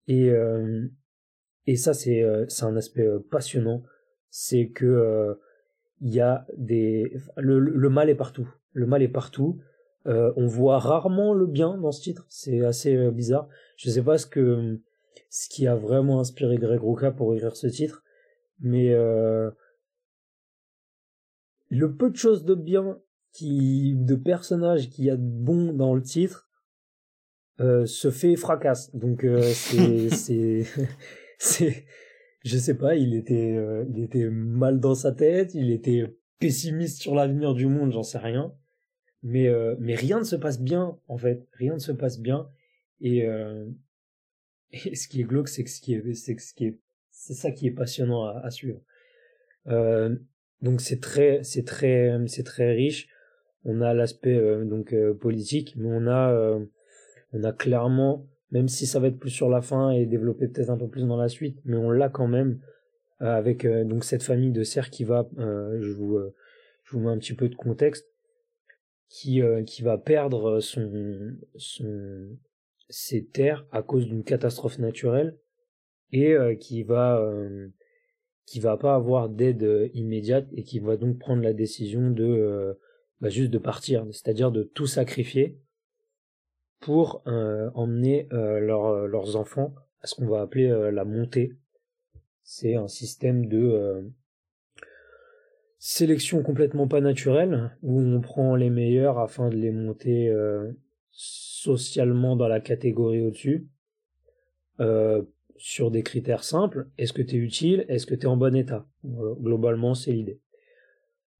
Et, 0.07 0.31
et 1.67 1.75
ça, 1.75 1.93
c'est 1.93 2.23
c'est 2.47 2.65
un 2.65 2.75
aspect 2.75 3.07
passionnant. 3.29 3.83
C'est 4.29 4.69
que 4.69 5.37
il 6.01 6.13
y 6.13 6.21
a 6.21 6.47
des 6.57 7.13
le, 7.37 7.59
le, 7.59 7.89
mal 7.89 8.09
est 8.09 8.15
partout 8.15 8.47
le 8.73 8.85
mal 8.85 9.01
est 9.01 9.07
partout 9.07 9.59
euh, 10.07 10.31
on 10.37 10.47
voit 10.47 10.79
rarement 10.79 11.33
le 11.33 11.45
bien 11.45 11.77
dans 11.77 11.91
ce 11.91 12.01
titre. 12.01 12.25
C'est 12.29 12.61
assez 12.65 12.95
euh, 12.95 13.11
bizarre. 13.11 13.49
Je 13.75 13.89
sais 13.89 14.01
pas 14.01 14.17
ce 14.17 14.25
que 14.25 14.79
ce 15.29 15.49
qui 15.49 15.67
a 15.67 15.75
vraiment 15.75 16.19
inspiré 16.19 16.57
Greg 16.57 16.79
Rucka 16.81 17.11
pour 17.11 17.35
écrire 17.35 17.55
ce 17.55 17.67
titre 17.67 18.03
mais 18.59 18.91
euh, 18.91 19.51
le 21.69 21.95
peu 21.95 22.09
de 22.09 22.15
choses 22.15 22.45
de 22.45 22.55
bien 22.55 22.99
qui 23.33 23.95
de 23.95 24.15
personnages 24.15 24.89
qu'il 24.89 25.05
y 25.05 25.09
a 25.09 25.17
de 25.17 25.21
bon 25.21 25.73
dans 25.73 25.93
le 25.93 26.01
titre 26.01 26.49
euh, 27.59 27.85
se 27.85 28.09
fait 28.09 28.35
fracasse. 28.35 28.95
Donc 28.95 29.25
c'est 29.53 30.09
c'est 30.11 30.65
c'est 31.37 31.85
je 32.43 32.57
sais 32.57 32.77
pas, 32.77 32.95
il 32.95 33.13
était, 33.13 33.57
il 33.89 34.01
était 34.01 34.29
mal 34.29 34.79
dans 34.79 34.95
sa 34.95 35.11
tête, 35.11 35.53
il 35.53 35.71
était 35.71 36.17
pessimiste 36.39 37.01
sur 37.01 37.13
l'avenir 37.13 37.53
du 37.53 37.67
monde, 37.67 37.91
j'en 37.91 38.03
sais 38.03 38.19
rien. 38.19 38.53
Mais, 39.27 39.47
euh, 39.47 39.75
mais 39.79 39.95
rien 39.95 40.19
ne 40.19 40.23
se 40.23 40.35
passe 40.35 40.61
bien, 40.61 40.97
en 41.07 41.17
fait. 41.17 41.47
Rien 41.53 41.73
ne 41.73 41.79
se 41.79 41.91
passe 41.91 42.19
bien. 42.19 42.49
Et, 43.01 43.27
euh, 43.27 43.65
et 44.71 44.95
ce 44.95 45.07
qui 45.07 45.21
est 45.21 45.25
glauque, 45.25 45.49
c'est 45.49 45.63
que 45.63 45.69
ce 45.69 45.81
qui 45.81 45.93
est, 45.93 46.13
c'est 46.13 46.39
ce 46.39 46.53
qui 46.53 46.65
est, 46.65 46.79
c'est 47.11 47.33
ça 47.33 47.51
qui 47.51 47.67
est 47.67 47.71
passionnant 47.71 48.25
à, 48.25 48.51
suivre. 48.51 48.79
donc 50.61 50.81
c'est 50.81 51.01
très, 51.01 51.43
c'est 51.43 51.65
très, 51.65 52.15
c'est 52.27 52.43
très 52.43 52.73
riche. 52.73 53.09
On 53.65 53.81
a 53.81 53.93
l'aspect 53.93 54.39
donc 54.65 54.95
politique, 55.19 55.73
mais 55.77 55.89
on 55.91 56.07
a, 56.07 56.59
on 57.33 57.43
a 57.43 57.51
clairement 57.51 58.27
même 58.51 58.67
si 58.67 58.85
ça 58.85 58.99
va 58.99 59.07
être 59.07 59.19
plus 59.19 59.29
sur 59.29 59.49
la 59.49 59.61
fin 59.61 59.91
et 59.91 60.05
développer 60.05 60.47
peut-être 60.47 60.69
un 60.69 60.77
peu 60.77 60.87
plus 60.87 61.05
dans 61.05 61.17
la 61.17 61.27
suite, 61.27 61.59
mais 61.65 61.77
on 61.77 61.89
l'a 61.89 62.09
quand 62.09 62.27
même 62.27 62.59
euh, 63.21 63.35
avec 63.35 63.65
euh, 63.65 63.83
donc 63.83 64.03
cette 64.03 64.23
famille 64.23 64.51
de 64.51 64.63
cerfs 64.63 64.89
qui 64.89 65.03
va, 65.03 65.27
euh, 65.39 65.77
je 65.81 65.91
vous, 65.91 66.19
je 66.83 66.91
vous 66.91 66.99
mets 66.99 67.11
un 67.11 67.17
petit 67.17 67.33
peu 67.33 67.49
de 67.49 67.55
contexte, 67.55 68.07
qui 69.09 69.41
qui 69.65 69.81
va 69.83 69.97
perdre 69.97 70.59
son 70.59 71.37
son 71.55 72.37
ses 72.89 73.25
terres 73.25 73.65
à 73.71 73.81
cause 73.81 74.05
d'une 74.05 74.23
catastrophe 74.23 74.79
naturelle 74.79 75.37
et 76.11 76.35
qui 76.59 76.83
va 76.83 77.25
qui 78.45 78.59
va 78.59 78.77
pas 78.77 78.95
avoir 78.95 79.29
d'aide 79.29 79.89
immédiate 79.93 80.47
et 80.53 80.63
qui 80.63 80.79
va 80.79 80.97
donc 80.97 81.19
prendre 81.19 81.41
la 81.41 81.53
décision 81.53 82.11
de 82.11 82.77
bah, 83.19 83.29
juste 83.29 83.51
de 83.51 83.57
partir, 83.57 84.05
c'est-à-dire 84.11 84.51
de 84.51 84.63
tout 84.63 84.85
sacrifier 84.85 85.59
pour 86.79 87.23
euh, 87.25 87.71
emmener 87.73 88.27
euh, 88.31 88.61
euh, 88.61 89.07
leurs 89.07 89.35
enfants 89.35 89.73
à 90.01 90.07
ce 90.07 90.13
qu'on 90.15 90.27
va 90.27 90.41
appeler 90.41 90.91
la 90.91 91.03
montée. 91.05 91.53
C'est 92.43 92.75
un 92.75 92.87
système 92.87 93.47
de 93.47 94.07
sélection 95.79 96.41
complètement 96.41 96.87
pas 96.87 97.01
naturelle 97.01 97.77
où 97.81 97.99
on 97.99 98.19
prend 98.21 98.55
les 98.55 98.69
meilleurs 98.69 99.19
afin 99.19 99.49
de 99.49 99.55
les 99.55 99.71
monter 99.71 100.33
socialement 101.11 102.35
dans 102.35 102.47
la 102.47 102.59
catégorie 102.59 103.21
au-dessus. 103.21 103.67
sur 105.57 105.91
des 105.91 106.03
critères 106.03 106.43
simples, 106.43 106.87
est-ce 106.97 107.13
que 107.13 107.21
tu 107.21 107.35
es 107.35 107.39
utile, 107.39 107.85
est-ce 107.89 108.05
que 108.05 108.15
tu 108.15 108.23
es 108.23 108.25
en 108.27 108.37
bon 108.37 108.55
état? 108.55 108.87
Globalement, 109.05 109.93
c'est 109.93 110.11
l'idée. 110.11 110.39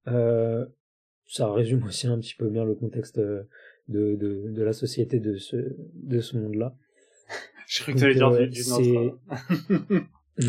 ça 0.06 1.52
résume 1.52 1.84
aussi 1.84 2.06
un 2.06 2.18
petit 2.18 2.34
peu 2.36 2.48
bien 2.48 2.64
le 2.64 2.74
contexte 2.74 3.20
de, 3.88 4.16
de, 4.16 4.50
de 4.50 4.62
la 4.62 4.72
société 4.72 5.18
de 5.18 5.36
ce, 5.36 5.56
de 5.94 6.20
ce 6.20 6.36
monde-là. 6.36 6.74
Je 7.66 7.82
crois 7.82 7.94
que 7.94 7.98
tu 7.98 8.04
allais 8.04 8.14
dire 8.14 8.30
du, 8.30 8.48
du 8.48 8.62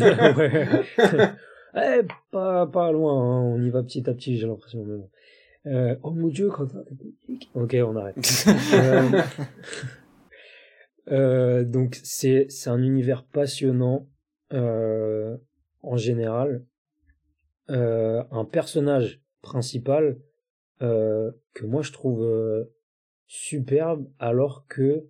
ouais. 0.00 0.68
eh, 1.74 2.02
pas, 2.30 2.66
pas 2.66 2.92
loin, 2.92 3.14
hein. 3.14 3.42
on 3.42 3.62
y 3.62 3.70
va 3.70 3.82
petit 3.82 4.08
à 4.08 4.14
petit, 4.14 4.36
j'ai 4.36 4.46
l'impression. 4.46 4.84
Mais 4.84 4.96
bon. 4.96 5.10
Euh, 5.66 5.96
oh 6.02 6.10
mon 6.10 6.28
dieu, 6.28 6.48
quand 6.50 6.68
Ok, 7.54 7.76
on 7.84 7.96
arrête. 7.96 8.16
euh, 8.72 9.22
euh, 11.08 11.64
donc 11.64 12.00
c'est 12.02 12.46
c'est 12.48 12.70
un 12.70 12.82
univers 12.82 13.24
passionnant 13.24 14.08
euh, 14.52 15.36
en 15.82 15.96
général. 15.96 16.64
Euh, 17.68 18.24
un 18.30 18.44
personnage 18.44 19.20
principal 19.42 20.18
euh, 20.82 21.30
que 21.54 21.66
moi 21.66 21.82
je 21.82 21.92
trouve 21.92 22.66
superbe 23.26 24.10
alors 24.18 24.66
que 24.66 25.06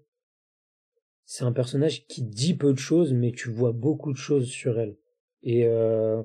c'est 1.24 1.44
un 1.44 1.52
personnage 1.52 2.06
qui 2.06 2.22
dit 2.22 2.54
peu 2.54 2.72
de 2.72 2.78
choses 2.78 3.14
mais 3.14 3.32
tu 3.32 3.48
vois 3.48 3.72
beaucoup 3.72 4.12
de 4.12 4.18
choses 4.18 4.46
sur 4.46 4.78
elle 4.78 4.98
et 5.42 5.64
euh, 5.64 6.22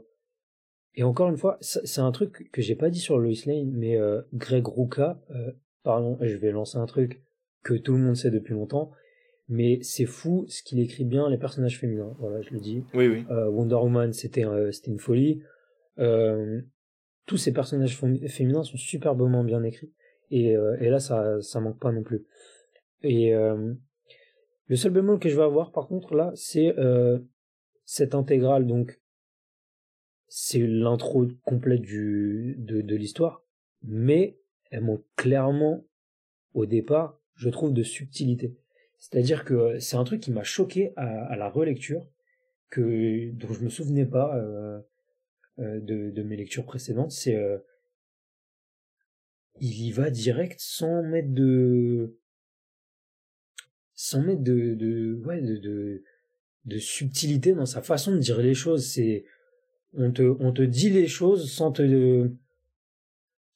et 0.96 1.04
encore 1.04 1.30
une 1.30 1.38
fois 1.38 1.58
c'est 1.62 2.02
un 2.02 2.12
truc 2.12 2.50
que 2.52 2.62
j'ai 2.62 2.76
pas 2.76 2.90
dit 2.90 3.00
sur 3.00 3.18
Lois 3.18 3.34
Lane 3.46 3.72
mais 3.72 3.98
euh, 3.98 4.22
Greg 4.34 4.68
Ruka 4.68 5.22
euh, 5.32 5.52
pardon 5.84 6.18
je 6.22 6.36
vais 6.38 6.52
lancer 6.52 6.78
un 6.78 6.86
truc 6.86 7.22
que 7.64 7.74
tout 7.74 7.94
le 7.94 8.00
monde 8.00 8.16
sait 8.16 8.32
depuis 8.32 8.54
longtemps 8.54 8.92
mais 9.48 9.80
c'est 9.82 10.06
fou 10.06 10.46
ce 10.48 10.64
qu'il 10.64 10.80
écrit 10.80 11.06
bien 11.06 11.30
les 11.30 11.38
personnages 11.38 11.80
féminins 11.80 12.16
voilà 12.20 12.42
je 12.42 12.52
le 12.52 12.60
dis 12.60 12.84
oui 12.94 13.08
oui 13.08 13.26
euh, 13.30 13.50
Wonder 13.50 13.76
Woman 13.76 14.14
c'était 14.14 14.46
c'était 14.72 14.92
une 14.92 15.00
folie 15.00 15.42
tous 17.26 17.38
ces 17.38 17.52
personnages 17.52 17.98
féminins 17.98 18.64
sont 18.64 18.78
superbement 18.78 19.44
bien 19.44 19.64
écrits 19.64 19.92
et, 20.32 20.56
euh, 20.56 20.78
et 20.80 20.90
là, 20.90 21.00
ça, 21.00 21.42
ça 21.42 21.60
manque 21.60 21.80
pas 21.80 21.92
non 21.92 22.04
plus. 22.04 22.26
Et 23.04 23.34
euh, 23.34 23.74
le 24.68 24.76
seul 24.76 24.92
bémol 24.92 25.20
que 25.20 25.30
je 25.30 25.36
vais 25.36 25.44
avoir, 25.44 25.72
par 25.72 25.88
contre, 25.88 26.16
là, 26.16 26.32
c'est 26.36 26.78
euh, 26.78 27.20
cette 27.84 28.16
intégrale. 28.16 28.66
Donc, 28.66 29.00
c'est 30.28 30.66
l'intro 30.66 31.28
complète 31.44 31.82
du, 31.82 32.56
de, 32.58 32.82
de 32.82 32.96
l'histoire, 32.96 33.44
mais 33.84 34.38
elle 34.72 34.82
manque 34.82 35.06
clairement, 35.16 35.86
au 36.54 36.66
départ, 36.66 37.20
je 37.36 37.50
trouve, 37.50 37.74
de 37.74 37.84
subtilité. 37.84 38.58
C'est-à-dire 38.98 39.46
que 39.46 39.80
c'est 39.80 39.98
un 39.98 40.04
truc 40.04 40.22
qui 40.22 40.32
m'a 40.32 40.44
choqué 40.44 40.94
à, 40.96 41.26
à, 41.26 41.36
la 41.36 41.50
relecture, 41.50 42.10
que 42.70 43.32
dont 43.32 43.54
je 43.54 43.64
me 43.64 43.70
souvenais 43.70 44.06
pas 44.06 44.36
euh, 44.38 44.82
de, 45.58 46.10
de 46.10 46.24
mes 46.24 46.36
lectures 46.36 46.66
précédentes. 46.66 47.12
C'est 47.12 47.38
il 49.60 49.82
y 49.82 49.92
va 49.92 50.10
direct 50.10 50.60
sans 50.60 51.04
mettre 51.04 51.34
de 51.34 52.18
sans 53.94 54.22
mettre 54.22 54.44
de 54.44 54.74
de 54.76 55.22
ouais 55.26 55.42
de 55.42 55.58
de, 55.58 56.04
de 56.66 56.78
subtilité 56.78 57.54
dans 57.54 57.66
sa 57.66 57.82
façon 57.82 58.14
de 58.14 58.20
dire 58.20 58.40
les 58.40 58.54
choses 58.54 58.86
c'est 58.86 59.26
on 59.98 60.12
te 60.52 60.62
dit 60.62 60.90
les 60.90 61.08
choses 61.08 61.52
sans 61.52 61.72
te 61.72 62.30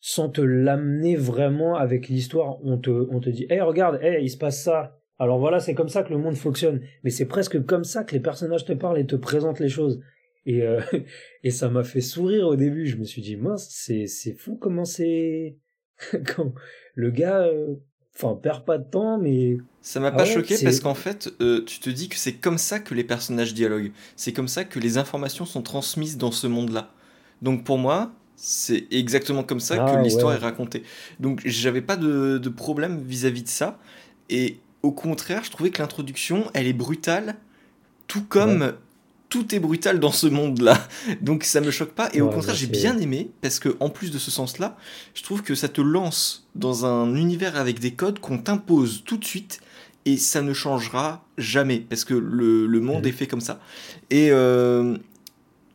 sans 0.01 0.29
te 0.29 0.41
l'amener 0.41 1.15
vraiment 1.15 1.75
avec 1.75 2.07
l'histoire. 2.07 2.63
On 2.63 2.77
te 2.77 3.29
dit 3.29 3.45
hey 3.49 3.61
regarde 3.61 3.99
hey 4.01 4.23
il 4.23 4.29
se 4.29 4.37
passe 4.37 4.63
ça. 4.63 4.97
Alors 5.17 5.39
voilà 5.39 5.59
c'est 5.59 5.73
comme 5.73 5.89
ça 5.89 6.03
que 6.03 6.11
le 6.11 6.17
monde 6.17 6.35
fonctionne. 6.35 6.81
Mais 7.03 7.09
c'est 7.09 7.25
presque 7.27 7.63
comme 7.65 7.83
ça 7.83 8.03
que 8.03 8.13
les 8.13 8.21
personnages 8.21 8.65
te 8.65 8.73
parlent 8.73 8.99
et 8.99 9.05
te 9.05 9.15
présentent 9.15 9.59
les 9.59 9.69
choses. 9.69 10.01
Et 10.45 10.63
euh, 10.63 10.79
et 11.43 11.51
ça 11.51 11.69
m'a 11.69 11.83
fait 11.83 12.01
sourire 12.01 12.47
au 12.47 12.55
début. 12.55 12.85
Je 12.85 12.97
me 12.97 13.03
suis 13.03 13.21
dit 13.21 13.35
mince 13.35 13.67
c'est 13.69 14.07
c'est 14.07 14.33
fou 14.33 14.55
comment 14.55 14.85
c'est 14.85 15.57
quand 16.35 16.53
le 16.95 17.11
gars 17.11 17.41
euh, 17.41 17.75
enfin 18.21 18.35
perd 18.35 18.63
pas 18.63 18.77
de 18.77 18.83
temps 18.83 19.17
mais 19.17 19.57
ça 19.81 19.99
m'a 19.99 20.11
pas 20.11 20.23
ah 20.23 20.25
choqué 20.25 20.57
parce 20.61 20.79
qu'en 20.79 20.93
fait 20.93 21.31
euh, 21.41 21.63
tu 21.65 21.79
te 21.79 21.89
dis 21.89 22.09
que 22.09 22.17
c'est 22.17 22.33
comme 22.33 22.57
ça 22.57 22.79
que 22.79 22.93
les 22.93 23.03
personnages 23.03 23.53
dialoguent. 23.53 23.91
C'est 24.15 24.33
comme 24.33 24.47
ça 24.47 24.65
que 24.65 24.79
les 24.79 24.97
informations 24.97 25.45
sont 25.45 25.61
transmises 25.61 26.17
dans 26.17 26.31
ce 26.31 26.47
monde 26.47 26.71
là 26.71 26.91
donc 27.41 27.63
pour 27.63 27.77
moi 27.77 28.11
c'est 28.35 28.87
exactement 28.91 29.43
comme 29.43 29.59
ça 29.59 29.77
que 29.77 29.97
ah 29.97 30.01
l'histoire 30.01 30.33
est 30.33 30.37
racontée. 30.37 30.83
Donc 31.19 31.41
j'avais 31.43 31.81
pas 31.81 31.97
de, 31.97 32.37
de 32.37 32.49
problème 32.49 33.01
vis-à-vis 33.05 33.43
de 33.43 33.49
ça. 33.49 33.77
Et 34.29 34.59
au 34.81 34.93
contraire 34.93 35.43
je 35.43 35.51
trouvais 35.51 35.71
que 35.71 35.81
l'introduction 35.81 36.49
elle 36.53 36.67
est 36.67 36.73
brutale 36.73 37.35
tout 38.07 38.23
comme 38.23 38.73
tout 39.29 39.53
est 39.53 39.59
brutal 39.59 39.99
dans 39.99 40.11
ce 40.11 40.27
monde-là. 40.27 40.87
Donc 41.21 41.43
ça 41.43 41.61
me 41.61 41.71
choque 41.71 41.91
pas. 41.91 42.09
Et 42.13 42.21
au 42.21 42.29
contraire, 42.29 42.55
j'ai 42.55 42.67
bien 42.67 42.97
aimé, 42.97 43.29
parce 43.41 43.59
que 43.59 43.77
en 43.79 43.89
plus 43.89 44.11
de 44.11 44.17
ce 44.17 44.31
sens-là, 44.31 44.75
je 45.13 45.23
trouve 45.23 45.43
que 45.43 45.55
ça 45.55 45.69
te 45.69 45.81
lance 45.81 46.47
dans 46.55 46.85
un 46.85 47.15
univers 47.15 47.55
avec 47.55 47.79
des 47.79 47.91
codes 47.91 48.19
qu'on 48.19 48.39
t'impose 48.39 49.03
tout 49.05 49.17
de 49.17 49.25
suite. 49.25 49.61
Et 50.05 50.17
ça 50.17 50.41
ne 50.41 50.53
changera 50.53 51.25
jamais, 51.37 51.79
parce 51.79 52.05
que 52.05 52.13
le, 52.13 52.65
le 52.65 52.79
monde 52.79 53.05
est 53.05 53.11
fait 53.11 53.27
comme 53.27 53.41
ça. 53.41 53.59
Et 54.09 54.31
euh, 54.31 54.97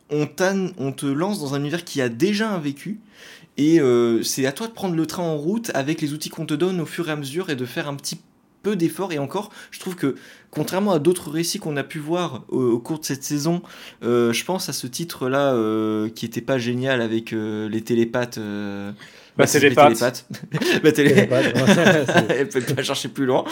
on, 0.09 0.27
on 0.77 0.91
te 0.91 1.05
lance 1.05 1.39
dans 1.39 1.53
un 1.53 1.59
univers 1.59 1.85
qui 1.85 2.01
a 2.01 2.09
déjà 2.09 2.51
un 2.51 2.59
vécu. 2.59 2.99
et 3.57 3.79
c'est 4.23 4.45
à 4.45 4.51
toi 4.51 4.67
de 4.67 4.73
prendre 4.73 4.95
le 4.95 5.05
train 5.05 5.23
en 5.23 5.37
route 5.37 5.71
avec 5.73 6.01
les 6.01 6.13
outils 6.13 6.29
qu'on 6.29 6.45
te 6.45 6.53
donne 6.53 6.81
au 6.81 6.85
fur 6.85 7.07
et 7.07 7.11
à 7.11 7.15
mesure 7.15 7.49
et 7.49 7.55
de 7.55 7.65
faire 7.65 7.87
un 7.87 7.95
petit 7.95 8.19
peu 8.65 8.75
d'efforts. 8.75 9.13
Et 9.13 9.19
encore 9.19 9.51
je 9.71 9.79
trouve 9.79 9.95
que 9.95 10.15
contrairement 10.49 10.91
à 10.91 10.99
d'autres 10.99 11.29
récits 11.29 11.59
qu'on 11.59 11.77
a 11.77 11.83
pu 11.83 11.99
voir 11.99 12.45
au, 12.49 12.79
cours 12.79 12.99
de 12.99 13.05
cette 13.05 13.23
saison 13.23 13.61
je 14.01 14.43
pense 14.43 14.69
à 14.69 14.73
ce 14.73 14.87
titre 14.87 15.29
là 15.29 15.53
qui 16.15 16.25
était 16.25 16.41
pas 16.41 16.57
génial 16.57 17.01
avec 17.01 17.31
les 17.31 17.81
télépathes 17.81 18.39
bah, 19.37 19.47
c'est 19.47 19.59
les 19.59 19.71
pattes. 19.71 20.27
bah, 20.83 20.91
télé... 20.91 21.27
Elle 22.29 22.49
peut 22.49 22.61
pas 22.61 22.83
chercher 22.83 23.09
plus 23.09 23.25
loin. 23.25 23.43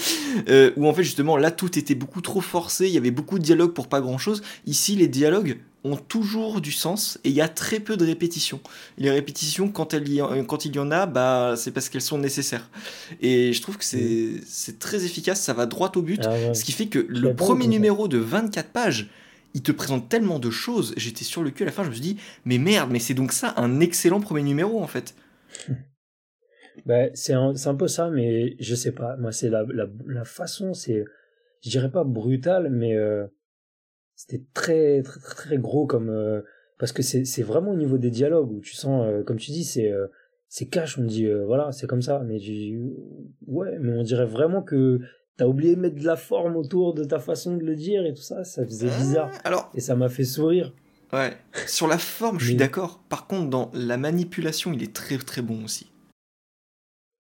Euh, 0.50 0.72
où 0.76 0.88
en 0.88 0.94
fait, 0.94 1.04
justement, 1.04 1.38
là, 1.38 1.52
tout 1.52 1.78
était 1.78 1.96
beaucoup 1.96 2.22
trop 2.22 2.42
forcé. 2.42 2.88
Il 2.88 2.94
y 2.94 2.98
avait 2.98 3.12
beaucoup 3.12 3.40
de 3.40 3.44
dialogues 3.44 3.74
pour 3.74 3.88
pas 3.88 4.02
grand 4.02 4.18
chose. 4.18 4.42
Ici, 4.66 4.96
les 4.96 5.08
dialogues 5.08 5.58
ont 5.84 5.98
toujours 5.98 6.62
du 6.62 6.72
sens 6.72 7.20
et 7.24 7.30
il 7.30 7.36
y 7.36 7.42
a 7.42 7.50
très 7.50 7.80
peu 7.80 7.98
de 7.98 8.06
répétitions. 8.06 8.62
Les 8.98 9.12
répétitions, 9.12 9.68
quand, 9.68 9.94
elles 9.94 10.08
y, 10.08 10.22
quand 10.48 10.66
il 10.66 10.76
y 10.76 10.80
en 10.80 10.92
a, 10.92 11.06
bah, 11.06 11.56
c'est 11.58 11.72
parce 11.72 11.90
qu'elles 11.90 12.02
sont 12.02 12.18
nécessaires. 12.18 12.70
Et 13.22 13.52
je 13.52 13.62
trouve 13.62 13.78
que 13.78 13.84
c'est 13.84 14.42
c'est 14.46 14.80
très 14.80 15.04
efficace, 15.04 15.42
ça 15.42 15.54
va 15.54 15.66
droit 15.66 15.92
au 15.96 16.02
but. 16.02 16.22
Ah 16.24 16.54
ce 16.54 16.64
qui 16.64 16.72
fait 16.72 16.88
que 16.88 17.06
le 17.10 17.36
premier 17.36 17.68
numéro 17.68 18.08
de 18.08 18.18
24 18.18 18.70
pages, 18.70 19.10
il 19.54 19.62
te 19.62 19.72
présente 19.72 20.08
tellement 20.08 20.40
de 20.40 20.50
choses. 20.50 20.94
J'étais 20.96 21.26
sur 21.26 21.44
le 21.44 21.52
cul 21.52 21.64
à 21.64 21.66
la 21.66 21.72
fin, 21.72 21.84
je 21.84 21.90
me 21.90 21.94
suis 21.94 22.02
dit, 22.02 22.18
mais 22.46 22.58
merde, 22.58 22.90
mais 22.92 23.00
c'est 23.00 23.14
donc 23.14 23.34
ça 23.34 23.54
un 23.58 23.82
excellent 23.82 24.22
premier 24.22 24.44
numéro 24.44 24.82
en 24.82 24.88
fait. 24.88 25.16
bah, 26.86 27.08
c'est 27.14 27.34
un, 27.34 27.54
un, 27.66 27.76
peu 27.76 27.88
ça, 27.88 28.10
mais 28.10 28.56
je 28.60 28.76
sais 28.76 28.92
pas. 28.92 29.16
Moi, 29.18 29.32
c'est 29.32 29.50
la, 29.50 29.64
la, 29.70 29.88
la, 30.06 30.26
façon, 30.26 30.74
c'est, 30.74 31.04
je 31.62 31.70
dirais 31.70 31.92
pas 31.92 32.04
brutal, 32.04 32.70
mais 32.70 32.96
euh, 32.96 33.26
c'était 34.16 34.44
très, 34.54 35.02
très, 35.02 35.20
très, 35.20 35.58
gros 35.58 35.86
comme. 35.86 36.10
Euh, 36.10 36.42
parce 36.80 36.92
que 36.92 37.02
c'est 37.02 37.44
vraiment 37.44 37.72
au 37.72 37.76
niveau 37.76 37.98
des 37.98 38.10
dialogues 38.10 38.52
où 38.52 38.60
tu 38.60 38.74
sens, 38.74 39.06
euh, 39.08 39.24
comme 39.24 39.38
tu 39.38 39.52
dis, 39.52 39.64
c'est 39.64 39.92
c'est 40.50 40.68
cash. 40.68 40.98
On 40.98 41.04
dit, 41.04 41.28
voilà, 41.46 41.72
c'est 41.72 41.88
comme 41.88 42.02
ça. 42.02 42.20
Mais 42.26 42.40
ouais, 43.48 43.78
mais 43.80 43.98
on 43.98 44.04
dirait 44.04 44.26
vraiment 44.26 44.62
que 44.62 45.00
t'as 45.38 45.46
oublié 45.46 45.76
de 45.76 45.82
mettre 45.82 45.96
de 45.96 46.06
la 46.06 46.16
forme 46.16 46.58
autour 46.58 46.94
de 46.94 47.04
ta 47.04 47.20
façon 47.20 47.56
de 47.56 47.64
le 47.64 47.76
dire 47.76 48.06
et 48.06 48.14
tout 48.14 48.22
ça. 48.22 48.44
Ça 48.44 48.66
faisait 48.66 48.88
bizarre. 48.88 49.32
alors, 49.44 49.72
et 49.74 49.80
ça 49.80 49.96
m'a 49.96 50.10
fait 50.10 50.26
sourire. 50.26 50.74
Ouais. 51.14 51.38
Sur 51.68 51.88
la 51.88 52.00
forme, 52.00 52.40
je 52.40 52.48
suis 52.48 52.56
d'accord. 52.56 53.04
Par 53.08 53.28
contre, 53.28 53.50
dans 53.50 53.72
la 53.74 53.98
manipulation, 53.98 54.74
il 54.74 54.82
est 54.82 54.94
très 54.94 55.18
très 55.18 55.42
bon 55.42 55.64
aussi. 55.64 55.92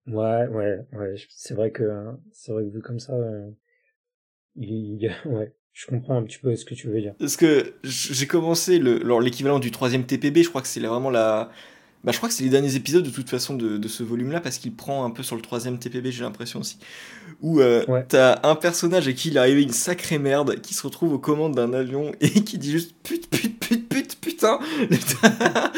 Ouais, 0.07 0.47
ouais, 0.47 0.79
ouais. 0.93 1.15
C'est 1.29 1.53
vrai 1.53 1.71
que 1.71 1.83
c'est 2.31 2.51
vrai 2.51 2.63
que 2.63 2.69
vu 2.69 2.81
comme 2.81 2.99
ça, 2.99 3.13
euh, 3.13 3.49
il, 4.55 5.15
ouais. 5.25 5.53
Je 5.73 5.87
comprends 5.87 6.17
un 6.17 6.23
petit 6.23 6.37
peu 6.37 6.55
ce 6.55 6.65
que 6.65 6.75
tu 6.75 6.87
veux 6.87 7.01
dire. 7.01 7.15
Parce 7.17 7.35
que 7.35 7.73
j'ai 7.83 8.27
commencé 8.27 8.77
le, 8.77 9.01
l'équivalent 9.19 9.57
du 9.57 9.71
troisième 9.71 10.05
TPB, 10.05 10.43
je 10.43 10.49
crois 10.49 10.61
que 10.61 10.67
c'est 10.67 10.79
vraiment 10.79 11.09
la, 11.09 11.49
bah, 12.03 12.11
je 12.11 12.17
crois 12.17 12.27
que 12.27 12.35
c'est 12.35 12.43
les 12.43 12.49
derniers 12.49 12.75
épisodes 12.75 13.03
de 13.03 13.09
toute 13.09 13.29
façon 13.29 13.55
de, 13.55 13.77
de 13.77 13.87
ce 13.87 14.03
volume-là, 14.03 14.41
parce 14.41 14.57
qu'il 14.57 14.75
prend 14.75 15.05
un 15.05 15.09
peu 15.09 15.23
sur 15.23 15.37
le 15.37 15.41
troisième 15.41 15.79
TPB, 15.79 16.11
j'ai 16.11 16.23
l'impression 16.23 16.59
aussi. 16.59 16.77
Où 17.41 17.61
euh, 17.61 17.85
t'as 18.09 18.39
un 18.43 18.55
personnage 18.55 19.07
à 19.07 19.13
qui 19.13 19.29
il 19.29 19.37
est 19.37 19.39
arrivé 19.39 19.63
une 19.63 19.71
sacrée 19.71 20.19
merde, 20.19 20.59
qui 20.61 20.73
se 20.73 20.83
retrouve 20.83 21.13
aux 21.13 21.19
commandes 21.19 21.55
d'un 21.55 21.71
avion 21.71 22.11
et 22.21 22.29
qui 22.29 22.57
dit 22.57 22.71
juste 22.71 22.93
pute, 23.03 23.29
pute, 23.29 23.57
pute, 23.57 23.82
putain. 24.89 25.71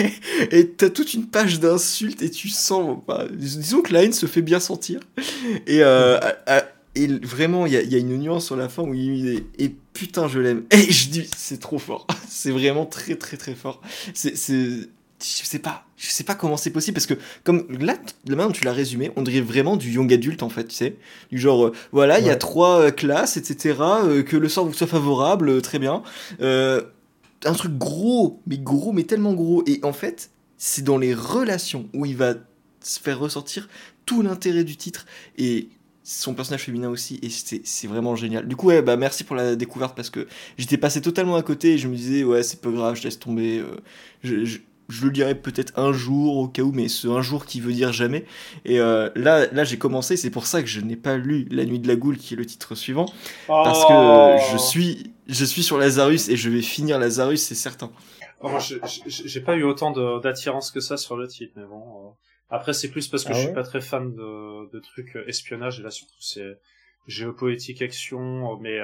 et 0.50 0.68
t'as 0.68 0.90
toute 0.90 1.14
une 1.14 1.26
page 1.26 1.60
d'insultes 1.60 2.22
et 2.22 2.30
tu 2.30 2.48
sens. 2.48 2.98
Bah, 3.06 3.26
disons 3.30 3.82
que 3.82 3.92
la 3.92 4.04
haine 4.04 4.12
se 4.12 4.26
fait 4.26 4.42
bien 4.42 4.60
sentir. 4.60 5.00
Et, 5.66 5.82
euh, 5.82 6.18
et 6.94 7.06
vraiment, 7.06 7.66
il 7.66 7.72
y 7.72 7.76
a, 7.76 7.82
y 7.82 7.94
a, 7.94 7.98
une 7.98 8.18
nuance 8.18 8.46
sur 8.46 8.56
la 8.56 8.68
fin 8.68 8.82
où 8.82 8.94
il 8.94 9.28
est. 9.28 9.44
Et 9.58 9.74
putain, 9.92 10.28
je 10.28 10.40
l'aime. 10.40 10.64
Et 10.70 10.90
je 10.92 11.08
dis, 11.08 11.28
c'est 11.36 11.60
trop 11.60 11.78
fort. 11.78 12.06
c'est 12.28 12.50
vraiment 12.50 12.86
très, 12.86 13.16
très, 13.16 13.36
très 13.36 13.54
fort. 13.54 13.80
C'est 14.14 14.36
je 15.22 15.46
sais 15.46 15.58
pas, 15.58 15.84
je 15.96 16.08
sais 16.08 16.24
pas 16.24 16.34
comment 16.34 16.56
c'est 16.56 16.70
possible 16.70 16.94
parce 16.94 17.06
que 17.06 17.14
comme 17.44 17.66
là, 17.80 17.96
la 18.26 18.36
dont 18.36 18.50
tu 18.50 18.64
l'as 18.64 18.72
résumé, 18.72 19.12
on 19.16 19.22
dirait 19.22 19.40
vraiment 19.40 19.76
du 19.76 19.90
young 19.90 20.12
adulte 20.12 20.42
en 20.42 20.48
fait, 20.48 20.64
tu 20.64 20.74
sais, 20.74 20.96
du 21.30 21.38
genre 21.38 21.66
euh, 21.66 21.72
voilà, 21.92 22.18
il 22.18 22.26
y 22.26 22.30
a 22.30 22.36
trois 22.36 22.80
euh, 22.80 22.90
classes, 22.90 23.36
etc. 23.36 23.76
Euh, 23.80 24.22
que 24.22 24.36
le 24.36 24.48
sort 24.48 24.66
vous 24.66 24.72
soit 24.72 24.86
favorable, 24.86 25.62
très 25.62 25.78
bien. 25.78 26.02
Un 27.44 27.52
truc 27.52 27.76
gros, 27.76 28.40
mais 28.46 28.58
gros, 28.58 28.92
mais 28.92 29.04
tellement 29.04 29.34
gros. 29.34 29.62
Et 29.66 29.80
en 29.82 29.92
fait, 29.92 30.30
c'est 30.56 30.82
dans 30.82 30.98
les 30.98 31.14
relations 31.14 31.88
où 31.94 32.06
il 32.06 32.16
va 32.16 32.34
se 32.80 33.00
faire 33.00 33.18
ressortir 33.18 33.68
tout 34.06 34.22
l'intérêt 34.22 34.64
du 34.64 34.76
titre 34.76 35.06
et 35.38 35.68
son 36.04 36.34
personnage 36.34 36.62
féminin 36.62 36.88
aussi 36.88 37.20
et 37.22 37.28
c'est 37.30 37.86
vraiment 37.86 38.16
génial. 38.16 38.48
Du 38.48 38.56
coup 38.56 38.66
ouais 38.66 38.82
bah 38.82 38.96
merci 38.96 39.22
pour 39.22 39.36
la 39.36 39.54
découverte 39.54 39.94
parce 39.94 40.10
que 40.10 40.26
j'étais 40.58 40.76
passé 40.76 41.00
totalement 41.00 41.36
à 41.36 41.42
côté 41.42 41.74
et 41.74 41.78
je 41.78 41.86
me 41.86 41.94
disais 41.94 42.24
ouais 42.24 42.42
c'est 42.42 42.60
peu 42.60 42.72
grave 42.72 42.96
je 42.96 43.04
laisse 43.04 43.20
tomber. 43.20 43.64
je 44.24 44.58
le 45.02 45.10
lirai 45.10 45.34
peut-être 45.34 45.78
un 45.78 45.92
jour 45.92 46.36
au 46.36 46.48
cas 46.48 46.62
où, 46.62 46.72
mais 46.72 46.88
ce 46.88 47.08
un 47.08 47.22
jour 47.22 47.46
qui 47.46 47.60
veut 47.60 47.72
dire 47.72 47.92
jamais. 47.92 48.24
Et 48.64 48.80
euh, 48.80 49.10
là, 49.14 49.46
là 49.52 49.64
j'ai 49.64 49.78
commencé, 49.78 50.16
c'est 50.16 50.30
pour 50.30 50.46
ça 50.46 50.62
que 50.62 50.68
je 50.68 50.80
n'ai 50.80 50.96
pas 50.96 51.16
lu 51.16 51.46
La 51.50 51.64
Nuit 51.64 51.78
de 51.78 51.88
la 51.88 51.96
Goule, 51.96 52.18
qui 52.18 52.34
est 52.34 52.36
le 52.36 52.46
titre 52.46 52.74
suivant, 52.74 53.06
parce 53.46 53.84
que 53.84 53.92
oh. 53.92 54.52
je 54.52 54.58
suis, 54.58 55.12
je 55.26 55.44
suis 55.44 55.62
sur 55.62 55.78
Lazarus 55.78 56.28
et 56.28 56.36
je 56.36 56.50
vais 56.50 56.62
finir 56.62 56.98
Lazarus, 56.98 57.42
c'est 57.42 57.54
certain. 57.54 57.90
Oh, 58.40 58.48
moi, 58.48 58.60
j'ai 59.06 59.40
pas 59.40 59.56
eu 59.56 59.62
autant 59.62 59.92
d'attirance 60.18 60.70
que 60.70 60.80
ça 60.80 60.96
sur 60.96 61.16
le 61.16 61.28
titre, 61.28 61.52
mais 61.56 61.64
bon. 61.64 61.80
Euh. 61.80 62.10
Après, 62.50 62.74
c'est 62.74 62.88
plus 62.88 63.08
parce 63.08 63.24
que 63.24 63.30
ah 63.32 63.34
je 63.34 63.40
suis 63.44 63.54
pas 63.54 63.62
très 63.62 63.80
fan 63.80 64.14
de, 64.14 64.70
de 64.70 64.80
trucs 64.80 65.16
euh, 65.16 65.26
espionnage, 65.26 65.80
et 65.80 65.82
là 65.82 65.90
surtout 65.90 66.20
c'est 66.20 66.58
géopolitique 67.06 67.80
action, 67.82 68.58
mais 68.60 68.78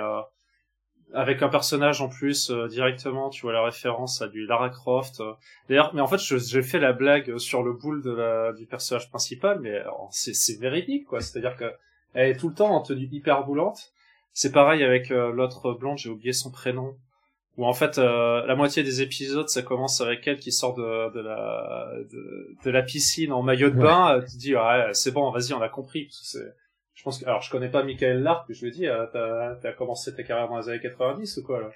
avec 1.14 1.42
un 1.42 1.48
personnage 1.48 2.00
en 2.02 2.08
plus 2.08 2.50
euh, 2.50 2.68
directement, 2.68 3.30
tu 3.30 3.42
vois 3.42 3.52
la 3.52 3.64
référence 3.64 4.20
à 4.20 4.28
du 4.28 4.46
Lara 4.46 4.68
Croft. 4.68 5.20
Euh. 5.20 5.32
D'ailleurs, 5.68 5.94
mais 5.94 6.00
en 6.00 6.06
fait, 6.06 6.18
j'ai 6.18 6.62
fait 6.62 6.78
la 6.78 6.92
blague 6.92 7.38
sur 7.38 7.62
le 7.62 7.72
boule 7.72 8.02
de 8.02 8.10
la, 8.10 8.52
du 8.52 8.66
personnage 8.66 9.08
principal, 9.08 9.60
mais 9.60 9.82
c'est 10.10 10.60
véridique 10.60 11.06
quoi. 11.06 11.20
C'est-à-dire 11.20 11.56
que 11.56 11.72
elle 12.14 12.30
est 12.30 12.36
tout 12.36 12.48
le 12.48 12.54
temps 12.54 12.70
en 12.70 12.80
tenue 12.80 13.08
hyper 13.10 13.44
boulante. 13.44 13.92
C'est 14.32 14.52
pareil 14.52 14.84
avec 14.84 15.10
euh, 15.10 15.32
l'autre 15.32 15.72
blonde, 15.72 15.98
j'ai 15.98 16.10
oublié 16.10 16.32
son 16.32 16.50
prénom. 16.50 16.96
Où 17.56 17.66
en 17.66 17.72
fait, 17.72 17.98
la 17.98 18.54
moitié 18.54 18.84
des 18.84 19.02
épisodes, 19.02 19.48
ça 19.48 19.62
commence 19.62 20.00
avec 20.00 20.24
elle 20.28 20.38
qui 20.38 20.52
sort 20.52 20.74
de, 20.74 21.12
de 21.12 21.20
la 21.20 21.90
de, 22.64 22.70
la 22.70 22.82
piscine 22.82 23.32
en 23.32 23.42
maillot 23.42 23.70
de 23.70 23.74
bain. 23.74 24.20
Tu 24.20 24.34
te 24.34 24.38
dis, 24.38 24.54
ouais, 24.54 24.90
c'est 24.92 25.10
bon, 25.10 25.28
vas-y, 25.32 25.54
on 25.54 25.60
a 25.60 25.68
compris. 25.68 26.08
Je 26.98 27.04
pense 27.04 27.20
que, 27.20 27.26
alors 27.26 27.42
je 27.42 27.50
connais 27.52 27.68
pas 27.68 27.84
Michael 27.84 28.24
Lark, 28.24 28.46
mais 28.48 28.56
je 28.56 28.64
lui 28.64 28.72
dis, 28.72 28.88
euh, 28.88 29.06
t'as, 29.12 29.68
as 29.68 29.72
commencé 29.72 30.12
ta 30.16 30.24
carrière 30.24 30.48
dans 30.48 30.58
les 30.58 30.68
années 30.68 30.80
90 30.80 31.36
ou 31.36 31.42
quoi 31.44 31.60
là? 31.60 31.70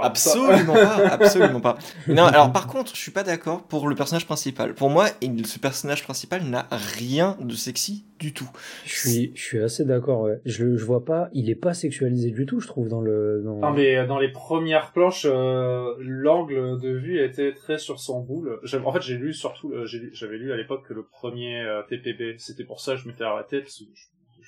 Absolument 0.00 0.74
pas, 0.74 0.96
absolument 1.10 1.60
pas. 1.60 1.76
Non, 2.06 2.22
alors 2.22 2.52
par 2.52 2.68
contre, 2.68 2.94
je 2.94 3.00
suis 3.00 3.10
pas 3.10 3.24
d'accord 3.24 3.64
pour 3.64 3.88
le 3.88 3.96
personnage 3.96 4.26
principal. 4.26 4.74
Pour 4.74 4.90
moi, 4.90 5.08
ce 5.08 5.58
personnage 5.58 6.04
principal 6.04 6.44
n'a 6.44 6.68
rien 6.70 7.36
de 7.40 7.52
sexy 7.52 8.06
du 8.20 8.32
tout. 8.32 8.48
Je 8.84 8.96
suis, 8.96 9.32
je 9.34 9.42
suis 9.42 9.60
assez 9.60 9.84
d'accord. 9.84 10.22
Ouais. 10.22 10.40
Je, 10.46 10.76
je 10.76 10.84
vois 10.84 11.04
pas, 11.04 11.28
il 11.32 11.50
est 11.50 11.56
pas 11.56 11.74
sexualisé 11.74 12.30
du 12.30 12.46
tout, 12.46 12.60
je 12.60 12.68
trouve 12.68 12.88
dans 12.88 13.00
le. 13.00 13.42
Dans... 13.44 13.58
Non, 13.58 13.72
mais 13.72 14.06
dans 14.06 14.20
les 14.20 14.30
premières 14.30 14.92
planches, 14.92 15.26
euh, 15.28 15.94
l'angle 15.98 16.80
de 16.80 16.90
vue 16.90 17.20
était 17.20 17.52
très 17.52 17.78
sur 17.78 17.98
son 17.98 18.20
boule. 18.20 18.60
En 18.84 18.92
fait, 18.92 19.02
j'ai 19.02 19.16
lu 19.16 19.34
surtout, 19.34 19.72
euh, 19.72 19.84
j'avais 19.84 20.38
lu 20.38 20.52
à 20.52 20.56
l'époque 20.56 20.86
que 20.86 20.94
le 20.94 21.02
premier 21.02 21.60
TPB, 21.88 22.36
c'était 22.38 22.64
pour 22.64 22.80
ça 22.80 22.92
que 22.92 23.00
je 23.00 23.08
m'étais 23.08 23.24
arrêté 23.24 23.60
parce 23.60 23.80
que 23.80 23.84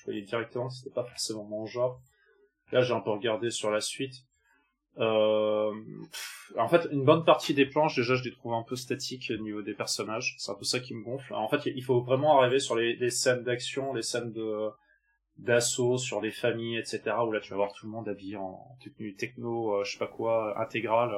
directement 0.09 0.70
c'était 0.70 0.91
pas 0.91 1.05
forcément 1.05 1.45
mon 1.45 1.66
genre. 1.66 2.01
Là, 2.73 2.81
j'ai 2.83 2.95
un 2.95 3.01
peu 3.01 3.11
regardé 3.11 3.51
sur 3.51 3.70
la 3.70 3.81
suite. 3.81 4.24
Euh, 4.99 5.73
en 6.57 6.69
fait, 6.69 6.89
une 6.91 7.05
bonne 7.05 7.24
partie 7.24 7.55
des 7.55 7.66
planches, 7.66 7.97
déjà, 7.97 8.15
je 8.15 8.24
les 8.24 8.33
trouve 8.33 8.55
un 8.55 8.62
peu 8.62 8.77
statiques 8.77 9.31
au 9.35 9.41
niveau 9.43 9.62
des 9.62 9.74
personnages. 9.74 10.37
C'est 10.39 10.51
un 10.51 10.55
peu 10.55 10.65
ça 10.65 10.81
qui 10.81 10.95
me 10.95 11.05
gonfle. 11.05 11.35
En 11.35 11.49
fait, 11.49 11.66
il 11.66 11.85
faut 11.85 12.01
vraiment 12.01 12.41
arriver 12.41 12.59
sur 12.59 12.77
les, 12.77 13.11
scènes 13.11 13.43
d'action, 13.43 13.93
les 13.93 14.03
scènes 14.03 14.35
d'assaut, 15.39 15.99
sur 15.99 16.20
les 16.20 16.31
familles, 16.31 16.78
etc. 16.78 17.03
Où 17.27 17.31
là, 17.31 17.41
tu 17.41 17.51
vas 17.51 17.57
voir 17.57 17.73
tout 17.73 17.87
le 17.87 17.93
monde 17.93 18.09
habillé 18.09 18.37
en 18.37 18.77
tenue 18.81 19.15
techno, 19.15 19.74
euh, 19.74 19.85
je 19.85 19.93
sais 19.93 19.99
pas 19.99 20.07
quoi, 20.07 20.59
intégrale. 20.61 21.15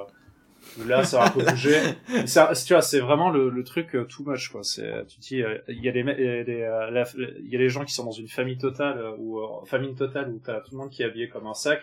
Là, 0.87 1.05
ça 1.05 1.19
va 1.19 1.27
un 1.27 1.31
peu 1.31 1.43
bouger. 1.51 1.81
Ça, 2.27 2.53
tu 2.55 2.73
vois, 2.73 2.83
c'est 2.83 3.01
vraiment 3.01 3.31
le, 3.31 3.51
le 3.51 3.65
truc 3.65 3.95
euh, 3.95 4.05
too 4.05 4.25
much, 4.25 4.49
quoi. 4.51 4.63
C'est, 4.63 5.07
tu 5.07 5.21
dis, 5.21 5.43
euh, 5.43 5.59
il 5.69 5.83
y 5.83 5.89
a 5.89 5.93
des, 5.93 6.03
euh, 6.03 7.05
il 7.43 7.51
y 7.51 7.57
a 7.57 7.59
des 7.59 7.69
gens 7.69 7.85
qui 7.85 7.93
sont 7.95 8.05
dans 8.05 8.13
une 8.13 8.29
famille 8.29 8.59
totale 8.59 9.15
ou 9.19 9.41
famille 9.67 9.95
totale 9.95 10.31
où 10.31 10.41
t'as 10.45 10.61
tout 10.61 10.73
le 10.73 10.79
monde 10.79 10.91
qui 10.91 11.03
est 11.03 11.07
habillé 11.07 11.29
comme 11.29 11.47
un 11.47 11.55
sac, 11.55 11.83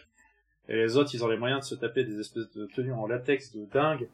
et 0.68 0.76
les 0.76 0.98
autres, 0.98 1.12
ils 1.14 1.24
ont 1.24 1.28
les 1.28 1.38
moyens 1.38 1.62
de 1.62 1.66
se 1.66 1.76
taper 1.76 2.04
des 2.04 2.20
espèces 2.20 2.50
de 2.56 2.68
tenues 2.76 2.94
en 2.94 3.06
latex 3.06 3.56
de 3.56 3.66
dingue. 3.72 4.08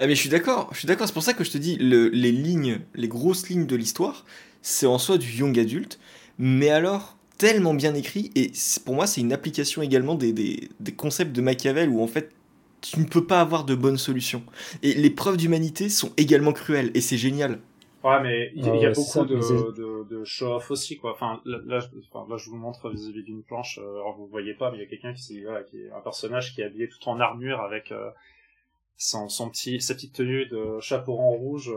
Ah 0.00 0.06
mais 0.06 0.14
je 0.14 0.20
suis 0.20 0.28
d'accord, 0.28 0.68
je 0.72 0.78
suis 0.78 0.86
d'accord. 0.86 1.06
C'est 1.06 1.12
pour 1.12 1.22
ça 1.22 1.34
que 1.34 1.44
je 1.44 1.50
te 1.50 1.58
dis, 1.58 1.76
le, 1.76 2.08
les 2.08 2.32
lignes, 2.32 2.80
les 2.94 3.08
grosses 3.08 3.48
lignes 3.48 3.66
de 3.66 3.76
l'histoire, 3.76 4.24
c'est 4.60 4.86
en 4.86 4.98
soi 4.98 5.18
du 5.18 5.28
young 5.28 5.58
adulte, 5.58 5.98
mais 6.38 6.70
alors 6.70 7.16
tellement 7.38 7.74
bien 7.74 7.94
écrit 7.94 8.30
et 8.36 8.52
pour 8.84 8.94
moi 8.94 9.08
c'est 9.08 9.20
une 9.20 9.32
application 9.32 9.82
également 9.82 10.14
des, 10.14 10.32
des, 10.32 10.68
des 10.78 10.92
concepts 10.92 11.32
de 11.32 11.40
Machiavel 11.40 11.88
où 11.88 12.00
en 12.00 12.06
fait 12.06 12.30
tu 12.82 13.00
ne 13.00 13.06
peux 13.06 13.24
pas 13.24 13.40
avoir 13.40 13.64
de 13.64 13.74
bonnes 13.74 13.96
solutions. 13.98 14.42
Et 14.82 14.92
les 14.94 15.10
preuves 15.10 15.36
d'humanité 15.38 15.88
sont 15.88 16.12
également 16.16 16.52
cruelles, 16.52 16.90
et 16.94 17.00
c'est 17.00 17.16
génial. 17.16 17.58
Ouais, 18.04 18.20
mais 18.20 18.52
il 18.56 18.64
y, 18.64 18.68
a 18.68 18.72
euh, 18.72 18.92
beaucoup 18.92 19.24
de, 19.24 19.36
de, 19.76 20.04
de 20.10 20.24
show-off 20.24 20.72
aussi, 20.72 20.98
quoi. 20.98 21.12
Enfin, 21.12 21.40
là, 21.44 21.78
enfin, 22.10 22.26
là, 22.28 22.36
je 22.36 22.50
vous 22.50 22.56
montre 22.56 22.90
vis-à-vis 22.90 23.22
d'une 23.22 23.44
planche. 23.44 23.78
Euh, 23.78 23.94
alors, 23.94 24.16
vous 24.18 24.26
voyez 24.26 24.54
pas, 24.54 24.72
mais 24.72 24.78
il 24.78 24.80
y 24.80 24.84
a 24.84 24.88
quelqu'un 24.88 25.14
qui, 25.14 25.42
voilà, 25.44 25.62
qui 25.62 25.78
est 25.80 25.90
un 25.92 26.00
personnage 26.00 26.52
qui 26.54 26.62
est 26.62 26.64
habillé 26.64 26.88
tout 26.88 27.08
en 27.08 27.20
armure 27.20 27.60
avec 27.60 27.92
euh, 27.92 28.10
son, 28.96 29.28
son 29.28 29.50
petit, 29.50 29.80
sa 29.80 29.94
petite 29.94 30.14
tenue 30.14 30.46
de 30.46 30.80
chapeau 30.80 31.14
rouge. 31.14 31.72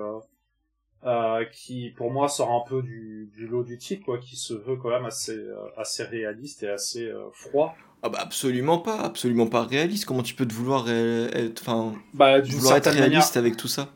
euh, 1.05 1.45
qui 1.51 1.91
pour 1.91 2.11
moi 2.11 2.27
sort 2.27 2.51
un 2.51 2.67
peu 2.67 2.81
du, 2.81 3.29
du 3.33 3.47
lot 3.47 3.63
du 3.63 3.77
titre, 3.77 4.03
quoi, 4.05 4.17
qui 4.17 4.35
se 4.35 4.53
veut 4.53 4.75
quand 4.77 4.89
même 4.89 5.05
assez, 5.05 5.37
euh, 5.37 5.67
assez 5.77 6.03
réaliste 6.03 6.63
et 6.63 6.69
assez 6.69 7.05
euh, 7.07 7.29
froid. 7.31 7.75
Ah 8.05 8.09
bah 8.09 8.19
absolument 8.21 8.77
pas, 8.77 8.99
absolument 8.99 9.47
pas 9.47 9.63
réaliste. 9.63 10.05
Comment 10.05 10.21
tu 10.21 10.35
peux 10.35 10.47
te 10.47 10.53
vouloir 10.53 10.87
être, 10.87 11.59
enfin, 11.63 11.95
bah, 12.13 12.39
vouloir 12.39 12.77
être 12.77 12.91
réaliste 12.91 13.35
avec 13.35 13.57
tout 13.57 13.67
ça? 13.67 13.89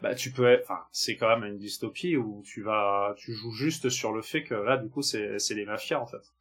Bah 0.00 0.14
tu 0.14 0.30
peux 0.30 0.60
enfin 0.62 0.78
c'est 0.92 1.16
quand 1.16 1.28
même 1.28 1.42
une 1.42 1.58
dystopie 1.58 2.16
où 2.16 2.44
tu 2.44 2.62
vas 2.62 3.14
tu 3.16 3.32
joues 3.32 3.50
juste 3.50 3.88
sur 3.88 4.12
le 4.12 4.22
fait 4.22 4.44
que 4.44 4.54
là 4.54 4.76
du 4.76 4.88
coup 4.88 5.02
c'est 5.02 5.40
c'est 5.40 5.54
les 5.54 5.64
mafias 5.64 5.98
en 5.98 6.06
fait. 6.06 6.32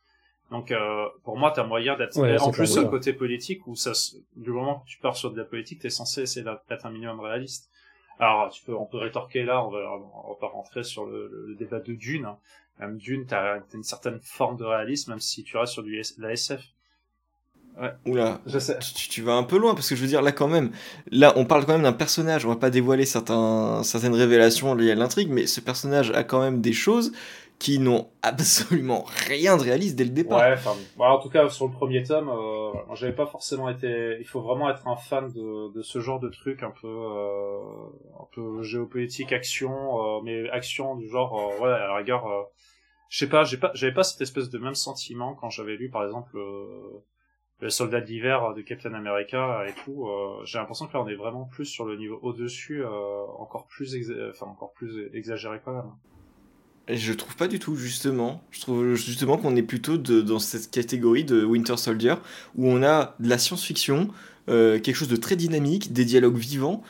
Donc 0.51 0.71
euh, 0.71 1.07
pour 1.23 1.35
moi 1.35 1.49
t'as 1.49 1.63
moyen 1.63 1.97
d'être 1.97 2.19
en 2.19 2.51
plus 2.51 2.77
un 2.77 2.85
côté 2.85 3.11
politique 3.11 3.65
où 3.65 3.75
ça 3.75 3.93
du 4.35 4.51
moment 4.51 4.81
que 4.81 4.87
tu 4.87 4.99
pars 4.99 5.15
sur 5.15 5.31
de 5.31 5.37
la 5.37 5.45
politique 5.45 5.79
t'es 5.79 5.89
censé 5.89 6.21
essayer 6.21 6.45
d'être 6.45 6.85
un 6.85 6.91
minimum 6.91 7.21
réaliste. 7.21 7.71
Alors 8.19 8.51
tu 8.51 8.63
peux 8.63 8.75
on 8.75 8.85
peut 8.85 8.99
rétorquer 8.99 9.45
là 9.45 9.65
on 9.65 9.71
va 9.71 9.79
on 10.25 10.29
va 10.29 10.35
pas 10.39 10.49
rentrer 10.49 10.83
sur 10.83 11.07
le, 11.07 11.45
le 11.47 11.55
débat 11.55 11.79
de 11.79 11.93
Dune 11.93 12.25
hein. 12.25 12.37
même 12.79 12.97
Dune 12.97 13.25
t'as 13.25 13.55
as 13.55 13.61
une 13.73 13.83
certaine 13.83 14.19
forme 14.21 14.57
de 14.57 14.63
réalisme 14.63 15.09
même 15.09 15.19
si 15.19 15.43
tu 15.43 15.57
restes 15.57 15.73
sur 15.73 15.81
du 15.81 15.99
la 16.19 16.31
SF 16.33 16.74
Ouais. 17.79 17.91
Oula, 18.05 18.39
je 18.45 18.57
sais. 18.57 18.79
Tu, 18.79 19.21
vas 19.21 19.33
un 19.33 19.43
peu 19.43 19.57
loin 19.57 19.73
parce 19.73 19.89
que 19.89 19.95
je 19.95 20.01
veux 20.01 20.07
dire 20.07 20.21
là 20.21 20.31
quand 20.31 20.47
même, 20.47 20.71
là 21.11 21.33
on 21.35 21.45
parle 21.45 21.65
quand 21.65 21.73
même 21.73 21.83
d'un 21.83 21.93
personnage. 21.93 22.45
On 22.45 22.49
va 22.49 22.55
pas 22.55 22.69
dévoiler 22.69 23.05
certains, 23.05 23.81
certaines 23.83 24.15
révélations 24.15 24.75
liées 24.75 24.91
à 24.91 24.95
l'intrigue, 24.95 25.29
mais 25.29 25.45
ce 25.45 25.59
personnage 25.59 26.11
a 26.11 26.23
quand 26.23 26.39
même 26.39 26.61
des 26.61 26.73
choses 26.73 27.11
qui 27.59 27.79
n'ont 27.79 28.09
absolument 28.21 29.05
rien 29.27 29.57
de 29.57 29.63
réaliste 29.63 29.95
dès 29.95 30.03
le 30.03 30.09
départ. 30.09 30.39
Ouais, 30.39 30.53
enfin, 30.53 30.75
en 30.99 31.19
tout 31.19 31.29
cas 31.29 31.49
sur 31.49 31.67
le 31.67 31.71
premier 31.71 32.03
tome, 32.03 32.29
euh, 32.29 32.71
j'avais 32.95 33.13
pas 33.13 33.25
forcément 33.25 33.69
été. 33.69 34.17
Il 34.19 34.27
faut 34.27 34.41
vraiment 34.41 34.69
être 34.69 34.87
un 34.87 34.95
fan 34.95 35.31
de, 35.31 35.73
de 35.73 35.81
ce 35.81 35.99
genre 35.99 36.19
de 36.19 36.29
truc 36.29 36.63
un 36.63 36.71
peu, 36.81 36.87
euh, 36.87 37.59
un 38.19 38.27
peu 38.33 38.61
géopolitique, 38.63 39.31
action, 39.31 39.71
euh, 39.71 40.21
mais 40.23 40.49
action 40.49 40.95
du 40.95 41.07
genre, 41.07 41.53
euh, 41.59 41.63
ouais, 41.63 41.71
à 41.71 41.87
la 41.87 41.95
rigueur. 41.95 42.25
Euh, 42.27 42.43
je 43.09 43.19
sais 43.19 43.29
pas, 43.29 43.43
j'ai 43.43 43.57
pas, 43.57 43.71
j'avais 43.73 43.93
pas 43.93 44.03
cette 44.03 44.21
espèce 44.21 44.49
de 44.49 44.57
même 44.57 44.75
sentiment 44.75 45.35
quand 45.35 45.49
j'avais 45.49 45.75
lu 45.75 45.89
par 45.89 46.03
exemple 46.03 46.37
le 47.65 47.71
soldat 47.71 47.99
d'hiver 47.99 48.53
de 48.55 48.61
Captain 48.61 48.93
America 48.93 49.65
et 49.67 49.73
tout, 49.83 50.05
euh, 50.05 50.45
j'ai 50.45 50.59
l'impression 50.59 50.85
que 50.85 50.93
là 50.93 51.01
on 51.03 51.07
est 51.07 51.15
vraiment 51.15 51.45
plus 51.45 51.65
sur 51.65 51.83
le 51.83 51.97
niveau 51.97 52.19
au-dessus, 52.21 52.83
euh, 52.83 52.89
encore 53.39 53.65
plus 53.65 53.95
enfin 54.29 54.45
encore 54.45 54.71
plus 54.73 55.09
exagéré 55.13 55.59
quand 55.65 55.73
même. 55.73 55.91
Je 56.87 57.11
trouve 57.13 57.35
pas 57.35 57.47
du 57.47 57.57
tout 57.57 57.75
justement. 57.75 58.43
Je 58.51 58.61
trouve 58.61 58.93
justement 58.93 59.37
qu'on 59.37 59.55
est 59.55 59.63
plutôt 59.63 59.97
de, 59.97 60.21
dans 60.21 60.37
cette 60.37 60.69
catégorie 60.69 61.23
de 61.23 61.43
Winter 61.43 61.77
Soldier 61.77 62.13
où 62.55 62.67
on 62.67 62.83
a 62.83 63.15
de 63.19 63.27
la 63.27 63.39
science-fiction, 63.39 64.09
euh, 64.47 64.79
quelque 64.79 64.95
chose 64.95 65.07
de 65.07 65.15
très 65.15 65.35
dynamique, 65.35 65.91
des 65.91 66.05
dialogues 66.05 66.37
vivants, 66.37 66.83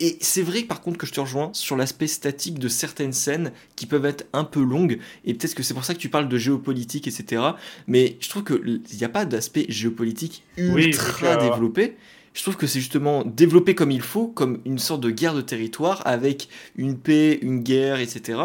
et 0.00 0.18
c'est 0.20 0.42
vrai 0.42 0.62
par 0.62 0.80
contre 0.80 0.98
que 0.98 1.06
je 1.06 1.12
te 1.12 1.20
rejoins 1.20 1.50
sur 1.52 1.76
l'aspect 1.76 2.06
statique 2.06 2.58
de 2.58 2.68
certaines 2.68 3.12
scènes 3.12 3.52
qui 3.76 3.86
peuvent 3.86 4.04
être 4.04 4.26
un 4.32 4.44
peu 4.44 4.62
longues, 4.62 4.98
et 5.24 5.34
peut-être 5.34 5.54
que 5.54 5.62
c'est 5.62 5.74
pour 5.74 5.84
ça 5.84 5.94
que 5.94 5.98
tu 5.98 6.08
parles 6.08 6.28
de 6.28 6.38
géopolitique, 6.38 7.08
etc. 7.08 7.42
Mais 7.86 8.16
je 8.20 8.28
trouve 8.28 8.44
qu'il 8.44 8.80
n'y 8.98 9.04
a 9.04 9.08
pas 9.08 9.24
d'aspect 9.24 9.66
géopolitique 9.68 10.42
ultra 10.56 11.36
développé. 11.36 11.96
Je 12.34 12.42
trouve 12.42 12.56
que 12.56 12.66
c'est 12.66 12.80
justement 12.80 13.24
développé 13.24 13.74
comme 13.74 13.90
il 13.90 14.02
faut, 14.02 14.26
comme 14.26 14.60
une 14.66 14.78
sorte 14.78 15.00
de 15.00 15.08
guerre 15.08 15.34
de 15.34 15.40
territoire, 15.40 16.02
avec 16.04 16.50
une 16.76 16.98
paix, 16.98 17.38
une 17.40 17.60
guerre, 17.60 17.98
etc 17.98 18.40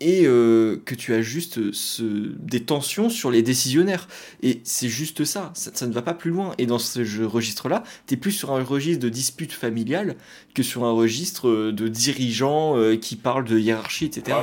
et 0.00 0.22
euh, 0.24 0.82
que 0.86 0.94
tu 0.94 1.14
as 1.14 1.20
juste 1.20 1.72
ce, 1.72 2.02
des 2.02 2.64
tensions 2.64 3.10
sur 3.10 3.30
les 3.30 3.42
décisionnaires. 3.42 4.08
Et 4.42 4.60
c'est 4.64 4.88
juste 4.88 5.24
ça. 5.24 5.52
ça, 5.54 5.86
ne 5.86 5.92
va 5.92 6.02
pas 6.02 6.14
plus 6.14 6.30
loin. 6.30 6.54
Et 6.58 6.66
dans 6.66 6.78
ce 6.78 7.22
registre-là, 7.22 7.82
tu 8.06 8.14
es 8.14 8.16
plus 8.16 8.32
sur 8.32 8.52
un 8.52 8.64
registre 8.64 9.02
de 9.02 9.10
dispute 9.10 9.52
familiale 9.52 10.16
que 10.54 10.62
sur 10.62 10.84
un 10.84 10.92
registre 10.92 11.48
euh, 11.48 11.72
de 11.72 11.88
dirigeants 11.88 12.76
euh, 12.76 12.96
qui 12.96 13.16
parlent 13.16 13.44
de 13.44 13.58
hiérarchie, 13.58 14.06
etc. 14.06 14.36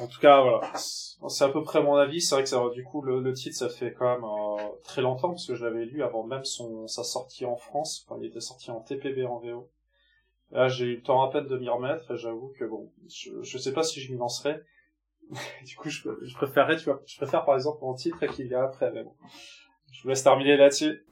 en 0.00 0.06
tout 0.06 0.20
cas, 0.20 0.42
voilà. 0.42 0.72
C'est 0.76 1.44
à 1.44 1.48
peu 1.48 1.62
près 1.62 1.82
mon 1.82 1.94
avis. 1.94 2.20
C'est 2.20 2.34
vrai 2.34 2.42
que 2.42 2.50
ça, 2.50 2.60
du 2.74 2.82
coup, 2.84 3.02
le, 3.02 3.32
titre, 3.32 3.56
ça 3.56 3.68
fait 3.68 3.92
quand 3.92 4.12
même 4.12 4.70
très 4.84 5.02
longtemps, 5.02 5.30
parce 5.30 5.46
que 5.46 5.54
je 5.54 5.64
l'avais 5.64 5.84
lu 5.84 6.02
avant 6.02 6.24
même 6.24 6.44
son, 6.44 6.86
sa 6.86 7.02
sortie 7.02 7.44
en 7.44 7.56
France. 7.56 8.04
Enfin, 8.06 8.20
il 8.20 8.28
était 8.28 8.40
sorti 8.40 8.70
en 8.70 8.80
TPB 8.80 9.24
en 9.26 9.38
VO. 9.38 9.68
Là, 10.52 10.68
j'ai 10.68 10.86
eu 10.86 10.96
le 10.96 11.02
temps 11.02 11.22
à 11.22 11.30
peine 11.30 11.46
de 11.46 11.58
m'y 11.58 11.68
remettre, 11.68 12.12
et 12.12 12.16
j'avoue 12.16 12.52
que 12.56 12.64
bon, 12.64 12.92
je, 13.08 13.30
je 13.42 13.58
sais 13.58 13.72
pas 13.72 13.82
si 13.82 14.00
je 14.00 14.12
m'y 14.12 14.18
lancerai. 14.18 14.60
du 15.66 15.76
coup, 15.76 15.88
je, 15.88 16.08
je 16.22 16.34
préférerais, 16.34 16.76
tu 16.76 16.84
vois, 16.84 17.02
je 17.06 17.16
préfère 17.16 17.44
par 17.44 17.54
exemple 17.54 17.78
mon 17.82 17.94
titre 17.94 18.24
qu'il 18.26 18.46
y 18.46 18.54
a 18.54 18.62
après, 18.64 18.90
mais 18.92 19.04
bon. 19.04 19.12
Je 19.92 20.02
vous 20.02 20.08
laisse 20.10 20.22
terminer 20.22 20.56
là-dessus. 20.56 21.02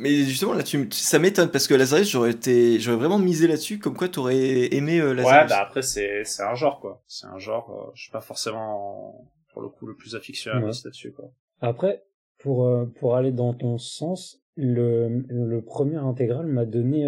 mais 0.00 0.24
justement, 0.24 0.54
là, 0.54 0.62
tu, 0.62 0.88
ça 0.90 1.18
m'étonne 1.18 1.50
parce 1.50 1.68
que 1.68 1.74
Lazarus, 1.74 2.10
j'aurais 2.10 2.30
été, 2.32 2.80
j'aurais 2.80 2.96
vraiment 2.96 3.18
misé 3.18 3.46
là-dessus, 3.46 3.78
comme 3.78 3.96
quoi 3.96 4.08
t'aurais 4.08 4.74
aimé 4.74 4.98
euh, 5.00 5.12
Lazarus. 5.12 5.42
Ouais, 5.42 5.48
bah 5.48 5.60
après, 5.62 5.82
c'est, 5.82 6.24
c'est 6.24 6.42
un 6.42 6.54
genre, 6.54 6.80
quoi. 6.80 7.02
C'est 7.06 7.26
un 7.26 7.38
genre, 7.38 7.70
euh, 7.70 7.92
je 7.94 8.02
suis 8.02 8.10
pas 8.12 8.20
forcément, 8.20 9.30
pour 9.52 9.62
le 9.62 9.68
coup, 9.68 9.86
le 9.86 9.94
plus 9.94 10.16
aficionné 10.16 10.60
là-dessus, 10.66 11.12
quoi. 11.12 11.30
Après, 11.60 12.02
pour, 12.38 12.66
euh, 12.66 12.86
pour 12.98 13.16
aller 13.16 13.32
dans 13.32 13.54
ton 13.54 13.78
sens, 13.78 14.42
le, 14.56 15.24
le 15.28 15.62
premier 15.62 15.98
intégral 15.98 16.46
m'a 16.46 16.64
donné 16.64 17.04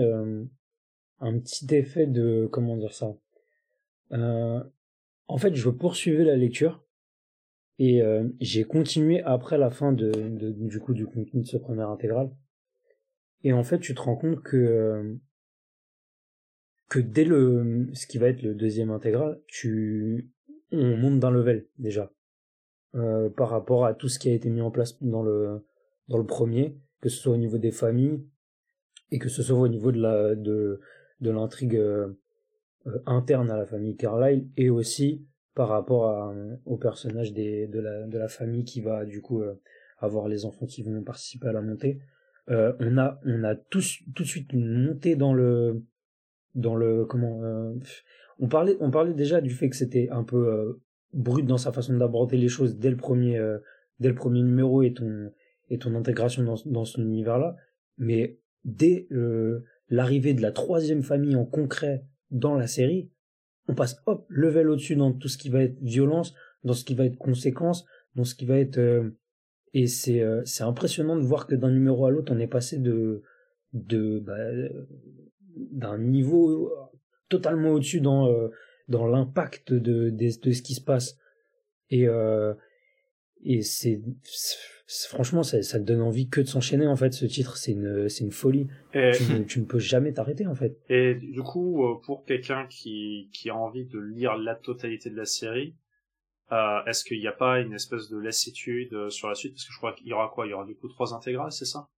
un 1.21 1.39
petit 1.39 1.67
effet 1.75 2.07
de, 2.07 2.49
comment 2.53 2.77
dire 2.77 2.93
ça, 2.93 3.09
en 5.29 5.37
fait, 5.37 5.55
je 5.55 5.69
poursuivais 5.69 6.25
la 6.25 6.37
lecture 6.37 6.83
et 7.79 8.03
euh, 8.03 8.29
j'ai 8.41 8.65
continué 8.65 9.23
après 9.23 9.59
la 9.59 9.71
fin 9.71 9.93
de, 9.93 10.11
du 10.51 10.81
coup 10.81 10.95
du 10.95 11.07
contenu 11.07 11.43
de 11.43 11.47
ce 11.47 11.59
premier 11.59 11.83
intégral. 11.83 12.31
Et 13.45 13.53
en 13.53 13.63
fait, 13.63 13.79
tu 13.79 13.95
te 13.95 14.01
rends 14.01 14.17
compte 14.17 14.43
que 14.43 14.57
euh, 14.57 15.15
que 16.89 16.99
dès 16.99 17.25
le 17.25 17.89
ce 17.93 18.07
qui 18.07 18.19
va 18.19 18.29
être 18.29 18.43
le 18.43 18.55
deuxième 18.55 18.91
intégral, 18.91 19.41
tu 19.47 20.31
on 20.73 20.97
monte 20.97 21.21
d'un 21.21 21.31
level 21.31 21.67
déjà 21.79 22.11
euh, 22.95 23.29
par 23.29 23.51
rapport 23.51 23.85
à 23.85 23.95
tout 23.95 24.09
ce 24.09 24.19
qui 24.19 24.29
a 24.29 24.33
été 24.33 24.51
mis 24.51 24.63
en 24.63 24.71
place 24.71 25.01
dans 25.03 25.23
le 25.23 25.65
dans 26.09 26.19
le 26.19 26.27
premier, 26.27 26.77
que 27.01 27.11
ce 27.11 27.19
soit 27.19 27.35
au 27.35 27.37
niveau 27.37 27.59
des 27.59 27.71
familles 27.71 28.25
et 29.11 29.19
que 29.19 29.29
ce 29.29 29.43
soit 29.43 29.59
au 29.59 29.69
niveau 29.69 29.93
de 29.93 30.01
la 30.01 30.35
de 30.35 30.81
de 31.21 31.31
l'intrigue 31.31 31.81
interne 33.07 33.51
à 33.51 33.57
la 33.57 33.67
famille 33.67 33.97
Carlyle 33.97 34.49
et 34.57 34.71
aussi 34.71 35.25
par 35.55 35.69
rapport 35.71 36.07
à, 36.07 36.33
au 36.67 36.77
personnage 36.77 37.33
de, 37.33 37.81
la, 38.17 38.29
famille 38.29 38.63
qui 38.63 38.81
va 38.81 39.05
du 39.05 39.21
coup 39.21 39.43
euh, 39.43 39.55
avoir 39.99 40.29
les 40.29 40.45
enfants 40.45 40.67
qui 40.67 40.83
vont 40.83 41.03
participer 41.03 41.49
à 41.49 41.53
la 41.53 41.63
montée. 41.63 41.99
Euh, 42.49 42.73
on 42.79 42.97
a 42.97 43.19
on 43.27 43.43
a 43.43 43.57
tous 43.57 43.99
tout 44.15 44.23
de 44.23 44.29
suite 44.29 44.53
une 44.53 44.87
montée 44.87 45.17
dans 45.17 45.35
le 45.35 45.83
dans 46.55 46.77
le 46.77 47.05
comment 47.05 47.43
on 48.39 48.49
parlait 48.49 48.77
on 48.81 48.91
parlait 48.91 49.15
déjà 49.15 49.41
du 49.41 49.51
fait 49.51 49.69
que 49.69 49.77
c'était 49.77 50.09
un 50.11 50.23
peu 50.23 50.81
brut 51.13 51.45
dans 51.45 51.59
sa 51.59 51.73
façon 51.73 51.97
d'aborder 51.97 52.37
les 52.37 52.49
choses 52.49 52.79
dès 52.79 52.91
le 52.91 52.97
premier 52.97 53.39
dès 54.01 54.09
le 54.09 54.15
premier 54.15 54.43
numéro 54.43 54.83
et 54.83 54.95
ton 54.95 55.31
et 55.69 55.79
ton 55.79 55.95
intégration 55.95 56.43
dans 56.43 56.57
dans 56.65 56.85
son 56.87 57.03
univers 57.03 57.39
là 57.39 57.57
mais 57.99 58.39
dès 58.65 59.09
l'arrivée 59.91 60.33
de 60.33 60.41
la 60.41 60.53
troisième 60.53 61.03
famille 61.03 61.37
en 61.37 61.45
concret 61.45 62.07
dans 62.31 62.55
la 62.55 62.67
série, 62.67 63.11
on 63.69 63.75
passe 63.75 64.01
hop, 64.07 64.27
level 64.29 64.71
au-dessus 64.71 64.97
dans 64.97 65.13
tout 65.13 65.29
ce 65.29 65.39
qui 65.39 65.49
va 65.49 65.63
être 65.63 65.79
violence, 65.81 66.35
dans 66.65 66.73
ce 66.73 66.85
qui 66.85 66.95
va 66.95 67.05
être 67.05 67.19
conséquence, 67.19 67.85
dans 68.15 68.25
ce 68.25 68.35
qui 68.35 68.47
va 68.47 68.59
être 68.59 68.79
euh, 68.79 69.11
et 69.75 69.87
c'est 69.87 70.23
euh, 70.23 70.43
c'est 70.45 70.65
impressionnant 70.65 71.17
de 71.17 71.23
voir 71.23 71.47
que 71.47 71.55
d'un 71.55 71.71
numéro 71.71 72.07
à 72.07 72.11
l'autre 72.11 72.33
on 72.35 72.39
est 72.39 72.47
passé 72.47 72.79
de 72.79 73.23
de 73.75 74.19
bah, 74.21 74.37
d'un 75.57 75.99
niveau 75.99 76.73
totalement 77.29 77.71
au-dessus 77.71 78.01
dans 78.01 78.29
euh, 78.29 78.49
dans 78.89 79.07
l'impact 79.07 79.73
de, 79.73 80.11
de, 80.11 80.11
de 80.11 80.53
ce 80.53 80.63
qui 80.63 80.75
se 80.75 80.81
passe. 80.81 81.19
Et 81.91 82.07
et 83.45 83.63
c'est 83.63 84.01
franchement 85.09 85.43
ça, 85.43 85.63
ça 85.63 85.79
te 85.79 85.85
donne 85.85 86.01
envie 86.01 86.29
que 86.29 86.41
de 86.41 86.47
s'enchaîner 86.47 86.87
en 86.87 86.97
fait 86.97 87.13
ce 87.13 87.27
titre. 87.27 87.57
C'est 87.57 87.73
une 87.73 88.09
c'est 88.09 88.25
une 88.25 88.33
folie. 88.33 88.69
Tu, 88.93 89.47
tu, 89.47 89.61
ne 89.61 89.65
peux 89.65 89.79
jamais 89.79 90.13
t'arrêter 90.13 90.47
en 90.47 90.55
fait. 90.55 90.79
Et 90.89 91.15
du 91.15 91.43
coup 91.43 91.85
euh, 91.85 92.01
pour 92.05 92.25
quelqu'un 92.25 92.67
qui 92.69 93.29
qui 93.33 93.51
a 93.51 93.57
envie 93.57 93.85
de 93.87 93.99
lire 93.99 94.37
la 94.37 94.55
totalité 94.55 95.11
de 95.11 95.17
la 95.17 95.27
série 95.27 95.75
euh, 96.51 96.83
est-ce 96.87 97.05
qu'il 97.05 97.21
n'y 97.21 97.27
a 97.27 97.33
pas 97.33 97.61
une 97.61 97.75
espèce 97.75 98.09
de 98.09 98.17
lassitude 98.17 98.95
euh, 98.95 99.11
sur 99.11 99.29
la 99.29 99.35
suite? 99.35 99.53
Parce 99.53 99.67
que 99.67 99.73
je 99.73 99.79
crois 99.79 99.93
qu'il 99.93 100.07
y 100.07 100.13
aura 100.13 100.31
quoi? 100.33 100.47
Il 100.47 100.51
y 100.51 100.53
aura 100.55 100.65
du 100.65 100.75
coup 100.75 100.89
trois 100.89 101.13
intégrales 101.13 101.53
c'est 101.53 101.67
ça? 101.67 101.89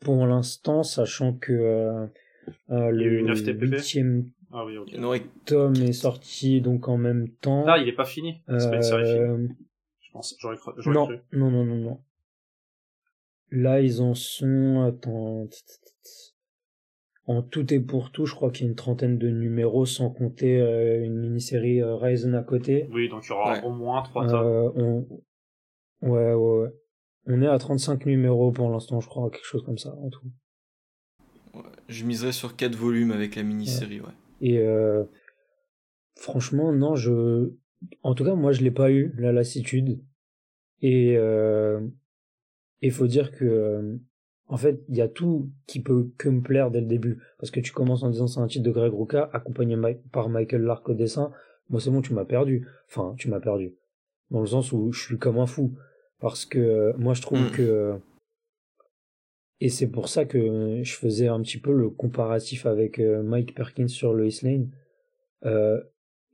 Pour 0.00 0.26
l'instant 0.26 0.82
sachant 0.82 1.34
que 1.34 1.52
euh, 1.52 2.06
euh 2.70 2.90
le 2.90 3.20
huitième 3.66 4.30
ah 4.52 4.64
oui, 4.64 4.76
ok. 4.76 5.22
tome 5.44 5.76
est 5.76 5.92
sorti 5.92 6.60
donc 6.60 6.88
en 6.88 6.96
même 6.96 7.28
temps. 7.28 7.64
Ah, 7.66 7.78
il 7.78 7.88
est 7.88 7.92
pas 7.92 8.04
fini. 8.04 8.42
C'est 8.48 8.70
pas 8.70 8.76
une 8.76 8.82
série 8.82 9.18
non, 10.14 11.08
non, 11.32 11.50
non, 11.50 11.64
non, 11.64 11.76
non. 11.76 12.00
Là, 13.50 13.80
ils 13.80 14.00
en 14.00 14.14
sont. 14.14 14.84
Attends. 14.86 15.46
En 17.26 17.42
tout 17.42 17.72
et 17.72 17.78
pour 17.78 18.10
tout, 18.10 18.26
je 18.26 18.34
crois 18.34 18.50
qu'il 18.50 18.64
y 18.64 18.68
a 18.68 18.70
une 18.70 18.76
trentaine 18.76 19.18
de 19.18 19.28
numéros, 19.28 19.86
sans 19.86 20.10
compter 20.10 20.60
euh, 20.60 21.04
une 21.04 21.16
mini-série 21.16 21.80
euh, 21.80 21.94
Ryzen 21.94 22.34
à 22.34 22.42
côté. 22.42 22.88
Oui, 22.90 23.08
donc 23.08 23.24
il 23.26 23.28
y 23.28 23.32
aura 23.32 23.64
au 23.64 23.70
moins 23.70 24.02
trois 24.02 24.26
tomes. 24.26 24.72
Euh, 24.76 25.00
ouais, 26.02 26.34
ouais, 26.34 26.62
ouais. 26.62 26.68
On 27.26 27.40
est 27.42 27.46
à 27.46 27.58
35 27.58 28.06
numéros 28.06 28.50
pour 28.50 28.68
l'instant, 28.70 28.98
je 29.00 29.08
crois, 29.08 29.30
quelque 29.30 29.44
chose 29.44 29.62
comme 29.64 29.78
ça, 29.78 29.94
en 29.94 30.08
tout. 30.08 30.26
je 31.88 32.04
miserais 32.04 32.32
sur 32.32 32.56
4 32.56 32.74
volumes 32.74 33.12
avec 33.12 33.36
la 33.36 33.44
mini-série, 33.44 34.00
ouais. 34.00 34.08
Et 34.40 34.62
franchement, 36.16 36.72
non, 36.72 36.96
je, 36.96 37.52
en 38.02 38.14
tout 38.14 38.24
cas, 38.24 38.34
moi, 38.34 38.52
je 38.52 38.62
l'ai 38.62 38.70
pas 38.70 38.90
eu, 38.90 39.14
la 39.18 39.32
lassitude. 39.32 40.00
Et, 40.82 41.16
euh, 41.16 41.80
il 42.82 42.92
faut 42.92 43.06
dire 43.06 43.32
que, 43.32 43.44
euh, 43.44 43.96
en 44.46 44.56
fait, 44.56 44.82
il 44.88 44.96
y 44.96 45.00
a 45.00 45.08
tout 45.08 45.50
qui 45.66 45.80
peut 45.80 46.10
que 46.18 46.28
me 46.28 46.40
plaire 46.40 46.70
dès 46.70 46.80
le 46.80 46.86
début. 46.86 47.22
Parce 47.38 47.50
que 47.50 47.60
tu 47.60 47.72
commences 47.72 48.02
en 48.02 48.10
disant 48.10 48.26
c'est 48.26 48.40
un 48.40 48.46
titre 48.46 48.64
de 48.64 48.70
Greg 48.70 48.92
Ruka, 48.92 49.30
accompagné 49.32 49.76
par 50.12 50.28
Michael 50.28 50.62
Lark 50.62 50.88
au 50.88 50.94
dessin. 50.94 51.30
Moi, 51.68 51.80
c'est 51.80 51.90
bon, 51.90 52.02
tu 52.02 52.14
m'as 52.14 52.24
perdu. 52.24 52.66
Enfin, 52.88 53.14
tu 53.16 53.28
m'as 53.28 53.40
perdu. 53.40 53.74
Dans 54.30 54.40
le 54.40 54.46
sens 54.46 54.72
où 54.72 54.92
je 54.92 55.00
suis 55.00 55.18
comme 55.18 55.38
un 55.38 55.46
fou. 55.46 55.76
Parce 56.20 56.44
que, 56.44 56.58
euh, 56.58 56.92
moi, 56.98 57.14
je 57.14 57.22
trouve 57.22 57.40
hmm. 57.40 57.50
que, 57.52 57.98
et 59.60 59.68
c'est 59.68 59.88
pour 59.88 60.08
ça 60.08 60.24
que 60.24 60.80
je 60.82 60.94
faisais 60.94 61.28
un 61.28 61.40
petit 61.42 61.58
peu 61.58 61.72
le 61.72 61.90
comparatif 61.90 62.66
avec 62.66 62.98
Mike 62.98 63.54
Perkins 63.54 63.88
sur 63.88 64.12
Lois 64.14 64.28
Lane. 64.42 64.70
Euh, 65.44 65.80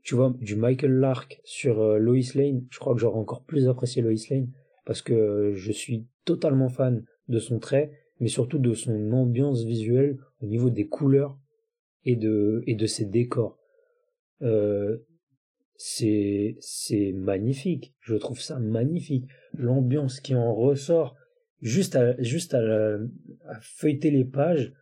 tu 0.02 0.14
vois, 0.14 0.34
du 0.40 0.56
Michael 0.56 0.92
Lark 0.92 1.40
sur 1.44 1.80
euh, 1.80 1.98
Lois 1.98 2.32
Lane, 2.34 2.64
je 2.70 2.78
crois 2.78 2.94
que 2.94 3.00
j'aurais 3.00 3.18
encore 3.18 3.42
plus 3.42 3.68
apprécié 3.68 4.02
Lois 4.02 4.14
Lane 4.30 4.48
parce 4.84 5.02
que 5.02 5.52
je 5.54 5.72
suis 5.72 6.06
totalement 6.24 6.68
fan 6.68 7.04
de 7.28 7.38
son 7.40 7.58
trait, 7.58 7.90
mais 8.20 8.28
surtout 8.28 8.58
de 8.58 8.72
son 8.72 9.10
ambiance 9.12 9.64
visuelle 9.64 10.18
au 10.40 10.46
niveau 10.46 10.70
des 10.70 10.86
couleurs 10.86 11.36
et 12.04 12.14
de, 12.14 12.62
et 12.68 12.76
de 12.76 12.86
ses 12.86 13.04
décors. 13.04 13.58
Euh, 14.42 14.98
c'est 15.76 16.54
magnifique. 17.14 17.92
Je 18.00 18.14
trouve 18.14 18.40
ça 18.40 18.60
magnifique. 18.60 19.26
L'ambiance 19.54 20.20
qui 20.20 20.36
en 20.36 20.54
ressort, 20.54 21.16
juste 21.66 21.96
à, 21.96 22.20
juste 22.22 22.54
à, 22.54 22.98
feuilleter 23.60 24.10
les 24.10 24.24
pages, 24.24 24.72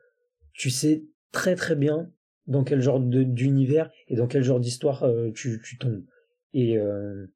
tu 0.52 0.70
sais 0.70 1.04
très 1.32 1.56
très 1.56 1.74
bien 1.74 2.10
dans 2.46 2.62
quel 2.62 2.80
genre 2.80 3.00
d'univers 3.00 3.90
et 4.08 4.16
dans 4.16 4.26
quel 4.26 4.42
genre 4.42 4.60
d'histoire 4.60 5.04
euh, 5.04 5.30
tu, 5.32 5.60
tu 5.64 5.78
tombes. 5.78 6.04
Et, 6.52 6.76
euh, 6.76 7.26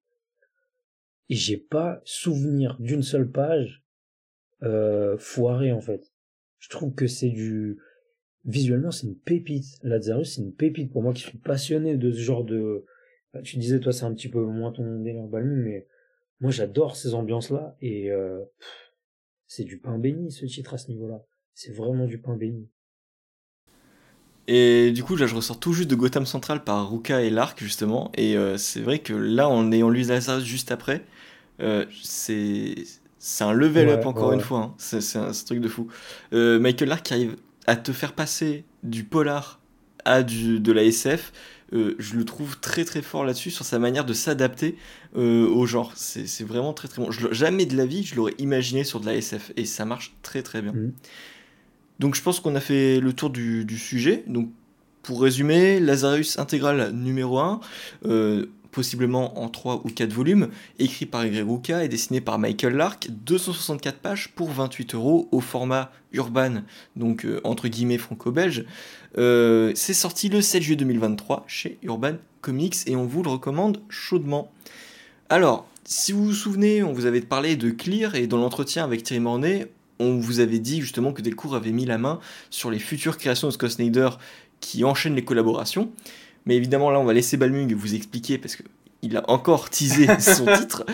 et 1.31 1.35
j'ai 1.35 1.57
pas 1.57 2.03
souvenir 2.05 2.77
d'une 2.79 3.03
seule 3.03 3.31
page 3.31 3.83
euh, 4.63 5.17
foirée 5.17 5.73
en 5.73 5.81
fait. 5.81 6.13
Je 6.59 6.69
trouve 6.69 6.95
que 6.95 7.07
c'est 7.07 7.31
du 7.31 7.79
visuellement 8.45 8.91
c'est 8.91 9.07
une 9.07 9.19
pépite. 9.19 9.79
Lazarus 9.83 10.35
c'est 10.35 10.43
une 10.43 10.55
pépite 10.55 10.93
pour 10.93 11.03
moi 11.03 11.15
qui 11.15 11.23
suis 11.23 11.39
passionné 11.39 11.97
de 11.97 12.13
ce 12.13 12.19
genre 12.19 12.45
de. 12.45 12.85
Bah, 13.33 13.41
tu 13.43 13.57
disais 13.57 13.81
toi 13.81 13.93
c'est 13.93 14.05
un 14.05 14.15
petit 14.15 14.29
peu 14.29 14.45
moins 14.45 14.73
ton 14.73 15.01
délire 15.01 15.27
Balmu, 15.27 15.63
mais 15.63 15.87
moi 16.41 16.51
j'adore 16.51 16.97
ces 16.97 17.15
ambiances 17.15 17.51
là 17.51 17.77
et 17.81 18.11
c'est 19.49 19.65
du 19.65 19.79
pain 19.79 19.99
béni 19.99 20.31
ce 20.31 20.47
titre 20.47 20.75
à 20.75 20.79
ce 20.79 20.89
niveau-là. 20.89 21.25
C'est 21.55 21.73
vraiment 21.73 22.07
du 22.07 22.19
pain 22.19 22.37
béni. 22.37 22.69
Et 24.47 24.93
du 24.93 25.03
coup, 25.03 25.17
là, 25.17 25.27
je 25.27 25.35
ressors 25.35 25.59
tout 25.59 25.73
juste 25.73 25.91
de 25.91 25.95
Gotham 25.95 26.25
Central 26.25 26.65
par 26.65 26.91
Ruka 26.91 27.23
et 27.23 27.31
Lark, 27.31 27.59
justement. 27.63 28.11
Et 28.17 28.37
euh, 28.37 28.57
c'est 28.57 28.81
vrai 28.81 28.99
que 29.01 29.13
là, 29.13 29.49
en 29.49 29.73
ayant 29.73 29.91
lu 29.91 30.03
Lazarus 30.03 30.45
juste 30.45 30.73
après, 30.73 31.05
euh, 31.61 31.85
c'est 32.03 32.85
un 33.41 33.53
level 33.53 33.89
up 33.91 34.07
encore 34.07 34.33
une 34.33 34.41
fois. 34.41 34.59
Hein. 34.61 34.75
C'est 34.79 35.19
un, 35.19 35.33
truc 35.33 35.61
de 35.61 35.69
fou. 35.69 35.89
Euh, 36.33 36.59
Michael 36.59 36.89
Lark 36.89 37.13
arrive 37.13 37.37
à 37.67 37.77
te 37.77 37.93
faire 37.93 38.15
passer 38.15 38.65
du 38.83 39.05
polar 39.05 39.61
à 40.05 40.23
du, 40.23 40.61
de 40.61 40.73
la 40.73 40.85
SF. 40.85 41.33
Je 41.73 42.17
le 42.17 42.25
trouve 42.25 42.59
très 42.61 42.85
très 42.85 43.03
fort 43.03 43.25
là-dessus 43.25 43.51
sur 43.51 43.65
sa 43.65 43.79
manière 43.79 44.05
de 44.05 44.13
s'adapter 44.15 44.77
au 45.15 45.67
genre. 45.67 45.93
C'est 45.97 46.45
vraiment 46.45 46.73
très 46.73 46.89
très 46.89 47.03
bon. 47.03 47.11
Je, 47.11 47.33
jamais 47.33 47.67
de 47.67 47.77
la 47.77 47.87
vie 47.87 48.05
je 48.05 48.15
l'aurais 48.15 48.35
imaginé 48.39 48.85
sur 48.85 49.01
de 49.01 49.07
la 49.07 49.15
SF 49.15 49.53
et 49.57 49.65
ça 49.65 49.85
marche 49.85 50.15
très 50.23 50.43
très 50.43 50.63
bien. 50.63 50.73
Mmh. 50.73 50.93
Donc 51.99 52.15
je 52.15 52.23
pense 52.23 52.41
qu'on 52.41 52.55
a 52.55 52.61
fait 52.61 53.01
le 53.01 53.13
tour 53.13 53.31
du, 53.31 53.79
sujet. 53.79 54.25
Donc 54.27 54.51
pour 55.03 55.23
résumer, 55.23 55.81
Lazarus 55.81 56.39
intégral 56.39 56.93
numéro 56.93 57.39
1, 57.39 57.61
euh, 58.05 58.47
possiblement 58.79 59.43
en 59.43 59.49
3 59.49 59.83
ou 59.85 59.89
4 59.89 60.13
volumes, 60.13 60.51
écrit 60.79 61.05
par 61.05 61.27
Greg 61.27 61.45
Ruka 61.45 61.83
et 61.83 61.89
dessiné 61.89 62.21
par 62.21 62.39
Michael 62.39 62.77
Lark, 62.77 63.09
264 63.11 63.99
pages 63.99 64.29
pour 64.37 64.53
28 64.53 64.95
euros 64.95 65.29
au 65.33 65.41
format 65.41 65.91
urban, 66.13 66.63
donc 66.95 67.25
euh, 67.25 67.41
entre 67.43 67.67
guillemets 67.67 67.99
franco-belge. 67.99 68.67
Euh, 69.19 69.73
c'est 69.75 69.95
sorti 69.95 70.29
le 70.29 70.41
7 70.41 70.63
juillet 70.63 70.77
2023 70.77 71.43
chez 71.49 71.77
Urban 71.83 72.19
Comics 72.41 72.77
et 72.87 72.95
on 72.95 73.05
vous 73.05 73.25
le 73.25 73.31
recommande 73.31 73.81
chaudement. 73.89 74.53
Alors, 75.29 75.67
si 75.83 76.13
vous 76.13 76.27
vous 76.27 76.33
souvenez, 76.33 76.85
on 76.85 76.93
vous 76.93 77.07
avait 77.07 77.21
parlé 77.21 77.57
de 77.57 77.71
Clear 77.71 78.15
et 78.15 78.29
dans 78.29 78.39
l'entretien 78.39 78.85
avec 78.85 79.03
Thierry 79.03 79.19
Mornay, 79.19 79.67
on 79.99 80.19
vous 80.19 80.39
avait 80.39 80.61
dit 80.61 80.81
justement 80.81 81.13
que 81.13 81.21
Delcourt 81.21 81.57
avait 81.57 81.73
mis 81.73 81.85
la 81.85 81.99
main 81.99 82.21
sur 82.49 82.71
les 82.71 82.79
futures 82.79 83.19
créations 83.19 83.49
de 83.49 83.53
Scott 83.55 83.73
Snyder 83.73 84.11
qui 84.61 84.85
enchaînent 84.85 85.17
les 85.17 85.25
collaborations. 85.25 85.91
Mais 86.47 86.57
évidemment, 86.57 86.91
là, 86.91 87.01
on 87.01 87.05
va 87.05 87.13
laisser 87.13 87.37
Balmung 87.37 87.73
vous 87.75 87.95
expliquer, 87.95 88.39
parce 88.39 88.57
qu'il 88.57 89.17
a 89.17 89.29
encore 89.31 89.71
teasé 89.71 90.07
son 90.21 90.47
titre, 90.47 90.85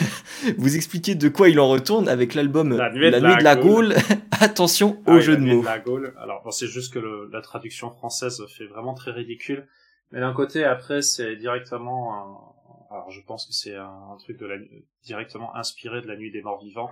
vous 0.58 0.76
expliquer 0.76 1.14
de 1.14 1.28
quoi 1.28 1.48
il 1.48 1.60
en 1.60 1.68
retourne 1.68 2.08
avec 2.08 2.34
l'album 2.34 2.76
La 2.76 2.90
Nuit 2.90 3.10
de 3.10 3.42
la, 3.42 3.56
Gaule. 3.56 3.94
Attention 4.40 5.02
ah 5.06 5.14
au 5.14 5.20
jeu 5.20 5.36
de 5.36 5.42
mots. 5.42 5.62
la 5.62 5.82
Alors, 6.20 6.52
c'est 6.52 6.68
juste 6.68 6.92
que 6.92 7.28
la 7.32 7.40
traduction 7.40 7.90
française 7.90 8.44
fait 8.56 8.66
vraiment 8.66 8.94
très 8.94 9.10
ridicule. 9.10 9.66
Mais 10.12 10.20
d'un 10.20 10.32
côté, 10.32 10.64
après, 10.64 11.02
c'est 11.02 11.36
directement 11.36 12.56
Alors, 12.90 13.10
je 13.10 13.20
pense 13.26 13.46
que 13.46 13.52
c'est 13.52 13.74
un, 13.74 14.16
truc 14.20 14.38
de 14.38 14.46
la... 14.46 14.56
directement 15.04 15.54
inspiré 15.56 16.00
de 16.00 16.06
La 16.06 16.16
Nuit 16.16 16.30
des 16.30 16.42
Morts 16.42 16.62
Vivants 16.62 16.90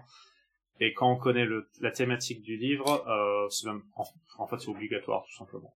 et 0.80 0.92
quand 0.92 1.10
on 1.10 1.16
connaît 1.16 1.46
le, 1.46 1.68
la 1.80 1.90
thématique 1.90 2.42
du 2.42 2.56
livre, 2.56 3.06
euh, 3.08 3.48
c'est 3.48 3.66
même, 3.66 3.82
en, 4.38 4.46
fait, 4.46 4.58
c'est 4.58 4.68
obligatoire, 4.68 5.24
tout 5.24 5.36
simplement. 5.36 5.74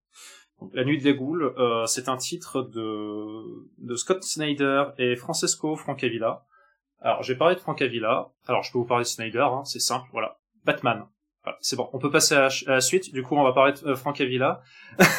La 0.73 0.83
Nuit 0.83 0.99
des 0.99 1.15
Goules, 1.15 1.53
euh, 1.57 1.85
c'est 1.85 2.09
un 2.09 2.17
titre 2.17 2.61
de, 2.61 3.67
de 3.79 3.95
Scott 3.95 4.23
Snyder 4.23 4.85
et 4.97 5.15
Francesco 5.15 5.75
Francavilla. 5.75 6.45
Alors, 6.99 7.23
j'ai 7.23 7.35
parlé 7.35 7.55
de 7.55 7.59
Francavilla. 7.59 8.29
Alors, 8.47 8.63
je 8.63 8.71
peux 8.71 8.77
vous 8.77 8.85
parler 8.85 9.03
de 9.03 9.09
Snyder, 9.09 9.39
hein, 9.39 9.63
c'est 9.65 9.79
simple, 9.79 10.07
voilà. 10.11 10.37
Batman 10.63 11.05
c'est 11.59 11.75
bon, 11.75 11.89
on 11.93 11.99
peut 11.99 12.11
passer 12.11 12.35
à 12.35 12.49
la, 12.67 12.81
suite. 12.81 13.11
Du 13.13 13.23
coup, 13.23 13.35
on 13.35 13.43
va 13.43 13.51
parler 13.51 13.73
de 13.73 13.87
euh, 13.87 13.95
Frank 13.95 14.19
Avila. 14.21 14.61
euh, 14.99 15.09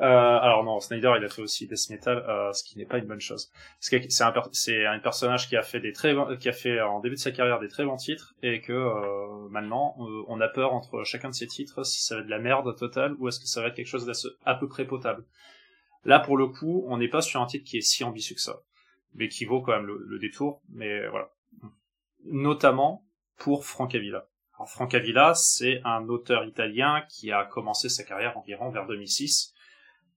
alors 0.00 0.62
non, 0.62 0.78
Snyder, 0.78 1.12
il 1.18 1.24
a 1.24 1.28
fait 1.28 1.42
aussi 1.42 1.66
Death 1.66 1.90
Metal, 1.90 2.18
euh, 2.28 2.52
ce 2.52 2.62
qui 2.62 2.78
n'est 2.78 2.86
pas 2.86 2.98
une 2.98 3.06
bonne 3.06 3.20
chose. 3.20 3.50
C'est 3.80 4.22
un, 4.22 4.32
un 4.32 4.98
personnage 5.00 5.48
qui 5.48 5.56
a 5.56 5.62
fait 5.62 5.80
des 5.80 5.92
très, 5.92 6.14
qui 6.38 6.48
a 6.48 6.52
fait 6.52 6.80
en 6.80 7.00
début 7.00 7.16
de 7.16 7.20
sa 7.20 7.32
carrière 7.32 7.58
des 7.58 7.68
très 7.68 7.84
bons 7.84 7.96
titres 7.96 8.34
et 8.42 8.60
que 8.60 8.72
euh, 8.72 9.48
maintenant, 9.50 9.96
euh, 9.98 10.22
on 10.28 10.40
a 10.40 10.48
peur 10.48 10.72
entre 10.74 11.02
chacun 11.02 11.30
de 11.30 11.34
ces 11.34 11.48
titres 11.48 11.84
si 11.84 12.04
ça 12.04 12.14
va 12.14 12.20
être 12.20 12.26
de 12.26 12.30
la 12.30 12.38
merde 12.38 12.76
totale 12.76 13.14
ou 13.18 13.26
est-ce 13.26 13.40
que 13.40 13.46
ça 13.46 13.60
va 13.62 13.68
être 13.68 13.74
quelque 13.74 13.86
chose 13.86 14.06
d'à 14.06 14.54
peu 14.54 14.68
près 14.68 14.84
potable. 14.84 15.24
Là, 16.04 16.20
pour 16.20 16.36
le 16.36 16.46
coup, 16.46 16.84
on 16.86 16.98
n'est 16.98 17.08
pas 17.08 17.20
sur 17.20 17.42
un 17.42 17.46
titre 17.46 17.68
qui 17.68 17.78
est 17.78 17.82
si 17.82 18.04
ambitieux 18.04 18.36
que 18.36 18.40
ça, 18.40 18.60
mais 19.14 19.28
qui 19.28 19.44
vaut 19.44 19.60
quand 19.60 19.72
même 19.72 19.86
le, 19.86 20.02
le 20.06 20.18
détour. 20.20 20.62
Mais 20.70 21.08
voilà, 21.08 21.30
notamment 22.24 23.04
pour 23.36 23.66
Frank 23.66 23.92
Avila. 23.94 24.29
Alors 24.60 24.94
Avila, 24.94 25.32
c'est 25.34 25.80
un 25.86 26.06
auteur 26.10 26.44
italien 26.44 27.02
qui 27.08 27.32
a 27.32 27.46
commencé 27.46 27.88
sa 27.88 28.04
carrière 28.04 28.36
environ 28.36 28.68
vers 28.68 28.86
2006. 28.86 29.54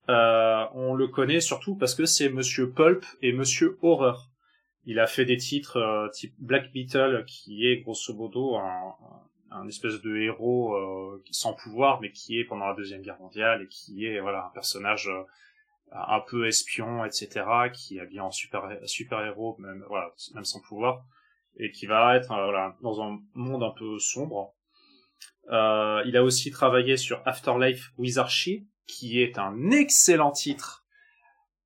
Euh, 0.10 0.66
on 0.74 0.96
le 0.96 1.08
connaît 1.08 1.40
surtout 1.40 1.78
parce 1.78 1.96
que 1.96 2.04
c'est 2.04 2.28
Monsieur 2.28 2.70
Pulp 2.70 3.06
et 3.22 3.32
Monsieur 3.32 3.80
Horreur. 3.82 4.30
Il 4.86 5.00
a 5.00 5.08
fait 5.08 5.24
des 5.24 5.38
titres 5.38 5.78
euh, 5.78 6.10
type 6.10 6.34
Black 6.40 6.74
Beetle, 6.74 7.24
qui 7.26 7.66
est 7.68 7.78
grosso 7.78 8.14
modo 8.14 8.58
un, 8.58 9.68
espèce 9.70 10.02
de 10.02 10.18
héros 10.18 10.76
euh, 10.76 11.24
sans 11.32 11.54
pouvoir, 11.54 12.02
mais 12.02 12.12
qui 12.12 12.38
est 12.38 12.44
pendant 12.44 12.68
la 12.68 12.76
deuxième 12.76 13.02
guerre 13.02 13.22
mondiale 13.22 13.62
et 13.62 13.68
qui 13.70 14.06
est 14.06 14.20
voilà 14.20 14.48
un 14.48 14.54
personnage 14.54 15.10
un 15.94 16.20
peu 16.20 16.48
espion, 16.48 17.06
etc., 17.06 17.46
qui 17.72 17.98
est 17.98 18.06
bien 18.08 18.26
en 18.26 18.32
super 18.32 18.78
super 18.84 19.24
héros, 19.24 19.56
même 19.60 19.86
voilà 19.88 20.12
même 20.34 20.44
sans 20.44 20.60
pouvoir 20.60 21.06
et 21.58 21.72
qui 21.72 21.86
va 21.86 22.16
être 22.16 22.32
euh, 22.32 22.70
dans 22.82 23.02
un 23.02 23.20
monde 23.34 23.64
un 23.64 23.72
peu 23.72 24.00
sombre. 24.00 24.54
Euh, 25.52 26.02
il 26.06 26.16
a 26.18 26.24
aussi 26.24 26.52
travaillé 26.52 26.98
sur 26.98 27.22
Afterlife 27.26 27.92
with 27.98 28.18
Archie, 28.18 28.66
qui 28.88 29.22
est 29.22 29.38
un 29.38 29.72
excellent 29.72 30.32
titre 30.32 30.84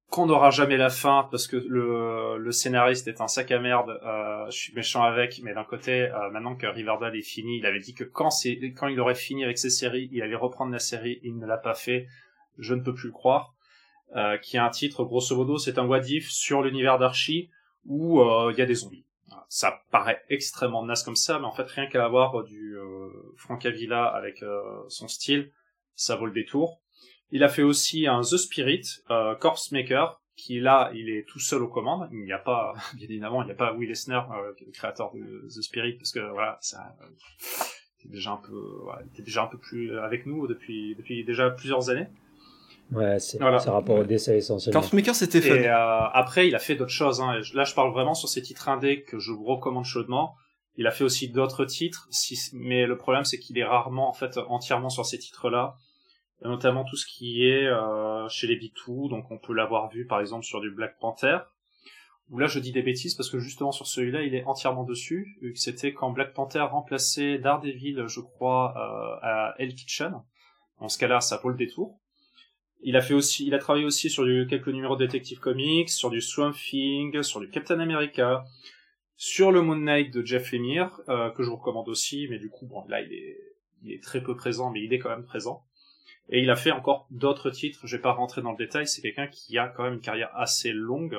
qu'on 0.09 0.25
n'aura 0.25 0.51
jamais 0.51 0.77
la 0.77 0.89
fin 0.89 1.27
parce 1.29 1.47
que 1.47 1.57
le, 1.57 2.51
scénariste 2.51 3.07
est 3.07 3.19
un 3.19 3.27
sac 3.27 3.51
à 3.51 3.59
merde. 3.59 3.99
Euh, 4.03 4.45
je 4.49 4.57
suis 4.57 4.73
méchant 4.73 5.03
avec, 5.03 5.41
mais 5.43 5.53
d'un 5.53 5.65
côté, 5.65 6.09
maintenant 6.31 6.55
que 6.55 6.65
Riverdale 6.65 7.15
est 7.17 7.21
fini, 7.21 7.57
il 7.57 7.65
avait 7.65 7.79
dit 7.79 7.93
que 7.93 8.05
quand 8.05 8.29
il 8.41 8.99
aurait 9.01 9.15
fini 9.15 9.43
avec 9.43 9.57
ses 9.57 9.69
séries, 9.69 10.09
il 10.13 10.21
allait 10.21 10.35
reprendre 10.35 10.71
la 10.71 10.79
série. 10.79 11.19
Il 11.23 11.37
ne 11.37 11.45
l'a 11.45 11.57
pas 11.57 11.73
fait. 11.73 12.07
Je 12.57 12.73
ne 12.73 12.81
peux 12.81 12.93
plus 12.93 13.07
le 13.07 13.13
croire. 13.13 13.53
Qui 14.41 14.57
a 14.57 14.65
un 14.65 14.69
titre, 14.69 15.03
grosso 15.03 15.35
modo, 15.35 15.57
c'est 15.57 15.77
un 15.77 15.85
what 15.85 16.07
if 16.07 16.29
sur 16.29 16.61
l'univers 16.61 16.97
d'Archie 16.99 17.49
où 17.85 18.21
il 18.49 18.57
y 18.57 18.61
a 18.61 18.65
des 18.65 18.75
zombies 18.75 19.06
ça 19.47 19.81
paraît 19.91 20.21
extrêmement 20.29 20.83
naze 20.83 21.03
comme 21.03 21.15
ça, 21.15 21.39
mais 21.39 21.45
en 21.45 21.53
fait, 21.53 21.67
rien 21.67 21.87
qu'à 21.87 22.03
avoir 22.03 22.43
du 22.43 22.77
euh, 22.77 23.09
Avila 23.63 24.05
avec 24.05 24.43
euh, 24.43 24.61
son 24.89 25.07
style, 25.07 25.51
ça 25.95 26.15
vaut 26.15 26.25
le 26.25 26.33
détour. 26.33 26.81
Il 27.31 27.43
a 27.43 27.49
fait 27.49 27.63
aussi 27.63 28.07
un 28.07 28.21
The 28.21 28.37
Spirit, 28.37 28.83
euh, 29.09 29.35
Corpse 29.35 29.71
Maker, 29.71 30.21
qui 30.35 30.59
là, 30.59 30.91
il 30.93 31.09
est 31.09 31.27
tout 31.27 31.39
seul 31.39 31.63
aux 31.63 31.67
commandes. 31.67 32.09
Il 32.11 32.23
n'y 32.23 32.33
a 32.33 32.39
pas, 32.39 32.73
bien 32.95 33.07
évidemment, 33.09 33.41
il 33.41 33.45
n'y 33.45 33.51
a 33.51 33.55
pas 33.55 33.73
Will 33.73 33.89
Eisner, 33.89 34.15
euh, 34.15 34.53
le 34.65 34.71
créateur 34.71 35.11
de 35.13 35.47
The 35.47 35.61
Spirit, 35.61 35.93
parce 35.93 36.11
que 36.11 36.19
voilà, 36.19 36.57
ça, 36.61 36.95
était 37.99 38.09
déjà 38.09 38.31
un 38.31 38.37
peu, 38.37 38.81
était 39.11 39.23
déjà 39.23 39.43
un 39.43 39.47
peu 39.47 39.57
plus 39.57 39.97
avec 39.97 40.25
nous 40.25 40.47
depuis 40.47 40.95
depuis 40.95 41.23
déjà 41.23 41.49
plusieurs 41.49 41.89
années. 41.89 42.07
Ouais, 42.91 43.19
c'est 43.19 43.37
voilà. 43.37 43.57
rapport 43.57 43.99
au 43.99 44.03
dessin 44.03 44.33
essentiellement. 44.33 44.81
Maker, 44.93 45.15
c'était 45.15 45.41
fait. 45.41 45.63
Et 45.63 45.67
euh, 45.67 46.07
après, 46.13 46.47
il 46.47 46.55
a 46.55 46.59
fait 46.59 46.75
d'autres 46.75 46.91
choses. 46.91 47.19
Hein. 47.21 47.41
Là, 47.53 47.63
je 47.63 47.73
parle 47.73 47.91
vraiment 47.91 48.13
sur 48.13 48.29
ces 48.29 48.41
titres 48.41 48.69
indés 48.69 49.03
que 49.03 49.19
je 49.19 49.31
vous 49.31 49.43
recommande 49.43 49.85
chaudement. 49.85 50.35
Il 50.77 50.87
a 50.87 50.91
fait 50.91 51.03
aussi 51.03 51.29
d'autres 51.29 51.65
titres, 51.65 52.07
mais 52.53 52.85
le 52.85 52.97
problème, 52.97 53.25
c'est 53.25 53.39
qu'il 53.39 53.57
est 53.57 53.65
rarement, 53.65 54.07
en 54.07 54.13
fait, 54.13 54.37
entièrement 54.47 54.89
sur 54.89 55.05
ces 55.05 55.17
titres-là. 55.17 55.75
Notamment 56.43 56.83
tout 56.83 56.95
ce 56.95 57.07
qui 57.07 57.47
est 57.47 57.65
euh, 57.65 58.29
chez 58.29 58.45
les 58.45 58.57
B2, 58.57 59.09
donc 59.09 59.31
on 59.31 59.39
peut 59.39 59.53
l'avoir 59.53 59.89
vu, 59.89 60.05
par 60.05 60.21
exemple, 60.21 60.45
sur 60.45 60.61
du 60.61 60.69
Black 60.69 60.99
Panther. 60.99 61.39
Où 62.29 62.37
là, 62.37 62.47
je 62.47 62.59
dis 62.59 62.71
des 62.71 62.83
bêtises 62.83 63.15
parce 63.15 63.29
que 63.29 63.39
justement 63.39 63.71
sur 63.71 63.87
celui-là, 63.87 64.21
il 64.21 64.35
est 64.35 64.43
entièrement 64.43 64.83
dessus. 64.83 65.39
C'était 65.55 65.93
quand 65.93 66.11
Black 66.11 66.33
Panther 66.33 66.59
remplaçait 66.59 67.39
Daredevil, 67.39 68.03
je 68.07 68.19
crois, 68.19 68.73
euh, 68.77 69.25
à 69.27 69.55
Hell 69.57 69.73
Kitchen. 69.73 70.21
Dans 70.79 70.89
ce 70.89 70.99
cas-là, 70.99 71.21
ça 71.21 71.37
vaut 71.37 71.49
le 71.49 71.55
détour. 71.55 71.99
Il 72.81 72.95
a 72.95 73.01
fait 73.01 73.13
aussi, 73.13 73.45
il 73.45 73.53
a 73.53 73.59
travaillé 73.59 73.85
aussi 73.85 74.09
sur 74.09 74.23
du, 74.23 74.47
quelques 74.47 74.67
numéros 74.67 74.95
de 74.95 75.05
Detective 75.05 75.39
Comics, 75.39 75.89
sur 75.89 76.09
du 76.09 76.21
Swamp 76.21 76.53
Thing, 76.53 77.21
sur 77.23 77.39
du 77.39 77.49
Captain 77.49 77.79
America, 77.79 78.45
sur 79.15 79.51
le 79.51 79.61
Moon 79.61 79.75
Knight 79.75 80.13
de 80.13 80.23
Jeff 80.25 80.51
Lemire, 80.51 81.01
euh, 81.09 81.29
que 81.31 81.43
je 81.43 81.49
vous 81.49 81.55
recommande 81.55 81.89
aussi, 81.89 82.27
mais 82.29 82.37
du 82.37 82.49
coup, 82.49 82.67
bon, 82.67 82.85
là, 82.87 83.01
il 83.01 83.11
est, 83.11 83.37
il 83.83 83.91
est 83.91 84.03
très 84.03 84.21
peu 84.21 84.35
présent, 84.35 84.71
mais 84.71 84.83
il 84.83 84.93
est 84.93 84.99
quand 84.99 85.09
même 85.09 85.25
présent. 85.25 85.63
Et 86.29 86.41
il 86.41 86.49
a 86.49 86.55
fait 86.55 86.71
encore 86.71 87.07
d'autres 87.09 87.49
titres, 87.49 87.87
je 87.87 87.95
vais 87.95 88.01
pas 88.01 88.11
rentrer 88.11 88.41
dans 88.41 88.51
le 88.51 88.57
détail, 88.57 88.87
c'est 88.87 89.01
quelqu'un 89.01 89.27
qui 89.27 89.57
a 89.57 89.67
quand 89.69 89.83
même 89.83 89.93
une 89.93 90.01
carrière 90.01 90.29
assez 90.35 90.71
longue. 90.71 91.17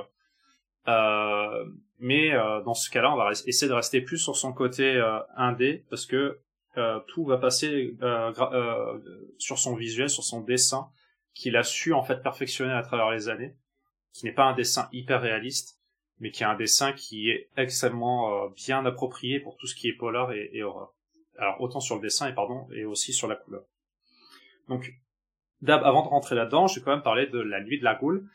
Euh, 0.87 1.65
mais 1.99 2.33
euh, 2.33 2.63
dans 2.63 2.75
ce 2.75 2.91
cas-là, 2.91 3.13
on 3.13 3.17
va 3.17 3.31
essayer 3.47 3.69
de 3.69 3.75
rester 3.75 4.01
plus 4.01 4.19
sur 4.19 4.37
son 4.37 4.53
côté 4.53 4.97
euh, 4.97 5.19
indé, 5.37 5.85
parce 5.91 6.07
que 6.07 6.39
euh, 6.77 7.01
tout 7.09 7.25
va 7.25 7.39
passer 7.39 7.97
sur 9.39 9.59
son 9.59 9.75
visuel, 9.75 10.09
sur 10.09 10.23
son 10.23 10.43
dessin, 10.43 10.89
qu'il 11.39 11.57
a 11.57 11.63
su 11.63 11.93
en 11.93 12.03
fait 12.03 12.21
perfectionner 12.21 12.73
à 12.73 12.83
travers 12.83 13.11
les 13.11 13.29
années, 13.29 13.55
qui 14.13 14.27
n'est 14.27 14.33
pas 14.33 14.45
un 14.45 14.55
dessin 14.55 14.89
hyper 14.93 15.21
réaliste, 15.21 15.79
mais 16.19 16.33
qui 16.33 16.43
est 16.43 16.47
un 16.47 16.57
dessin 16.57 16.93
qui 16.93 17.31
est 17.31 17.49
extrêmement 17.57 18.45
euh, 18.45 18.49
bien 18.57 18.85
approprié 18.85 19.39
pour 19.39 19.57
tout 19.57 19.69
ce 19.69 19.77
qui 19.77 19.89
est 19.89 19.93
polar 19.93 20.33
et, 20.33 20.63
horreur. 20.65 20.93
Alors 21.39 21.61
autant 21.61 21.79
sur 21.79 21.95
le 21.95 22.03
dessin 22.03 22.29
et 22.29 22.35
pardon, 22.35 22.67
et 22.75 22.85
aussi 22.85 23.13
sur 23.13 23.29
la 23.29 23.37
couleur. 23.37 23.63
Donc, 24.69 24.91
avant 25.69 26.03
de 26.03 26.09
rentrer 26.09 26.35
là-dedans, 26.35 26.67
je 26.67 26.81
vais 26.81 26.85
quand 26.85 26.91
même 26.91 27.03
parler 27.03 27.27
de 27.27 27.39
la 27.39 27.63
nuit 27.63 27.79
de 27.79 27.85
la 27.85 27.95
goule. 27.95 28.29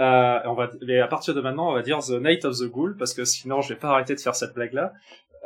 Euh, 0.00 0.40
on 0.44 0.54
va, 0.54 0.68
mais 0.84 0.98
à 0.98 1.06
partir 1.06 1.34
de 1.34 1.40
maintenant, 1.40 1.70
on 1.70 1.74
va 1.74 1.82
dire 1.82 2.00
The 2.00 2.20
Night 2.20 2.44
of 2.44 2.58
the 2.58 2.64
Ghoul, 2.64 2.96
parce 2.96 3.14
que 3.14 3.24
sinon 3.24 3.60
je 3.60 3.72
vais 3.72 3.78
pas 3.78 3.90
arrêter 3.90 4.16
de 4.16 4.20
faire 4.20 4.34
cette 4.34 4.54
blague-là. 4.54 4.92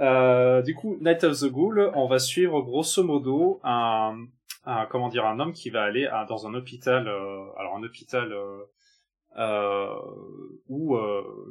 Euh, 0.01 0.63
du 0.63 0.75
coup, 0.75 0.97
Night 1.03 1.25
of 1.25 1.39
the 1.41 1.51
Ghoul, 1.51 1.93
on 1.95 2.07
va 2.07 2.19
suivre 2.19 2.63
grosso 2.63 3.05
modo 3.05 3.61
un, 3.65 4.17
un, 4.65 4.87
comment 4.87 5.09
dire 5.09 5.27
un 5.27 5.41
homme 5.41 5.53
qui 5.53 5.71
va 5.71 5.83
aller 5.83 6.09
dans 6.29 6.47
un 6.47 6.55
hôpital 6.55 7.09
euh, 7.09 7.45
alors 7.59 7.77
un 7.77 7.83
hôpital 7.83 8.33
euh, 8.33 8.65
euh, 9.37 9.95
où 10.69 10.97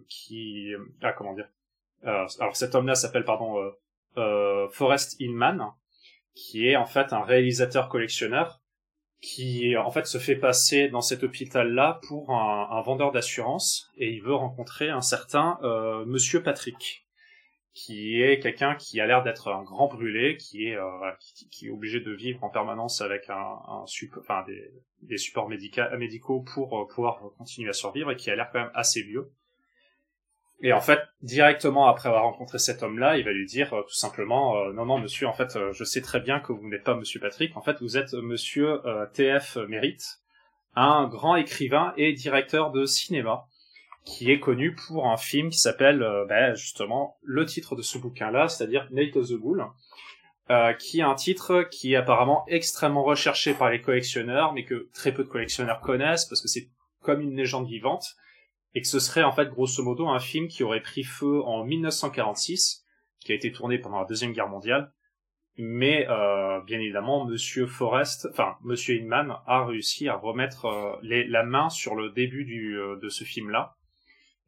qui 0.07 0.71
ah 1.01 1.13
comment 1.13 1.33
dire 1.33 1.49
alors 2.03 2.55
cet 2.55 2.75
homme-là 2.75 2.95
s'appelle 2.95 3.25
pardon 3.25 3.73
Forrest 4.71 5.19
Inman 5.19 5.73
qui 6.33 6.67
est 6.67 6.75
en 6.75 6.85
fait 6.85 7.13
un 7.13 7.21
réalisateur 7.21 7.89
collectionneur 7.89 8.61
qui 9.21 9.77
en 9.77 9.91
fait 9.91 10.07
se 10.07 10.17
fait 10.17 10.35
passer 10.35 10.89
dans 10.89 11.01
cet 11.01 11.23
hôpital-là 11.23 11.99
pour 12.07 12.31
un, 12.31 12.69
un 12.71 12.81
vendeur 12.81 13.11
d'assurance 13.11 13.91
et 13.97 14.09
il 14.11 14.23
veut 14.23 14.33
rencontrer 14.33 14.89
un 14.89 15.01
certain 15.01 15.59
Monsieur 16.05 16.41
Patrick 16.41 17.05
qui 17.73 18.21
est 18.21 18.39
quelqu'un 18.39 18.75
qui 18.75 18.99
a 18.99 19.05
l'air 19.05 19.23
d'être 19.23 19.47
un 19.49 19.63
grand 19.63 19.87
brûlé, 19.87 20.35
qui 20.35 20.67
est 20.67 20.75
euh, 20.75 21.11
qui, 21.49 21.67
est 21.67 21.69
obligé 21.69 22.01
de 22.01 22.11
vivre 22.11 22.43
en 22.43 22.49
permanence 22.49 23.01
avec 23.01 23.29
un, 23.29 23.85
des 25.01 25.17
supports 25.17 25.49
médicaux 25.49 26.41
pour 26.41 26.77
euh, 26.77 26.87
pouvoir 26.87 27.21
continuer 27.37 27.69
à 27.69 27.73
survivre 27.73 28.11
et 28.11 28.15
qui 28.15 28.29
a 28.29 28.35
l'air 28.35 28.49
quand 28.51 28.59
même 28.59 28.71
assez 28.73 29.01
vieux. 29.01 29.31
Et 30.63 30.73
en 30.73 30.81
fait, 30.81 30.99
directement 31.23 31.87
après 31.87 32.09
avoir 32.09 32.23
rencontré 32.23 32.59
cet 32.59 32.83
homme-là, 32.83 33.17
il 33.17 33.25
va 33.25 33.31
lui 33.31 33.45
dire 33.45 33.73
euh, 33.73 33.81
tout 33.83 33.95
simplement 33.95 34.71
non 34.73 34.85
non 34.85 34.99
monsieur, 34.99 35.27
en 35.27 35.33
fait, 35.33 35.57
je 35.71 35.83
sais 35.85 36.01
très 36.01 36.19
bien 36.19 36.41
que 36.41 36.51
vous 36.51 36.67
n'êtes 36.67 36.83
pas 36.83 36.95
monsieur 36.95 37.21
Patrick, 37.21 37.55
en 37.55 37.61
fait 37.61 37.81
vous 37.81 37.97
êtes 37.97 38.13
monsieur 38.13 38.81
TF 39.13 39.55
Mérite, 39.69 40.19
un 40.75 41.07
grand 41.07 41.37
écrivain 41.37 41.93
et 41.95 42.11
directeur 42.11 42.71
de 42.71 42.85
cinéma 42.85 43.45
qui 44.03 44.31
est 44.31 44.39
connu 44.39 44.75
pour 44.75 45.07
un 45.07 45.17
film 45.17 45.49
qui 45.49 45.59
s'appelle 45.59 46.01
euh, 46.01 46.25
ben, 46.25 46.55
justement 46.55 47.17
le 47.21 47.45
titre 47.45 47.75
de 47.75 47.81
ce 47.81 47.97
bouquin-là, 47.97 48.47
c'est-à-dire 48.47 48.87
Night 48.91 49.15
of 49.15 49.27
the 49.27 49.33
Ghoul, 49.33 49.65
euh, 50.49 50.73
qui 50.73 50.99
est 50.99 51.03
un 51.03 51.15
titre 51.15 51.63
qui 51.69 51.93
est 51.93 51.95
apparemment 51.95 52.43
extrêmement 52.47 53.03
recherché 53.03 53.53
par 53.53 53.69
les 53.69 53.81
collectionneurs, 53.81 54.53
mais 54.53 54.65
que 54.65 54.89
très 54.93 55.13
peu 55.13 55.23
de 55.23 55.29
collectionneurs 55.29 55.81
connaissent 55.81 56.25
parce 56.25 56.41
que 56.41 56.47
c'est 56.47 56.69
comme 57.01 57.21
une 57.21 57.35
légende 57.35 57.67
vivante, 57.67 58.15
et 58.73 58.81
que 58.81 58.87
ce 58.87 58.99
serait 58.99 59.23
en 59.23 59.31
fait 59.31 59.49
grosso 59.49 59.83
modo 59.83 60.07
un 60.07 60.19
film 60.19 60.47
qui 60.47 60.63
aurait 60.63 60.81
pris 60.81 61.03
feu 61.03 61.41
en 61.43 61.63
1946, 61.63 62.85
qui 63.19 63.31
a 63.31 63.35
été 63.35 63.51
tourné 63.51 63.77
pendant 63.77 63.99
la 63.99 64.05
deuxième 64.05 64.31
guerre 64.31 64.47
mondiale, 64.47 64.91
mais 65.57 66.07
euh, 66.09 66.61
bien 66.61 66.79
évidemment 66.79 67.25
Monsieur 67.25 67.67
Forrest, 67.67 68.27
enfin 68.31 68.55
Monsieur 68.63 68.95
Inman 68.95 69.35
a 69.45 69.65
réussi 69.65 70.07
à 70.07 70.15
remettre 70.15 70.65
euh, 70.65 70.95
la 71.03 71.43
main 71.43 71.69
sur 71.69 71.95
le 71.95 72.09
début 72.09 72.75
euh, 72.77 72.97
de 73.01 73.09
ce 73.09 73.23
film-là 73.23 73.75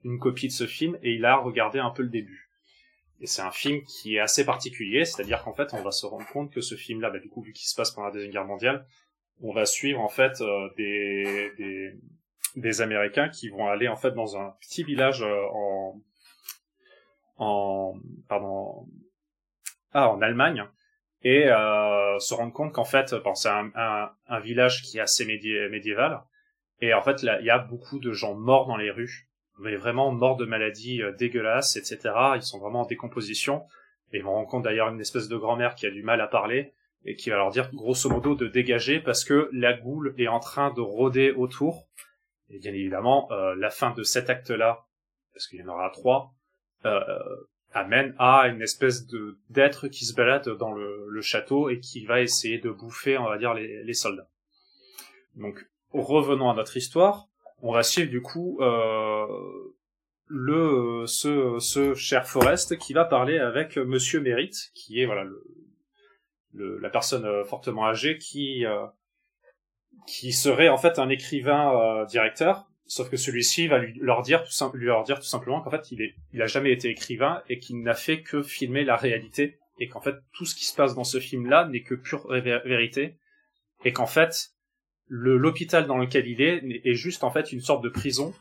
une 0.03 0.19
copie 0.19 0.47
de 0.47 0.53
ce 0.53 0.67
film 0.67 0.97
et 1.01 1.13
il 1.13 1.25
a 1.25 1.37
regardé 1.37 1.79
un 1.79 1.89
peu 1.89 2.03
le 2.03 2.09
début. 2.09 2.49
Et 3.19 3.27
c'est 3.27 3.41
un 3.41 3.51
film 3.51 3.83
qui 3.83 4.15
est 4.15 4.19
assez 4.19 4.45
particulier, 4.45 5.05
c'est-à-dire 5.05 5.43
qu'en 5.43 5.53
fait, 5.53 5.73
on 5.73 5.81
va 5.81 5.91
se 5.91 6.05
rendre 6.05 6.27
compte 6.27 6.51
que 6.51 6.61
ce 6.61 6.75
film-là, 6.75 7.09
bah, 7.09 7.19
du 7.19 7.29
coup, 7.29 7.41
vu 7.41 7.53
qu'il 7.53 7.67
se 7.67 7.75
passe 7.75 7.91
pendant 7.91 8.07
la 8.07 8.13
Deuxième 8.13 8.33
Guerre 8.33 8.45
mondiale, 8.45 8.85
on 9.41 9.53
va 9.53 9.65
suivre 9.65 9.99
en 9.99 10.09
fait 10.09 10.41
euh, 10.41 10.69
des, 10.77 11.51
des, 11.57 11.93
des 12.55 12.81
Américains 12.81 13.29
qui 13.29 13.49
vont 13.49 13.67
aller 13.67 13.87
en 13.87 13.95
fait 13.95 14.11
dans 14.11 14.37
un 14.37 14.55
petit 14.61 14.83
village 14.83 15.21
euh, 15.21 15.45
en 15.51 16.01
en 17.37 17.95
pardon 18.29 18.87
ah 19.91 20.09
en 20.09 20.21
Allemagne 20.21 20.63
et 21.23 21.47
euh, 21.47 22.19
se 22.19 22.33
rendre 22.33 22.53
compte 22.53 22.73
qu'en 22.73 22.83
fait 22.83 23.13
bon, 23.23 23.33
c'est 23.33 23.49
un, 23.49 23.71
un, 23.75 24.11
un, 24.27 24.39
village 24.39 24.83
qui 24.83 24.97
est 24.97 25.01
assez 25.01 25.25
médiéval 25.25 26.21
et 26.79 26.93
en 26.93 27.01
fait 27.01 27.23
il 27.23 27.45
y 27.45 27.49
a 27.49 27.57
beaucoup 27.57 27.99
de 27.99 28.11
gens 28.11 28.35
morts 28.35 28.67
dans 28.67 28.77
les 28.77 28.91
rues 28.91 29.29
mais 29.59 29.75
vraiment 29.75 30.11
morts 30.11 30.37
de 30.37 30.45
maladies 30.45 31.01
euh, 31.01 31.11
dégueulasses, 31.11 31.75
etc. 31.75 31.99
Ils 32.35 32.43
sont 32.43 32.59
vraiment 32.59 32.81
en 32.81 32.85
décomposition. 32.85 33.63
Et 34.11 34.17
ils 34.17 34.23
vont 34.23 34.33
rencontrer 34.33 34.71
d'ailleurs 34.71 34.89
une 34.89 35.01
espèce 35.01 35.27
de 35.27 35.37
grand-mère 35.37 35.75
qui 35.75 35.85
a 35.85 35.91
du 35.91 36.03
mal 36.03 36.21
à 36.21 36.27
parler 36.27 36.73
et 37.05 37.15
qui 37.15 37.29
va 37.29 37.37
leur 37.37 37.51
dire 37.51 37.69
grosso 37.73 38.09
modo 38.09 38.35
de 38.35 38.47
dégager 38.47 38.99
parce 38.99 39.23
que 39.25 39.49
la 39.51 39.73
goule 39.73 40.13
est 40.17 40.27
en 40.27 40.39
train 40.39 40.71
de 40.71 40.81
rôder 40.81 41.31
autour. 41.31 41.87
Et 42.49 42.59
bien 42.59 42.73
évidemment, 42.73 43.31
euh, 43.31 43.55
la 43.55 43.69
fin 43.69 43.91
de 43.91 44.03
cet 44.03 44.29
acte-là, 44.29 44.85
parce 45.33 45.47
qu'il 45.47 45.59
y 45.59 45.63
en 45.63 45.67
aura 45.67 45.89
trois, 45.89 46.33
euh, 46.85 46.99
amène 47.71 48.15
à 48.19 48.47
une 48.47 48.61
espèce 48.61 49.07
d'être 49.49 49.87
qui 49.87 50.05
se 50.05 50.13
balade 50.13 50.47
dans 50.57 50.71
le, 50.71 51.21
château 51.21 51.69
et 51.69 51.79
qui 51.79 52.05
va 52.05 52.21
essayer 52.21 52.59
de 52.59 52.69
bouffer, 52.69 53.17
on 53.17 53.29
va 53.29 53.37
dire, 53.37 53.53
les 53.53 53.93
soldats. 53.93 54.27
Donc, 55.35 55.65
revenons 55.91 56.49
à 56.49 56.53
notre 56.53 56.75
histoire 56.75 57.29
on 57.63 57.71
va 57.71 57.81
suivre 57.81 58.11
du 58.11 58.21
coup 58.21 58.59
euh, 58.61 59.25
le 60.27 61.05
ce, 61.07 61.57
ce 61.59 61.95
cher 61.95 62.27
Forest 62.27 62.77
qui 62.77 62.93
va 62.93 63.05
parler 63.05 63.39
avec 63.39 63.77
Monsieur 63.77 64.19
Mérite, 64.19 64.71
qui 64.75 65.01
est 65.01 65.05
voilà 65.05 65.23
le, 66.51 66.77
la 66.77 66.89
personne 66.89 67.25
euh, 67.25 67.45
fortement 67.45 67.87
âgée 67.87 68.17
qui 68.17 68.65
euh, 68.65 68.85
qui 70.05 70.33
serait 70.33 70.67
en 70.67 70.77
fait 70.77 70.99
un 70.99 71.07
écrivain 71.07 72.05
directeur, 72.05 72.67
sauf 72.85 73.09
que 73.09 73.15
celui-ci 73.15 73.67
va 73.67 73.77
lui 73.77 73.97
leur 74.01 74.21
dire 74.21 74.43
tout 74.43 74.71
lui 74.73 74.87
leur 74.87 75.03
dire 75.03 75.19
tout 75.19 75.25
simplement 75.25 75.61
qu'en 75.61 75.71
fait 75.71 75.91
il 75.91 76.01
est 76.01 76.15
il 76.33 76.41
a 76.41 76.47
jamais 76.47 76.73
été 76.73 76.89
écrivain 76.89 77.41
et 77.47 77.59
qu'il 77.59 77.81
n'a 77.81 77.93
fait 77.93 78.21
que 78.21 78.43
filmer 78.43 78.83
la 78.83 78.97
réalité 78.97 79.59
et 79.79 79.87
qu'en 79.87 80.01
fait 80.01 80.15
tout 80.33 80.45
ce 80.45 80.55
qui 80.55 80.65
se 80.65 80.75
passe 80.75 80.95
dans 80.95 81.05
ce 81.05 81.19
film 81.19 81.49
là 81.49 81.65
n'est 81.65 81.83
que 81.83 81.95
pure 81.95 82.27
vérité 82.27 83.15
et 83.85 83.93
qu'en 83.93 84.07
fait 84.07 84.52
l'hôpital 85.15 85.85
dans 85.85 85.97
lequel 85.97 86.27
il 86.27 86.41
est 86.41 86.81
est 86.83 86.95
juste 86.95 87.23
en 87.23 87.29
fait 87.29 87.51
une 87.51 87.61
sorte 87.61 87.83
de 87.83 87.89
prison 87.89 88.33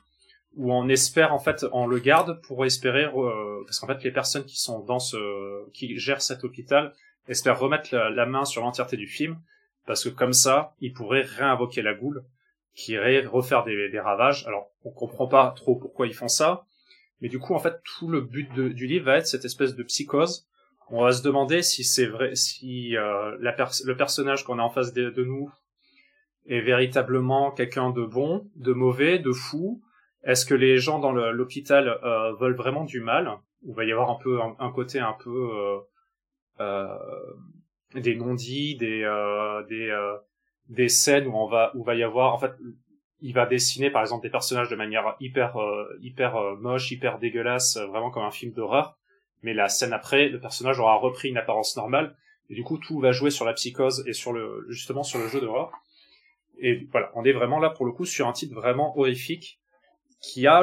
où 0.56 0.72
on 0.72 0.88
espère 0.88 1.34
en 1.34 1.38
fait 1.38 1.66
on 1.72 1.86
le 1.86 1.98
garde 1.98 2.40
pour 2.42 2.64
espérer 2.64 3.04
euh, 3.04 3.62
parce 3.66 3.78
qu'en 3.78 3.86
fait 3.86 4.02
les 4.02 4.10
personnes 4.10 4.44
qui 4.44 4.58
sont 4.58 4.80
dans 4.80 4.98
ce 4.98 5.70
qui 5.72 5.98
gèrent 5.98 6.22
cet 6.22 6.44
hôpital 6.44 6.94
espèrent 7.28 7.58
remettre 7.58 7.94
la, 7.94 8.26
main 8.26 8.46
sur 8.46 8.62
l'entièreté 8.62 8.96
du 8.96 9.06
film 9.06 9.38
parce 9.86 10.04
que 10.04 10.08
comme 10.08 10.32
ça 10.32 10.74
ils 10.80 10.94
pourraient 10.94 11.22
réinvoquer 11.22 11.82
la 11.82 11.92
goule 11.92 12.24
qui 12.74 12.92
irait 12.92 13.20
refaire 13.26 13.64
des, 13.64 13.90
des, 13.90 14.00
ravages. 14.00 14.46
Alors 14.46 14.70
on 14.84 14.90
comprend 14.90 15.26
pas 15.26 15.52
trop 15.54 15.76
pourquoi 15.76 16.06
ils 16.06 16.14
font 16.14 16.28
ça 16.28 16.64
mais 17.20 17.28
du 17.28 17.38
coup 17.38 17.54
en 17.54 17.58
fait 17.58 17.82
tout 17.84 18.08
le 18.08 18.22
but 18.22 18.50
du 18.50 18.86
livre 18.86 19.06
va 19.06 19.18
être 19.18 19.26
cette 19.26 19.44
espèce 19.44 19.74
de 19.74 19.82
psychose. 19.82 20.46
On 20.88 21.02
va 21.02 21.12
se 21.12 21.22
demander 21.22 21.62
si 21.62 21.84
c'est 21.84 22.06
vrai 22.06 22.34
si 22.34 22.96
euh, 22.96 23.36
la 23.40 23.54
le 23.84 23.96
personnage 23.96 24.44
qu'on 24.44 24.58
a 24.58 24.62
en 24.62 24.70
face 24.70 24.94
de 24.94 25.22
nous 25.22 25.50
est 26.46 26.60
véritablement 26.60 27.50
quelqu'un 27.50 27.90
de 27.90 28.04
bon, 28.04 28.50
de 28.56 28.72
mauvais, 28.72 29.18
de 29.18 29.32
fou 29.32 29.82
Est-ce 30.24 30.44
que 30.44 30.54
les 30.54 30.78
gens 30.78 30.98
dans 30.98 31.12
l'hôpital 31.12 31.88
euh, 31.88 32.32
veulent 32.34 32.56
vraiment 32.56 32.84
du 32.84 33.00
mal? 33.00 33.38
Ou 33.64 33.74
va 33.74 33.84
y 33.84 33.92
avoir 33.92 34.10
un 34.10 34.18
peu 34.20 34.40
un, 34.40 34.72
côté 34.72 34.98
un 34.98 35.14
peu 35.22 35.50
euh, 35.54 35.78
euh, 36.60 36.98
des 37.94 38.14
non-dits, 38.14 38.76
des 38.76 39.02
euh, 39.02 39.62
des 39.64 39.90
euh, 39.90 40.16
des 40.68 40.88
scènes 40.88 41.26
où 41.26 41.36
on 41.36 41.46
va 41.46 41.70
où 41.74 41.84
va 41.84 41.94
y 41.94 42.02
avoir 42.02 42.32
en 42.32 42.38
fait 42.38 42.52
il 43.20 43.34
va 43.34 43.44
dessiner 43.44 43.90
par 43.90 44.00
exemple 44.00 44.22
des 44.22 44.30
personnages 44.30 44.70
de 44.70 44.76
manière 44.76 45.14
hyper 45.20 45.56
hyper 46.00 46.56
moche, 46.58 46.90
hyper 46.90 47.18
dégueulasse, 47.18 47.76
vraiment 47.76 48.10
comme 48.10 48.24
un 48.24 48.30
film 48.30 48.52
d'horreur. 48.52 48.96
Mais 49.42 49.52
la 49.52 49.68
scène 49.68 49.92
après, 49.92 50.28
le 50.28 50.40
personnage 50.40 50.78
aura 50.80 50.94
repris 50.96 51.28
une 51.28 51.36
apparence 51.36 51.76
normale 51.76 52.16
et 52.48 52.54
du 52.54 52.64
coup 52.64 52.78
tout 52.78 52.98
va 52.98 53.12
jouer 53.12 53.30
sur 53.30 53.44
la 53.44 53.52
psychose 53.52 54.02
et 54.06 54.12
sur 54.12 54.32
le 54.32 54.64
justement 54.70 55.02
sur 55.02 55.18
le 55.18 55.28
jeu 55.28 55.40
d'horreur. 55.40 55.70
Et 56.64 56.86
voilà, 56.92 57.10
on 57.16 57.24
est 57.24 57.32
vraiment 57.32 57.58
là 57.58 57.70
pour 57.70 57.84
le 57.84 57.92
coup 57.92 58.06
sur 58.06 58.28
un 58.28 58.32
titre 58.32 58.54
vraiment 58.54 58.96
horrifique 58.96 59.60
qui 60.20 60.46
a, 60.46 60.62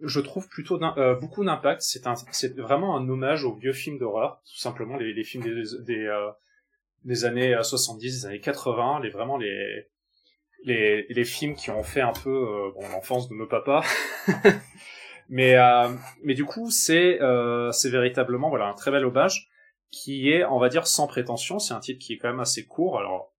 je 0.00 0.20
trouve 0.20 0.48
plutôt 0.48 0.80
euh, 0.80 1.16
beaucoup 1.16 1.44
d'impact. 1.44 1.82
C'est 1.82 2.56
vraiment 2.56 2.96
un 2.96 3.08
hommage 3.08 3.44
aux 3.44 3.52
vieux 3.52 3.72
films 3.72 3.98
d'horreur, 3.98 4.40
tout 4.48 4.58
simplement 4.58 4.96
les, 4.96 5.24
films 5.24 5.42
des 5.42 6.06
euh, 6.06 7.26
années 7.26 7.56
70, 7.60 8.06
euh, 8.06 8.20
des 8.20 8.26
années 8.26 8.40
80, 8.40 9.00
les 9.02 9.10
vraiment 9.10 9.36
les 9.36 11.24
films 11.24 11.56
qui 11.56 11.70
ont 11.70 11.82
fait 11.82 12.00
un 12.00 12.12
peu 12.12 12.30
euh, 12.30 12.70
l'enfance 12.92 13.28
de 13.28 13.34
nos 13.34 13.48
papas. 13.48 13.84
mais 15.28 15.56
mais 16.22 16.34
du 16.34 16.44
coup, 16.44 16.70
c'est 16.70 17.18
c'est 17.72 17.90
véritablement 17.90 18.50
voilà 18.50 18.68
un 18.68 18.74
très 18.74 18.92
bel 18.92 19.04
hommage 19.04 19.48
qui 19.90 20.30
est, 20.30 20.44
on 20.44 20.60
va 20.60 20.68
dire, 20.68 20.86
sans 20.86 21.08
prétention. 21.08 21.58
C'est 21.58 21.74
un 21.74 21.80
titre 21.80 21.98
qui 21.98 22.12
est 22.12 22.18
quand 22.18 22.28
même 22.28 22.40
assez 22.40 22.66
court. 22.66 23.00
Alors 23.00 23.33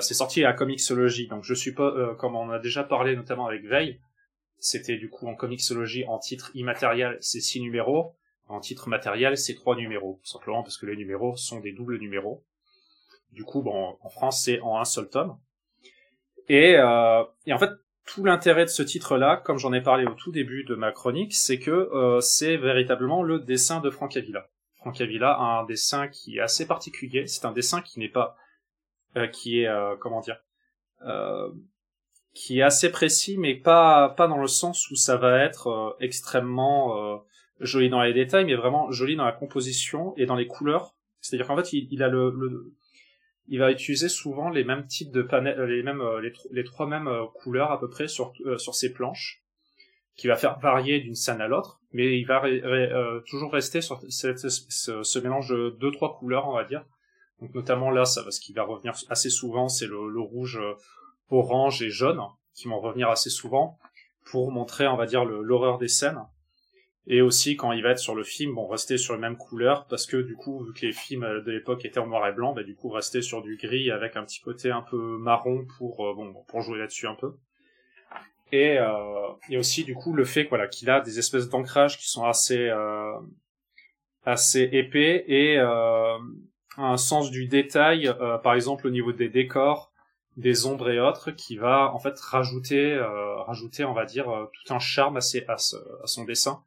c'est 0.00 0.14
sorti 0.14 0.44
à 0.44 0.52
Comixology, 0.52 1.26
donc 1.28 1.44
je 1.44 1.54
suis 1.54 1.72
pas, 1.72 2.14
comme 2.16 2.36
on 2.36 2.50
a 2.50 2.58
déjà 2.58 2.84
parlé 2.84 3.16
notamment 3.16 3.46
avec 3.46 3.64
Veil, 3.64 4.00
c'était 4.58 4.96
du 4.96 5.08
coup 5.08 5.28
en 5.28 5.34
comicsologie 5.34 6.04
en 6.06 6.18
titre 6.18 6.50
immatériel, 6.54 7.16
c'est 7.20 7.40
six 7.40 7.60
numéros. 7.60 8.14
En 8.48 8.60
titre 8.60 8.88
matériel, 8.88 9.36
c'est 9.36 9.54
trois 9.54 9.76
numéros. 9.76 10.20
Tout 10.22 10.30
simplement 10.30 10.62
parce 10.62 10.78
que 10.78 10.86
les 10.86 10.96
numéros 10.96 11.36
sont 11.36 11.60
des 11.60 11.72
doubles 11.72 11.98
numéros. 11.98 12.44
Du 13.32 13.44
coup, 13.44 13.62
bon, 13.62 13.96
en 14.00 14.08
France, 14.08 14.42
c'est 14.42 14.60
en 14.60 14.78
un 14.78 14.84
seul 14.84 15.08
tome. 15.08 15.38
Et, 16.48 16.76
euh, 16.76 17.22
en 17.22 17.58
fait, 17.58 17.70
tout 18.06 18.24
l'intérêt 18.24 18.64
de 18.64 18.70
ce 18.70 18.82
titre-là, 18.82 19.36
comme 19.36 19.58
j'en 19.58 19.74
ai 19.74 19.82
parlé 19.82 20.06
au 20.06 20.14
tout 20.14 20.32
début 20.32 20.64
de 20.64 20.74
ma 20.74 20.92
chronique, 20.92 21.34
c'est 21.34 21.58
que 21.58 21.70
euh, 21.70 22.20
c'est 22.20 22.56
véritablement 22.56 23.22
le 23.22 23.38
dessin 23.38 23.80
de 23.80 23.90
Frank 23.90 24.16
Avila. 24.16 24.48
Frank 24.76 24.98
Avila 24.98 25.32
a 25.32 25.60
un 25.60 25.64
dessin 25.66 26.08
qui 26.08 26.38
est 26.38 26.40
assez 26.40 26.66
particulier. 26.66 27.26
C'est 27.26 27.44
un 27.44 27.52
dessin 27.52 27.82
qui 27.82 27.98
n'est 27.98 28.08
pas, 28.08 28.34
euh, 28.34 28.42
qui 29.26 29.62
est, 29.62 29.68
euh, 29.68 29.96
comment 29.96 30.20
dire, 30.20 30.38
euh, 31.06 31.50
qui 32.34 32.60
est 32.60 32.62
assez 32.62 32.90
précis, 32.90 33.36
mais 33.36 33.54
pas 33.54 34.10
pas 34.10 34.28
dans 34.28 34.40
le 34.40 34.46
sens 34.46 34.90
où 34.90 34.96
ça 34.96 35.16
va 35.16 35.42
être 35.42 35.66
euh, 35.68 35.90
extrêmement 35.98 36.96
euh, 36.96 37.16
joli 37.60 37.88
dans 37.88 38.02
les 38.02 38.12
détails, 38.12 38.44
mais 38.44 38.54
vraiment 38.54 38.90
joli 38.92 39.16
dans 39.16 39.24
la 39.24 39.32
composition 39.32 40.14
et 40.16 40.26
dans 40.26 40.36
les 40.36 40.46
couleurs. 40.46 40.94
C'est-à-dire 41.20 41.48
qu'en 41.48 41.56
fait, 41.56 41.72
il, 41.72 42.02
a 42.02 42.08
le, 42.08 42.72
il 43.48 43.58
va 43.58 43.72
utiliser 43.72 44.08
souvent 44.08 44.50
les 44.50 44.62
mêmes 44.62 44.86
types 44.86 45.10
de 45.10 45.22
panels, 45.22 45.60
les 45.62 45.82
mêmes 45.82 46.02
les, 46.22 46.32
les 46.52 46.64
trois 46.64 46.86
mêmes 46.86 47.10
couleurs 47.34 47.72
à 47.72 47.80
peu 47.80 47.88
près 47.88 48.06
sur 48.06 48.32
sur 48.58 48.74
ses 48.74 48.92
planches, 48.92 49.42
qui 50.16 50.28
va 50.28 50.36
faire 50.36 50.60
varier 50.60 51.00
d'une 51.00 51.16
scène 51.16 51.40
à 51.40 51.48
l'autre, 51.48 51.80
mais 51.92 52.20
il 52.20 52.24
va 52.24 52.42
toujours 53.26 53.52
rester 53.52 53.80
sur 53.80 54.00
cette, 54.10 54.38
ce, 54.38 55.02
ce, 55.02 55.18
mélange 55.18 55.48
de 55.48 55.70
deux 55.70 55.90
trois 55.90 56.16
couleurs, 56.16 56.48
on 56.48 56.52
va 56.52 56.62
dire. 56.62 56.84
Donc 57.40 57.54
notamment 57.54 57.90
là, 57.90 58.04
ça, 58.04 58.28
ce 58.30 58.40
qui 58.40 58.52
va 58.52 58.64
revenir 58.64 58.94
assez 59.08 59.30
souvent, 59.30 59.68
c'est 59.68 59.86
le, 59.86 60.20
rouge 60.20 60.60
orange 61.30 61.82
et 61.82 61.90
jaune, 61.90 62.20
qui 62.54 62.68
vont 62.68 62.80
revenir 62.80 63.08
assez 63.08 63.30
souvent, 63.30 63.78
pour 64.24 64.50
montrer, 64.50 64.88
on 64.88 64.96
va 64.96 65.06
dire, 65.06 65.24
l'horreur 65.24 65.78
des 65.78 65.88
scènes. 65.88 66.20
Et 67.10 67.22
aussi, 67.22 67.56
quand 67.56 67.72
il 67.72 67.82
va 67.82 67.90
être 67.90 67.98
sur 67.98 68.14
le 68.14 68.22
film, 68.22 68.54
bon, 68.54 68.66
rester 68.66 68.98
sur 68.98 69.14
les 69.14 69.20
mêmes 69.20 69.38
couleurs, 69.38 69.86
parce 69.86 70.04
que 70.04 70.18
du 70.18 70.36
coup, 70.36 70.62
vu 70.64 70.74
que 70.74 70.84
les 70.84 70.92
films 70.92 71.42
de 71.42 71.50
l'époque 71.50 71.84
étaient 71.86 72.00
en 72.00 72.06
noir 72.06 72.26
et 72.28 72.32
blanc, 72.32 72.52
bah, 72.52 72.62
du 72.62 72.74
coup, 72.74 72.90
rester 72.90 73.22
sur 73.22 73.40
du 73.40 73.56
gris 73.56 73.90
avec 73.90 74.16
un 74.16 74.24
petit 74.24 74.40
côté 74.40 74.70
un 74.70 74.82
peu 74.82 75.16
marron 75.18 75.66
pour, 75.78 76.06
euh, 76.06 76.14
bon, 76.14 76.34
pour 76.46 76.60
jouer 76.60 76.78
là-dessus 76.78 77.06
un 77.06 77.14
peu. 77.14 77.34
Et, 78.52 78.78
euh, 78.78 79.58
aussi, 79.58 79.84
du 79.84 79.94
coup, 79.94 80.12
le 80.12 80.24
fait, 80.24 80.44
voilà, 80.44 80.68
qu'il 80.68 80.90
a 80.90 81.00
des 81.00 81.18
espèces 81.18 81.48
d'ancrage 81.48 81.98
qui 81.98 82.08
sont 82.08 82.24
assez, 82.24 82.68
euh, 82.68 83.18
assez 84.24 84.68
épais 84.72 85.24
et, 85.28 85.58
euh, 85.58 86.18
un 86.78 86.96
sens 86.96 87.30
du 87.30 87.46
détail, 87.46 88.08
euh, 88.08 88.38
par 88.38 88.54
exemple, 88.54 88.86
au 88.86 88.90
niveau 88.90 89.12
des 89.12 89.28
décors, 89.28 89.92
des 90.38 90.66
ombres 90.66 90.88
et 90.90 91.00
autres 91.00 91.32
qui 91.32 91.56
va 91.56 91.92
en 91.92 91.98
fait 91.98 92.18
rajouter 92.20 92.92
euh, 92.94 93.42
rajouter 93.42 93.84
on 93.84 93.92
va 93.92 94.04
dire 94.04 94.30
euh, 94.30 94.46
tout 94.52 94.72
un 94.72 94.78
charme 94.78 95.16
à, 95.16 95.20
à, 95.48 95.56
son 96.06 96.24
dessin. 96.24 96.62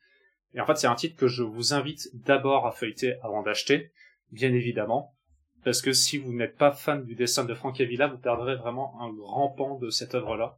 Et 0.53 0.59
en 0.59 0.65
fait 0.65 0.75
c'est 0.75 0.87
un 0.87 0.95
titre 0.95 1.15
que 1.15 1.27
je 1.27 1.41
vous 1.41 1.73
invite 1.73 2.09
d'abord 2.13 2.67
à 2.67 2.73
feuilleter 2.73 3.15
avant 3.23 3.41
d'acheter 3.41 3.91
bien 4.31 4.53
évidemment 4.53 5.15
parce 5.63 5.81
que 5.81 5.93
si 5.93 6.17
vous 6.17 6.33
n'êtes 6.33 6.57
pas 6.57 6.71
fan 6.71 7.05
du 7.05 7.15
dessin 7.15 7.45
de 7.45 7.53
Frank 7.53 7.79
Avila 7.79 8.07
vous 8.07 8.17
perdrez 8.17 8.57
vraiment 8.57 8.99
un 8.99 9.13
grand 9.13 9.47
pan 9.49 9.75
de 9.75 9.89
cette 9.89 10.15
œuvre 10.15 10.35
là 10.35 10.57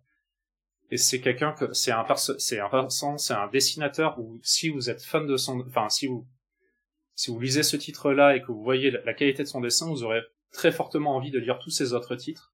et 0.90 0.98
c'est 0.98 1.22
quelqu'un 1.22 1.52
que 1.52 1.72
c'est 1.74 1.92
un 1.92 2.04
c'est 2.16 2.60
c'est 3.18 3.34
un 3.34 3.48
dessinateur 3.48 4.18
où 4.18 4.40
si 4.42 4.70
vous 4.70 4.90
êtes 4.90 5.04
fan 5.04 5.28
de 5.28 5.38
son 5.38 5.64
enfin 5.68 5.90
si 5.90 6.08
vous 6.08 6.26
si 7.16 7.32
vous 7.32 7.40
lisez 7.40 7.64
ce 7.64 7.78
titre 7.78 8.12
là 8.12 8.36
et 8.36 8.42
que 8.42 8.48
vous 8.52 8.64
voyez 8.64 8.92
la 8.92 9.14
qualité 9.14 9.44
de 9.44 9.48
son 9.48 9.62
dessin 9.62 9.88
vous 9.88 10.04
aurez 10.04 10.22
très 10.52 10.72
fortement 10.72 11.16
envie 11.16 11.32
de 11.32 11.40
lire 11.40 11.60
tous 11.60 11.70
ses 11.70 11.94
autres 11.94 12.16
titres 12.16 12.54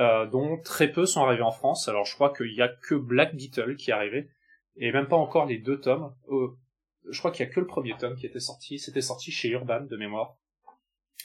euh, 0.00 0.26
dont 0.26 0.58
très 0.58 0.90
peu 0.90 1.06
sont 1.06 1.22
arrivés 1.22 1.42
en 1.42 1.52
France. 1.52 1.86
Alors 1.86 2.04
je 2.04 2.14
crois 2.14 2.32
qu'il 2.32 2.52
y 2.52 2.62
a 2.62 2.68
que 2.68 2.96
Black 2.96 3.36
Beetle 3.36 3.76
qui 3.76 3.90
est 3.90 3.94
arrivé, 3.94 4.28
et 4.76 4.90
même 4.90 5.06
pas 5.06 5.16
encore 5.16 5.46
les 5.46 5.58
deux 5.58 5.80
tomes. 5.80 6.12
Euh, 6.30 6.48
je 7.08 7.18
crois 7.20 7.30
qu'il 7.30 7.46
y 7.46 7.48
a 7.48 7.52
que 7.52 7.60
le 7.60 7.66
premier 7.66 7.96
tome 7.96 8.16
qui 8.16 8.26
était 8.26 8.40
sorti. 8.40 8.80
C'était 8.80 9.00
sorti 9.00 9.30
chez 9.30 9.50
Urban 9.50 9.82
de 9.82 9.96
mémoire. 9.96 10.36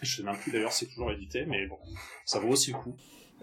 Je 0.04 0.18
sais 0.18 0.24
même 0.24 0.38
plus 0.38 0.52
d'ailleurs 0.52 0.72
si 0.72 0.86
c'est 0.86 0.92
toujours 0.92 1.12
édité, 1.12 1.46
mais 1.46 1.66
bon, 1.66 1.80
ça 2.26 2.40
vaut 2.40 2.50
aussi 2.50 2.72
le 2.72 2.78
coup. 2.78 2.96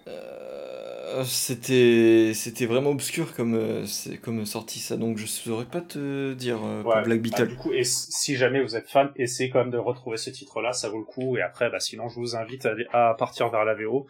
Euh, 0.08 1.24
c'était 1.24 2.32
c'était 2.34 2.66
vraiment 2.66 2.90
obscur 2.90 3.34
comme 3.34 3.54
euh, 3.54 3.86
c'est 3.86 4.18
comme 4.18 4.44
sortie 4.44 4.78
ça 4.80 4.96
donc 4.96 5.18
je 5.18 5.26
saurais 5.26 5.64
pas 5.64 5.80
te 5.80 6.34
dire 6.34 6.58
euh, 6.64 6.82
pour 6.82 6.94
Black 7.02 7.22
Beetle. 7.22 7.42
Bah, 7.42 7.46
du 7.46 7.56
coup 7.56 7.72
et 7.72 7.84
si 7.84 8.36
jamais 8.36 8.62
vous 8.62 8.76
êtes 8.76 8.88
fan 8.88 9.10
essayez 9.16 9.50
quand 9.50 9.60
même 9.60 9.70
de 9.70 9.78
retrouver 9.78 10.16
ce 10.16 10.30
titre 10.30 10.60
là 10.60 10.72
ça 10.72 10.88
vaut 10.88 10.98
le 10.98 11.04
coup 11.04 11.36
et 11.36 11.42
après 11.42 11.70
bah 11.70 11.80
sinon 11.80 12.08
je 12.08 12.16
vous 12.16 12.36
invite 12.36 12.66
à, 12.92 13.10
à 13.10 13.14
partir 13.14 13.48
vers 13.50 13.64
la 13.64 13.74
VO 13.74 14.06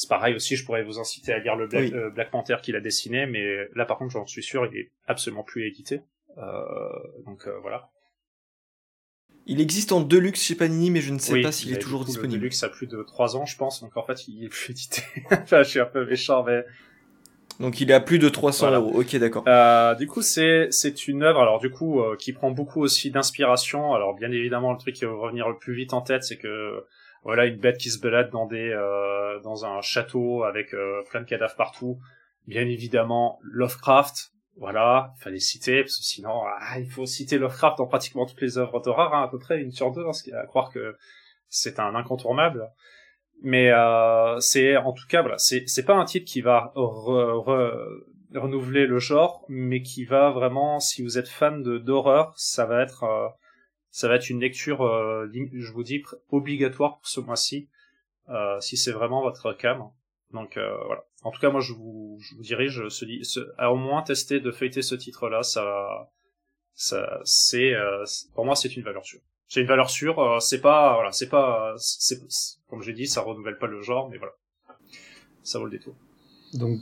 c'est 0.00 0.08
pareil 0.08 0.34
aussi, 0.34 0.56
je 0.56 0.64
pourrais 0.64 0.82
vous 0.82 0.98
inciter 0.98 1.32
à 1.32 1.38
lire 1.38 1.56
le 1.56 1.66
Black, 1.66 1.92
euh, 1.92 2.10
Black 2.10 2.30
Panther 2.30 2.56
qu'il 2.62 2.76
a 2.76 2.80
dessiné, 2.80 3.26
mais 3.26 3.68
là 3.74 3.84
par 3.84 3.98
contre 3.98 4.12
j'en 4.12 4.26
suis 4.26 4.42
sûr, 4.42 4.66
il 4.66 4.78
est 4.78 4.92
absolument 5.06 5.42
plus 5.42 5.66
édité. 5.66 6.00
Euh, 6.38 6.88
donc 7.26 7.46
euh, 7.46 7.58
voilà. 7.60 7.90
Il 9.50 9.60
existe 9.60 9.92
en 9.92 10.00
Deluxe 10.00 10.42
chez 10.42 10.54
Panini, 10.54 10.90
mais 10.90 11.00
je 11.00 11.12
ne 11.12 11.18
sais 11.18 11.40
pas 11.42 11.52
s'il 11.52 11.72
est 11.72 11.78
toujours 11.78 12.04
disponible. 12.04 12.34
Le 12.34 12.40
Deluxe 12.40 12.62
a 12.62 12.68
plus 12.68 12.86
de 12.86 13.02
3 13.02 13.36
ans, 13.36 13.44
je 13.44 13.56
pense, 13.56 13.82
donc 13.82 13.96
en 13.96 14.02
fait 14.02 14.26
il 14.28 14.44
est 14.44 14.48
plus 14.48 14.70
édité. 14.70 15.02
enfin, 15.30 15.62
je 15.62 15.68
suis 15.68 15.80
un 15.80 15.86
peu 15.86 16.06
méchant, 16.06 16.44
mais... 16.44 16.64
Donc 17.58 17.80
il 17.80 17.90
est 17.90 17.94
à 17.94 18.00
plus 18.00 18.18
de 18.18 18.28
300 18.28 18.70
euros. 18.72 19.00
Ok, 19.00 19.14
d'accord. 19.16 19.44
Euh, 19.46 19.94
du 19.94 20.06
coup, 20.06 20.22
c'est 20.22 20.68
c'est 20.70 21.08
une 21.08 21.22
œuvre, 21.22 21.40
alors 21.40 21.58
du 21.58 21.68
coup, 21.68 22.00
qui 22.18 22.32
prend 22.32 22.50
beaucoup 22.50 22.80
aussi 22.80 23.10
d'inspiration. 23.10 23.92
Alors 23.92 24.14
bien 24.14 24.30
évidemment, 24.30 24.72
le 24.72 24.78
truc 24.78 24.94
qui 24.94 25.04
va 25.04 25.12
revenir 25.12 25.46
le 25.48 25.58
plus 25.58 25.74
vite 25.74 25.92
en 25.92 26.00
tête, 26.00 26.24
c'est 26.24 26.38
que 26.38 26.84
voilà 27.22 27.46
une 27.46 27.56
bête 27.56 27.78
qui 27.78 27.90
se 27.90 27.98
balade 27.98 28.30
dans 28.30 28.46
des 28.46 28.70
euh, 28.70 29.40
dans 29.40 29.64
un 29.64 29.80
château 29.82 30.44
avec 30.44 30.72
euh, 30.74 31.02
plein 31.10 31.20
de 31.20 31.26
cadavres 31.26 31.56
partout. 31.56 31.98
Bien 32.46 32.66
évidemment 32.66 33.38
Lovecraft, 33.42 34.32
voilà, 34.56 35.12
fallait 35.18 35.38
citer 35.38 35.82
parce 35.82 35.96
que 35.98 36.04
sinon 36.04 36.42
ah, 36.44 36.78
il 36.78 36.90
faut 36.90 37.06
citer 37.06 37.38
Lovecraft 37.38 37.78
dans 37.78 37.86
pratiquement 37.86 38.26
toutes 38.26 38.40
les 38.40 38.58
œuvres 38.58 38.80
d'horreur, 38.80 39.14
hein, 39.14 39.22
à 39.22 39.28
peu 39.28 39.38
près 39.38 39.60
une 39.60 39.72
sur 39.72 39.90
deux, 39.92 40.04
hein, 40.04 40.12
à 40.34 40.46
croire 40.46 40.70
que 40.70 40.96
c'est 41.48 41.78
un 41.78 41.94
incontournable. 41.94 42.70
Mais 43.42 43.70
euh, 43.70 44.38
c'est 44.40 44.76
en 44.76 44.92
tout 44.92 45.06
cas 45.08 45.22
voilà, 45.22 45.38
c'est 45.38 45.84
pas 45.86 45.94
un 45.94 46.04
titre 46.04 46.26
qui 46.26 46.42
va 46.42 46.72
renouveler 48.34 48.86
le 48.86 48.98
genre, 48.98 49.44
mais 49.48 49.82
qui 49.82 50.04
va 50.04 50.30
vraiment, 50.30 50.78
si 50.78 51.02
vous 51.02 51.18
êtes 51.18 51.28
fan 51.28 51.62
d'horreur, 51.62 52.34
ça 52.36 52.66
va 52.66 52.82
être 52.82 53.04
euh, 53.04 53.28
ça 53.90 54.08
va 54.08 54.16
être 54.16 54.30
une 54.30 54.40
lecture, 54.40 54.82
euh, 54.82 55.28
je 55.32 55.72
vous 55.72 55.82
dis, 55.82 56.02
obligatoire 56.30 56.98
pour 56.98 57.08
ce 57.08 57.20
mois-ci, 57.20 57.68
euh, 58.28 58.60
si 58.60 58.76
c'est 58.76 58.92
vraiment 58.92 59.22
votre 59.22 59.52
cam. 59.52 59.90
Donc 60.32 60.56
euh, 60.56 60.76
voilà. 60.86 61.04
En 61.22 61.30
tout 61.30 61.40
cas, 61.40 61.50
moi, 61.50 61.60
je 61.60 61.72
vous, 61.72 62.18
je 62.20 62.34
vous 62.34 62.42
dirige 62.42 62.88
ce, 62.88 63.04
ce, 63.22 63.40
à 63.58 63.72
au 63.72 63.76
moins 63.76 64.02
tester 64.02 64.40
de 64.40 64.50
feuilleter 64.50 64.82
ce 64.82 64.94
titre-là. 64.94 65.42
Ça, 65.42 66.10
ça, 66.74 67.20
c'est, 67.24 67.74
pour 68.34 68.44
moi, 68.44 68.54
c'est 68.54 68.76
une 68.76 68.82
valeur 68.82 69.04
sûre. 69.04 69.20
C'est 69.48 69.60
une 69.60 69.66
valeur 69.66 69.90
sûre. 69.90 70.40
c'est 70.40 70.60
pas, 70.60 70.94
voilà, 70.94 71.12
c'est 71.12 71.28
pas, 71.28 71.74
c'est, 71.76 72.20
comme 72.68 72.82
j'ai 72.82 72.92
dit, 72.92 73.06
ça 73.06 73.20
renouvelle 73.20 73.58
pas 73.58 73.66
le 73.66 73.82
genre, 73.82 74.08
mais 74.08 74.18
voilà, 74.18 74.32
ça 75.42 75.58
vaut 75.58 75.66
le 75.66 75.72
détour. 75.72 75.94
Donc 76.54 76.80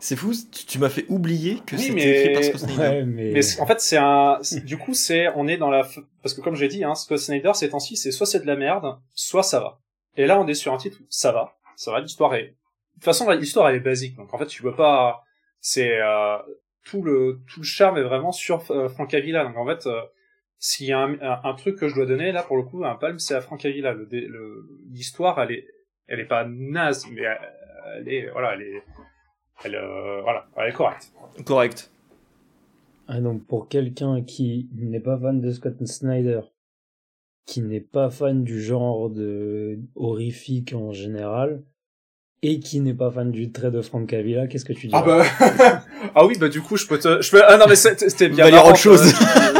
c'est 0.00 0.16
fou, 0.16 0.32
tu, 0.66 0.78
m'as 0.78 0.88
fait 0.88 1.06
oublier 1.08 1.60
que 1.66 1.76
c'était 1.76 2.32
écrit 2.32 2.34
par 2.34 2.44
Scott 2.44 2.70
Snyder. 2.70 3.04
mais... 3.06 3.60
en 3.60 3.66
fait, 3.66 3.80
c'est 3.80 3.96
un, 3.96 4.40
du 4.64 4.76
coup, 4.76 4.94
c'est, 4.94 5.28
on 5.36 5.46
est 5.46 5.56
dans 5.56 5.70
la, 5.70 5.88
parce 6.22 6.34
que 6.34 6.40
comme 6.40 6.56
j'ai 6.56 6.68
dit, 6.68 6.84
hein, 6.84 6.94
Scott 6.94 7.18
Snyder, 7.18 7.52
ces 7.54 7.70
temps-ci, 7.70 7.96
c'est 7.96 8.10
soit 8.10 8.26
c'est 8.26 8.40
de 8.40 8.46
la 8.46 8.56
merde, 8.56 8.98
soit 9.14 9.42
ça 9.42 9.60
va. 9.60 9.80
Et 10.16 10.26
là, 10.26 10.40
on 10.40 10.46
est 10.46 10.54
sur 10.54 10.72
un 10.72 10.76
titre, 10.76 10.98
ça 11.08 11.32
va, 11.32 11.56
ça 11.76 11.90
va, 11.90 12.00
l'histoire 12.00 12.34
est, 12.34 12.56
de 12.94 13.00
toute 13.00 13.04
façon, 13.04 13.28
l'histoire 13.30 13.68
elle 13.68 13.76
est 13.76 13.80
basique, 13.80 14.16
donc 14.16 14.32
en 14.32 14.38
fait, 14.38 14.46
tu 14.46 14.62
peux 14.62 14.74
pas, 14.74 15.24
c'est, 15.60 16.00
euh, 16.00 16.38
tout 16.84 17.02
le, 17.02 17.40
tout 17.48 17.60
le 17.60 17.66
charme 17.66 17.98
est 17.98 18.02
vraiment 18.02 18.32
sur 18.32 18.70
euh, 18.70 18.88
Frank 18.88 19.12
Avila, 19.14 19.44
donc 19.44 19.56
en 19.56 19.66
fait, 19.66 19.86
euh, 19.86 20.00
s'il 20.58 20.86
y 20.86 20.92
a 20.92 21.00
un, 21.00 21.18
un, 21.20 21.54
truc 21.54 21.76
que 21.76 21.88
je 21.88 21.94
dois 21.94 22.06
donner, 22.06 22.32
là, 22.32 22.42
pour 22.42 22.56
le 22.56 22.62
coup, 22.62 22.84
un 22.84 22.94
palme, 22.94 23.18
c'est 23.18 23.34
à 23.34 23.40
Frank 23.40 23.62
Avila. 23.64 23.94
L'histoire, 24.90 25.38
elle 25.42 25.52
est, 25.52 25.66
elle 26.06 26.20
est 26.20 26.24
pas 26.26 26.46
naze, 26.46 27.06
mais 27.10 27.22
elle, 27.22 27.38
elle 27.96 28.08
est, 28.08 28.30
voilà, 28.30 28.54
elle 28.54 28.62
est, 28.62 28.82
elle, 29.64 29.78
voilà, 30.22 30.46
elle 30.56 30.70
est 30.70 30.72
correcte. 30.72 31.12
Correct. 31.44 31.90
Ah, 33.08 33.20
donc 33.20 33.44
pour 33.46 33.68
quelqu'un 33.68 34.22
qui 34.22 34.70
n'est 34.72 35.00
pas 35.00 35.18
fan 35.18 35.40
de 35.40 35.50
Scott 35.50 35.84
Snyder, 35.84 36.40
qui 37.44 37.60
n'est 37.60 37.80
pas 37.80 38.08
fan 38.08 38.44
du 38.44 38.62
genre 38.62 39.10
de 39.10 39.78
horrifique 39.94 40.72
en 40.72 40.92
général, 40.92 41.62
et 42.44 42.60
qui 42.60 42.80
n'est 42.80 42.92
pas 42.92 43.10
fan 43.10 43.30
du 43.30 43.50
trait 43.50 43.70
de 43.70 43.80
Frank 43.80 44.06
Cavilla, 44.06 44.46
qu'est-ce 44.46 44.66
que 44.66 44.74
tu 44.74 44.88
dis 44.88 44.92
Ah 44.94 45.02
bah 45.02 45.24
ah 46.14 46.26
oui 46.26 46.36
bah 46.38 46.50
du 46.50 46.60
coup 46.60 46.76
je 46.76 46.86
peux 46.86 46.98
te 46.98 47.22
je 47.22 47.30
peux 47.30 47.42
ah 47.42 47.56
non 47.56 47.64
mais 47.66 47.74
c'était 47.74 48.28
bien 48.28 48.50
dire 48.50 48.66
autre 48.66 48.76
chose. 48.76 49.00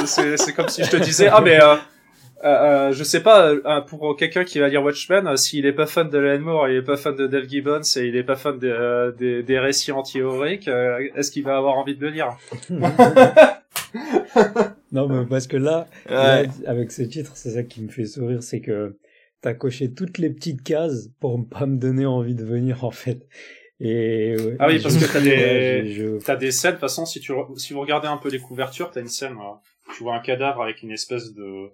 c'est 0.04 0.52
comme 0.54 0.68
si 0.68 0.84
je 0.84 0.90
te 0.90 0.96
disais 0.98 1.28
ah 1.28 1.40
mais 1.40 1.58
euh, 1.62 1.76
euh, 2.44 2.46
euh 2.88 2.92
je 2.92 3.02
sais 3.02 3.20
pas 3.20 3.46
euh, 3.48 3.80
pour 3.80 4.14
quelqu'un 4.18 4.44
qui 4.44 4.58
va 4.58 4.68
lire 4.68 4.84
Watchmen 4.84 5.34
s'il 5.38 5.64
est 5.64 5.72
pas 5.72 5.86
fan 5.86 6.10
de 6.10 6.18
Alan 6.18 6.40
Moore, 6.40 6.68
il 6.68 6.76
est 6.76 6.82
pas 6.82 6.98
fan 6.98 7.16
de 7.16 7.26
Dave 7.26 7.48
Gibbons 7.48 7.80
et 7.96 8.02
il 8.04 8.16
est 8.16 8.22
pas 8.22 8.36
fan 8.36 8.58
des, 8.58 9.10
des, 9.18 9.42
des 9.42 9.58
récits 9.58 9.92
anti-héroïques, 9.92 10.68
est-ce 10.68 11.30
qu'il 11.30 11.44
va 11.44 11.56
avoir 11.56 11.78
envie 11.78 11.96
de 11.96 12.02
le 12.02 12.10
lire? 12.10 12.36
Non 14.92 15.08
mais 15.08 15.24
parce 15.28 15.48
que 15.48 15.56
là, 15.56 15.88
avec 16.66 16.92
ce 16.92 17.02
titre, 17.02 17.32
c'est 17.34 17.50
ça 17.50 17.62
qui 17.64 17.82
me 17.82 17.88
fait 17.88 18.04
sourire, 18.04 18.42
c'est 18.42 18.60
que 18.60 18.94
t'as 19.44 19.52
coché 19.52 19.92
toutes 19.92 20.16
les 20.16 20.30
petites 20.30 20.62
cases 20.62 21.10
pour 21.20 21.38
pas 21.46 21.66
me 21.66 21.76
donner 21.76 22.06
envie 22.06 22.34
de 22.34 22.44
venir 22.44 22.82
en 22.82 22.90
fait. 22.90 23.28
Et 23.78 24.34
ah 24.58 24.68
oui, 24.68 24.80
parce 24.80 24.96
que 24.96 25.12
t'as 25.12 25.20
des 25.20 26.18
t'as 26.24 26.36
des 26.36 26.50
scènes. 26.50 26.70
De 26.70 26.76
toute 26.76 26.80
façon, 26.80 27.04
si 27.04 27.20
tu 27.20 27.34
si 27.56 27.74
vous 27.74 27.80
regardez 27.80 28.08
un 28.08 28.16
peu 28.16 28.30
les 28.30 28.38
couvertures, 28.38 28.90
t'as 28.90 29.02
une 29.02 29.08
scène. 29.08 29.36
tu 29.94 30.02
vois 30.02 30.14
un 30.14 30.20
cadavre 30.20 30.62
avec 30.62 30.82
une 30.82 30.90
espèce 30.90 31.34
de 31.34 31.70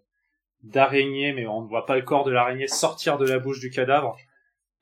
d'araignée, 0.65 1.33
mais 1.33 1.47
on 1.47 1.63
ne 1.63 1.69
voit 1.69 1.87
pas 1.87 1.95
le 1.95 2.03
corps 2.03 2.25
de 2.25 2.33
l'araignée 2.33 2.67
sortir 2.67 3.19
de 3.19 3.27
la 3.27 3.39
bouche 3.39 3.61
du 3.61 3.71
cadavre. 3.71 4.17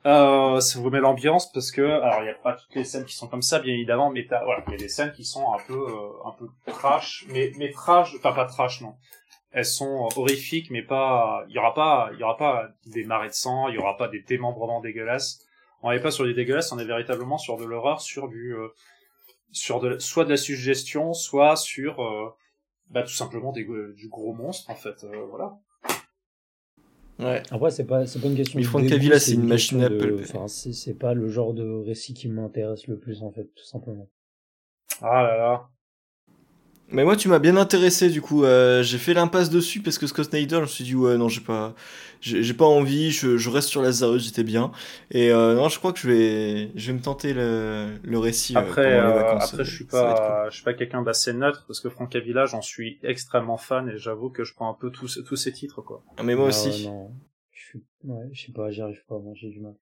Euh, 0.06 0.60
ça 0.60 0.78
vous 0.78 0.88
met 0.88 1.00
l'ambiance 1.00 1.52
parce 1.52 1.70
que 1.70 1.82
alors 1.82 2.22
il 2.22 2.26
y 2.26 2.30
a 2.30 2.34
pas 2.34 2.54
toutes 2.54 2.74
les 2.74 2.84
scènes 2.84 3.04
qui 3.04 3.16
sont 3.16 3.26
comme 3.26 3.42
ça 3.42 3.58
bien 3.58 3.74
évidemment 3.74 4.10
mais 4.10 4.24
voilà 4.30 4.62
il 4.68 4.70
y 4.70 4.74
a 4.74 4.78
des 4.78 4.88
scènes 4.88 5.10
qui 5.10 5.24
sont 5.24 5.52
un 5.52 5.58
peu 5.66 5.74
euh, 5.74 6.24
un 6.24 6.30
peu 6.38 6.46
trash 6.66 7.26
mais 7.30 7.50
mais 7.58 7.72
trash 7.72 8.14
enfin 8.16 8.32
pas 8.32 8.44
trash 8.44 8.80
non 8.80 8.94
elles 9.50 9.64
sont 9.64 10.08
horrifiques, 10.16 10.70
mais 10.70 10.82
pas, 10.82 11.44
il 11.48 11.54
y 11.54 11.58
aura 11.58 11.74
pas, 11.74 12.10
il 12.12 12.20
y 12.20 12.22
aura 12.22 12.36
pas 12.36 12.68
des 12.86 13.04
marées 13.04 13.28
de 13.28 13.34
sang, 13.34 13.68
il 13.68 13.74
y 13.74 13.78
aura 13.78 13.96
pas 13.96 14.08
des 14.08 14.20
démembrements 14.20 14.80
dégueulasses. 14.80 15.44
On 15.82 15.90
n'est 15.90 16.00
pas 16.00 16.10
sur 16.10 16.24
des 16.24 16.34
dégueulasses, 16.34 16.72
on 16.72 16.78
est 16.78 16.84
véritablement 16.84 17.38
sur 17.38 17.56
de 17.56 17.64
l'horreur, 17.64 18.00
sur 18.00 18.28
du, 18.28 18.54
euh, 18.54 18.68
sur 19.52 19.80
de, 19.80 19.98
soit 19.98 20.24
de 20.24 20.30
la 20.30 20.36
suggestion, 20.36 21.14
soit 21.14 21.56
sur, 21.56 22.02
euh, 22.02 22.34
bah, 22.90 23.02
tout 23.02 23.12
simplement 23.12 23.52
des, 23.52 23.64
du 23.64 24.08
gros 24.08 24.34
monstre, 24.34 24.70
en 24.70 24.74
fait, 24.74 25.04
euh, 25.04 25.26
voilà. 25.30 25.58
Ouais. 27.18 27.42
Après, 27.50 27.70
c'est 27.70 27.86
pas, 27.86 28.06
c'est 28.06 28.20
pas 28.20 28.28
une 28.28 28.36
question. 28.36 28.58
Mais 28.58 28.64
Franck 28.64 28.86
Cavilla, 28.86 29.18
c'est 29.18 29.32
une, 29.32 29.46
machine 29.46 29.82
à 29.82 29.88
de... 29.88 30.20
Enfin, 30.20 30.46
c'est 30.46 30.98
pas 30.98 31.14
le 31.14 31.28
genre 31.28 31.52
de 31.52 31.68
récit 31.84 32.14
qui 32.14 32.28
m'intéresse 32.28 32.86
le 32.86 32.98
plus, 32.98 33.22
en 33.22 33.32
fait, 33.32 33.44
tout 33.56 33.64
simplement. 33.64 34.08
Ah 35.00 35.22
là 35.22 35.36
là. 35.36 35.68
Mais 36.90 37.04
moi, 37.04 37.16
tu 37.16 37.28
m'as 37.28 37.38
bien 37.38 37.56
intéressé, 37.56 38.08
du 38.08 38.22
coup. 38.22 38.44
Euh, 38.44 38.82
j'ai 38.82 38.98
fait 38.98 39.14
l'impasse 39.14 39.50
dessus 39.50 39.80
parce 39.80 39.98
que 39.98 40.06
Scott 40.06 40.30
Snyder, 40.30 40.56
je 40.56 40.60
me 40.62 40.66
suis 40.66 40.84
dit, 40.84 40.94
ouais, 40.94 41.18
non, 41.18 41.28
j'ai 41.28 41.42
pas, 41.42 41.74
j'ai 42.20 42.54
pas 42.54 42.64
envie, 42.64 43.10
je, 43.10 43.36
je, 43.36 43.50
reste 43.50 43.68
sur 43.68 43.82
Lazarus, 43.82 44.24
j'étais 44.24 44.42
bien. 44.42 44.72
Et 45.10 45.30
euh, 45.30 45.54
non, 45.54 45.68
je 45.68 45.78
crois 45.78 45.92
que 45.92 45.98
je 45.98 46.08
vais, 46.08 46.70
je 46.74 46.88
vais 46.88 46.98
me 46.98 47.02
tenter 47.02 47.32
le, 47.32 47.98
le 48.02 48.18
récit. 48.18 48.56
Euh, 48.56 48.60
après, 48.60 48.98
euh, 48.98 49.36
après, 49.36 49.64
je 49.64 49.70
suis 49.70 49.84
pas, 49.84 50.48
je 50.50 50.54
suis 50.56 50.64
pas 50.64 50.74
quelqu'un 50.74 51.02
d'assez 51.02 51.32
neutre 51.32 51.64
parce 51.66 51.80
que 51.80 51.88
Franck 51.88 52.16
Avila, 52.16 52.46
j'en 52.46 52.62
suis 52.62 52.98
extrêmement 53.02 53.56
fan 53.56 53.88
et 53.88 53.98
j'avoue 53.98 54.30
que 54.30 54.44
je 54.44 54.54
prends 54.54 54.70
un 54.70 54.74
peu 54.74 54.90
tous, 54.90 55.20
tous 55.26 55.36
ces 55.36 55.52
titres, 55.52 55.80
quoi. 55.80 56.02
Ah, 56.16 56.22
mais 56.22 56.34
moi 56.34 56.46
ah 56.46 56.48
aussi. 56.48 56.86
non. 56.86 57.12
Je 57.52 57.64
suis, 57.64 57.82
ouais, 58.04 58.28
je 58.32 58.46
sais 58.46 58.52
pas, 58.52 58.70
j'y 58.70 58.82
arrive 58.82 59.04
pas, 59.08 59.18
moi, 59.18 59.32
j'ai 59.36 59.50
du 59.50 59.60
mal. 59.60 59.74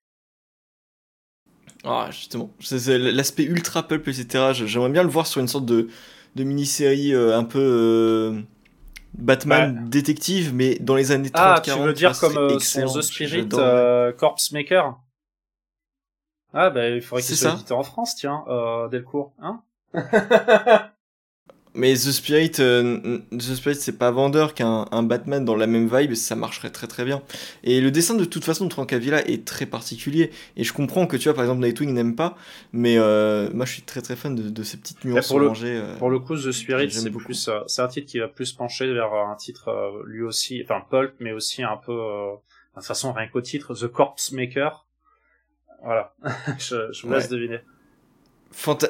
Ah, 1.83 2.09
justement. 2.11 2.53
C'est 2.59 2.97
l'aspect 2.97 3.43
ultra 3.43 3.87
pulp, 3.87 4.07
etc. 4.07 4.51
J'aimerais 4.53 4.89
bien 4.89 5.03
le 5.03 5.09
voir 5.09 5.27
sur 5.27 5.41
une 5.41 5.47
sorte 5.47 5.65
de, 5.65 5.89
de 6.37 6.43
mini-série 6.43 7.13
euh, 7.13 7.37
un 7.37 7.43
peu 7.43 7.59
euh, 7.59 8.41
Batman 9.15 9.89
détective, 9.89 10.53
mais 10.53 10.75
dans 10.79 10.95
les 10.95 11.11
années 11.11 11.31
30 11.31 11.43
Ah, 11.45 11.61
tu 11.61 11.71
veux 11.71 11.93
dire 11.93 12.17
comme 12.17 12.37
euh, 12.37 12.57
The 12.57 13.01
Spirit 13.01 13.49
Corpse 14.17 14.51
Maker? 14.51 14.95
Ah, 16.53 16.69
bah 16.69 16.89
il 16.89 17.01
faudrait 17.01 17.23
qu'il 17.23 17.35
soit 17.35 17.53
édité 17.53 17.73
en 17.73 17.83
France, 17.83 18.15
tiens, 18.15 18.45
Delcourt, 18.89 19.33
hein? 19.39 19.61
Mais 21.77 21.93
The 21.93 22.11
Spirit, 22.11 22.53
euh, 22.59 23.19
The 23.31 23.55
Spirit, 23.55 23.75
c'est 23.75 23.99
pas 23.99 24.09
vendeur 24.09 24.55
qu'un 24.55 24.87
un 24.91 25.03
Batman 25.03 25.45
dans 25.45 25.55
la 25.55 25.67
même 25.67 25.87
vibe, 25.87 26.15
ça 26.15 26.35
marcherait 26.35 26.71
très 26.71 26.87
très 26.87 27.05
bien. 27.05 27.21
Et 27.63 27.79
le 27.81 27.91
dessin 27.91 28.15
de 28.15 28.25
toute 28.25 28.43
façon 28.43 28.65
de 28.65 28.73
Francavilla 28.73 29.25
est 29.27 29.45
très 29.45 29.67
particulier. 29.67 30.31
Et 30.55 30.63
je 30.63 30.73
comprends 30.73 31.05
que 31.05 31.15
tu 31.15 31.25
vois, 31.25 31.35
par 31.35 31.43
exemple, 31.43 31.61
Nightwing 31.61 31.93
n'aime 31.93 32.15
pas, 32.15 32.35
mais 32.73 32.97
euh, 32.97 33.49
moi 33.53 33.67
je 33.67 33.73
suis 33.73 33.83
très 33.83 34.01
très 34.01 34.15
fan 34.15 34.35
de, 34.35 34.49
de 34.49 34.63
ces 34.63 34.77
petites 34.77 35.05
nuances 35.05 35.27
pour 35.27 35.39
le, 35.39 35.51
euh, 35.63 35.95
pour 35.97 36.09
le 36.09 36.17
coup, 36.17 36.35
The 36.35 36.51
Spirit, 36.51 36.89
c'est 36.89 37.11
plus, 37.11 37.47
c'est 37.67 37.81
un 37.81 37.87
titre 37.87 38.07
qui 38.07 38.17
va 38.17 38.27
plus 38.27 38.53
pencher 38.53 38.91
vers 38.91 39.13
un 39.13 39.35
titre 39.35 40.01
lui 40.07 40.23
aussi, 40.23 40.63
enfin 40.63 40.81
pulp, 40.89 41.13
mais 41.19 41.31
aussi 41.31 41.61
un 41.61 41.77
peu, 41.77 41.93
de 41.93 42.79
toute 42.79 42.85
façon 42.85 43.13
rien 43.13 43.27
qu'au 43.27 43.41
titre, 43.41 43.75
The 43.75 43.87
Corpse 43.87 44.31
Maker. 44.31 44.87
Voilà, 45.83 46.15
je, 46.57 46.91
je 46.91 47.05
vous 47.05 47.13
laisse 47.13 47.29
deviner 47.29 47.59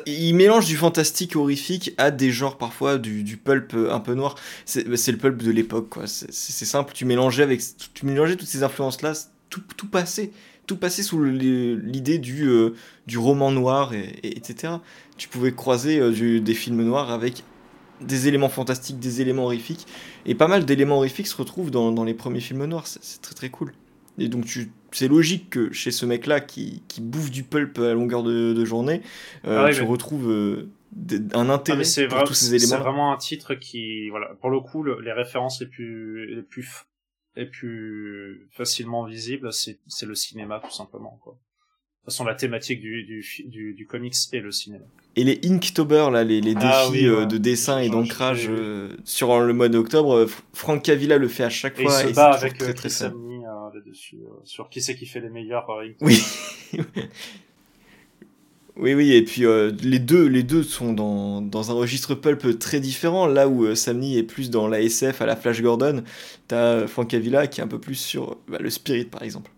il 0.06 0.34
mélange 0.36 0.66
du 0.66 0.78
fantastique 0.78 1.36
horrifique 1.36 1.94
à 1.98 2.12
des 2.12 2.32
genres 2.32 2.58
parfois 2.58 2.98
du, 2.98 3.38
pulp 3.38 3.74
euh, 3.74 3.92
un 3.92 4.00
peu 4.00 4.14
noir. 4.14 4.36
C'est 4.66 4.86
le 4.86 5.18
pulp 5.18 5.42
de 5.42 5.52
l'époque, 5.52 5.90
quoi. 5.90 6.08
C'est 6.08 6.66
simple. 6.66 6.94
Tu 6.94 7.06
mélangeais 7.06 7.44
avec, 7.44 7.62
tu 7.94 8.06
mélangeais 8.06 8.36
toutes 8.36 8.48
ces 8.48 8.64
influences-là, 8.64 9.14
tout, 9.50 9.62
tout 9.76 9.88
passait, 9.88 10.32
tout 10.68 10.78
passait 10.78 11.04
sous 11.04 11.24
l'idée 11.24 12.18
du, 12.18 12.48
euh, 12.48 12.76
du 13.08 13.18
roman 13.18 13.52
noir, 13.52 13.94
et, 13.94 14.20
etc. 14.24 14.74
Tu 15.18 15.28
pouvais 15.28 15.54
croiser 15.54 16.00
euh, 16.00 16.40
des 16.40 16.54
films 16.54 16.84
noirs 16.84 17.12
avec 17.12 17.44
des 18.02 18.28
éléments 18.28 18.50
fantastiques, 18.50 19.00
des 19.00 19.22
éléments 19.22 19.46
horrifiques, 19.46 19.88
et 20.26 20.36
pas 20.36 20.48
mal 20.48 20.66
d'éléments 20.66 20.98
horrifiques 20.98 21.28
se 21.28 21.36
retrouvent 21.36 21.72
dans, 21.72 21.92
dans 21.92 22.04
les 22.04 22.14
premiers 22.14 22.42
films 22.42 22.66
noirs. 22.66 22.86
C'est 22.88 23.22
très 23.22 23.34
très 23.34 23.50
cool. 23.50 23.74
Et 24.18 24.30
donc 24.30 24.46
tu 24.46 24.70
c'est 24.92 25.08
logique 25.08 25.50
que 25.50 25.72
chez 25.74 25.92
ce 25.92 26.06
mec-là 26.06 26.40
qui, 26.40 26.84
qui, 26.88 27.02
bouffe 27.02 27.30
du 27.30 27.44
pulp 27.44 27.78
à 27.80 27.94
longueur 27.94 28.24
de, 28.24 28.54
de 28.54 28.66
journée, 28.66 29.02
euh, 29.46 29.68
ah 29.68 29.74
tu 29.74 29.84
retrouves 29.84 30.32
euh, 30.32 30.70
un 31.34 31.50
intérêt 31.50 31.84
ah, 31.98 32.06
pour 32.08 32.24
tous 32.24 32.34
ces 32.34 32.56
éléments. 32.56 32.78
C'est 32.78 32.78
vraiment 32.78 33.14
un 33.14 33.18
titre 33.18 33.54
qui, 33.56 34.10
voilà, 34.10 34.30
pour 34.42 34.50
le 34.50 34.60
coup, 34.60 34.84
les 34.84 35.12
références 35.12 35.60
les 35.60 35.68
plus, 35.68 36.36
les 36.36 36.42
plus, 36.42 36.68
les 37.36 37.46
plus 37.46 38.48
facilement 38.52 39.06
visibles, 39.06 39.52
c'est, 39.54 39.80
c'est 39.88 40.06
le 40.06 40.16
cinéma 40.16 40.62
tout 40.64 40.74
simplement, 40.74 41.20
quoi. 41.22 41.34
De 41.34 42.10
toute 42.10 42.16
façon, 42.16 42.24
la 42.24 42.36
thématique 42.36 42.80
du, 42.80 43.04
du, 43.04 43.26
du, 43.48 43.74
du 43.74 43.86
comics 43.86 44.16
est 44.32 44.40
le 44.40 44.52
cinéma. 44.52 44.86
Et 45.18 45.26
les 45.26 45.42
Inktober, 45.44 46.08
là, 46.10 46.24
les, 46.24 46.40
les 46.40 46.54
ah 46.56 46.88
défis 46.90 47.06
euh, 47.06 47.26
de 47.26 47.38
dessin 47.38 47.80
et 47.80 47.90
d'ancrage 47.90 48.48
euh, 48.50 48.96
sur 49.04 49.38
le 49.42 49.52
mois 49.52 49.68
d'octobre, 49.68 50.26
Franck 50.54 50.84
Cavilla 50.84 51.18
le 51.18 51.28
fait 51.28 51.44
à 51.44 51.50
chaque 51.50 51.76
fois. 51.76 52.02
Et 52.02 52.06
il 52.06 52.10
se 52.12 52.16
bat 52.16 52.32
avec 52.32 52.58
très, 52.58 52.74
très, 52.74 52.88
très 52.88 53.12
euh, 53.76 54.42
sur 54.44 54.70
qui 54.70 54.82
c'est 54.82 54.96
qui 54.96 55.06
fait 55.06 55.20
les 55.20 55.30
meilleurs 55.30 55.70
euh, 55.70 55.88
Oui. 56.02 56.22
oui, 58.78 58.94
oui, 58.94 59.14
et 59.14 59.24
puis 59.24 59.46
euh, 59.46 59.72
les 59.82 60.00
deux, 60.00 60.26
les 60.26 60.44
deux 60.44 60.64
sont 60.64 60.94
dans, 60.94 61.42
dans, 61.42 61.72
un 61.72 61.74
registre 61.74 62.16
pulp 62.16 62.60
très 62.60 62.80
différent. 62.80 63.28
Là 63.28 63.48
où 63.48 63.74
Sammy 63.76 64.18
est 64.18 64.24
plus 64.24 64.50
dans 64.50 64.68
la 64.68 64.82
SF 64.82 65.22
à 65.22 65.26
la 65.26 65.36
Flash 65.36 65.62
Gordon, 65.62 66.04
t'as 66.48 66.86
Avila 67.14 67.48
qui 67.48 67.62
est 67.62 67.64
un 67.64 67.68
peu 67.68 67.80
plus 67.80 67.96
sur 67.96 68.38
bah, 68.48 68.58
le 68.60 68.70
Spirit 68.70 69.06
par 69.06 69.24
exemple. 69.24 69.52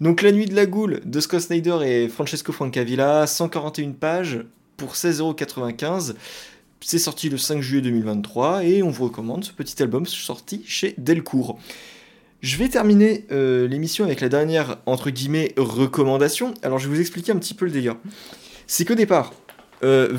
Donc 0.00 0.22
La 0.22 0.32
Nuit 0.32 0.46
de 0.46 0.54
la 0.54 0.66
Goule 0.66 1.00
de 1.04 1.20
Scott 1.20 1.40
Snyder 1.40 1.78
et 1.84 2.08
Francesco 2.08 2.52
Francavilla, 2.52 3.26
141 3.26 3.92
pages 3.92 4.44
pour 4.76 4.92
16,95€. 4.94 6.14
C'est 6.80 6.98
sorti 6.98 7.28
le 7.28 7.38
5 7.38 7.62
juillet 7.62 7.82
2023 7.82 8.64
et 8.64 8.82
on 8.82 8.90
vous 8.90 9.04
recommande 9.04 9.44
ce 9.44 9.52
petit 9.52 9.82
album 9.82 10.06
sorti 10.06 10.62
chez 10.66 10.94
Delcourt. 10.98 11.58
Je 12.42 12.56
vais 12.58 12.68
terminer 12.68 13.24
euh, 13.32 13.66
l'émission 13.66 14.04
avec 14.04 14.20
la 14.20 14.28
dernière, 14.28 14.76
entre 14.86 15.10
guillemets, 15.10 15.54
recommandation. 15.56 16.52
Alors, 16.62 16.78
je 16.78 16.88
vais 16.88 16.94
vous 16.94 17.00
expliquer 17.00 17.32
un 17.32 17.38
petit 17.38 17.54
peu 17.54 17.64
le 17.64 17.70
délire. 17.70 17.96
C'est 18.66 18.84
qu'au 18.84 18.94
départ, 18.94 19.32
euh, 19.82 20.14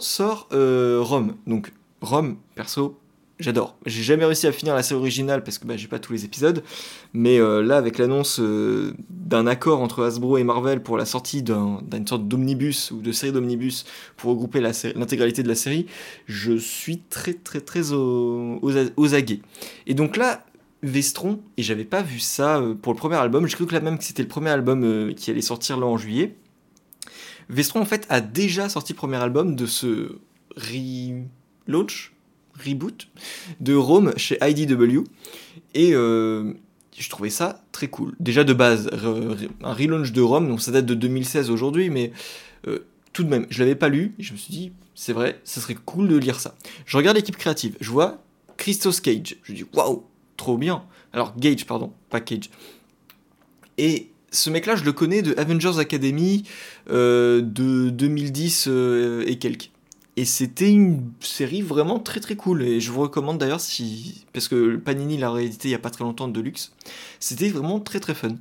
sort 0.00 0.48
euh, 0.52 0.98
Rome. 1.00 1.36
Donc, 1.46 1.72
Rome, 2.00 2.38
perso, 2.56 2.98
j'adore. 3.38 3.76
J'ai 3.86 4.02
jamais 4.02 4.24
réussi 4.24 4.48
à 4.48 4.52
finir 4.52 4.74
la 4.74 4.82
série 4.82 4.98
originale 4.98 5.44
parce 5.44 5.58
que 5.58 5.66
bah, 5.66 5.76
j'ai 5.76 5.86
pas 5.86 6.00
tous 6.00 6.12
les 6.12 6.24
épisodes. 6.24 6.64
Mais 7.14 7.38
là, 7.38 7.76
avec 7.76 7.98
l'annonce 7.98 8.40
d'un 8.40 9.46
accord 9.46 9.80
entre 9.80 10.04
Hasbro 10.04 10.38
et 10.38 10.44
Marvel 10.44 10.82
pour 10.82 10.96
la 10.96 11.04
sortie 11.04 11.42
d'une 11.42 12.06
sorte 12.06 12.26
d'omnibus 12.26 12.90
ou 12.90 13.00
de 13.00 13.12
série 13.12 13.32
d'omnibus 13.32 13.84
pour 14.16 14.30
regrouper 14.30 14.60
l'intégralité 14.60 15.42
de 15.42 15.48
la 15.48 15.54
série, 15.54 15.86
je 16.26 16.56
suis 16.56 16.98
très, 17.10 17.34
très, 17.34 17.60
très 17.60 17.92
aux 17.92 19.14
aguets. 19.14 19.40
Et 19.86 19.94
donc 19.94 20.16
là, 20.16 20.44
Vestron, 20.82 21.40
et 21.56 21.62
j'avais 21.62 21.84
pas 21.84 22.02
vu 22.02 22.20
ça 22.20 22.58
euh, 22.58 22.74
pour 22.74 22.92
le 22.92 22.98
premier 22.98 23.16
album, 23.16 23.46
j'ai 23.46 23.54
cru 23.54 23.66
que 23.66 23.74
là 23.74 23.80
même 23.80 23.98
que 23.98 24.04
c'était 24.04 24.22
le 24.22 24.28
premier 24.28 24.50
album 24.50 24.82
euh, 24.82 25.12
qui 25.12 25.30
allait 25.30 25.42
sortir 25.42 25.76
là 25.76 25.86
en 25.86 25.98
juillet. 25.98 26.36
Vestron 27.48 27.80
en 27.80 27.84
fait 27.84 28.06
a 28.08 28.20
déjà 28.20 28.68
sorti 28.68 28.94
le 28.94 28.96
premier 28.96 29.16
album 29.16 29.56
de 29.56 29.66
ce 29.66 30.18
relaunch, 30.56 32.12
reboot 32.64 33.08
de 33.60 33.74
Rome 33.74 34.12
chez 34.16 34.38
IDW, 34.40 35.04
et 35.74 35.94
euh, 35.94 36.54
je 36.96 37.10
trouvais 37.10 37.30
ça 37.30 37.62
très 37.72 37.88
cool. 37.88 38.14
Déjà 38.18 38.44
de 38.44 38.54
base, 38.54 38.88
un 39.62 39.72
relaunch 39.72 40.12
de 40.12 40.20
Rome, 40.22 40.48
donc 40.48 40.62
ça 40.62 40.70
date 40.70 40.86
de 40.86 40.94
2016 40.94 41.50
aujourd'hui, 41.50 41.90
mais 41.90 42.12
tout 43.12 43.24
de 43.24 43.28
même, 43.28 43.46
je 43.50 43.58
l'avais 43.58 43.74
pas 43.74 43.88
lu, 43.88 44.14
et 44.18 44.22
je 44.22 44.32
me 44.32 44.38
suis 44.38 44.52
dit, 44.52 44.72
c'est 44.94 45.12
vrai, 45.12 45.40
ça 45.44 45.60
serait 45.60 45.74
cool 45.74 46.08
de 46.08 46.16
lire 46.16 46.38
ça. 46.38 46.54
Je 46.86 46.96
regarde 46.96 47.16
l'équipe 47.16 47.36
créative, 47.36 47.76
je 47.80 47.90
vois 47.90 48.22
Christos 48.56 49.00
Cage, 49.00 49.36
je 49.42 49.52
dis, 49.54 49.64
waouh, 49.74 50.04
trop 50.40 50.56
bien. 50.56 50.82
Alors, 51.12 51.34
Gage, 51.36 51.66
pardon, 51.66 51.92
pas. 52.08 52.20
Et 53.76 54.10
ce 54.32 54.48
mec-là, 54.48 54.74
je 54.74 54.84
le 54.84 54.92
connais 54.92 55.20
de 55.22 55.34
Avengers 55.36 55.78
Academy 55.78 56.44
euh, 56.90 57.42
de 57.42 57.90
2010 57.90 58.66
euh, 58.68 59.24
et 59.26 59.38
quelques. 59.38 59.70
Et 60.16 60.24
c'était 60.24 60.70
une 60.70 61.12
série 61.20 61.62
vraiment 61.62 61.98
très 61.98 62.20
très 62.20 62.36
cool. 62.36 62.62
Et 62.62 62.80
je 62.80 62.90
vous 62.90 63.02
recommande 63.02 63.38
d'ailleurs 63.38 63.60
si. 63.60 64.24
Parce 64.32 64.48
que 64.48 64.76
Panini 64.76 65.18
l'a 65.18 65.30
réédité 65.30 65.68
il 65.68 65.72
n'y 65.72 65.76
a 65.76 65.78
pas 65.78 65.90
très 65.90 66.04
longtemps 66.04 66.26
de 66.26 66.32
Deluxe. 66.32 66.72
C'était 67.20 67.48
vraiment 67.48 67.80
très 67.80 68.00
très 68.00 68.14
fun. 68.14 68.36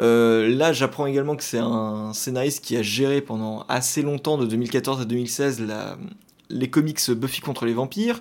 Euh, 0.00 0.48
là, 0.48 0.72
j'apprends 0.72 1.06
également 1.06 1.36
que 1.36 1.42
c'est 1.42 1.58
un 1.58 2.12
scénariste 2.12 2.64
qui 2.64 2.76
a 2.76 2.82
géré 2.82 3.22
pendant 3.22 3.64
assez 3.68 4.02
longtemps, 4.02 4.38
de 4.38 4.46
2014 4.46 5.00
à 5.00 5.04
2016, 5.04 5.60
la, 5.60 5.96
les 6.50 6.68
comics 6.70 7.10
Buffy 7.10 7.40
contre 7.40 7.64
les 7.66 7.74
vampires. 7.74 8.20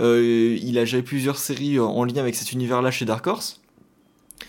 Il 0.00 0.78
a 0.78 0.84
géré 0.84 1.02
plusieurs 1.02 1.38
séries 1.38 1.78
en 1.78 2.04
lien 2.04 2.20
avec 2.22 2.34
cet 2.34 2.52
univers-là 2.52 2.90
chez 2.90 3.04
Dark 3.04 3.26
Horse. 3.26 3.60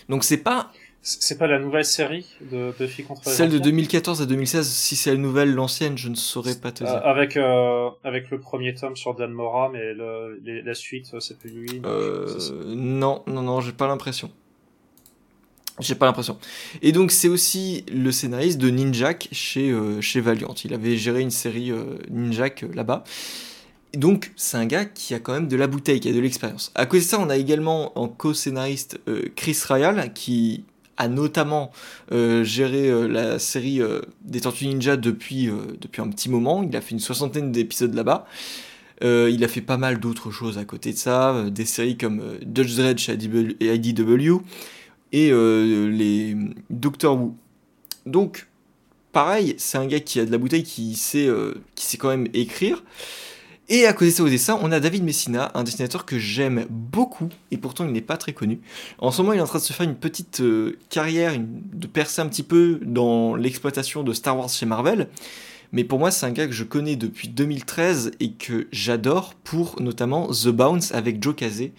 Donc 0.08 0.24
c'est 0.24 0.38
pas 0.38 0.72
c'est 1.04 1.36
pas 1.36 1.48
la 1.48 1.58
nouvelle 1.58 1.84
série 1.84 2.26
de 2.52 2.72
Buffy 2.78 3.02
contre 3.02 3.24
Celle 3.24 3.50
de 3.50 3.58
2014 3.58 4.22
à 4.22 4.26
2016, 4.26 4.68
si 4.68 4.94
c'est 4.94 5.10
la 5.10 5.16
nouvelle, 5.16 5.52
l'ancienne, 5.52 5.98
je 5.98 6.08
ne 6.08 6.14
saurais 6.14 6.54
pas 6.54 6.70
te 6.70 6.84
dire. 6.84 6.94
Euh, 6.94 7.00
avec, 7.00 7.36
euh, 7.36 7.90
avec 8.04 8.30
le 8.30 8.38
premier 8.38 8.72
tome 8.74 8.94
sur 8.94 9.14
Dan 9.16 9.32
Mora, 9.32 9.68
mais 9.72 9.94
le, 9.94 10.40
la 10.64 10.74
suite, 10.74 11.10
euh, 11.12 11.18
c'est 11.18 11.36
plus 11.40 11.50
lui. 11.50 11.82
Euh, 11.84 12.28
non, 12.68 13.24
non, 13.26 13.42
non, 13.42 13.60
j'ai 13.60 13.72
pas 13.72 13.88
l'impression. 13.88 14.30
J'ai 15.80 15.96
pas 15.96 16.06
l'impression. 16.06 16.38
Et 16.82 16.92
donc 16.92 17.10
c'est 17.10 17.28
aussi 17.28 17.84
le 17.92 18.12
scénariste 18.12 18.58
de 18.58 18.70
Ninjak 18.70 19.28
chez, 19.32 19.74
chez 20.00 20.20
Valiant. 20.20 20.54
Il 20.64 20.72
avait 20.72 20.96
géré 20.96 21.20
une 21.20 21.30
série 21.30 21.72
Ninjak 22.10 22.64
là-bas. 22.74 23.02
Donc 23.94 24.32
c'est 24.36 24.56
un 24.56 24.66
gars 24.66 24.84
qui 24.84 25.14
a 25.14 25.20
quand 25.20 25.32
même 25.32 25.48
de 25.48 25.56
la 25.56 25.66
bouteille, 25.66 26.00
qui 26.00 26.08
a 26.08 26.12
de 26.12 26.20
l'expérience. 26.20 26.72
À 26.74 26.86
cause 26.86 27.02
de 27.02 27.08
ça, 27.08 27.20
on 27.20 27.28
a 27.30 27.36
également 27.36 27.98
en 27.98 28.08
co-scénariste 28.08 29.00
Chris 29.36 29.58
Ryall, 29.68 30.12
qui 30.14 30.64
a 30.96 31.08
notamment 31.08 31.72
euh, 32.12 32.44
géré 32.44 32.88
euh, 32.88 33.06
la 33.06 33.38
série 33.38 33.80
euh, 33.80 34.02
des 34.22 34.40
Tortues 34.40 34.66
Ninja 34.66 34.96
depuis, 34.96 35.48
un 35.48 36.08
petit 36.08 36.30
moment. 36.30 36.62
Il 36.62 36.76
a 36.76 36.80
fait 36.80 36.92
une 36.92 37.00
soixantaine 37.00 37.52
d'épisodes 37.52 37.94
là-bas. 37.94 38.26
il 39.02 39.42
a 39.44 39.48
fait 39.48 39.60
pas 39.60 39.76
mal 39.76 39.98
d'autres 39.98 40.30
choses 40.30 40.58
à 40.58 40.64
côté 40.64 40.92
de 40.92 40.98
ça, 40.98 41.44
des 41.50 41.64
séries 41.64 41.96
comme 41.96 42.22
Judge 42.54 42.76
Dredd 42.76 42.98
chez 42.98 43.14
IDW 43.14 44.42
et 45.12 45.30
les 45.30 46.36
Doctor 46.70 47.16
Who. 47.20 47.34
Donc, 48.06 48.46
pareil, 49.12 49.54
c'est 49.58 49.78
un 49.78 49.86
gars 49.86 50.00
qui 50.00 50.20
a 50.20 50.24
de 50.24 50.30
la 50.30 50.38
bouteille, 50.38 50.62
qui 50.62 50.94
sait, 50.94 51.28
qui 51.74 51.86
sait 51.86 51.96
quand 51.96 52.08
même 52.08 52.28
écrire. 52.32 52.82
Et 53.74 53.86
à 53.86 53.94
côté 53.94 54.10
de 54.10 54.10
ça, 54.10 54.22
au 54.22 54.28
dessin, 54.28 54.58
on 54.60 54.70
a 54.70 54.80
David 54.80 55.02
Messina, 55.02 55.50
un 55.54 55.64
dessinateur 55.64 56.04
que 56.04 56.18
j'aime 56.18 56.66
beaucoup, 56.68 57.30
et 57.50 57.56
pourtant 57.56 57.86
il 57.86 57.92
n'est 57.92 58.02
pas 58.02 58.18
très 58.18 58.34
connu. 58.34 58.60
En 58.98 59.10
ce 59.10 59.22
moment, 59.22 59.32
il 59.32 59.38
est 59.38 59.42
en 59.42 59.46
train 59.46 59.60
de 59.60 59.64
se 59.64 59.72
faire 59.72 59.88
une 59.88 59.94
petite 59.96 60.42
euh, 60.42 60.78
carrière, 60.90 61.32
de 61.38 61.86
percer 61.86 62.20
un 62.20 62.26
petit 62.26 62.42
peu 62.42 62.80
dans 62.82 63.34
l'exploitation 63.34 64.02
de 64.02 64.12
Star 64.12 64.36
Wars 64.36 64.50
chez 64.50 64.66
Marvel. 64.66 65.08
Mais 65.72 65.84
pour 65.84 65.98
moi, 65.98 66.10
c'est 66.10 66.26
un 66.26 66.32
gars 66.32 66.46
que 66.46 66.52
je 66.52 66.64
connais 66.64 66.96
depuis 66.96 67.28
2013 67.28 68.10
et 68.20 68.32
que 68.32 68.68
j'adore 68.72 69.32
pour 69.42 69.80
notamment 69.80 70.28
The 70.28 70.48
Bounce 70.48 70.92
avec 70.92 71.22
Joe 71.22 71.34
Casey, 71.34 71.72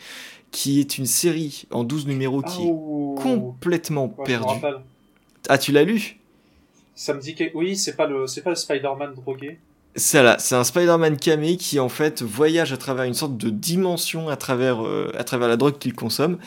qui 0.49 0.79
est 0.79 0.97
une 0.97 1.05
série 1.05 1.67
en 1.69 1.83
12 1.83 2.07
numéros 2.07 2.41
qui 2.41 2.63
est 2.63 3.21
complètement 3.21 4.07
perdue. 4.07 4.65
Ah, 5.47 5.59
tu 5.59 5.71
l'as 5.71 5.83
lu? 5.83 6.17
Ça 6.95 7.13
me 7.13 7.21
dit 7.21 7.35
que 7.35 7.43
oui, 7.53 7.75
c'est 7.75 7.95
pas 7.95 8.07
le 8.07 8.25
c'est 8.25 8.41
pas 8.41 8.49
le 8.49 8.55
Spider-Man 8.55 9.13
drogué. 9.13 9.59
C'est 9.95 10.23
là, 10.23 10.37
c'est 10.39 10.55
un 10.55 10.63
Spider-Man 10.63 11.17
camé 11.17 11.55
qui 11.57 11.79
en 11.79 11.89
fait 11.89 12.23
voyage 12.23 12.73
à 12.73 12.77
travers 12.77 13.03
une 13.05 13.13
sorte 13.13 13.37
de 13.37 13.51
dimension 13.51 14.27
à 14.27 14.35
travers, 14.35 14.83
euh, 14.83 15.11
à 15.17 15.23
travers 15.23 15.47
la 15.47 15.55
drogue 15.55 15.77
qu'il 15.77 15.93
consomme. 15.93 16.39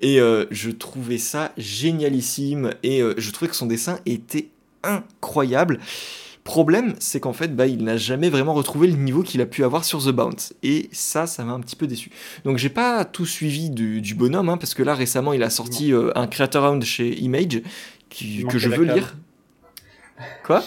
Et 0.00 0.20
euh, 0.20 0.46
je 0.50 0.70
trouvais 0.70 1.18
ça 1.18 1.52
génialissime 1.56 2.74
et 2.82 3.00
euh, 3.00 3.14
je 3.16 3.30
trouvais 3.30 3.48
que 3.48 3.54
son 3.54 3.66
dessin 3.66 4.00
était 4.06 4.48
incroyable. 4.82 5.78
Problème, 6.42 6.96
c'est 6.98 7.20
qu'en 7.20 7.32
fait, 7.32 7.54
bah, 7.54 7.68
il 7.68 7.84
n'a 7.84 7.96
jamais 7.96 8.28
vraiment 8.28 8.54
retrouvé 8.54 8.88
le 8.88 8.96
niveau 8.96 9.22
qu'il 9.22 9.40
a 9.40 9.46
pu 9.46 9.62
avoir 9.62 9.84
sur 9.84 10.02
The 10.02 10.08
Bounce. 10.08 10.52
Et 10.64 10.88
ça, 10.90 11.28
ça 11.28 11.44
m'a 11.44 11.52
un 11.52 11.60
petit 11.60 11.76
peu 11.76 11.86
déçu. 11.86 12.10
Donc 12.44 12.56
j'ai 12.56 12.70
pas 12.70 13.04
tout 13.04 13.26
suivi 13.26 13.70
du, 13.70 14.00
du 14.00 14.16
bonhomme, 14.16 14.48
hein, 14.48 14.56
parce 14.56 14.74
que 14.74 14.82
là 14.82 14.94
récemment, 14.94 15.32
il 15.32 15.44
a 15.44 15.50
sorti 15.50 15.92
un 16.16 16.26
Creator 16.26 16.68
Round 16.68 16.82
chez 16.82 17.16
Image 17.20 17.62
qui, 18.08 18.44
que 18.46 18.58
je 18.58 18.68
veux 18.68 18.84
lire. 18.84 19.16
Quoi? 20.44 20.64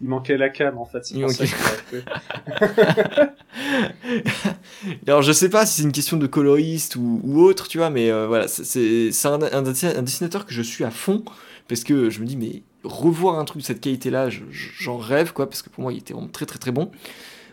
Il 0.00 0.08
manquait 0.08 0.36
la 0.36 0.48
cam 0.48 0.78
en 0.78 0.84
fait. 0.84 1.10
Il 1.10 1.20
manquait... 1.20 1.46
Alors 5.06 5.22
je 5.22 5.32
sais 5.32 5.48
pas 5.48 5.66
si 5.66 5.76
c'est 5.76 5.82
une 5.82 5.92
question 5.92 6.16
de 6.16 6.26
coloriste 6.26 6.96
ou, 6.96 7.40
autre, 7.40 7.68
tu 7.68 7.78
vois, 7.78 7.90
mais 7.90 8.10
euh, 8.10 8.26
voilà, 8.26 8.48
c'est 8.48 9.10
un, 9.24 9.42
un, 9.42 9.62
dessinateur 9.62 10.46
que 10.46 10.52
je 10.52 10.62
suis 10.62 10.84
à 10.84 10.90
fond 10.90 11.24
parce 11.68 11.84
que 11.84 12.10
je 12.10 12.20
me 12.20 12.26
dis 12.26 12.36
mais 12.36 12.62
revoir 12.84 13.38
un 13.38 13.44
truc 13.44 13.62
de 13.62 13.66
cette 13.66 13.80
qualité-là, 13.80 14.28
j'en 14.30 14.98
rêve 14.98 15.32
quoi, 15.32 15.48
parce 15.48 15.62
que 15.62 15.70
pour 15.70 15.82
moi 15.82 15.92
il 15.92 15.98
était 15.98 16.14
vraiment 16.14 16.28
très 16.28 16.46
très 16.46 16.58
très 16.58 16.72
bon. 16.72 16.90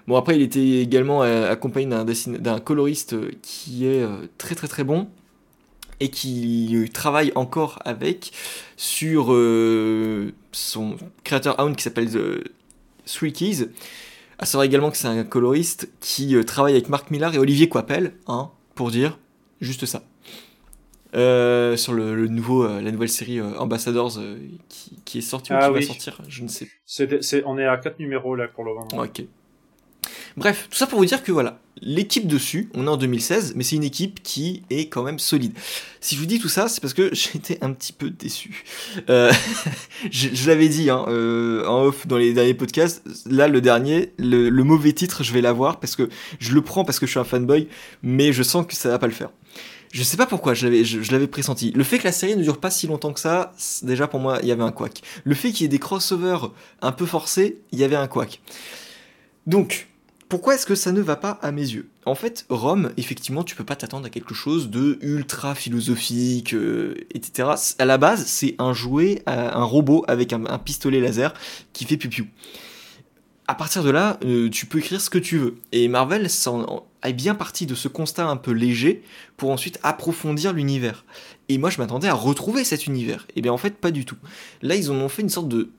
Bon 0.07 0.15
après 0.15 0.35
il 0.35 0.43
était 0.43 0.81
également 0.81 1.23
euh, 1.23 1.51
accompagné 1.51 1.87
d'un 1.87 2.59
coloriste 2.59 3.13
euh, 3.13 3.31
qui 3.41 3.87
est 3.87 4.05
très 4.37 4.55
très 4.55 4.67
très 4.67 4.83
bon 4.83 5.07
et 5.99 6.09
qui 6.09 6.89
travaille 6.93 7.31
encore 7.35 7.79
avec 7.85 8.31
sur 8.77 9.33
euh, 9.33 10.33
son 10.51 10.97
créateur 11.23 11.59
Hound 11.59 11.75
qui 11.75 11.83
s'appelle 11.83 12.11
The 12.11 12.49
Three 13.05 13.33
Keys. 13.33 13.69
À 14.37 14.45
savoir 14.45 14.65
également 14.65 14.91
que 14.91 14.97
c'est 14.97 15.07
un 15.07 15.23
coloriste 15.23 15.89
qui 16.01 16.35
euh, 16.35 16.43
travaille 16.43 16.73
avec 16.73 16.89
Marc 16.89 17.09
Millar 17.09 17.33
et 17.33 17.37
Olivier 17.37 17.69
Coipel, 17.69 18.13
hein, 18.27 18.51
pour 18.75 18.91
dire 18.91 19.17
juste 19.61 19.85
ça. 19.85 20.03
Euh, 21.15 21.77
sur 21.77 21.93
le, 21.93 22.27
nouveau, 22.27 22.67
la 22.67 22.91
nouvelle 22.91 23.07
série 23.07 23.39
Ambassadors 23.41 24.19
qui, 25.05 25.19
est 25.19 25.21
sortie 25.21 25.53
ou 25.53 25.55
ah 25.57 25.69
qui 25.69 25.73
va 25.75 25.81
sortir, 25.81 26.21
je 26.27 26.43
ne 26.43 26.49
sais. 26.49 26.67
C'est, 26.85 27.43
on 27.45 27.57
est 27.57 27.65
à 27.65 27.77
4 27.77 27.99
numéros 27.99 28.35
là 28.35 28.49
pour 28.49 28.65
le 28.65 28.73
moment. 28.73 29.03
Ok. 29.03 29.23
Bref, 30.37 30.67
tout 30.69 30.77
ça 30.77 30.85
pour 30.85 30.99
vous 30.99 31.05
dire 31.05 31.23
que 31.23 31.31
voilà, 31.31 31.59
l'équipe 31.81 32.27
dessus, 32.27 32.69
on 32.73 32.87
est 32.87 32.89
en 32.89 32.97
2016, 32.97 33.53
mais 33.55 33.63
c'est 33.63 33.77
une 33.77 33.85
équipe 33.85 34.21
qui 34.21 34.63
est 34.69 34.87
quand 34.87 35.03
même 35.03 35.17
solide. 35.17 35.53
Si 36.01 36.15
je 36.15 36.19
vous 36.19 36.25
dis 36.25 36.39
tout 36.39 36.49
ça, 36.49 36.67
c'est 36.67 36.81
parce 36.81 36.93
que 36.93 37.09
j'étais 37.13 37.57
un 37.63 37.71
petit 37.71 37.93
peu 37.93 38.09
déçu. 38.09 38.65
Euh, 39.09 39.31
je, 40.11 40.47
l'avais 40.47 40.67
dit 40.67 40.89
hein, 40.89 41.05
euh, 41.07 41.65
en 41.67 41.83
off 41.83 42.05
dans 42.05 42.17
les 42.17 42.33
derniers 42.33 42.53
podcasts, 42.53 43.01
là 43.25 43.47
le 43.47 43.61
dernier, 43.61 44.11
le, 44.17 44.49
mauvais 44.63 44.91
titre, 44.91 45.23
je 45.23 45.31
vais 45.31 45.41
l'avoir 45.41 45.79
parce 45.79 45.95
que 45.95 46.09
je 46.39 46.53
le 46.53 46.61
prends 46.61 46.83
parce 46.83 46.99
que 46.99 47.05
je 47.05 47.11
suis 47.11 47.19
un 47.19 47.23
fanboy, 47.23 47.69
mais 48.03 48.33
je 48.33 48.43
sens 48.43 48.65
que 48.65 48.75
ça 48.75 48.89
va 48.89 48.99
pas 48.99 49.07
le 49.07 49.13
faire. 49.13 49.29
Je 49.93 50.03
sais 50.03 50.17
pas 50.17 50.25
pourquoi, 50.25 50.53
je 50.53 50.65
l'avais, 50.65 50.83
je, 50.83 51.09
l'avais 51.13 51.27
pressenti. 51.27 51.71
Le 51.71 51.85
fait 51.85 51.99
que 51.99 52.03
la 52.03 52.11
série 52.11 52.35
ne 52.35 52.43
dure 52.43 52.59
pas 52.59 52.69
si 52.69 52.87
longtemps 52.87 53.13
que 53.13 53.19
ça, 53.21 53.53
déjà 53.83 54.09
pour 54.09 54.19
moi, 54.19 54.39
il 54.41 54.49
y 54.49 54.51
avait 54.51 54.63
un 54.63 54.73
couac. 54.73 55.01
Le 55.23 55.33
fait 55.35 55.51
qu'il 55.51 55.61
y 55.61 55.65
ait 55.65 55.69
des 55.69 55.79
crossovers 55.79 56.51
un 56.81 56.91
peu 56.91 57.05
forcés, 57.05 57.59
il 57.71 57.79
y 57.79 57.85
avait 57.85 57.95
un 57.95 58.07
couac. 58.07 58.41
Donc, 59.47 59.87
pourquoi 60.27 60.55
est-ce 60.55 60.65
que 60.65 60.75
ça 60.75 60.91
ne 60.91 61.01
va 61.01 61.15
pas 61.15 61.37
à 61.41 61.51
mes 61.51 61.61
yeux? 61.61 61.89
En 62.05 62.15
fait, 62.15 62.45
Rome, 62.49 62.91
effectivement, 62.97 63.43
tu 63.43 63.55
peux 63.55 63.63
pas 63.63 63.75
t'attendre 63.75 64.07
à 64.07 64.09
quelque 64.09 64.33
chose 64.33 64.69
de 64.69 64.97
ultra 65.01 65.53
philosophique, 65.53 66.53
euh, 66.53 66.95
etc. 67.13 67.49
À 67.77 67.85
la 67.85 67.97
base, 67.99 68.25
c'est 68.25 68.55
un 68.57 68.73
jouet, 68.73 69.21
euh, 69.29 69.49
un 69.53 69.63
robot 69.63 70.03
avec 70.07 70.33
un, 70.33 70.57
pistolet 70.57 70.99
laser 70.99 71.33
qui 71.73 71.85
fait 71.85 71.97
piou 71.97 72.25
À 73.47 73.53
partir 73.53 73.83
de 73.83 73.91
là, 73.91 74.17
euh, 74.25 74.49
tu 74.49 74.65
peux 74.65 74.79
écrire 74.79 74.99
ce 74.99 75.11
que 75.11 75.19
tu 75.19 75.37
veux. 75.37 75.57
Et 75.71 75.87
Marvel 75.87 76.25
est 76.25 77.13
bien 77.13 77.35
parti 77.35 77.67
de 77.67 77.75
ce 77.75 77.87
constat 77.87 78.27
un 78.27 78.37
peu 78.37 78.51
léger 78.51 79.03
pour 79.37 79.51
ensuite 79.51 79.79
approfondir 79.83 80.53
l'univers. 80.53 81.05
Et 81.49 81.59
moi, 81.59 81.69
je 81.69 81.77
m'attendais 81.77 82.07
à 82.07 82.15
retrouver 82.15 82.63
cet 82.63 82.87
univers. 82.87 83.25
Et 83.29 83.33
eh 83.37 83.41
bien, 83.41 83.53
en 83.53 83.57
fait, 83.57 83.77
pas 83.77 83.91
du 83.91 84.05
tout. 84.05 84.17
Là, 84.63 84.75
ils 84.75 84.89
en 84.89 84.95
ont 84.95 85.09
fait 85.09 85.21
une 85.21 85.29
sorte 85.29 85.49
de 85.49 85.69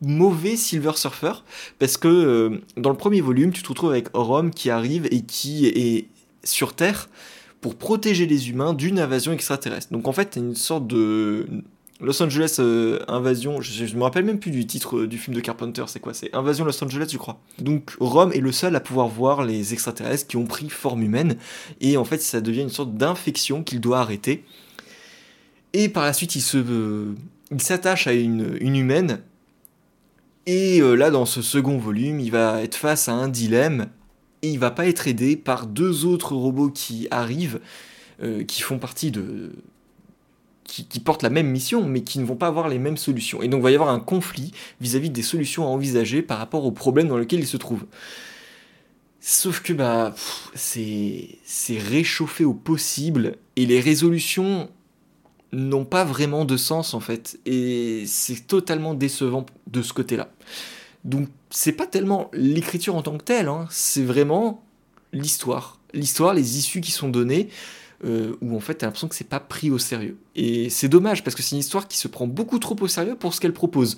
mauvais 0.00 0.56
Silver 0.56 0.92
Surfer 0.94 1.32
parce 1.78 1.96
que 1.96 2.08
euh, 2.08 2.60
dans 2.76 2.90
le 2.90 2.96
premier 2.96 3.20
volume, 3.20 3.52
tu 3.52 3.62
te 3.62 3.68
retrouves 3.68 3.90
avec 3.90 4.08
Rome 4.14 4.50
qui 4.50 4.70
arrive 4.70 5.06
et 5.10 5.22
qui 5.22 5.66
est 5.66 6.08
sur 6.42 6.74
Terre 6.74 7.08
pour 7.60 7.76
protéger 7.76 8.26
les 8.26 8.50
humains 8.50 8.74
d'une 8.74 8.98
invasion 8.98 9.32
extraterrestre. 9.32 9.92
Donc 9.92 10.06
en 10.06 10.12
fait, 10.12 10.36
une 10.36 10.54
sorte 10.54 10.86
de 10.86 11.46
Los 12.00 12.22
Angeles 12.22 12.56
euh, 12.58 12.98
invasion, 13.08 13.60
je, 13.60 13.84
ne 13.84 13.98
me 13.98 14.02
rappelle 14.02 14.24
même 14.24 14.38
plus 14.38 14.50
du 14.50 14.66
titre 14.66 14.98
euh, 14.98 15.06
du 15.06 15.16
film 15.16 15.34
de 15.34 15.40
Carpenter, 15.40 15.84
c'est 15.86 16.00
quoi? 16.00 16.12
C'est 16.12 16.34
Invasion 16.34 16.64
Los 16.64 16.82
Angeles, 16.84 17.08
je 17.10 17.16
crois. 17.16 17.40
Donc 17.58 17.92
Rome 18.00 18.32
est 18.32 18.40
le 18.40 18.52
seul 18.52 18.76
à 18.76 18.80
pouvoir 18.80 19.08
voir 19.08 19.44
les 19.44 19.72
extraterrestres 19.72 20.26
qui 20.26 20.36
ont 20.36 20.44
pris 20.44 20.68
forme 20.68 21.02
humaine 21.02 21.36
et 21.80 21.96
en 21.96 22.04
fait, 22.04 22.20
ça 22.20 22.40
devient 22.40 22.62
une 22.62 22.68
sorte 22.68 22.94
d'infection 22.94 23.62
qu'il 23.62 23.80
doit 23.80 24.00
arrêter. 24.00 24.44
Et 25.72 25.88
par 25.88 26.04
la 26.04 26.12
suite, 26.12 26.36
il 26.36 26.42
s'attache 27.58 28.06
à 28.06 28.12
une, 28.12 28.56
une 28.60 28.76
humaine 28.76 29.20
et 30.46 30.80
euh, 30.80 30.94
là, 30.94 31.10
dans 31.10 31.26
ce 31.26 31.42
second 31.42 31.78
volume, 31.78 32.20
il 32.20 32.30
va 32.30 32.62
être 32.62 32.74
face 32.74 33.08
à 33.08 33.12
un 33.12 33.28
dilemme 33.28 33.88
et 34.42 34.50
il 34.50 34.58
va 34.58 34.70
pas 34.70 34.86
être 34.86 35.08
aidé 35.08 35.36
par 35.36 35.66
deux 35.66 36.04
autres 36.04 36.34
robots 36.34 36.70
qui 36.70 37.08
arrivent, 37.10 37.60
euh, 38.22 38.44
qui 38.44 38.62
font 38.62 38.78
partie 38.78 39.10
de 39.10 39.52
qui, 40.64 41.00
portent 41.00 41.22
la 41.22 41.30
même 41.30 41.48
mission, 41.48 41.86
mais 41.86 42.02
qui 42.02 42.18
ne 42.18 42.24
vont 42.24 42.36
pas 42.36 42.48
avoir 42.48 42.68
les 42.68 42.78
mêmes 42.78 42.96
solutions. 42.96 43.42
Et 43.42 43.48
donc, 43.48 43.60
il 43.60 43.64
va 43.64 43.70
y 43.70 43.74
avoir 43.74 43.90
un 43.90 44.00
conflit 44.00 44.50
vis-à-vis 44.80 45.10
des 45.10 45.22
solutions 45.22 45.64
à 45.64 45.68
envisager 45.68 46.20
par 46.20 46.38
rapport 46.38 46.64
aux 46.64 46.72
problèmes 46.72 47.06
dans 47.06 47.18
lesquels 47.18 47.40
ils 47.40 47.46
se 47.46 47.56
trouvent. 47.56 47.86
Sauf 49.20 49.62
que 49.62 49.72
bah, 49.72 50.14
c'est 50.54 51.38
réchauffé 51.70 52.44
au 52.44 52.54
possible, 52.54 53.36
et 53.56 53.66
les 53.66 53.80
résolutions 53.80 54.68
n'ont 55.54 55.84
pas 55.84 56.04
vraiment 56.04 56.44
de 56.44 56.56
sens 56.56 56.94
en 56.94 57.00
fait. 57.00 57.38
Et 57.46 58.04
c'est 58.06 58.46
totalement 58.46 58.94
décevant 58.94 59.46
de 59.66 59.82
ce 59.82 59.92
côté-là. 59.92 60.30
Donc, 61.04 61.28
c'est 61.50 61.72
pas 61.72 61.86
tellement 61.86 62.30
l'écriture 62.32 62.96
en 62.96 63.02
tant 63.02 63.16
que 63.18 63.24
telle, 63.24 63.48
hein, 63.48 63.66
c'est 63.70 64.02
vraiment 64.02 64.64
l'histoire. 65.12 65.78
L'histoire, 65.92 66.34
les 66.34 66.58
issues 66.58 66.80
qui 66.80 66.90
sont 66.90 67.08
données. 67.08 67.48
Euh, 68.04 68.36
où 68.42 68.54
en 68.54 68.60
fait 68.60 68.74
t'as 68.74 68.86
l'impression 68.86 69.08
que 69.08 69.14
c'est 69.14 69.28
pas 69.28 69.40
pris 69.40 69.70
au 69.70 69.78
sérieux. 69.78 70.18
Et 70.34 70.68
c'est 70.68 70.88
dommage 70.88 71.24
parce 71.24 71.34
que 71.34 71.42
c'est 71.42 71.54
une 71.54 71.60
histoire 71.60 71.88
qui 71.88 71.96
se 71.96 72.06
prend 72.06 72.26
beaucoup 72.26 72.58
trop 72.58 72.76
au 72.78 72.88
sérieux 72.88 73.14
pour 73.14 73.32
ce 73.32 73.40
qu'elle 73.40 73.54
propose. 73.54 73.96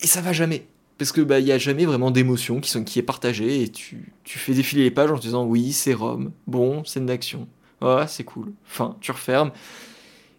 Et 0.00 0.06
ça 0.06 0.22
va 0.22 0.32
jamais. 0.32 0.66
Parce 0.96 1.12
que 1.12 1.20
bah 1.20 1.36
a 1.36 1.58
jamais 1.58 1.84
vraiment 1.84 2.10
d'émotion 2.10 2.60
qui, 2.60 2.84
qui 2.84 2.98
est 2.98 3.02
partagée 3.02 3.62
et 3.62 3.68
tu, 3.68 4.12
fais 4.24 4.54
défiler 4.54 4.84
les 4.84 4.90
pages 4.90 5.10
en 5.10 5.16
te 5.16 5.22
disant 5.22 5.44
oui 5.44 5.72
c'est 5.72 5.92
Rome, 5.92 6.30
bon 6.46 6.84
scène 6.84 7.04
d'action, 7.04 7.46
ah 7.82 8.06
c'est 8.08 8.24
cool. 8.24 8.52
Enfin 8.66 8.96
tu 9.00 9.10
refermes 9.10 9.50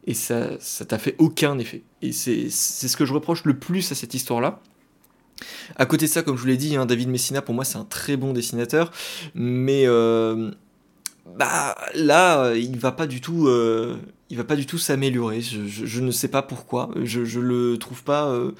et 0.05 0.13
ça 0.13 0.51
ça 0.59 0.85
t'a 0.85 0.97
fait 0.97 1.15
aucun 1.17 1.57
effet. 1.59 1.83
Et 2.01 2.11
c'est 2.11 2.49
ce 2.49 2.97
que 2.97 3.05
je 3.05 3.13
reproche 3.13 3.43
le 3.45 3.57
plus 3.57 3.91
à 3.91 3.95
cette 3.95 4.13
histoire 4.13 4.41
là. 4.41 4.61
À 5.75 5.85
côté 5.85 6.05
de 6.05 6.11
ça, 6.11 6.23
comme 6.23 6.37
je 6.37 6.41
vous 6.41 6.47
l'ai 6.47 6.57
dit, 6.57 6.77
hein, 6.77 6.85
David 6.85 7.09
Messina, 7.09 7.41
pour 7.41 7.53
moi, 7.53 7.65
c'est 7.65 7.77
un 7.77 7.83
très 7.83 8.15
bon 8.15 8.31
dessinateur, 8.31 8.91
mais 9.33 9.83
euh, 9.85 10.51
bah 11.37 11.75
là 11.93 12.53
il 12.55 12.77
va 12.77 12.91
pas 12.91 13.07
du 13.07 13.19
tout 13.19 13.47
euh, 13.47 13.97
il 14.29 14.37
va 14.37 14.43
pas 14.43 14.55
du 14.55 14.67
tout 14.67 14.77
s'améliorer 14.77 15.41
je, 15.41 15.99
ne 15.99 16.11
sais 16.11 16.27
pas 16.27 16.43
pourquoi 16.43 16.91
je, 17.03 17.39
le 17.39 17.77
trouve 17.77 18.03
pas 18.03 18.27
euh, 18.27 18.51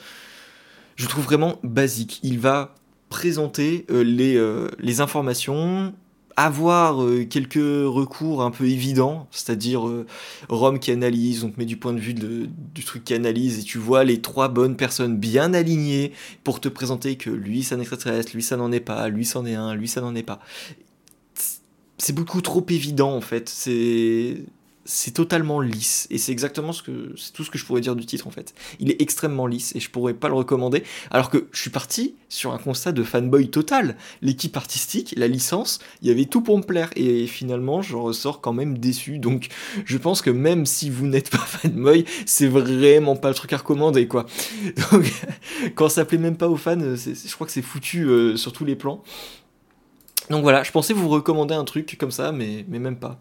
je 0.96 1.08
trouve 1.08 1.26
vraiment 1.26 1.60
basique 1.64 2.20
il 2.24 2.40
va 2.40 2.74
présenter 3.10 3.86
les, 3.90 4.44
les 4.80 5.00
informations 5.00 5.94
avoir 6.38 7.04
quelques 7.30 7.56
recours 7.56 8.44
un 8.44 8.52
peu 8.52 8.66
évidents, 8.66 9.28
c'est-à-dire 9.32 9.90
Rome 10.50 10.80
qui 10.80 10.92
analyse, 10.92 11.42
donc 11.42 11.58
met 11.58 11.66
du 11.66 11.78
point 11.78 11.94
de 11.94 12.00
vue 12.00 12.14
du 12.14 12.84
truc 12.84 13.06
qui 13.06 13.14
analyse, 13.14 13.60
et 13.60 13.64
tu 13.64 13.78
vois 13.78 14.04
les 14.04 14.22
trois 14.22 14.50
bonnes 14.50 14.76
personnes 14.76 15.18
bien 15.18 15.54
alignées 15.54 16.12
pour 16.44 16.60
te 16.60 16.68
présenter 16.68 17.16
que 17.16 17.30
lui 17.30 17.64
ça 17.64 17.76
n'est 17.78 17.84
extraterrestre, 17.84 18.32
lui 18.34 18.44
ça 18.44 18.58
n'en 18.58 18.72
est 18.72 18.80
pas, 18.80 19.08
lui 19.08 19.26
c'en 19.26 19.46
est 19.46 19.56
un, 19.56 19.76
lui 19.76 19.88
ça 19.88 20.02
n'en 20.02 20.14
est 20.16 20.24
pas 20.24 20.40
c'est 21.98 22.14
beaucoup 22.14 22.42
trop 22.42 22.66
évident 22.70 23.16
en 23.16 23.22
fait. 23.22 23.50
C'est 23.50 24.44
c'est 24.86 25.12
totalement 25.12 25.60
lisse 25.60 26.08
et 26.12 26.20
c'est 26.20 26.32
exactement 26.32 26.72
ce 26.72 26.84
que 26.84 27.14
c'est 27.18 27.34
tout 27.34 27.44
ce 27.44 27.50
que 27.50 27.58
je 27.58 27.66
pourrais 27.66 27.82
dire 27.82 27.96
du 27.96 28.06
titre 28.06 28.28
en 28.28 28.30
fait. 28.30 28.54
Il 28.80 28.92
est 28.92 29.02
extrêmement 29.02 29.48
lisse 29.48 29.76
et 29.76 29.80
je 29.80 29.90
pourrais 29.90 30.14
pas 30.14 30.28
le 30.28 30.36
recommander 30.36 30.84
alors 31.10 31.32
que 31.32 31.48
je 31.52 31.60
suis 31.60 31.72
parti 31.72 32.16
sur 32.30 32.54
un 32.54 32.60
constat 32.60 32.92
de 32.92 33.04
fanboy 33.04 33.50
total. 33.50 33.98
L'équipe 34.22 34.56
artistique, 34.56 35.16
la 35.18 35.28
licence, 35.28 35.80
il 36.02 36.08
y 36.08 36.12
avait 36.12 36.26
tout 36.26 36.42
pour 36.42 36.58
me 36.58 36.64
plaire 36.64 36.92
et 36.96 37.26
finalement 37.26 37.82
je 37.82 37.96
ressors 37.96 38.42
quand 38.42 38.54
même 38.54 38.78
déçu. 38.78 39.18
Donc 39.18 39.48
je 39.86 39.98
pense 39.98 40.22
que 40.22 40.30
même 40.30 40.68
si 40.68 40.92
vous 40.92 41.08
n'êtes 41.08 41.32
pas 41.32 41.38
fanboy, 41.40 42.06
c'est 42.28 42.48
vraiment 42.48 43.16
pas 43.16 43.30
le 43.30 43.36
truc 43.36 43.54
à 43.54 43.58
recommander 43.58 44.08
quoi. 44.08 44.28
Donc 44.92 45.12
quand 45.74 45.90
ça 45.90 46.06
plaît 46.06 46.20
même 46.20 46.38
pas 46.38 46.48
aux 46.48 46.58
fans, 46.58 46.78
je 46.80 47.34
crois 47.34 47.48
que 47.48 47.54
c'est 47.54 47.64
foutu 47.64 48.06
euh, 48.06 48.38
sur 48.38 48.54
tous 48.54 48.66
les 48.66 48.76
plans. 48.76 49.02
Donc 50.30 50.44
voilà, 50.44 50.64
je 50.64 50.72
pensais 50.72 50.94
vous 50.94 51.10
recommander 51.10 51.56
un 51.56 51.66
truc 51.66 51.98
comme 52.00 52.12
ça, 52.12 52.32
mais 52.32 52.66
même 52.68 52.98
pas. 52.98 53.20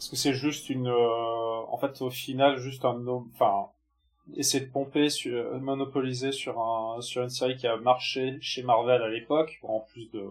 Est-ce 0.00 0.08
que 0.08 0.16
c'est 0.16 0.32
juste 0.32 0.70
une, 0.70 0.88
euh, 0.88 1.60
en 1.68 1.76
fait, 1.76 2.00
au 2.00 2.08
final, 2.08 2.56
juste 2.56 2.86
un, 2.86 3.06
enfin, 3.34 3.66
essayer 4.34 4.64
de 4.64 4.70
pomper, 4.70 5.10
sur, 5.10 5.36
euh, 5.36 5.58
monopoliser 5.58 6.32
sur 6.32 6.58
un, 6.58 7.02
sur 7.02 7.22
une 7.22 7.28
série 7.28 7.56
qui 7.56 7.66
a 7.66 7.76
marché 7.76 8.38
chez 8.40 8.62
Marvel 8.62 9.02
à 9.02 9.10
l'époque, 9.10 9.60
en 9.62 9.80
plus 9.80 10.10
de, 10.10 10.24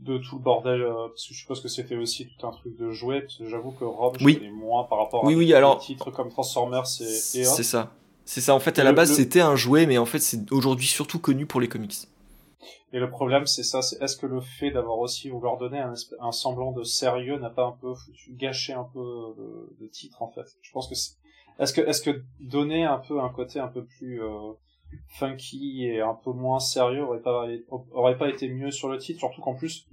de 0.00 0.18
tout 0.18 0.38
le 0.38 0.42
bordel, 0.42 0.82
euh, 0.82 1.06
parce 1.06 1.28
que 1.28 1.34
je 1.34 1.38
suppose 1.38 1.60
que 1.60 1.68
c'était 1.68 1.94
aussi 1.94 2.26
tout 2.26 2.44
un 2.48 2.50
truc 2.50 2.76
de 2.76 2.90
jouets, 2.90 3.20
parce 3.20 3.36
que 3.36 3.48
j'avoue 3.48 3.70
que 3.70 3.84
Rob, 3.84 4.16
je 4.18 4.24
oui. 4.24 4.38
connais 4.38 4.50
moins 4.50 4.82
par 4.82 4.98
rapport 4.98 5.22
oui, 5.22 5.34
à 5.34 5.36
oui, 5.36 5.54
alors... 5.54 5.78
des 5.78 5.84
titres 5.84 6.10
comme 6.10 6.28
Transformers 6.28 6.82
et, 6.82 7.04
C'est 7.04 7.44
ça. 7.44 7.92
C'est 8.24 8.40
ça, 8.40 8.56
en 8.56 8.58
fait, 8.58 8.76
à 8.80 8.82
la 8.82 8.92
base, 8.92 9.12
c'était 9.12 9.40
un 9.40 9.54
jouet, 9.54 9.86
mais 9.86 9.98
en 9.98 10.06
fait, 10.06 10.18
c'est 10.18 10.50
aujourd'hui 10.50 10.88
surtout 10.88 11.20
connu 11.20 11.46
pour 11.46 11.60
les 11.60 11.68
comics. 11.68 12.08
Et 12.92 12.98
le 12.98 13.10
problème, 13.10 13.46
c'est 13.46 13.64
ça, 13.64 13.82
c'est 13.82 14.00
est-ce 14.00 14.16
que 14.16 14.26
le 14.26 14.40
fait 14.40 14.70
d'avoir 14.70 14.98
aussi 14.98 15.28
vouloir 15.28 15.58
donner 15.58 15.80
un, 15.80 16.32
semblant 16.32 16.72
de 16.72 16.84
sérieux 16.84 17.38
n'a 17.38 17.50
pas 17.50 17.64
un 17.64 17.72
peu 17.72 17.94
foutu, 17.94 18.32
gâché 18.32 18.72
un 18.72 18.84
peu 18.84 19.34
le, 19.36 19.76
le, 19.80 19.88
titre, 19.88 20.22
en 20.22 20.28
fait? 20.28 20.56
Je 20.62 20.70
pense 20.70 20.88
que 20.88 20.94
est-ce 21.62 21.72
que 21.72 21.80
est-ce 21.80 22.02
que 22.02 22.22
donner 22.40 22.84
un 22.84 22.98
peu 22.98 23.20
un 23.20 23.28
côté 23.28 23.58
un 23.58 23.68
peu 23.68 23.84
plus 23.84 24.22
euh, 24.22 24.52
funky 25.08 25.84
et 25.84 26.00
un 26.00 26.14
peu 26.14 26.32
moins 26.32 26.60
sérieux 26.60 27.02
aurait 27.02 27.20
pas 27.20 27.46
aurait 27.92 28.18
pas 28.18 28.28
été 28.28 28.48
mieux 28.48 28.70
sur 28.70 28.88
le 28.88 28.98
titre, 28.98 29.18
surtout 29.18 29.40
qu'en 29.40 29.54
plus 29.54 29.86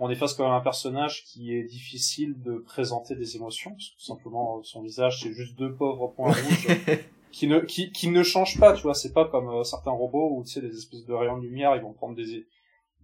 on 0.00 0.08
est 0.10 0.14
face 0.14 0.34
quand 0.34 0.44
même 0.44 0.52
un 0.52 0.60
personnage 0.60 1.24
qui 1.24 1.54
est 1.54 1.64
difficile 1.64 2.40
de 2.40 2.58
présenter 2.58 3.16
des 3.16 3.34
émotions, 3.34 3.72
parce 3.72 3.90
que 3.90 4.00
simplement 4.02 4.62
son 4.62 4.82
visage 4.82 5.22
c'est 5.22 5.32
juste 5.32 5.58
deux 5.58 5.74
pauvres 5.74 6.08
points 6.08 6.32
rouges 6.32 6.68
qui 7.32 7.46
ne 7.46 7.60
qui, 7.60 7.92
qui 7.92 8.08
ne 8.08 8.22
change 8.22 8.58
pas, 8.58 8.72
tu 8.72 8.82
vois. 8.82 8.94
C'est 8.94 9.12
pas 9.12 9.24
comme 9.24 9.48
euh, 9.48 9.64
certains 9.64 9.90
robots 9.90 10.36
où 10.36 10.44
tu 10.44 10.52
sais 10.52 10.60
des 10.60 10.76
espèces 10.76 11.04
de 11.04 11.12
rayons 11.12 11.38
de 11.38 11.42
lumière, 11.42 11.74
ils 11.76 11.82
vont 11.82 11.92
prendre 11.92 12.14
des 12.14 12.46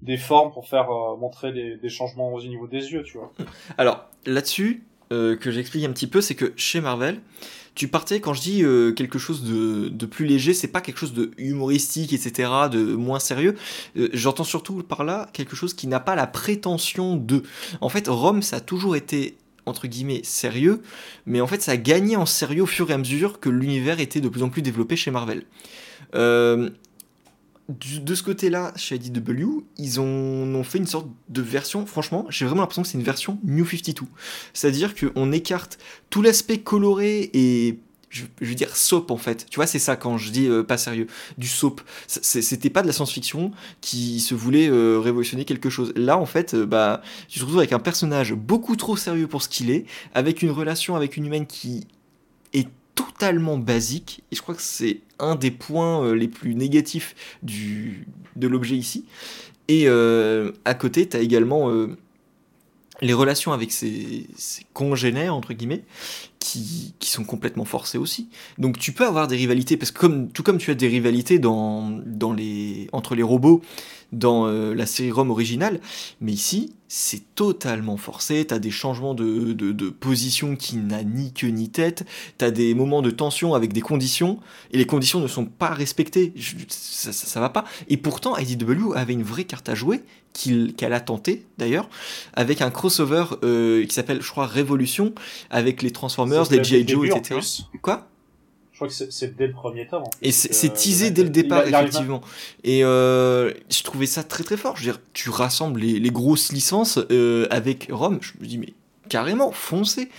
des 0.02 0.16
formes 0.16 0.52
pour 0.52 0.68
faire 0.68 0.90
euh, 0.90 1.16
montrer 1.16 1.52
des, 1.52 1.88
changements 1.88 2.32
au 2.32 2.42
niveau 2.42 2.66
des 2.66 2.92
yeux, 2.92 3.02
tu 3.04 3.16
vois. 3.16 3.32
Alors 3.78 4.06
là-dessus, 4.26 4.84
euh, 5.12 5.36
que 5.36 5.50
j'explique 5.50 5.84
un 5.84 5.92
petit 5.92 6.06
peu, 6.06 6.20
c'est 6.20 6.34
que 6.34 6.52
chez 6.56 6.80
Marvel, 6.80 7.20
tu 7.74 7.88
partais 7.88 8.20
quand 8.20 8.34
je 8.34 8.40
dis 8.40 8.58
quelque 8.94 9.18
chose 9.18 9.42
de, 9.42 9.88
de 9.88 10.06
plus 10.06 10.26
léger, 10.26 10.54
c'est 10.54 10.68
pas 10.68 10.80
quelque 10.80 10.98
chose 10.98 11.12
de 11.12 11.32
humoristique, 11.38 12.12
etc., 12.12 12.50
de 12.70 12.94
moins 12.94 13.18
sérieux. 13.18 13.56
J'entends 13.96 14.44
surtout 14.44 14.84
par 14.84 15.02
là 15.02 15.28
quelque 15.32 15.56
chose 15.56 15.74
qui 15.74 15.88
n'a 15.88 15.98
pas 15.98 16.14
la 16.14 16.28
prétention 16.28 17.16
de. 17.16 17.42
En 17.80 17.88
fait, 17.88 18.06
Rome, 18.06 18.42
ça 18.42 18.56
a 18.56 18.60
toujours 18.60 18.94
été 18.94 19.36
entre 19.66 19.86
guillemets 19.86 20.20
sérieux, 20.24 20.82
mais 21.26 21.40
en 21.40 21.46
fait 21.46 21.62
ça 21.62 21.72
a 21.72 21.76
gagné 21.76 22.16
en 22.16 22.26
sérieux 22.26 22.62
au 22.62 22.66
fur 22.66 22.90
et 22.90 22.94
à 22.94 22.98
mesure 22.98 23.40
que 23.40 23.48
l'univers 23.48 24.00
était 24.00 24.20
de 24.20 24.28
plus 24.28 24.42
en 24.42 24.48
plus 24.48 24.62
développé 24.62 24.96
chez 24.96 25.10
Marvel. 25.10 25.44
Euh, 26.14 26.70
de 27.68 28.14
ce 28.14 28.22
côté-là, 28.22 28.72
chez 28.76 28.96
IDW, 28.96 29.64
ils 29.78 29.98
ont, 29.98 30.54
ont, 30.54 30.64
fait 30.64 30.76
une 30.76 30.86
sorte 30.86 31.08
de 31.30 31.40
version, 31.40 31.86
franchement, 31.86 32.26
j'ai 32.28 32.44
vraiment 32.44 32.60
l'impression 32.60 32.82
que 32.82 32.88
c'est 32.88 32.98
une 32.98 33.04
version 33.04 33.38
New 33.42 33.64
52. 33.64 34.04
C'est-à-dire 34.52 34.94
qu'on 34.94 35.32
écarte 35.32 35.78
tout 36.10 36.20
l'aspect 36.20 36.58
coloré 36.58 37.30
et 37.32 37.78
je, 38.14 38.24
veux 38.40 38.54
dire 38.54 38.76
soap 38.76 39.10
en 39.10 39.16
fait. 39.16 39.46
Tu 39.50 39.56
vois, 39.56 39.66
c'est 39.66 39.78
ça 39.78 39.96
quand 39.96 40.18
je 40.18 40.30
dis 40.30 40.46
euh, 40.46 40.62
pas 40.62 40.78
sérieux. 40.78 41.06
Du 41.36 41.48
soap. 41.48 41.80
C'était 42.06 42.70
pas 42.70 42.82
de 42.82 42.86
la 42.86 42.92
science-fiction 42.92 43.50
qui 43.80 44.20
se 44.20 44.34
voulait 44.34 44.68
euh, 44.68 44.98
révolutionner 44.98 45.44
quelque 45.44 45.68
chose. 45.68 45.92
Là, 45.96 46.16
en 46.16 46.26
fait, 46.26 46.54
euh, 46.54 46.64
bah, 46.64 47.02
tu 47.28 47.38
te 47.38 47.44
retrouves 47.44 47.58
avec 47.58 47.72
un 47.72 47.80
personnage 47.80 48.32
beaucoup 48.32 48.76
trop 48.76 48.96
sérieux 48.96 49.26
pour 49.26 49.42
ce 49.42 49.48
qu'il 49.48 49.70
est, 49.70 49.86
avec 50.14 50.42
une 50.42 50.50
relation 50.50 50.94
avec 50.96 51.16
une 51.16 51.26
humaine 51.26 51.46
qui 51.46 51.86
est 52.52 52.68
totalement 52.94 53.58
basique. 53.58 54.22
Et 54.30 54.36
je 54.36 54.42
crois 54.42 54.54
que 54.54 54.62
c'est 54.62 55.00
un 55.18 55.34
des 55.34 55.50
points 55.50 56.14
les 56.14 56.28
plus 56.28 56.54
négatifs 56.54 57.14
du, 57.42 58.06
de 58.36 58.46
l'objet 58.46 58.76
ici. 58.76 59.06
Et 59.66 59.88
à 59.88 60.74
côté, 60.74 61.08
tu 61.08 61.16
as 61.16 61.20
également 61.20 61.70
les 63.00 63.12
relations 63.12 63.52
avec 63.52 63.72
ses, 63.72 64.26
congénères, 64.72 65.34
entre 65.34 65.52
guillemets, 65.52 65.84
qui, 66.38 66.94
qui, 66.98 67.10
sont 67.10 67.24
complètement 67.24 67.64
forcées 67.64 67.98
aussi. 67.98 68.28
Donc 68.58 68.78
tu 68.78 68.92
peux 68.92 69.06
avoir 69.06 69.26
des 69.28 69.36
rivalités, 69.36 69.76
parce 69.76 69.90
que 69.90 69.98
comme, 69.98 70.30
tout 70.30 70.42
comme 70.42 70.58
tu 70.58 70.70
as 70.70 70.74
des 70.74 70.88
rivalités 70.88 71.38
dans, 71.38 71.90
dans 72.04 72.32
les, 72.32 72.88
entre 72.92 73.14
les 73.14 73.22
robots 73.22 73.62
dans 74.12 74.46
euh, 74.46 74.74
la 74.74 74.86
série 74.86 75.10
Rome 75.10 75.30
originale, 75.30 75.80
mais 76.20 76.32
ici, 76.32 76.72
c'est 76.88 77.34
totalement 77.34 77.96
forcé, 77.96 78.44
t'as 78.44 78.58
des 78.58 78.70
changements 78.70 79.14
de, 79.14 79.52
de, 79.52 79.72
de 79.72 79.90
position 79.90 80.54
qui 80.54 80.76
n'a 80.76 81.02
ni 81.02 81.32
queue 81.32 81.48
ni 81.48 81.68
tête, 81.68 82.06
t'as 82.38 82.50
des 82.50 82.74
moments 82.74 83.02
de 83.02 83.10
tension 83.10 83.54
avec 83.54 83.72
des 83.72 83.80
conditions, 83.80 84.38
et 84.70 84.78
les 84.78 84.86
conditions 84.86 85.18
ne 85.18 85.26
sont 85.26 85.46
pas 85.46 85.70
respectées, 85.70 86.32
ça, 86.68 87.12
ça, 87.12 87.40
va 87.40 87.48
pas. 87.48 87.64
Et 87.88 87.96
pourtant, 87.96 88.36
IDW 88.36 88.94
avait 88.94 89.14
une 89.14 89.24
vraie 89.24 89.44
carte 89.44 89.68
à 89.68 89.74
jouer, 89.74 90.02
qu'elle 90.34 90.92
a 90.92 91.00
tenté 91.00 91.46
d'ailleurs, 91.58 91.88
avec 92.34 92.60
un 92.60 92.70
crossover 92.70 93.24
euh, 93.42 93.84
qui 93.86 93.94
s'appelle, 93.94 94.20
je 94.20 94.30
crois, 94.30 94.46
Révolution, 94.46 95.14
avec 95.50 95.82
les 95.82 95.90
Transformers, 95.90 96.50
les 96.50 96.62
G.I. 96.62 96.86
Joe, 96.86 97.08
etc. 97.08 97.40
Quoi? 97.80 98.08
Je 98.72 98.78
crois 98.78 98.88
que 98.88 98.94
c'est 98.94 99.36
dès 99.36 99.46
le 99.46 99.52
premier 99.52 99.86
temps. 99.86 100.02
Et 100.20 100.32
c'est 100.32 100.68
euh, 100.68 100.74
teasé 100.74 101.12
dès 101.12 101.22
le 101.22 101.30
départ, 101.30 101.64
effectivement. 101.64 102.22
Et 102.64 102.84
euh, 102.84 103.52
je 103.70 103.82
trouvais 103.84 104.06
ça 104.06 104.24
très 104.24 104.42
très 104.42 104.56
fort. 104.56 104.76
Je 104.76 104.84
veux 104.84 104.92
dire, 104.92 105.00
tu 105.12 105.30
rassembles 105.30 105.78
les, 105.78 106.00
les 106.00 106.10
grosses 106.10 106.50
licences 106.50 106.98
euh, 107.12 107.46
avec 107.50 107.86
Rome. 107.92 108.18
Je 108.20 108.32
me 108.40 108.46
dis, 108.46 108.58
mais 108.58 108.74
carrément, 109.08 109.52
foncez. 109.52 110.10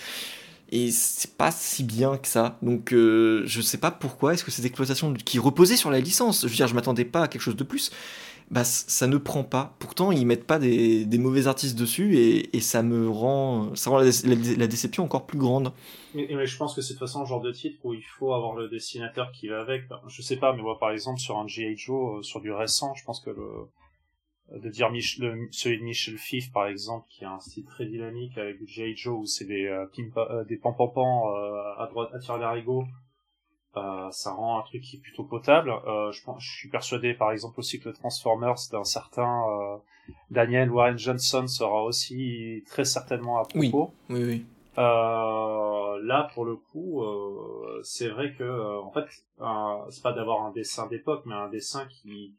Et 0.72 0.92
c'est 0.92 1.36
pas 1.36 1.52
si 1.52 1.84
bien 1.84 2.18
que 2.18 2.28
ça. 2.28 2.58
Donc 2.62 2.92
euh, 2.92 3.44
je 3.46 3.62
sais 3.62 3.78
pas 3.78 3.92
pourquoi. 3.92 4.34
Est-ce 4.34 4.44
que 4.44 4.52
cette 4.52 4.66
exploitation 4.66 5.14
qui 5.14 5.38
reposait 5.38 5.76
sur 5.76 5.92
la 5.92 6.00
licence 6.00 6.42
Je 6.44 6.48
veux 6.48 6.56
dire, 6.56 6.68
je 6.68 6.76
m'attendais 6.76 7.06
pas 7.06 7.24
à 7.24 7.28
quelque 7.28 7.42
chose 7.42 7.56
de 7.56 7.64
plus. 7.64 7.92
Bah, 8.52 8.64
ça 8.64 9.08
ne 9.08 9.18
prend 9.18 9.44
pas. 9.44 9.76
Pourtant, 9.80 10.12
ils 10.12 10.26
mettent 10.26 10.46
pas 10.46 10.60
des, 10.60 11.06
des 11.06 11.18
mauvais 11.18 11.48
artistes 11.48 11.78
dessus 11.78 12.18
et, 12.18 12.56
et, 12.56 12.60
ça 12.60 12.84
me 12.84 13.10
rend, 13.10 13.76
ça 13.76 13.90
rend 13.90 14.00
la, 14.00 14.68
déception 14.68 15.04
encore 15.04 15.26
plus 15.26 15.40
grande. 15.40 15.74
Mais, 16.14 16.46
je 16.46 16.58
pense 16.58 16.76
que 16.76 16.82
c'est 16.82 16.94
de 16.94 17.00
toute 17.00 17.08
façon 17.08 17.22
le 17.22 17.26
genre 17.26 17.42
de 17.42 17.52
titre 17.52 17.80
où 17.84 17.94
il 17.94 18.04
faut 18.04 18.34
avoir 18.34 18.56
le 18.56 18.70
dessinateur 18.70 19.32
qui 19.32 19.48
va 19.48 19.62
avec. 19.62 19.84
Je 20.08 20.22
sais 20.22 20.38
pas, 20.38 20.54
mais 20.54 20.62
moi 20.62 20.78
par 20.80 20.92
exemple 20.92 21.20
sur 21.20 21.38
un 21.38 21.48
G.I. 21.48 21.76
Joe, 21.76 22.20
euh, 22.20 22.22
sur 22.22 22.40
du 22.40 22.52
récent, 22.52 22.94
je 22.94 23.04
pense 23.04 23.20
que 23.20 23.32
le, 23.32 23.68
de 24.52 24.70
dire 24.70 24.92
Mich 24.92 25.18
le, 25.20 25.48
celui 25.52 25.80
de 25.80 25.84
Michel 25.84 26.18
Fif 26.18 26.52
par 26.52 26.68
exemple, 26.68 27.08
qui 27.10 27.26
a 27.26 27.32
un 27.32 27.40
style 27.40 27.66
très 27.66 27.86
dynamique 27.86 28.38
avec 28.38 28.58
G.I. 28.66 28.96
Joe 28.96 29.20
où 29.20 29.26
c'est 29.26 29.46
des, 29.46 29.66
euh, 29.66 29.86
euh, 30.18 30.44
des 30.46 30.58
pam-pam-pam 30.58 31.04
euh, 31.04 31.82
à 31.82 31.88
droite, 31.90 32.10
à 32.14 32.20
tirer 32.20 32.40
l'arigot 32.40 32.86
euh, 33.77 34.10
ça 34.11 34.31
rend 34.31 34.60
un 34.60 34.61
truc 34.64 34.81
qui 34.81 34.97
est 34.97 34.99
plutôt 34.99 35.23
potable. 35.23 35.69
Euh, 35.69 36.11
je, 36.11 36.23
pense, 36.23 36.43
je 36.43 36.57
suis 36.57 36.69
persuadé, 36.69 37.14
par 37.14 37.31
exemple, 37.31 37.60
aussi 37.60 37.80
que 37.80 37.89
le 37.89 37.95
Transformers 37.95 38.56
d'un 38.72 38.84
certain 38.84 39.43
euh, 39.49 39.77
Daniel 40.30 40.72
Warren 40.72 40.97
Johnson 40.97 41.47
sera 41.47 41.84
aussi 41.84 42.64
très 42.68 42.85
certainement 42.85 43.39
à 43.39 43.43
propos. 43.43 43.93
Oui, 44.10 44.15
oui, 44.18 44.23
oui. 44.23 44.45
Là, 44.77 46.30
pour 46.34 46.45
le 46.45 46.56
coup, 46.56 47.03
c'est 47.84 48.10
vrai 48.10 48.34
que, 48.34 48.80
en 48.80 48.91
fait, 48.91 49.06
c'est 49.89 50.03
pas 50.03 50.14
d'avoir 50.14 50.43
un 50.43 50.52
dessin 50.52 50.88
d'époque, 50.88 51.23
mais 51.26 51.35
un 51.35 51.49
dessin 51.49 51.85
qui 51.88 52.35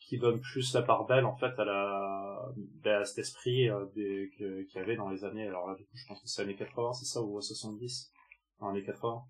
qui 0.00 0.18
donne 0.18 0.40
plus 0.40 0.74
la 0.74 0.82
part 0.82 1.06
belle 1.06 1.24
en 1.24 1.36
fait 1.36 1.56
à 1.56 1.64
la 1.64 2.52
ben, 2.82 3.00
à 3.00 3.04
cet 3.04 3.18
esprit 3.18 3.70
qu'il 3.94 4.66
y 4.74 4.78
avait 4.78 4.96
dans 4.96 5.08
les 5.08 5.22
années 5.24 5.46
alors 5.46 5.68
là 5.68 5.76
du 5.76 5.84
coup 5.84 5.94
je 5.94 6.04
pense 6.08 6.20
que 6.20 6.26
c'est 6.26 6.42
années 6.42 6.56
80 6.56 6.94
c'est 6.94 7.04
ça 7.04 7.22
ou 7.22 7.40
70 7.40 8.10
dans 8.58 8.70
années 8.70 8.82
80 8.82 9.22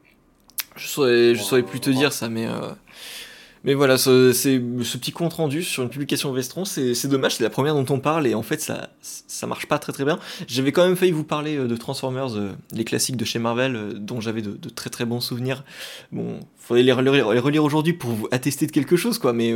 je 0.77 0.87
saurais, 0.87 1.35
je 1.35 1.43
saurais 1.43 1.63
plus 1.63 1.81
te 1.81 1.91
dire 1.91 2.13
ça, 2.13 2.29
mais 2.29 2.47
euh, 2.47 2.73
mais 3.63 3.75
voilà, 3.75 3.99
ce, 3.99 4.33
c'est 4.33 4.63
ce 4.83 4.97
petit 4.97 5.13
compte 5.13 5.35
rendu 5.35 5.63
sur 5.63 5.83
une 5.83 5.91
publication 5.91 6.33
Vestron, 6.33 6.65
c'est, 6.65 7.07
dommage, 7.09 7.37
c'est 7.37 7.43
la 7.43 7.51
première 7.51 7.75
dont 7.75 7.85
on 7.95 8.01
parle 8.01 8.27
et 8.27 8.35
en 8.35 8.43
fait 8.43 8.59
ça 8.63 8.89
ça 9.03 9.47
marche 9.47 9.67
pas 9.67 9.79
très 9.79 9.93
très 9.93 10.05
bien. 10.05 10.19
J'avais 10.47 10.73
quand 10.73 10.83
même 10.83 10.97
failli 10.97 11.13
vous 11.13 11.25
parler 11.25 11.57
euh, 11.57 11.67
de 11.67 11.77
Transformers, 11.77 12.37
euh, 12.37 12.53
les 12.73 12.85
classiques 12.85 13.17
de 13.17 13.25
chez 13.25 13.39
Marvel, 13.39 13.95
dont 13.99 14.21
j'avais 14.21 14.41
de, 14.41 14.53
de, 14.53 14.69
très 14.71 14.89
très 14.89 15.05
bons 15.05 15.21
souvenirs. 15.21 15.65
Bon, 16.11 16.41
faudrait 16.57 16.83
les 16.83 16.93
relire, 16.93 17.65
aujourd'hui 17.65 17.93
pour 17.93 18.11
vous 18.11 18.29
attester 18.31 18.67
de 18.67 18.73
quelque 18.73 18.97
chose 18.97 19.19
quoi, 19.19 19.33
mais 19.35 19.55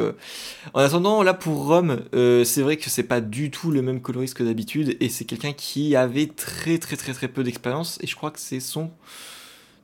en 0.74 0.80
attendant 0.80 1.22
là 1.22 1.32
pour 1.32 1.66
Rome, 1.66 2.00
c'est 2.12 2.60
vrai 2.60 2.76
que 2.76 2.90
c'est 2.90 3.04
pas 3.04 3.20
du 3.20 3.50
tout 3.50 3.70
le 3.70 3.80
même 3.80 4.02
coloriste 4.02 4.34
que 4.34 4.44
d'habitude 4.44 4.96
et 5.00 5.08
c'est 5.08 5.24
quelqu'un 5.24 5.52
qui 5.52 5.96
avait 5.96 6.26
très 6.26 6.78
très 6.78 6.96
très 6.96 7.14
très 7.14 7.28
peu 7.28 7.42
d'expérience 7.42 7.98
et 8.02 8.06
je 8.06 8.16
crois 8.16 8.30
que 8.30 8.40
c'est 8.40 8.60
son 8.60 8.90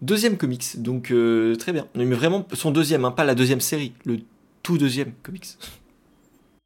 deuxième 0.02 0.36
comics, 0.36 0.80
donc 0.80 1.10
euh, 1.10 1.56
très 1.56 1.72
bien. 1.72 1.86
Mais 1.94 2.04
vraiment 2.04 2.46
son 2.52 2.70
deuxième, 2.70 3.04
hein, 3.04 3.10
pas 3.10 3.24
la 3.24 3.34
deuxième 3.34 3.60
série, 3.60 3.92
le 4.04 4.20
tout 4.62 4.78
deuxième 4.78 5.12
comics. 5.22 5.46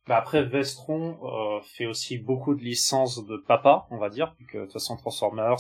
Bah 0.07 0.17
après, 0.19 0.45
Vestron 0.45 1.17
euh, 1.23 1.61
fait 1.63 1.87
aussi 1.87 2.19
beaucoup 2.19 2.55
de 2.55 2.63
licences 2.63 3.25
de 3.27 3.37
papa, 3.37 3.87
on 3.91 3.97
va 3.97 4.11
dire, 4.11 4.35
que 4.49 4.59
de 4.59 4.63
toute 4.65 4.73
façon 4.73 4.97
Transformers, 4.97 5.57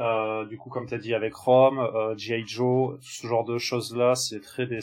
euh, 0.00 0.46
du 0.46 0.56
coup 0.56 0.70
comme 0.70 0.86
tu 0.86 0.94
as 0.94 0.98
dit 0.98 1.12
avec 1.12 1.34
Rome, 1.34 1.86
G.I. 2.16 2.46
Joe, 2.46 2.98
ce 3.02 3.26
genre 3.26 3.44
de 3.44 3.58
choses-là, 3.58 4.14
c'est 4.14 4.40
très 4.40 4.66
des, 4.66 4.80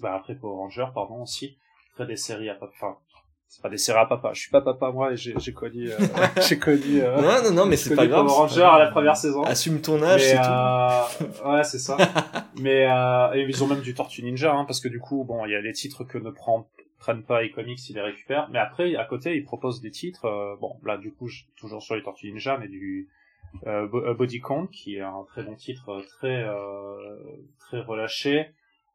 bah 0.00 0.14
après 0.14 0.34
Power 0.34 0.56
Ranger, 0.56 0.86
pardon 0.94 1.22
aussi, 1.22 1.58
très 1.94 2.06
des 2.06 2.16
séries 2.16 2.48
à 2.48 2.54
papa, 2.54 2.98
c'est 3.52 3.60
pas 3.60 3.68
des 3.68 3.76
séries 3.76 3.98
à 3.98 4.06
papa. 4.06 4.30
Je 4.32 4.40
suis 4.40 4.50
pas 4.50 4.62
papa 4.62 4.90
moi 4.92 5.12
et 5.12 5.16
j'ai 5.16 5.52
connu 5.52 5.90
euh, 5.90 5.98
j'ai 6.48 6.58
connu 6.58 7.02
euh, 7.02 7.20
Non 7.20 7.50
non 7.50 7.54
non 7.54 7.66
mais 7.66 7.76
c'est 7.76 7.94
pas 7.94 8.06
grave. 8.06 8.24
Power 8.24 8.38
Ranger 8.38 8.62
à 8.62 8.78
la 8.78 8.86
première 8.90 9.14
saison. 9.14 9.42
Assume 9.42 9.82
ton 9.82 10.02
âge 10.02 10.22
c'est 10.22 10.38
euh, 10.38 11.02
tout. 11.18 11.48
ouais, 11.50 11.62
c'est 11.62 11.78
ça. 11.78 11.98
mais 12.58 12.90
euh, 12.90 13.34
et 13.34 13.42
ils 13.42 13.62
ont 13.62 13.66
même 13.66 13.82
du 13.82 13.92
Tortue 13.92 14.22
Ninja 14.22 14.54
hein, 14.54 14.64
parce 14.64 14.80
que 14.80 14.88
du 14.88 15.00
coup 15.00 15.24
bon, 15.24 15.44
il 15.44 15.52
y 15.52 15.54
a 15.54 15.60
les 15.60 15.74
titres 15.74 16.02
que 16.02 16.16
ne 16.16 16.30
prend, 16.30 16.66
prennent 16.98 17.24
pas 17.24 17.44
iComics, 17.44 17.90
ils 17.90 17.96
les 17.96 18.00
récupèrent, 18.00 18.48
mais 18.50 18.58
après 18.58 18.96
à 18.96 19.04
côté, 19.04 19.36
ils 19.36 19.44
proposent 19.44 19.82
des 19.82 19.90
titres 19.90 20.24
euh, 20.24 20.56
bon, 20.58 20.78
là 20.82 20.96
du 20.96 21.12
coup, 21.12 21.28
toujours 21.56 21.82
sur 21.82 21.94
les 21.94 22.02
Tortues 22.02 22.28
Ninja 22.28 22.56
mais 22.56 22.68
du 22.68 23.10
euh, 23.66 24.14
Body 24.14 24.40
Count 24.40 24.66
qui 24.68 24.96
est 24.96 25.02
un 25.02 25.24
très 25.28 25.42
bon 25.42 25.56
titre 25.56 26.02
très 26.08 26.46
très 27.58 27.80
relâché. 27.80 28.46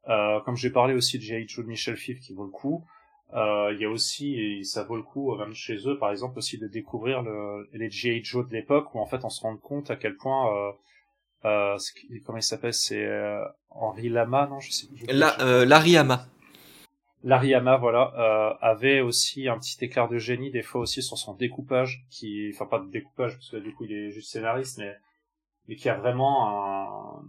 comme 0.07 0.55
j'ai 0.55 0.71
parlé 0.71 0.95
aussi 0.95 1.19
de 1.19 1.23
G.I. 1.23 1.47
Joe 1.47 1.63
de 1.63 1.69
Michel 1.69 1.95
Fif 1.95 2.19
qui 2.21 2.33
vaut 2.33 2.45
le 2.45 2.49
coup. 2.49 2.83
Euh, 3.33 3.73
il 3.73 3.81
y 3.81 3.85
a 3.85 3.89
aussi, 3.89 4.39
et 4.39 4.63
ça 4.63 4.83
vaut 4.83 4.95
le 4.95 5.03
coup, 5.03 5.35
même 5.35 5.53
chez 5.53 5.77
eux, 5.87 5.97
par 5.97 6.11
exemple, 6.11 6.37
aussi 6.37 6.57
de 6.57 6.67
découvrir 6.67 7.21
le, 7.21 7.69
les 7.73 7.89
G.I. 7.89 8.23
Joe 8.23 8.47
de 8.47 8.53
l'époque, 8.53 8.95
où 8.95 8.99
en 8.99 9.05
fait 9.05 9.25
on 9.25 9.29
se 9.29 9.41
rend 9.41 9.57
compte 9.57 9.91
à 9.91 9.97
quel 9.97 10.15
point, 10.15 10.55
euh, 10.55 10.71
euh, 11.45 11.77
comment 12.25 12.37
il 12.37 12.43
s'appelle, 12.43 12.73
c'est 12.73 13.03
euh, 13.03 13.43
Henri 13.69 14.09
Lama, 14.09 14.47
non, 14.47 14.59
je 14.59 14.71
sais. 14.71 14.87
La, 15.09 15.39
euh, 15.41 15.65
Larry 15.65 15.97
Hama. 15.97 16.25
Larry 17.23 17.53
Hama, 17.53 17.77
voilà, 17.77 18.13
euh, 18.17 18.53
avait 18.61 19.01
aussi 19.01 19.49
un 19.49 19.57
petit 19.59 19.83
écart 19.83 20.07
de 20.07 20.17
génie 20.17 20.51
des 20.51 20.61
fois 20.61 20.81
aussi 20.81 21.01
sur 21.01 21.17
son 21.17 21.33
découpage, 21.33 22.05
qui, 22.09 22.49
enfin 22.53 22.65
pas 22.65 22.79
de 22.79 22.89
découpage 22.89 23.33
parce 23.33 23.49
que 23.49 23.57
du 23.57 23.73
coup 23.73 23.85
il 23.85 23.91
est 23.91 24.11
juste 24.11 24.31
scénariste, 24.31 24.77
mais 24.77 24.95
mais 25.67 25.75
qui 25.75 25.89
a 25.89 25.95
vraiment 25.95 26.47
un, 26.47 27.23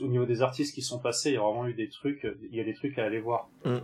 au 0.00 0.06
niveau 0.06 0.26
des 0.26 0.42
artistes 0.42 0.74
qui 0.74 0.82
sont 0.82 0.98
passés, 0.98 1.30
il 1.30 1.34
y 1.34 1.36
a 1.36 1.40
vraiment 1.40 1.66
eu 1.66 1.74
des 1.74 1.88
trucs, 1.88 2.26
il 2.50 2.56
y 2.56 2.60
a 2.60 2.64
des 2.64 2.74
trucs 2.74 2.98
à 2.98 3.04
aller 3.04 3.20
voir. 3.20 3.48
Mm. 3.64 3.76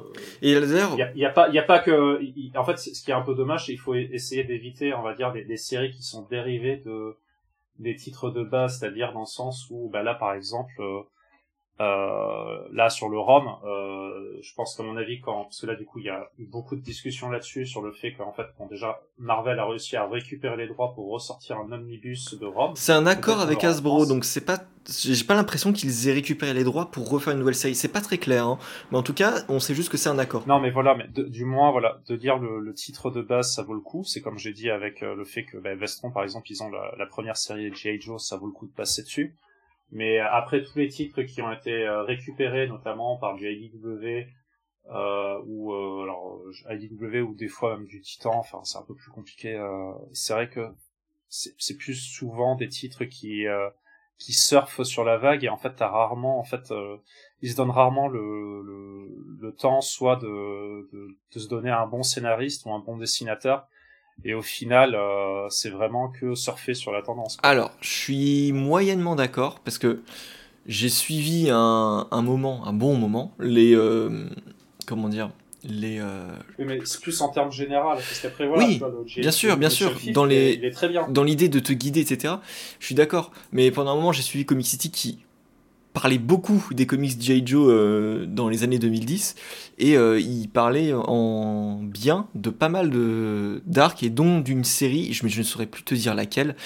Et 0.43 0.55
d'ailleurs, 0.55 0.93
il 0.95 0.99
y 0.99 1.03
a, 1.03 1.13
il 1.15 1.25
a, 1.25 1.31
pas, 1.31 1.49
il 1.49 1.55
y 1.55 1.59
a 1.59 1.63
pas 1.63 1.79
que, 1.79 2.21
en 2.57 2.65
fait, 2.65 2.79
ce 2.79 3.03
qui 3.03 3.11
est 3.11 3.15
un 3.15 3.23
peu 3.23 3.35
dommage, 3.35 3.67
c'est 3.67 3.73
qu'il 3.73 3.81
faut 3.81 3.95
essayer 3.95 4.45
d'éviter, 4.45 4.95
on 4.95 5.03
va 5.03 5.15
dire, 5.15 5.33
des, 5.33 5.45
des, 5.45 5.57
séries 5.57 5.91
qui 5.91 6.03
sont 6.03 6.23
dérivées 6.29 6.77
de 6.85 7.17
des 7.79 7.97
titres 7.97 8.31
de 8.31 8.45
base, 8.45 8.79
c'est-à-dire 8.79 9.13
dans 9.13 9.21
le 9.21 9.27
sens 9.27 9.67
où, 9.71 9.91
bah 9.93 10.03
là, 10.03 10.15
par 10.15 10.33
exemple, 10.35 10.73
euh, 10.81 11.01
là 11.81 12.91
sur 12.91 13.09
le 13.09 13.19
ROM, 13.19 13.49
euh, 13.65 14.39
je 14.43 14.55
pense 14.55 14.77
qu'à 14.77 14.83
mon 14.83 14.97
avis, 14.97 15.21
quand 15.21 15.45
parce 15.45 15.61
que 15.61 15.67
là 15.67 15.75
du 15.75 15.85
coup 15.85 15.99
il 15.99 16.07
y 16.07 16.11
a 16.11 16.29
eu 16.39 16.47
beaucoup 16.47 16.77
de 16.77 16.81
discussions 16.81 17.31
là-dessus 17.31 17.67
sur 17.67 17.83
le 17.83 17.93
fait 17.93 18.13
qu'en 18.13 18.33
fait, 18.33 18.47
bon 18.59 18.67
déjà 18.67 19.01
Marvel 19.19 19.59
a 19.59 19.67
réussi 19.67 19.97
à 19.97 20.07
récupérer 20.07 20.57
les 20.57 20.69
droits 20.69 20.95
pour 20.95 21.11
ressortir 21.11 21.59
un 21.59 21.71
omnibus 21.73 22.35
de 22.39 22.47
ROM. 22.47 22.73
C'est 22.77 22.93
un 22.93 23.07
accord 23.07 23.41
avec 23.41 23.65
Hasbro, 23.65 24.07
donc 24.07 24.25
c'est 24.25 24.45
pas, 24.45 24.59
j'ai 24.89 25.25
pas 25.25 25.35
l'impression 25.35 25.73
qu'ils 25.73 26.09
aient 26.09 26.13
récupéré 26.13 26.55
les 26.55 26.65
droits 26.65 26.91
pour 26.91 27.09
refaire 27.09 27.33
une 27.33 27.39
nouvelle 27.39 27.55
série. 27.55 27.75
C'est 27.75 27.89
pas 27.89 28.01
très 28.01 28.19
clair, 28.19 28.47
hein. 28.47 28.59
mais 28.91 28.99
en 28.99 29.03
tout 29.03 29.15
cas, 29.15 29.45
on 29.49 29.59
sait 29.59 29.75
juste 29.75 29.91
que 29.91 29.97
c'est 29.97 30.09
un 30.09 30.19
accord. 30.19 30.47
Non, 30.47 30.61
mais 30.61 30.71
voilà, 30.71 30.95
mais 30.95 31.09
du 31.09 31.45
moins 31.45 31.71
voilà, 31.71 32.01
de 32.07 32.17
dire 32.17 32.39
le, 32.39 32.61
le, 32.61 32.75
titre 32.75 33.11
de 33.11 33.23
base, 33.23 33.53
ça 33.53 33.63
vaut 33.63 33.75
le 33.75 33.81
coup. 33.81 34.05
C'est 34.05 34.21
comme 34.21 34.39
j'ai 34.39 34.53
dit 34.53 34.71
avec 34.71 35.03
euh, 35.03 35.15
le 35.15 35.25
fait 35.25 35.45
que 35.45 35.57
bah, 35.57 35.75
Vestron, 35.75 36.11
par 36.11 36.23
exemple, 36.23 36.51
ils 36.51 36.63
ont 36.63 36.71
la, 36.71 36.95
la 36.99 37.07
première 37.07 37.37
série 37.37 37.71
de 37.71 37.75
G.I. 37.75 38.01
Joe, 38.01 38.23
ça 38.23 38.37
vaut 38.37 38.47
le 38.47 38.53
coup 38.53 38.67
de 38.67 38.73
passer 38.73 39.03
dessus. 39.03 39.37
Mais 39.91 40.19
après 40.19 40.63
tous 40.63 40.79
les 40.79 40.89
titres 40.89 41.23
qui 41.23 41.41
ont 41.43 41.53
été 41.53 41.73
euh, 41.87 42.03
récupérés, 42.03 42.67
notamment 42.67 43.17
par 43.17 43.35
du 43.37 43.49
IDW, 43.51 44.27
euh, 44.91 45.41
ou 45.47 45.73
euh, 45.73 46.03
alors 46.03 46.41
IDW 46.71 47.23
ou 47.23 47.35
des 47.35 47.49
fois 47.49 47.77
même 47.77 47.87
du 47.87 48.01
Titan, 48.01 48.35
enfin 48.37 48.61
c'est 48.65 48.79
un 48.79 48.83
peu 48.83 48.95
plus 48.95 49.11
compliqué. 49.11 49.55
Euh, 49.55 49.93
c'est 50.13 50.35
vrai 50.35 50.51
que 50.51 50.69
c'est 51.29 51.77
plus 51.77 51.95
souvent 51.95 52.55
des 52.55 52.69
titres 52.69 53.05
qui 53.05 53.47
euh, 53.47 53.69
qui 54.19 54.33
surfent 54.33 54.85
sur 54.85 55.05
la 55.05 55.17
vague 55.17 55.43
et 55.45 55.49
en 55.49 55.57
fait 55.57 55.75
t'as 55.75 55.89
rarement 55.89 56.39
en 56.39 56.45
fait 56.45 56.73
ils 57.43 57.51
se 57.51 57.57
donnent 57.57 57.71
rarement 57.71 58.07
le, 58.07 58.63
le, 58.63 59.09
le 59.41 59.53
temps 59.53 59.81
soit 59.81 60.17
de, 60.17 60.89
de, 60.93 61.09
de 61.35 61.39
se 61.41 61.49
donner 61.49 61.71
un 61.71 61.87
bon 61.89 62.05
scénariste 62.05 62.65
ou 62.67 62.73
un 62.73 62.79
bon 62.79 62.97
dessinateur 62.97 63.67
et 64.25 64.35
au 64.35 64.43
final, 64.43 64.95
euh, 64.95 65.49
c'est 65.51 65.71
vraiment 65.71 66.09
que 66.09 66.35
surfer 66.35 66.75
sur 66.75 66.93
la 66.93 67.03
tendance. 67.03 67.37
Alors, 67.43 67.73
je 67.81 67.89
suis 67.89 68.53
moyennement 68.53 69.17
d'accord 69.17 69.61
parce 69.61 69.79
que 69.79 70.03
j'ai 70.67 70.89
suivi 70.89 71.51
un, 71.51 72.07
un, 72.11 72.23
moment, 72.23 72.67
un 72.67 72.73
bon 72.73 72.97
moment, 72.97 73.33
les 73.39 73.75
euh, 73.75 74.29
comment 74.87 75.09
dire, 75.09 75.31
les. 75.65 75.99
Euh... 76.01 76.29
Oui, 76.59 76.65
mais 76.67 76.79
c'est 76.85 77.01
plus 77.01 77.21
en 77.21 77.29
termes 77.29 77.53
généraux, 77.53 77.91
parce 77.95 78.21
qu'après 78.21 78.47
voilà. 78.47 78.65
Oui, 78.65 78.81
bien 79.17 79.31
sûr, 79.31 79.57
bien 79.57 79.71
sûr. 79.71 79.93
Dans 80.13 80.25
les, 80.25 80.55
il 80.55 80.65
est 80.65 80.71
très 80.71 80.89
bien. 80.89 81.09
Dans 81.09 81.25
l'idée 81.25 81.49
de 81.49 81.59
te 81.59 81.73
guider, 81.73 82.01
etc. 82.01 82.35
Je 82.81 82.87
suis 82.87 82.95
d'accord. 82.95 83.31
Mais 83.53 83.71
pendant 83.71 83.93
un 83.93 83.97
moment, 83.97 84.13
j'ai 84.13 84.23
suivi 84.23 84.45
Comic 84.45 84.67
City 84.67 84.91
qui 84.91 85.24
parlait 85.95 86.19
beaucoup 86.19 86.69
des 86.73 86.87
comics 86.87 87.19
G.I. 87.19 87.47
Joe 87.47 87.69
euh, 87.71 88.27
dans 88.27 88.49
les 88.49 88.65
années 88.65 88.81
2010 88.81 89.37
et 89.79 89.97
euh, 89.97 90.21
il 90.21 90.49
parlait 90.49 90.93
en 90.93 91.81
bien 91.83 92.29
de 92.35 92.51
pas 92.51 92.69
mal 92.69 92.91
de 92.91 93.63
d'arcs 93.65 94.03
et 94.03 94.11
dont 94.11 94.41
d'une 94.41 94.65
série, 94.65 95.13
je, 95.13 95.27
je 95.27 95.39
ne 95.39 95.45
saurais 95.45 95.67
plus 95.67 95.85
te 95.85 95.95
dire 95.95 96.15
laquelle, 96.15 96.57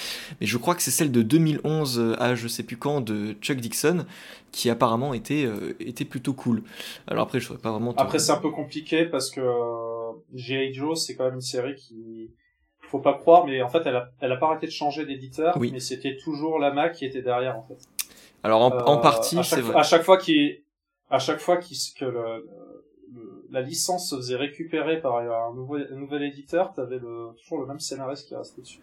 mais 0.41 0.47
je 0.47 0.57
crois 0.57 0.73
que 0.75 0.81
c'est 0.81 0.91
celle 0.91 1.11
de 1.11 1.21
2011 1.21 2.15
à 2.19 2.35
je 2.35 2.47
sais 2.47 2.63
plus 2.63 2.75
quand 2.75 3.01
de 3.01 3.33
Chuck 3.39 3.57
Dixon 3.57 4.05
qui 4.51 4.69
apparemment 4.71 5.13
était, 5.13 5.45
euh, 5.45 5.75
était 5.79 6.05
plutôt 6.05 6.33
cool. 6.33 6.63
Alors 7.07 7.23
après 7.23 7.39
je 7.39 7.45
saurais 7.45 7.59
pas 7.59 7.71
vraiment... 7.71 7.93
Après 7.97 8.17
c'est 8.17 8.31
un 8.31 8.37
peu 8.37 8.49
compliqué 8.49 9.05
parce 9.05 9.29
que 9.29 9.41
euh, 9.41 10.11
G.I. 10.33 10.73
Joe 10.73 10.99
c'est 10.99 11.15
quand 11.15 11.25
même 11.25 11.35
une 11.35 11.41
série 11.41 11.75
qui 11.75 12.31
faut 12.89 12.99
pas 12.99 13.13
croire, 13.13 13.45
mais 13.45 13.61
en 13.61 13.69
fait, 13.69 13.83
elle 13.85 13.95
a, 13.95 14.09
elle 14.19 14.31
a 14.31 14.37
pas 14.37 14.47
arrêté 14.47 14.65
de 14.65 14.71
changer 14.71 15.05
d'éditeur, 15.05 15.55
oui. 15.57 15.69
mais 15.71 15.79
c'était 15.79 16.17
toujours 16.17 16.59
Lama 16.59 16.89
qui 16.89 17.05
était 17.05 17.21
derrière, 17.21 17.57
en 17.57 17.63
fait. 17.63 17.77
Alors 18.43 18.61
en, 18.61 18.77
en 18.85 18.97
partie, 18.97 19.37
c'est 19.43 19.61
vrai. 19.61 19.77
À 19.77 19.83
chaque 19.83 20.03
fois 20.03 20.17
qu'il, 20.17 20.61
à 21.09 21.19
chaque 21.19 21.39
fois 21.39 21.57
que 21.57 22.05
le, 22.05 22.45
le, 23.13 23.45
la 23.51 23.61
licence 23.61 24.09
se 24.09 24.15
faisait 24.15 24.35
récupérer 24.35 25.01
par 25.01 25.17
un 25.17 25.53
nouvel, 25.53 25.89
un 25.91 25.95
nouvel 25.97 26.23
éditeur, 26.23 26.73
t'avais 26.73 26.99
le, 26.99 27.29
toujours 27.41 27.59
le 27.59 27.67
même 27.67 27.79
scénariste 27.79 28.27
qui 28.27 28.35
restait 28.35 28.61
dessus. 28.61 28.79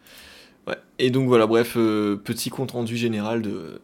Ouais. 0.67 0.77
Et 0.99 1.11
donc 1.11 1.29
voilà, 1.29 1.47
bref, 1.47 1.77
euh, 1.77 2.17
petit 2.17 2.51
compte 2.51 2.73
rendu 2.73 2.97
général 2.97 3.43
de 3.43 3.81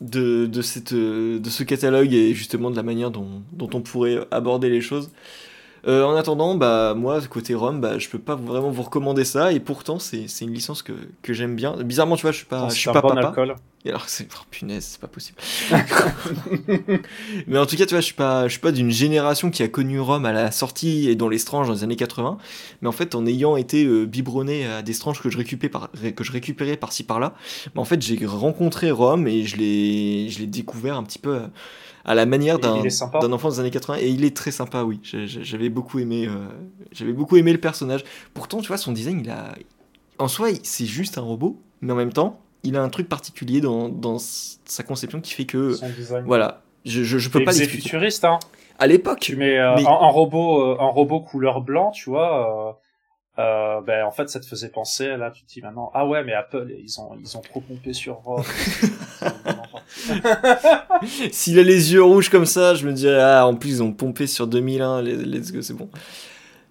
de, 0.00 0.46
de, 0.46 0.62
cette, 0.62 0.92
de 0.92 1.48
ce 1.48 1.62
catalogue 1.62 2.12
et 2.12 2.34
justement 2.34 2.70
de 2.70 2.76
la 2.76 2.82
manière 2.82 3.10
dont, 3.10 3.42
dont 3.52 3.70
on 3.74 3.80
pourrait 3.80 4.26
aborder 4.30 4.68
les 4.68 4.80
choses. 4.80 5.10
Euh, 5.86 6.04
en 6.04 6.16
attendant, 6.16 6.54
bah 6.54 6.94
moi 6.94 7.20
côté 7.28 7.54
Rome, 7.54 7.80
bah 7.80 7.98
je 7.98 8.08
peux 8.08 8.18
pas 8.18 8.36
vraiment 8.36 8.70
vous 8.70 8.82
recommander 8.82 9.24
ça 9.24 9.52
et 9.52 9.60
pourtant 9.60 9.98
c'est 9.98 10.26
une 10.40 10.54
licence 10.54 10.82
que, 10.82 10.92
que 11.22 11.32
j'aime 11.34 11.56
bien. 11.56 11.76
Bizarrement, 11.82 12.16
tu 12.16 12.22
vois, 12.22 12.32
je 12.32 12.38
suis 12.38 12.46
pas 12.46 12.68
je 12.70 12.74
suis 12.74 12.90
pas 12.90 13.02
bon 13.02 13.08
papa. 13.08 13.28
Alcool. 13.28 13.54
Et 13.84 13.90
alors 13.90 14.04
c'est 14.06 14.26
oh, 14.34 14.44
punaise, 14.50 14.92
c'est 14.92 15.00
pas 15.00 15.08
possible. 15.08 15.36
Mais 17.46 17.58
en 17.58 17.66
tout 17.66 17.76
cas, 17.76 17.84
tu 17.84 17.90
vois, 17.90 18.00
je 18.00 18.06
suis 18.06 18.14
pas 18.14 18.44
je 18.44 18.52
suis 18.52 18.60
pas 18.60 18.72
d'une 18.72 18.90
génération 18.90 19.50
qui 19.50 19.62
a 19.62 19.68
connu 19.68 20.00
Rome 20.00 20.24
à 20.24 20.32
la 20.32 20.50
sortie 20.50 21.10
et 21.10 21.16
dans 21.16 21.28
les 21.28 21.36
Strange 21.36 21.66
dans 21.66 21.74
les 21.74 21.84
années 21.84 21.96
80, 21.96 22.38
mais 22.80 22.88
en 22.88 22.92
fait 22.92 23.14
en 23.14 23.26
ayant 23.26 23.56
été 23.56 23.84
euh, 23.84 24.06
biberonné 24.06 24.66
à 24.66 24.80
des 24.80 24.94
Strange 24.94 25.20
que 25.20 25.28
je 25.28 25.36
récupérais 25.36 25.70
par 25.70 25.90
que 25.92 26.24
je 26.24 26.32
récupérais 26.32 26.78
par-ci 26.78 27.04
par-là, 27.04 27.34
bah, 27.74 27.82
en 27.82 27.84
fait, 27.84 28.00
j'ai 28.00 28.18
rencontré 28.24 28.90
Rome 28.90 29.28
et 29.28 29.44
je 29.44 29.58
l'ai 29.58 30.30
je 30.30 30.38
l'ai 30.38 30.46
découvert 30.46 30.96
un 30.96 31.02
petit 31.02 31.18
peu 31.18 31.40
à 32.04 32.14
la 32.14 32.26
manière 32.26 32.58
d'un 32.58 33.32
enfant 33.32 33.48
des 33.48 33.60
années 33.60 33.70
80 33.70 33.98
et 34.00 34.08
il 34.08 34.24
est 34.24 34.36
très 34.36 34.50
sympa 34.50 34.82
oui. 34.82 35.00
J'avais 35.02 35.68
beaucoup 35.68 35.98
aimé 35.98 36.26
euh, 36.26 36.46
j'avais 36.92 37.12
beaucoup 37.12 37.36
aimé 37.36 37.52
le 37.52 37.60
personnage. 37.60 38.04
Pourtant 38.34 38.60
tu 38.60 38.68
vois 38.68 38.76
son 38.76 38.92
design 38.92 39.20
il 39.20 39.30
a 39.30 39.54
en 40.18 40.28
soi 40.28 40.48
c'est 40.62 40.86
juste 40.86 41.18
un 41.18 41.22
robot 41.22 41.58
mais 41.80 41.92
en 41.92 41.96
même 41.96 42.12
temps 42.12 42.40
il 42.64 42.76
a 42.76 42.82
un 42.82 42.88
truc 42.88 43.08
particulier 43.08 43.60
dans, 43.60 43.88
dans 43.88 44.16
sa 44.18 44.82
conception 44.82 45.20
qui 45.20 45.34
fait 45.34 45.44
que 45.44 45.76
voilà. 46.24 46.62
Je, 46.84 47.02
je, 47.02 47.30
peux 47.30 47.42
pas 47.44 47.52
l'expliquer. 47.52 47.82
futuriste 47.82 48.26
hein. 48.26 48.38
À 48.78 48.86
l'époque 48.86 49.20
tu 49.20 49.36
mets 49.36 49.58
euh, 49.58 49.74
un, 49.76 50.08
robot 50.08 50.60
euh, 50.60 50.76
un 50.78 50.88
robot 50.88 51.20
couleur 51.20 51.62
blanc 51.62 51.92
tu 51.92 52.10
vois 52.10 52.78
euh, 53.38 53.80
ben 53.80 54.04
en 54.04 54.10
fait 54.10 54.28
ça 54.28 54.38
te 54.38 54.46
faisait 54.46 54.68
penser 54.68 55.16
là 55.16 55.30
tu 55.30 55.44
te 55.44 55.48
dis 55.48 55.62
maintenant 55.62 55.90
ah 55.94 56.06
ouais 56.06 56.22
mais 56.24 56.34
Apple 56.34 56.70
ils 56.82 57.00
ont 57.00 57.16
ils 57.18 57.36
ont 57.38 57.40
trop 57.40 57.60
pompé 57.60 57.94
sur 57.94 58.16
Rome 58.24 58.44
s'il 61.32 61.58
a 61.58 61.62
les 61.62 61.92
yeux 61.92 62.02
rouges 62.02 62.28
comme 62.28 62.46
ça 62.46 62.74
je 62.74 62.86
me 62.86 62.92
dirais 62.92 63.20
ah 63.20 63.46
en 63.46 63.54
plus 63.54 63.70
ils 63.70 63.82
ont 63.82 63.92
pompé 63.92 64.26
sur 64.26 64.46
2001 64.46 65.02
let's 65.02 65.52
go 65.52 65.62
c'est 65.62 65.74
bon 65.74 65.88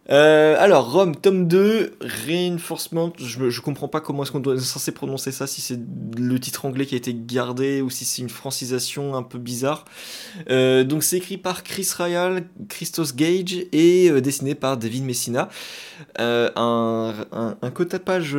euh, 0.10 0.56
alors, 0.60 0.92
Rome, 0.92 1.16
tome 1.16 1.48
2, 1.48 1.98
Reinforcement, 2.02 3.14
je, 3.18 3.50
je 3.50 3.62
comprends 3.62 3.88
pas 3.88 4.02
comment 4.02 4.24
est-ce 4.24 4.32
qu'on 4.32 4.42
doit 4.42 4.60
censé 4.60 4.92
prononcer 4.92 5.32
ça, 5.32 5.48
si 5.48 5.62
c'est 5.62 5.80
le 6.18 6.40
titre 6.40 6.66
anglais 6.66 6.86
qui 6.86 6.96
a 6.96 6.98
été 6.98 7.16
gardé 7.16 7.82
ou 7.82 7.90
si 7.90 8.04
c'est 8.04 8.22
une 8.22 8.30
francisation 8.30 9.16
un 9.16 9.24
peu 9.24 9.40
bizarre. 9.40 9.86
Euh, 10.50 10.84
donc 10.84 11.04
c'est 11.04 11.18
écrit 11.18 11.38
par 11.38 11.64
Chris 11.64 11.88
Ryall, 11.98 12.44
Christos 12.68 13.16
Gage 13.16 13.66
et 13.72 14.10
euh, 14.10 14.20
dessiné 14.20 14.56
par 14.56 14.78
David 14.78 15.06
Messina. 15.06 15.50
Un, 16.20 16.52
un, 16.56 17.58
un 17.62 17.72
quota 17.72 17.98
page 17.98 18.38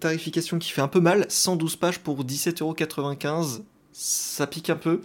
tarification 0.00 0.58
qui 0.58 0.70
fait 0.70 0.82
un 0.82 0.88
peu 0.88 1.00
mal, 1.00 1.24
112 1.28 1.76
pages 1.76 1.98
pour 2.00 2.24
17,95€, 2.24 3.62
ça 3.92 4.46
pique 4.46 4.68
un 4.68 4.76
peu. 4.76 5.00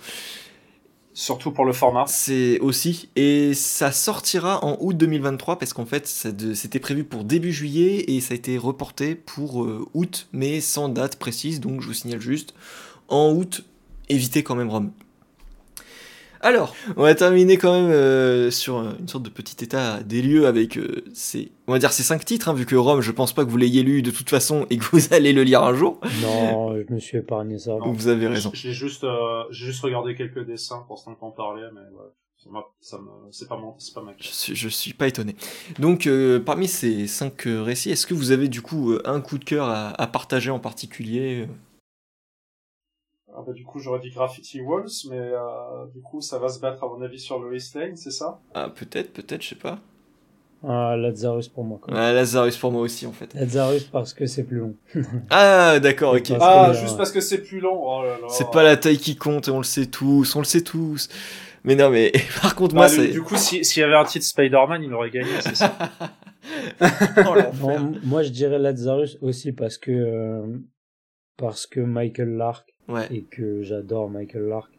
Surtout 1.14 1.52
pour 1.52 1.66
le 1.66 1.74
format. 1.74 2.06
C'est 2.08 2.60
aussi. 2.60 3.10
Et 3.16 3.54
ça 3.54 3.92
sortira 3.92 4.64
en 4.64 4.78
août 4.80 4.96
2023 4.96 5.60
parce 5.60 5.74
qu'en 5.74 5.86
fait, 5.86 6.08
c'était 6.08 6.80
prévu 6.80 7.04
pour 7.04 7.24
début 7.24 7.52
juillet 7.52 8.06
et 8.08 8.22
ça 8.22 8.34
a 8.34 8.36
été 8.36 8.58
reporté 8.58 9.16
pour 9.16 9.64
euh, 9.64 9.86
août, 9.94 10.28
mais 10.32 10.62
sans 10.62 10.90
date 10.90 11.18
précise. 11.18 11.60
Donc 11.60 11.82
je 11.82 11.88
vous 11.88 11.94
signale 11.94 12.22
juste, 12.22 12.54
en 13.10 13.34
août, 13.34 13.66
évitez 14.10 14.44
quand 14.44 14.56
même 14.56 14.70
Rome. 14.70 14.92
Alors, 16.44 16.76
on 16.98 17.04
va 17.04 17.14
terminer 17.14 17.58
quand 17.58 17.72
même 17.72 17.92
euh, 17.92 18.50
sur 18.50 18.78
une 18.78 19.08
sorte 19.08 19.24
de 19.24 19.30
petit 19.30 19.64
état 19.64 20.02
des 20.02 20.24
lieux 20.24 20.48
avec 20.48 20.78
euh, 20.78 21.04
ces, 21.14 21.52
on 21.68 21.72
va 21.72 21.80
dire 21.80 21.94
ces 21.94 22.02
cinq 22.02 22.26
titres, 22.26 22.50
hein, 22.50 22.54
vu 22.54 22.66
que 22.66 22.76
Rome, 22.76 23.02
je 23.02 23.12
pense 23.12 23.32
pas 23.34 23.46
que 23.46 23.50
vous 23.50 23.58
l'ayez 23.58 23.84
lu 23.84 24.02
de 24.02 24.10
toute 24.10 24.30
façon 24.30 24.66
et 24.72 24.78
que 24.78 24.84
vous 24.92 25.02
allez 25.14 25.34
le 25.34 25.44
lire 25.44 25.64
un 25.64 25.76
jour. 25.76 26.00
Non, 26.24 26.76
je 26.76 26.94
me 26.94 27.00
suis 27.00 27.20
épargné 27.20 27.60
ça. 27.60 27.78
vous 27.80 28.08
avez 28.08 28.28
raison. 28.28 28.50
J'ai 28.54 28.74
juste, 28.74 29.04
euh, 29.04 29.44
j'ai 29.52 29.68
juste 29.68 29.84
regardé 29.84 30.16
quelques 30.16 30.44
dessins 30.46 30.84
pour 30.88 30.98
s'en 30.98 31.14
parler, 31.32 31.64
mais 31.74 31.82
ouais. 31.82 32.10
Ça 32.80 32.98
c'est 33.30 33.48
pas 33.48 33.56
mon, 33.56 33.76
c'est 33.78 33.94
pas 33.94 34.02
ma 34.02 34.14
je 34.20 34.28
suis, 34.30 34.56
je 34.56 34.68
suis 34.68 34.94
pas 34.94 35.08
étonné. 35.08 35.36
Donc, 35.78 36.10
parmi 36.44 36.68
ces 36.68 37.06
cinq 37.06 37.44
récits, 37.46 37.92
est-ce 37.92 38.08
que 38.08 38.16
vous 38.16 38.32
avez 38.32 38.48
du 38.48 38.64
coup 38.64 38.96
un 39.06 39.22
coup 39.22 39.38
de 39.38 39.46
cœur 39.46 39.68
à, 39.68 39.90
à 39.90 40.08
partager 40.08 40.50
en 40.50 40.58
particulier 40.58 41.46
ah 43.36 43.44
bah, 43.46 43.54
du 43.54 43.64
coup, 43.64 43.80
j'aurais 43.80 44.00
dit 44.00 44.10
Graffiti 44.10 44.62
Walls, 44.62 44.90
mais 45.10 45.18
euh, 45.18 45.86
du 45.94 46.02
coup, 46.02 46.22
ça 46.22 46.38
va 46.38 46.50
se 46.50 46.60
battre, 46.60 46.84
à 46.84 46.88
mon 46.88 47.02
avis, 47.02 47.20
sur 47.20 47.40
Lois 47.40 47.58
Lane, 47.76 47.96
c'est 47.96 48.12
ça? 48.12 48.40
Ah, 48.54 48.70
peut-être, 48.70 49.14
peut-être, 49.14 49.42
je 49.42 49.50
sais 49.50 49.56
pas. 49.56 49.80
Ah, 50.68 50.96
Lazarus 50.96 51.48
pour 51.48 51.64
moi. 51.64 51.80
Quoi. 51.82 51.94
Ah, 51.98 52.14
Lazarus 52.14 52.56
pour 52.58 52.72
moi 52.72 52.82
aussi, 52.82 53.08
en 53.08 53.12
fait. 53.12 53.34
Lazarus 53.34 53.86
parce 53.86 54.14
que 54.14 54.28
c'est 54.28 54.44
plus 54.44 54.58
long. 54.58 54.76
ah, 55.30 55.80
d'accord, 55.80 56.14
ok. 56.14 56.34
Ah, 56.40 56.72
juste 56.74 56.98
parce 56.98 57.12
que 57.12 57.20
c'est 57.20 57.42
plus 57.42 57.60
long. 57.60 57.82
Oh 57.84 58.04
là 58.04 58.20
là. 58.22 58.28
C'est 58.30 58.52
pas 58.52 58.62
la 58.62 58.78
taille 58.78 59.00
qui 59.00 59.16
compte, 59.16 59.50
on 59.50 59.58
le 59.58 59.64
sait 59.64 59.88
tous, 59.88 60.36
on 60.36 60.40
le 60.40 60.46
sait 60.46 60.62
tous. 60.62 61.10
Mais 61.64 61.76
non, 61.76 61.90
mais 61.90 62.12
par 62.42 62.54
contre, 62.54 62.76
moi, 62.76 62.86
bah, 62.86 62.90
c'est. 62.90 63.08
Du 63.08 63.24
coup, 63.24 63.38
s'il 63.38 63.64
y 63.64 63.84
avait 63.84 63.96
un 63.96 64.04
titre 64.04 64.26
Spider-Man, 64.26 64.84
il 64.84 64.94
aurait 64.94 65.10
gagné, 65.10 65.32
c'est 65.40 65.56
ça. 65.56 65.76
oh, 66.82 67.78
moi, 68.04 68.22
je 68.22 68.30
dirais 68.30 68.60
Lazarus 68.60 69.18
aussi 69.22 69.54
parce 69.54 69.80
que 69.80 69.92
euh, 69.92 70.46
parce 71.38 71.66
que 71.66 71.80
Michael 71.80 72.36
Lark 72.36 72.71
et 73.10 73.24
que 73.24 73.62
j'adore 73.62 74.10
Michael 74.10 74.44
Lark. 74.44 74.72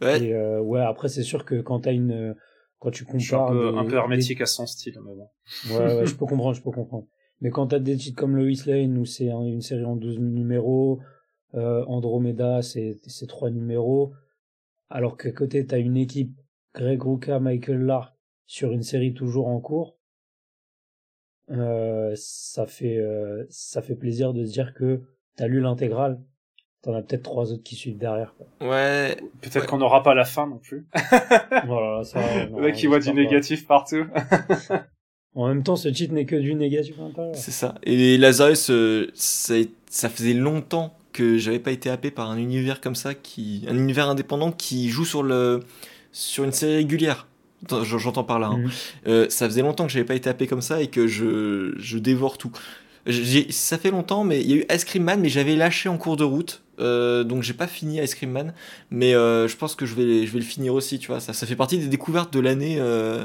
Ouais. 0.00 0.22
Et 0.22 0.34
euh, 0.34 0.60
ouais, 0.60 0.80
après 0.80 1.08
c'est 1.08 1.22
sûr 1.22 1.44
que 1.44 1.60
quand 1.60 1.80
t'as 1.80 1.92
une 1.92 2.34
quand 2.78 2.90
tu 2.90 3.04
compares 3.04 3.50
un 3.50 3.52
peu, 3.52 3.78
un 3.78 3.84
peu 3.84 3.96
hermétique 3.96 4.40
à 4.40 4.46
son 4.46 4.66
style 4.66 4.98
mais 5.04 5.14
bon. 5.14 5.28
Ouais, 5.70 5.94
ouais, 5.94 6.06
je 6.06 6.14
peux 6.16 6.26
comprendre, 6.26 6.54
je 6.54 6.62
peux 6.62 6.70
comprendre. 6.70 7.06
Mais 7.40 7.50
quand 7.50 7.68
t'as 7.68 7.78
des 7.78 7.96
titres 7.96 8.18
comme 8.18 8.36
Lois 8.36 8.50
Lane 8.66 8.96
où 8.98 9.04
c'est 9.04 9.26
une 9.26 9.60
série 9.60 9.84
en 9.84 9.96
12 9.96 10.20
numéros, 10.20 11.00
euh, 11.54 11.84
Andromeda 11.86 12.62
c'est 12.62 12.98
c'est 13.06 13.26
trois 13.26 13.50
numéros, 13.50 14.12
alors 14.88 15.16
qu'à 15.16 15.32
côté 15.32 15.66
t'as 15.66 15.78
une 15.78 15.96
équipe 15.96 16.34
Greg 16.74 17.02
Rucka, 17.02 17.40
Michael 17.40 17.82
Lark 17.82 18.14
sur 18.46 18.72
une 18.72 18.82
série 18.82 19.12
toujours 19.12 19.48
en 19.48 19.60
cours, 19.60 19.98
euh, 21.50 22.12
ça 22.16 22.66
fait 22.66 22.96
euh, 22.98 23.44
ça 23.50 23.82
fait 23.82 23.96
plaisir 23.96 24.32
de 24.32 24.44
se 24.44 24.52
dire 24.52 24.72
que 24.72 25.02
t'as 25.36 25.48
lu 25.48 25.60
l'intégrale 25.60 26.20
T'en 26.82 26.94
as 26.94 27.02
peut-être 27.02 27.22
trois 27.22 27.52
autres 27.52 27.62
qui 27.62 27.76
suivent 27.76 27.98
derrière. 27.98 28.34
Quoi. 28.36 28.68
Ouais. 28.68 29.16
Peut-être 29.40 29.66
qu'on 29.66 29.78
n'aura 29.78 30.02
pas 30.02 30.14
la 30.14 30.24
fin 30.24 30.48
non 30.48 30.58
plus. 30.58 30.84
voilà, 31.66 32.02
ça. 32.02 32.20
Le 32.46 32.60
mec 32.60 32.74
qui 32.74 32.88
voit 32.88 32.98
du 32.98 33.12
négatif 33.14 33.68
partout. 33.68 34.04
en 35.36 35.46
même 35.46 35.62
temps, 35.62 35.76
ce 35.76 35.88
titre 35.88 36.12
n'est 36.12 36.26
que 36.26 36.34
du 36.34 36.56
négatif 36.56 36.96
C'est 37.34 37.52
ça. 37.52 37.76
Et 37.84 38.18
Lazarus, 38.18 38.68
euh, 38.70 39.12
ça, 39.14 39.54
ça 39.88 40.08
faisait 40.08 40.34
longtemps 40.34 40.92
que 41.12 41.38
j'avais 41.38 41.60
pas 41.60 41.70
été 41.70 41.88
happé 41.88 42.10
par 42.10 42.30
un 42.30 42.38
univers 42.38 42.80
comme 42.80 42.96
ça, 42.96 43.14
qui, 43.14 43.64
un 43.68 43.76
univers 43.76 44.08
indépendant 44.08 44.50
qui 44.50 44.88
joue 44.88 45.04
sur 45.04 45.22
le, 45.22 45.60
sur 46.10 46.42
une 46.42 46.52
série 46.52 46.76
régulière. 46.76 47.28
J'entends 47.84 48.24
par 48.24 48.40
là. 48.40 48.48
Hein. 48.48 48.58
Mhm. 48.58 48.70
Euh, 49.06 49.26
ça 49.28 49.46
faisait 49.46 49.62
longtemps 49.62 49.86
que 49.86 49.92
j'avais 49.92 50.04
pas 50.04 50.16
été 50.16 50.28
happé 50.28 50.48
comme 50.48 50.62
ça 50.62 50.82
et 50.82 50.88
que 50.88 51.06
je, 51.06 51.74
je 51.78 51.98
dévore 51.98 52.38
tout. 52.38 52.50
Ça 53.50 53.78
fait 53.78 53.90
longtemps, 53.90 54.24
mais 54.24 54.40
il 54.40 54.50
y 54.50 54.52
a 54.54 54.56
eu 54.56 54.64
Ice 54.72 54.84
Cream 54.84 55.04
Man, 55.04 55.20
mais 55.20 55.28
j'avais 55.28 55.54
lâché 55.54 55.88
en 55.88 55.96
cours 55.96 56.16
de 56.16 56.24
route. 56.24 56.62
Euh, 56.82 57.24
donc 57.24 57.42
j'ai 57.42 57.54
pas 57.54 57.66
fini 57.66 58.00
Ice 58.00 58.14
Cream 58.14 58.30
Man, 58.30 58.52
mais 58.90 59.14
euh, 59.14 59.46
je 59.48 59.56
pense 59.56 59.74
que 59.74 59.86
je 59.86 59.94
vais, 59.94 60.26
je 60.26 60.32
vais 60.32 60.40
le 60.40 60.44
finir 60.44 60.74
aussi, 60.74 60.98
tu 60.98 61.08
vois. 61.08 61.20
Ça, 61.20 61.32
ça 61.32 61.46
fait 61.46 61.56
partie 61.56 61.78
des 61.78 61.86
découvertes 61.86 62.32
de 62.32 62.40
l'année 62.40 62.76
euh, 62.78 63.24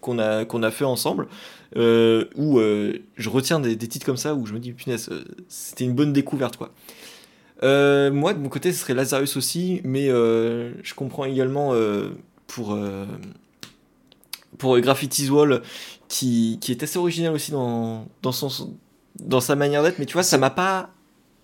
qu'on 0.00 0.18
a, 0.18 0.44
qu'on 0.44 0.62
a 0.62 0.70
fait 0.70 0.84
ensemble, 0.84 1.26
où 1.76 2.60
je 2.60 3.28
retiens 3.28 3.60
des, 3.60 3.76
titres 3.76 4.06
comme 4.06 4.16
ça, 4.16 4.34
où 4.34 4.46
je 4.46 4.52
me 4.52 4.58
dis, 4.58 4.72
punaise, 4.72 5.10
c'était 5.48 5.84
une 5.84 5.94
bonne 5.94 6.12
découverte, 6.12 6.56
quoi. 6.56 6.70
moi, 7.62 8.34
de 8.34 8.38
mon 8.38 8.48
côté, 8.48 8.72
ce 8.72 8.80
serait 8.80 8.94
Lazarus 8.94 9.36
aussi, 9.36 9.80
mais 9.82 10.08
je 10.08 10.94
comprends 10.94 11.24
également 11.24 11.74
pour, 12.46 12.78
pour 14.58 14.78
Graffiti's 14.78 15.30
Wall, 15.30 15.62
qui, 16.08 16.58
qui 16.60 16.70
est 16.70 16.82
assez 16.82 16.98
original 16.98 17.34
aussi 17.34 17.50
dans, 17.50 18.06
dans, 18.22 18.30
son, 18.30 18.74
dans 19.18 19.40
sa 19.40 19.56
manière 19.56 19.82
d'être, 19.82 19.98
mais 19.98 20.06
tu 20.06 20.12
vois, 20.12 20.22
ça 20.22 20.38
m'a 20.38 20.50
pas 20.50 20.93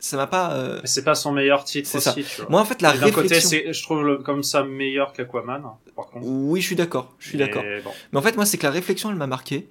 ça 0.00 0.16
m'a 0.16 0.26
pas. 0.26 0.54
Euh... 0.54 0.80
C'est 0.84 1.04
pas 1.04 1.14
son 1.14 1.32
meilleur 1.32 1.64
titre 1.64 1.94
aussi. 1.94 2.04
Ça. 2.04 2.12
Tu 2.14 2.22
vois. 2.40 2.50
Moi, 2.50 2.60
en 2.60 2.64
fait, 2.64 2.82
la 2.82 2.90
réflexion. 2.90 3.58
Côté, 3.58 3.72
je 3.72 3.82
trouve 3.82 4.02
le, 4.04 4.18
comme 4.18 4.42
ça 4.42 4.64
meilleur 4.64 5.12
qu'Aquaman. 5.12 5.62
Par 5.94 6.06
contre. 6.06 6.26
Oui, 6.26 6.60
je 6.60 6.66
suis 6.66 6.76
d'accord. 6.76 7.14
Je 7.18 7.28
suis 7.28 7.38
d'accord. 7.38 7.62
Bon. 7.84 7.90
Mais 8.12 8.18
en 8.18 8.22
fait, 8.22 8.36
moi, 8.36 8.46
c'est 8.46 8.58
que 8.58 8.66
la 8.66 8.72
réflexion, 8.72 9.10
elle 9.10 9.16
m'a 9.16 9.26
marqué. 9.26 9.68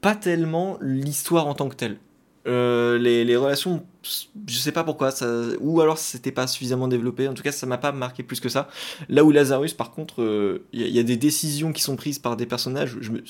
Pas 0.00 0.14
tellement 0.14 0.78
l'histoire 0.80 1.46
en 1.46 1.54
tant 1.54 1.68
que 1.68 1.74
telle. 1.74 1.98
Euh, 2.46 2.96
les, 2.98 3.24
les, 3.24 3.36
relations, 3.36 3.84
je 4.02 4.58
sais 4.58 4.70
pas 4.70 4.84
pourquoi, 4.84 5.10
ça, 5.10 5.26
ou 5.60 5.80
alors 5.80 5.98
c'était 5.98 6.30
pas 6.30 6.46
suffisamment 6.46 6.86
développé. 6.86 7.26
En 7.26 7.34
tout 7.34 7.42
cas, 7.42 7.50
ça 7.50 7.66
m'a 7.66 7.78
pas 7.78 7.92
marqué 7.92 8.22
plus 8.22 8.38
que 8.38 8.48
ça. 8.48 8.68
Là 9.08 9.24
où 9.24 9.32
Lazarus, 9.32 9.74
par 9.74 9.90
contre, 9.90 10.20
il 10.20 10.24
euh, 10.24 10.66
y, 10.72 10.90
y, 10.90 10.98
a 11.00 11.02
des 11.02 11.16
décisions 11.16 11.72
qui 11.72 11.82
sont 11.82 11.96
prises 11.96 12.20
par 12.20 12.36
des 12.36 12.46
personnages. 12.46 12.96
Je 13.00 13.10
me, 13.10 13.24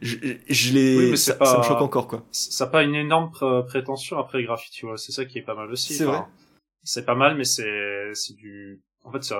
je, 0.00 0.16
je 0.48 0.72
les, 0.72 1.16
ça, 1.16 1.36
ça, 1.44 1.58
me 1.58 1.62
choque 1.64 1.80
encore 1.80 2.06
quoi. 2.06 2.24
Ça 2.30 2.66
n'a 2.66 2.70
pas 2.70 2.82
une 2.84 2.94
énorme 2.94 3.32
prétention 3.66 4.18
après 4.18 4.42
Graffiti, 4.44 4.82
vois. 4.82 4.96
c'est 4.96 5.12
ça 5.12 5.24
qui 5.24 5.38
est 5.38 5.42
pas 5.42 5.54
mal 5.54 5.70
aussi. 5.70 5.94
C'est 5.94 6.04
vrai. 6.04 6.22
C'est 6.84 7.04
pas 7.04 7.16
mal, 7.16 7.36
mais 7.36 7.44
c'est 7.44 8.10
c'est 8.14 8.34
du, 8.36 8.80
en 9.04 9.10
fait, 9.10 9.34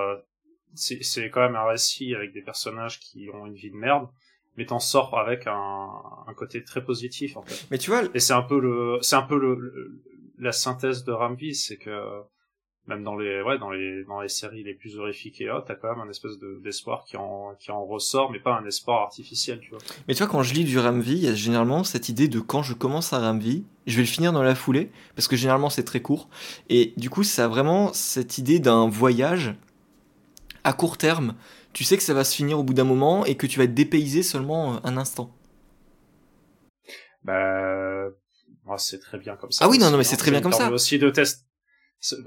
c'est 0.75 1.03
c'est 1.03 1.31
quand 1.31 1.41
même 1.41 1.57
un 1.57 1.65
récit 1.65 2.15
avec 2.15 2.33
des 2.33 2.43
personnages 2.43 2.99
qui 2.99 3.29
ont 3.33 3.47
une 3.47 3.55
vie 3.55 3.71
de 3.71 3.77
merde 3.77 4.09
mais 4.57 4.67
t'en 4.67 4.81
sors 4.81 5.19
avec 5.19 5.47
un, 5.47 5.89
un 6.27 6.35
côté 6.35 6.63
très 6.65 6.85
positif 6.85 7.37
en 7.37 7.43
fait. 7.43 7.67
Mais 7.71 7.79
tu 7.79 7.91
vois, 7.91 8.03
et 8.15 8.21
c'est 8.21 8.33
un 8.33 8.43
peu 8.43 8.61
le, 8.61 8.99
c'est 9.03 9.17
un 9.17 9.23
peu 9.23 9.39
le, 9.39 10.03
la 10.39 10.53
synthèse 10.53 11.05
de 11.05 11.13
Rambi, 11.13 11.55
c'est 11.55 11.77
que 11.77 12.23
même 12.87 13.05
dans 13.05 13.17
les 13.17 13.43
ouais 13.43 13.59
dans 13.59 13.71
les 13.71 14.05
dans 14.05 14.21
les 14.21 14.29
séries 14.29 14.65
les 14.65 14.75
plus 14.75 14.99
horrifiques 14.99 15.41
et 15.41 15.51
autres 15.51 15.67
t'as 15.67 15.75
quand 15.75 15.91
même 15.95 16.07
un 16.07 16.11
espèce 16.11 16.39
de 16.39 16.61
d'espoir 16.63 17.05
qui 17.05 17.17
en 17.17 17.55
qui 17.59 17.71
en 17.71 17.85
ressort 17.85 18.31
mais 18.31 18.41
pas 18.41 18.55
un 18.55 18.65
espoir 18.67 19.03
artificiel 19.03 19.61
tu 19.61 19.71
vois 19.71 19.79
mais 20.09 20.15
tu 20.15 20.23
vois 20.23 20.31
quand 20.31 20.43
je 20.43 20.55
lis 20.55 20.65
du 20.65 20.79
Ramvi 20.79 21.13
il 21.13 21.25
y 21.25 21.29
a 21.29 21.35
généralement 21.35 21.85
cette 21.85 22.09
idée 22.09 22.27
de 22.27 22.41
quand 22.41 22.63
je 22.63 22.75
commence 22.75 23.13
un 23.13 23.21
Ramvi 23.21 23.65
je 23.87 23.97
vais 23.97 24.03
le 24.03 24.09
finir 24.09 24.33
dans 24.33 24.43
la 24.43 24.55
foulée 24.55 24.91
parce 25.15 25.29
que 25.29 25.37
généralement 25.37 25.71
c'est 25.71 25.85
très 25.85 26.01
court 26.01 26.29
et 26.69 26.93
du 26.97 27.11
coup 27.11 27.23
ça 27.23 27.45
a 27.45 27.49
vraiment 27.49 27.93
cette 27.93 28.39
idée 28.39 28.61
d'un 28.61 28.89
voyage 28.89 29.55
à 30.65 30.73
court 30.73 30.97
terme 30.97 31.35
tu 31.73 31.85
sais 31.85 31.97
que 31.97 32.03
ça 32.03 32.15
va 32.15 32.25
se 32.25 32.35
finir 32.35 32.59
au 32.59 32.63
bout 32.63 32.75
d'un 32.75 32.85
moment 32.85 33.25
et 33.25 33.37
que 33.37 33.47
tu 33.47 33.59
vas 33.59 33.65
être 33.65 33.75
dépaysé 33.75 34.23
seulement 34.23 34.75
euh, 34.75 34.79
un 34.85 34.97
instant. 34.97 35.35
Bah 37.23 37.81
c'est 38.79 39.01
très 39.01 39.19
bien 39.19 39.37
comme 39.37 39.51
ça 39.51 39.65
ah 39.65 39.69
oui 39.69 39.79
non 39.79 39.91
non 39.91 39.99
mais 39.99 40.05
c'est 40.05 40.17
très 40.17 40.31
bien 40.31 40.41
comme 40.41 40.53
ça. 40.53 40.71
aussi 40.71 40.99
de 40.99 41.11
test 41.11 41.47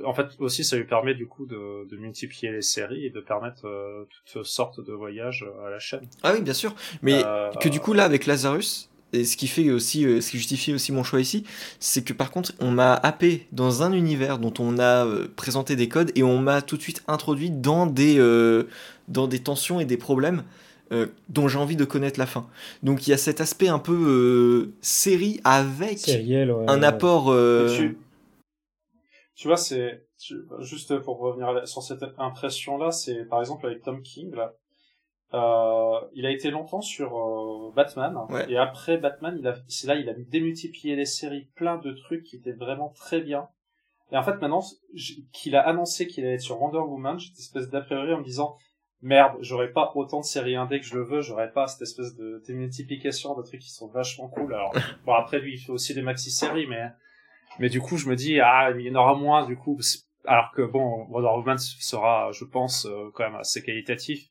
en 0.06 0.14
fait 0.14 0.28
aussi 0.40 0.64
ça 0.64 0.78
lui 0.78 0.86
permet 0.86 1.16
du 1.16 1.28
coup 1.28 1.46
de, 1.46 1.88
de 1.90 1.98
multiplier 1.98 2.52
les 2.52 2.62
séries 2.62 3.06
et 3.06 3.10
de 3.10 3.20
permettre 3.20 3.66
euh, 3.66 4.08
toutes 4.32 4.46
sortes 4.46 4.80
de 4.80 4.94
voyages 4.94 5.46
à 5.66 5.70
la 5.72 5.80
chaîne. 5.80 6.08
Ah 6.22 6.34
oui 6.36 6.42
bien 6.42 6.54
sûr, 6.54 6.76
mais 7.02 7.24
euh, 7.26 7.50
que 7.60 7.70
du 7.70 7.80
coup 7.80 7.94
là 7.94 8.04
avec 8.04 8.28
Lazarus, 8.28 8.92
et 9.14 9.26
ce 9.26 9.36
qui 9.36 9.48
fait 9.48 9.72
aussi, 9.72 10.06
euh, 10.06 10.22
ce 10.22 10.30
qui 10.30 10.38
justifie 10.38 10.76
aussi 10.76 10.92
mon 10.92 11.04
choix 11.04 11.20
ici, 11.20 11.44
c'est 11.80 12.04
que 12.04 12.14
par 12.14 12.30
contre 12.30 12.54
on 12.60 12.70
m'a 12.70 12.94
happé 12.94 13.48
dans 13.52 13.82
un 13.82 13.94
univers 13.94 14.38
dont 14.38 14.54
on 14.60 14.78
a 14.78 15.08
présenté 15.36 15.76
des 15.76 15.90
codes 15.90 16.12
et 16.14 16.22
on 16.22 16.38
m'a 16.38 16.62
tout 16.62 16.78
de 16.78 16.82
suite 16.84 17.04
introduit 17.08 17.50
dans 17.50 17.88
des 17.88 18.20
dans 19.08 19.28
des 19.28 19.40
tensions 19.40 19.80
et 19.80 19.86
des 19.86 19.98
problèmes. 19.98 20.44
dont 21.30 21.48
j'ai 21.48 21.58
envie 21.58 21.76
de 21.76 21.86
connaître 21.86 22.20
la 22.20 22.28
fin. 22.28 22.46
Donc 22.84 23.08
il 23.08 23.10
y 23.10 23.14
a 23.14 23.18
cet 23.18 23.42
aspect 23.42 23.68
un 23.68 23.80
peu 23.80 24.74
série 24.82 25.42
avec 25.44 26.08
un 26.68 26.84
apport 26.84 27.34
tu 29.36 29.48
vois, 29.48 29.58
c'est 29.58 30.06
juste 30.60 30.98
pour 31.00 31.20
revenir 31.20 31.68
sur 31.68 31.82
cette 31.82 32.06
impression-là, 32.18 32.92
c'est 32.92 33.26
par 33.26 33.40
exemple 33.40 33.66
avec 33.66 33.82
Tom 33.82 34.02
King 34.02 34.34
là. 34.34 34.54
Euh, 35.34 36.00
il 36.14 36.28
a 36.28 36.32
été 36.32 36.52
longtemps 36.52 36.82
sur 36.82 37.18
euh, 37.18 37.72
Batman 37.76 38.16
et 38.48 38.56
après 38.56 38.98
Batman, 38.98 39.36
il 39.40 39.48
a 39.48 39.56
c'est 39.68 39.88
là 39.88 39.96
il 39.96 40.08
a 40.08 40.14
démultiplié 40.14 40.96
les 40.96 41.06
séries, 41.06 41.50
plein 41.56 41.78
de 41.78 41.92
trucs 41.92 42.24
qui 42.24 42.36
étaient 42.36 42.52
vraiment 42.54 42.90
très 42.90 43.20
bien. 43.20 43.50
Et 44.12 44.18
en 44.18 44.22
fait 44.22 44.40
maintenant 44.40 44.64
qu'il 45.32 45.56
a 45.56 45.68
annoncé 45.68 46.06
qu'il 46.08 46.24
allait 46.24 46.36
être 46.36 46.42
sur 46.42 46.62
Wonder 46.62 46.78
Woman, 46.78 47.20
j'ai 47.20 47.30
cette 47.30 47.40
espèce 47.40 47.70
d'a 47.70 47.82
priori 47.82 48.14
en 48.14 48.20
me 48.20 48.24
disant 48.24 48.56
merde, 49.04 49.34
j'aurais 49.42 49.72
pas 49.72 49.92
autant 49.96 50.22
de 50.22 50.26
séries 50.26 50.56
indé 50.56 50.80
que 50.80 50.86
je 50.86 50.96
le 50.96 51.04
veux, 51.04 51.22
j'aurais 51.22 51.52
pas 51.52 51.68
cette 51.68 51.84
espèce 51.84 52.16
de 52.16 52.42
démultiplication 52.48 53.36
de 53.36 53.44
trucs 53.44 53.62
qui 53.62 53.72
sont 53.72 53.88
vachement 53.90 54.28
cool. 54.30 54.54
Alors 54.54 54.74
bon 55.06 55.14
après 55.14 55.40
lui 55.40 55.54
il 55.54 55.58
fait 55.58 55.72
aussi 55.72 55.94
des 55.94 56.02
maxi 56.02 56.32
séries 56.32 56.66
mais 56.68 56.90
mais 57.60 57.70
du 57.70 57.82
coup, 57.82 57.98
je 57.98 58.08
me 58.08 58.16
dis, 58.16 58.40
ah, 58.40 58.72
il 58.76 58.82
y 58.82 58.92
en 58.92 58.96
aura 58.96 59.16
moins, 59.16 59.46
du 59.46 59.56
coup, 59.56 59.80
alors 60.26 60.52
que 60.52 60.62
bon, 60.62 61.06
Wonder 61.10 61.28
Woman 61.28 61.58
sera, 61.58 62.32
je 62.32 62.46
pense, 62.46 62.86
euh, 62.86 63.10
quand 63.14 63.24
même 63.24 63.36
assez 63.36 63.62
qualitatif. 63.62 64.30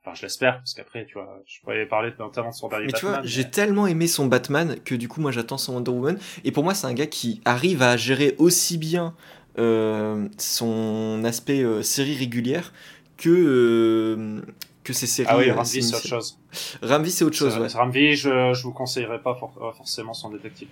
Enfin, 0.00 0.14
je 0.14 0.22
l'espère, 0.22 0.58
parce 0.58 0.74
qu'après, 0.74 1.06
tu 1.06 1.14
vois, 1.14 1.42
je 1.46 1.60
pourrais 1.60 1.86
parler 1.86 2.12
notamment 2.18 2.50
de 2.50 2.54
son 2.54 2.68
dernier 2.68 2.86
mais 2.86 2.92
Batman. 2.92 3.12
Tu 3.12 3.18
vois, 3.18 3.26
j'ai 3.26 3.50
tellement 3.50 3.86
aimé 3.86 4.06
son 4.06 4.26
Batman 4.26 4.76
que 4.84 4.94
du 4.94 5.08
coup, 5.08 5.20
moi, 5.20 5.32
j'attends 5.32 5.56
son 5.56 5.74
Wonder 5.74 5.90
Woman. 5.90 6.18
Et 6.44 6.52
pour 6.52 6.64
moi, 6.64 6.74
c'est 6.74 6.86
un 6.86 6.94
gars 6.94 7.06
qui 7.06 7.40
arrive 7.44 7.80
à 7.80 7.96
gérer 7.96 8.34
aussi 8.38 8.76
bien 8.76 9.14
euh, 9.58 10.28
son 10.36 11.22
aspect 11.24 11.62
euh, 11.62 11.82
série 11.82 12.16
régulière 12.16 12.72
que 13.16 13.30
euh, 13.30 14.42
que 14.84 14.92
ces 14.92 15.06
séries. 15.06 15.28
Ah 15.30 15.38
oui, 15.38 15.50
Ramvi, 15.50 15.82
c'est 15.82 15.96
autre 15.96 16.06
chose. 16.06 16.38
Ramvi, 16.82 17.10
c'est 17.10 17.24
autre 17.24 17.36
chose. 17.36 17.58
Ouais. 17.58 17.68
Ramvi, 17.68 18.14
je, 18.14 18.52
je 18.52 18.62
vous 18.62 18.72
conseillerais 18.72 19.20
pas 19.20 19.30
euh, 19.32 19.72
forcément 19.72 20.14
son 20.14 20.30
détective 20.30 20.68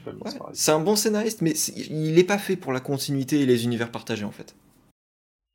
C'est 0.52 0.72
un 0.72 0.80
bon 0.80 0.96
scénariste, 0.96 1.42
mais 1.42 1.52
il 1.90 2.18
est 2.18 2.24
pas 2.24 2.38
fait 2.38 2.56
pour 2.56 2.72
la 2.72 2.80
continuité 2.80 3.40
et 3.40 3.46
les 3.46 3.64
univers 3.64 3.90
partagés 3.90 4.24
en 4.24 4.30
fait. 4.30 4.54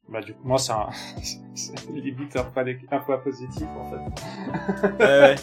Bah 0.10 0.22
du 0.22 0.34
coup 0.34 0.48
moi 0.48 0.58
c'est 0.58 0.72
un 0.72 0.88
pas 2.56 2.64
un 2.92 3.00
point 3.00 3.18
positif 3.18 3.68
en 3.78 3.92
fait. 3.92 5.04
Ouais. 5.04 5.36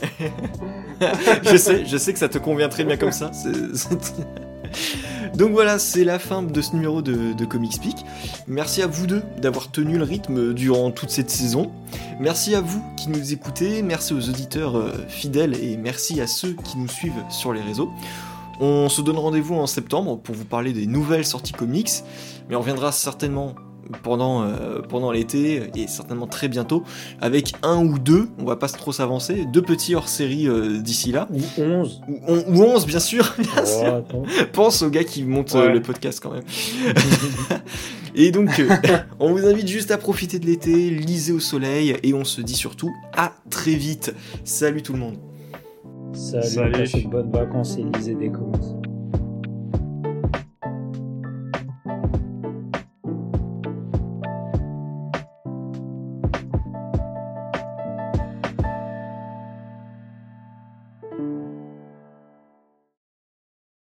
je 1.43 1.57
sais, 1.59 1.85
je 1.85 1.97
sais 1.99 2.15
que 2.15 2.19
ça 2.19 2.31
te 2.31 2.39
convient 2.39 2.71
très 2.71 2.85
bien 2.85 2.97
comme 2.97 3.12
ça. 3.12 3.31
Donc 5.35 5.53
voilà, 5.53 5.78
c'est 5.78 6.05
la 6.05 6.19
fin 6.19 6.43
de 6.43 6.61
ce 6.61 6.74
numéro 6.74 7.03
de, 7.03 7.32
de 7.32 7.70
Speak. 7.70 7.97
Merci 8.47 8.82
à 8.82 8.86
vous 8.86 9.07
deux 9.07 9.23
d'avoir 9.41 9.70
tenu 9.70 9.99
le 9.99 10.05
rythme 10.05 10.55
durant 10.55 10.91
toute 10.91 11.11
cette 11.11 11.31
saison. 11.31 11.70
Merci 12.20 12.55
à 12.55 12.61
vous 12.61 12.82
qui 12.97 13.09
nous 13.09 13.32
écoutez, 13.32 13.82
merci 13.82 14.15
aux 14.15 14.28
auditeurs 14.28 14.77
euh, 14.77 14.93
fidèles 15.09 15.55
et 15.62 15.77
merci 15.77 16.20
à 16.20 16.27
ceux 16.27 16.53
qui 16.53 16.78
nous 16.78 16.89
suivent 16.89 17.24
sur 17.31 17.53
les 17.53 17.61
réseaux. 17.61 17.91
On 18.61 18.89
se 18.89 19.03
donne 19.03 19.16
rendez-vous 19.16 19.57
en 19.57 19.66
septembre 19.66 20.19
pour 20.19 20.35
vous 20.35 20.45
parler 20.45 20.73
des 20.73 20.86
nouvelles 20.86 21.27
sorties 21.27 21.53
comics, 21.53 21.91
mais 22.49 22.55
on 22.55 22.61
reviendra 22.61 22.93
certainement 22.93 23.55
pendant, 24.02 24.43
euh, 24.43 24.81
pendant 24.81 25.12
l'été 25.12 25.62
et 25.74 25.86
certainement 25.86 26.27
très 26.27 26.48
bientôt 26.48 26.85
avec 27.20 27.52
un 27.62 27.85
ou 27.85 27.98
deux, 27.98 28.28
on 28.39 28.44
va 28.44 28.56
pas 28.56 28.69
trop 28.69 28.93
s'avancer, 28.93 29.44
deux 29.52 29.62
petits 29.62 29.94
hors-série 29.94 30.47
euh, 30.48 30.81
d'ici 30.81 31.12
là. 31.12 31.28
Ou 31.31 31.62
onze. 31.62 32.02
Ou, 32.28 32.62
onze, 32.62 32.86
bien 32.86 33.01
sûr. 33.01 33.35
Oh, 33.66 34.24
Pense 34.52 34.82
aux 34.82 34.90
gars 34.90 35.05
qui 35.05 35.23
montent 35.23 35.55
euh, 35.55 35.70
le 35.70 35.81
podcast 35.81 36.20
quand 36.23 36.32
même. 36.32 36.44
et 38.15 38.31
donc, 38.31 38.62
on 39.20 39.32
vous 39.32 39.47
invite 39.47 39.69
juste 39.69 39.90
à 39.90 39.98
profiter 39.98 40.39
de 40.39 40.47
l'été, 40.47 40.90
lisez 40.90 41.32
au 41.32 41.40
soleil 41.40 41.97
et 42.02 42.15
on 42.15 42.24
se 42.24 42.40
dit 42.40 42.55
surtout 42.55 42.93
à 43.16 43.32
très 43.51 43.74
vite. 43.74 44.15
Salut 44.44 44.82
tout 44.82 44.93
le 44.93 44.98
monde. 44.98 45.16
Salut, 46.12 46.47
Salut. 46.47 47.09
bonnes 47.09 47.31
vacances 47.31 47.77
et 47.78 47.85
lisez 47.97 48.15
des 48.15 48.31
comics. 48.31 48.61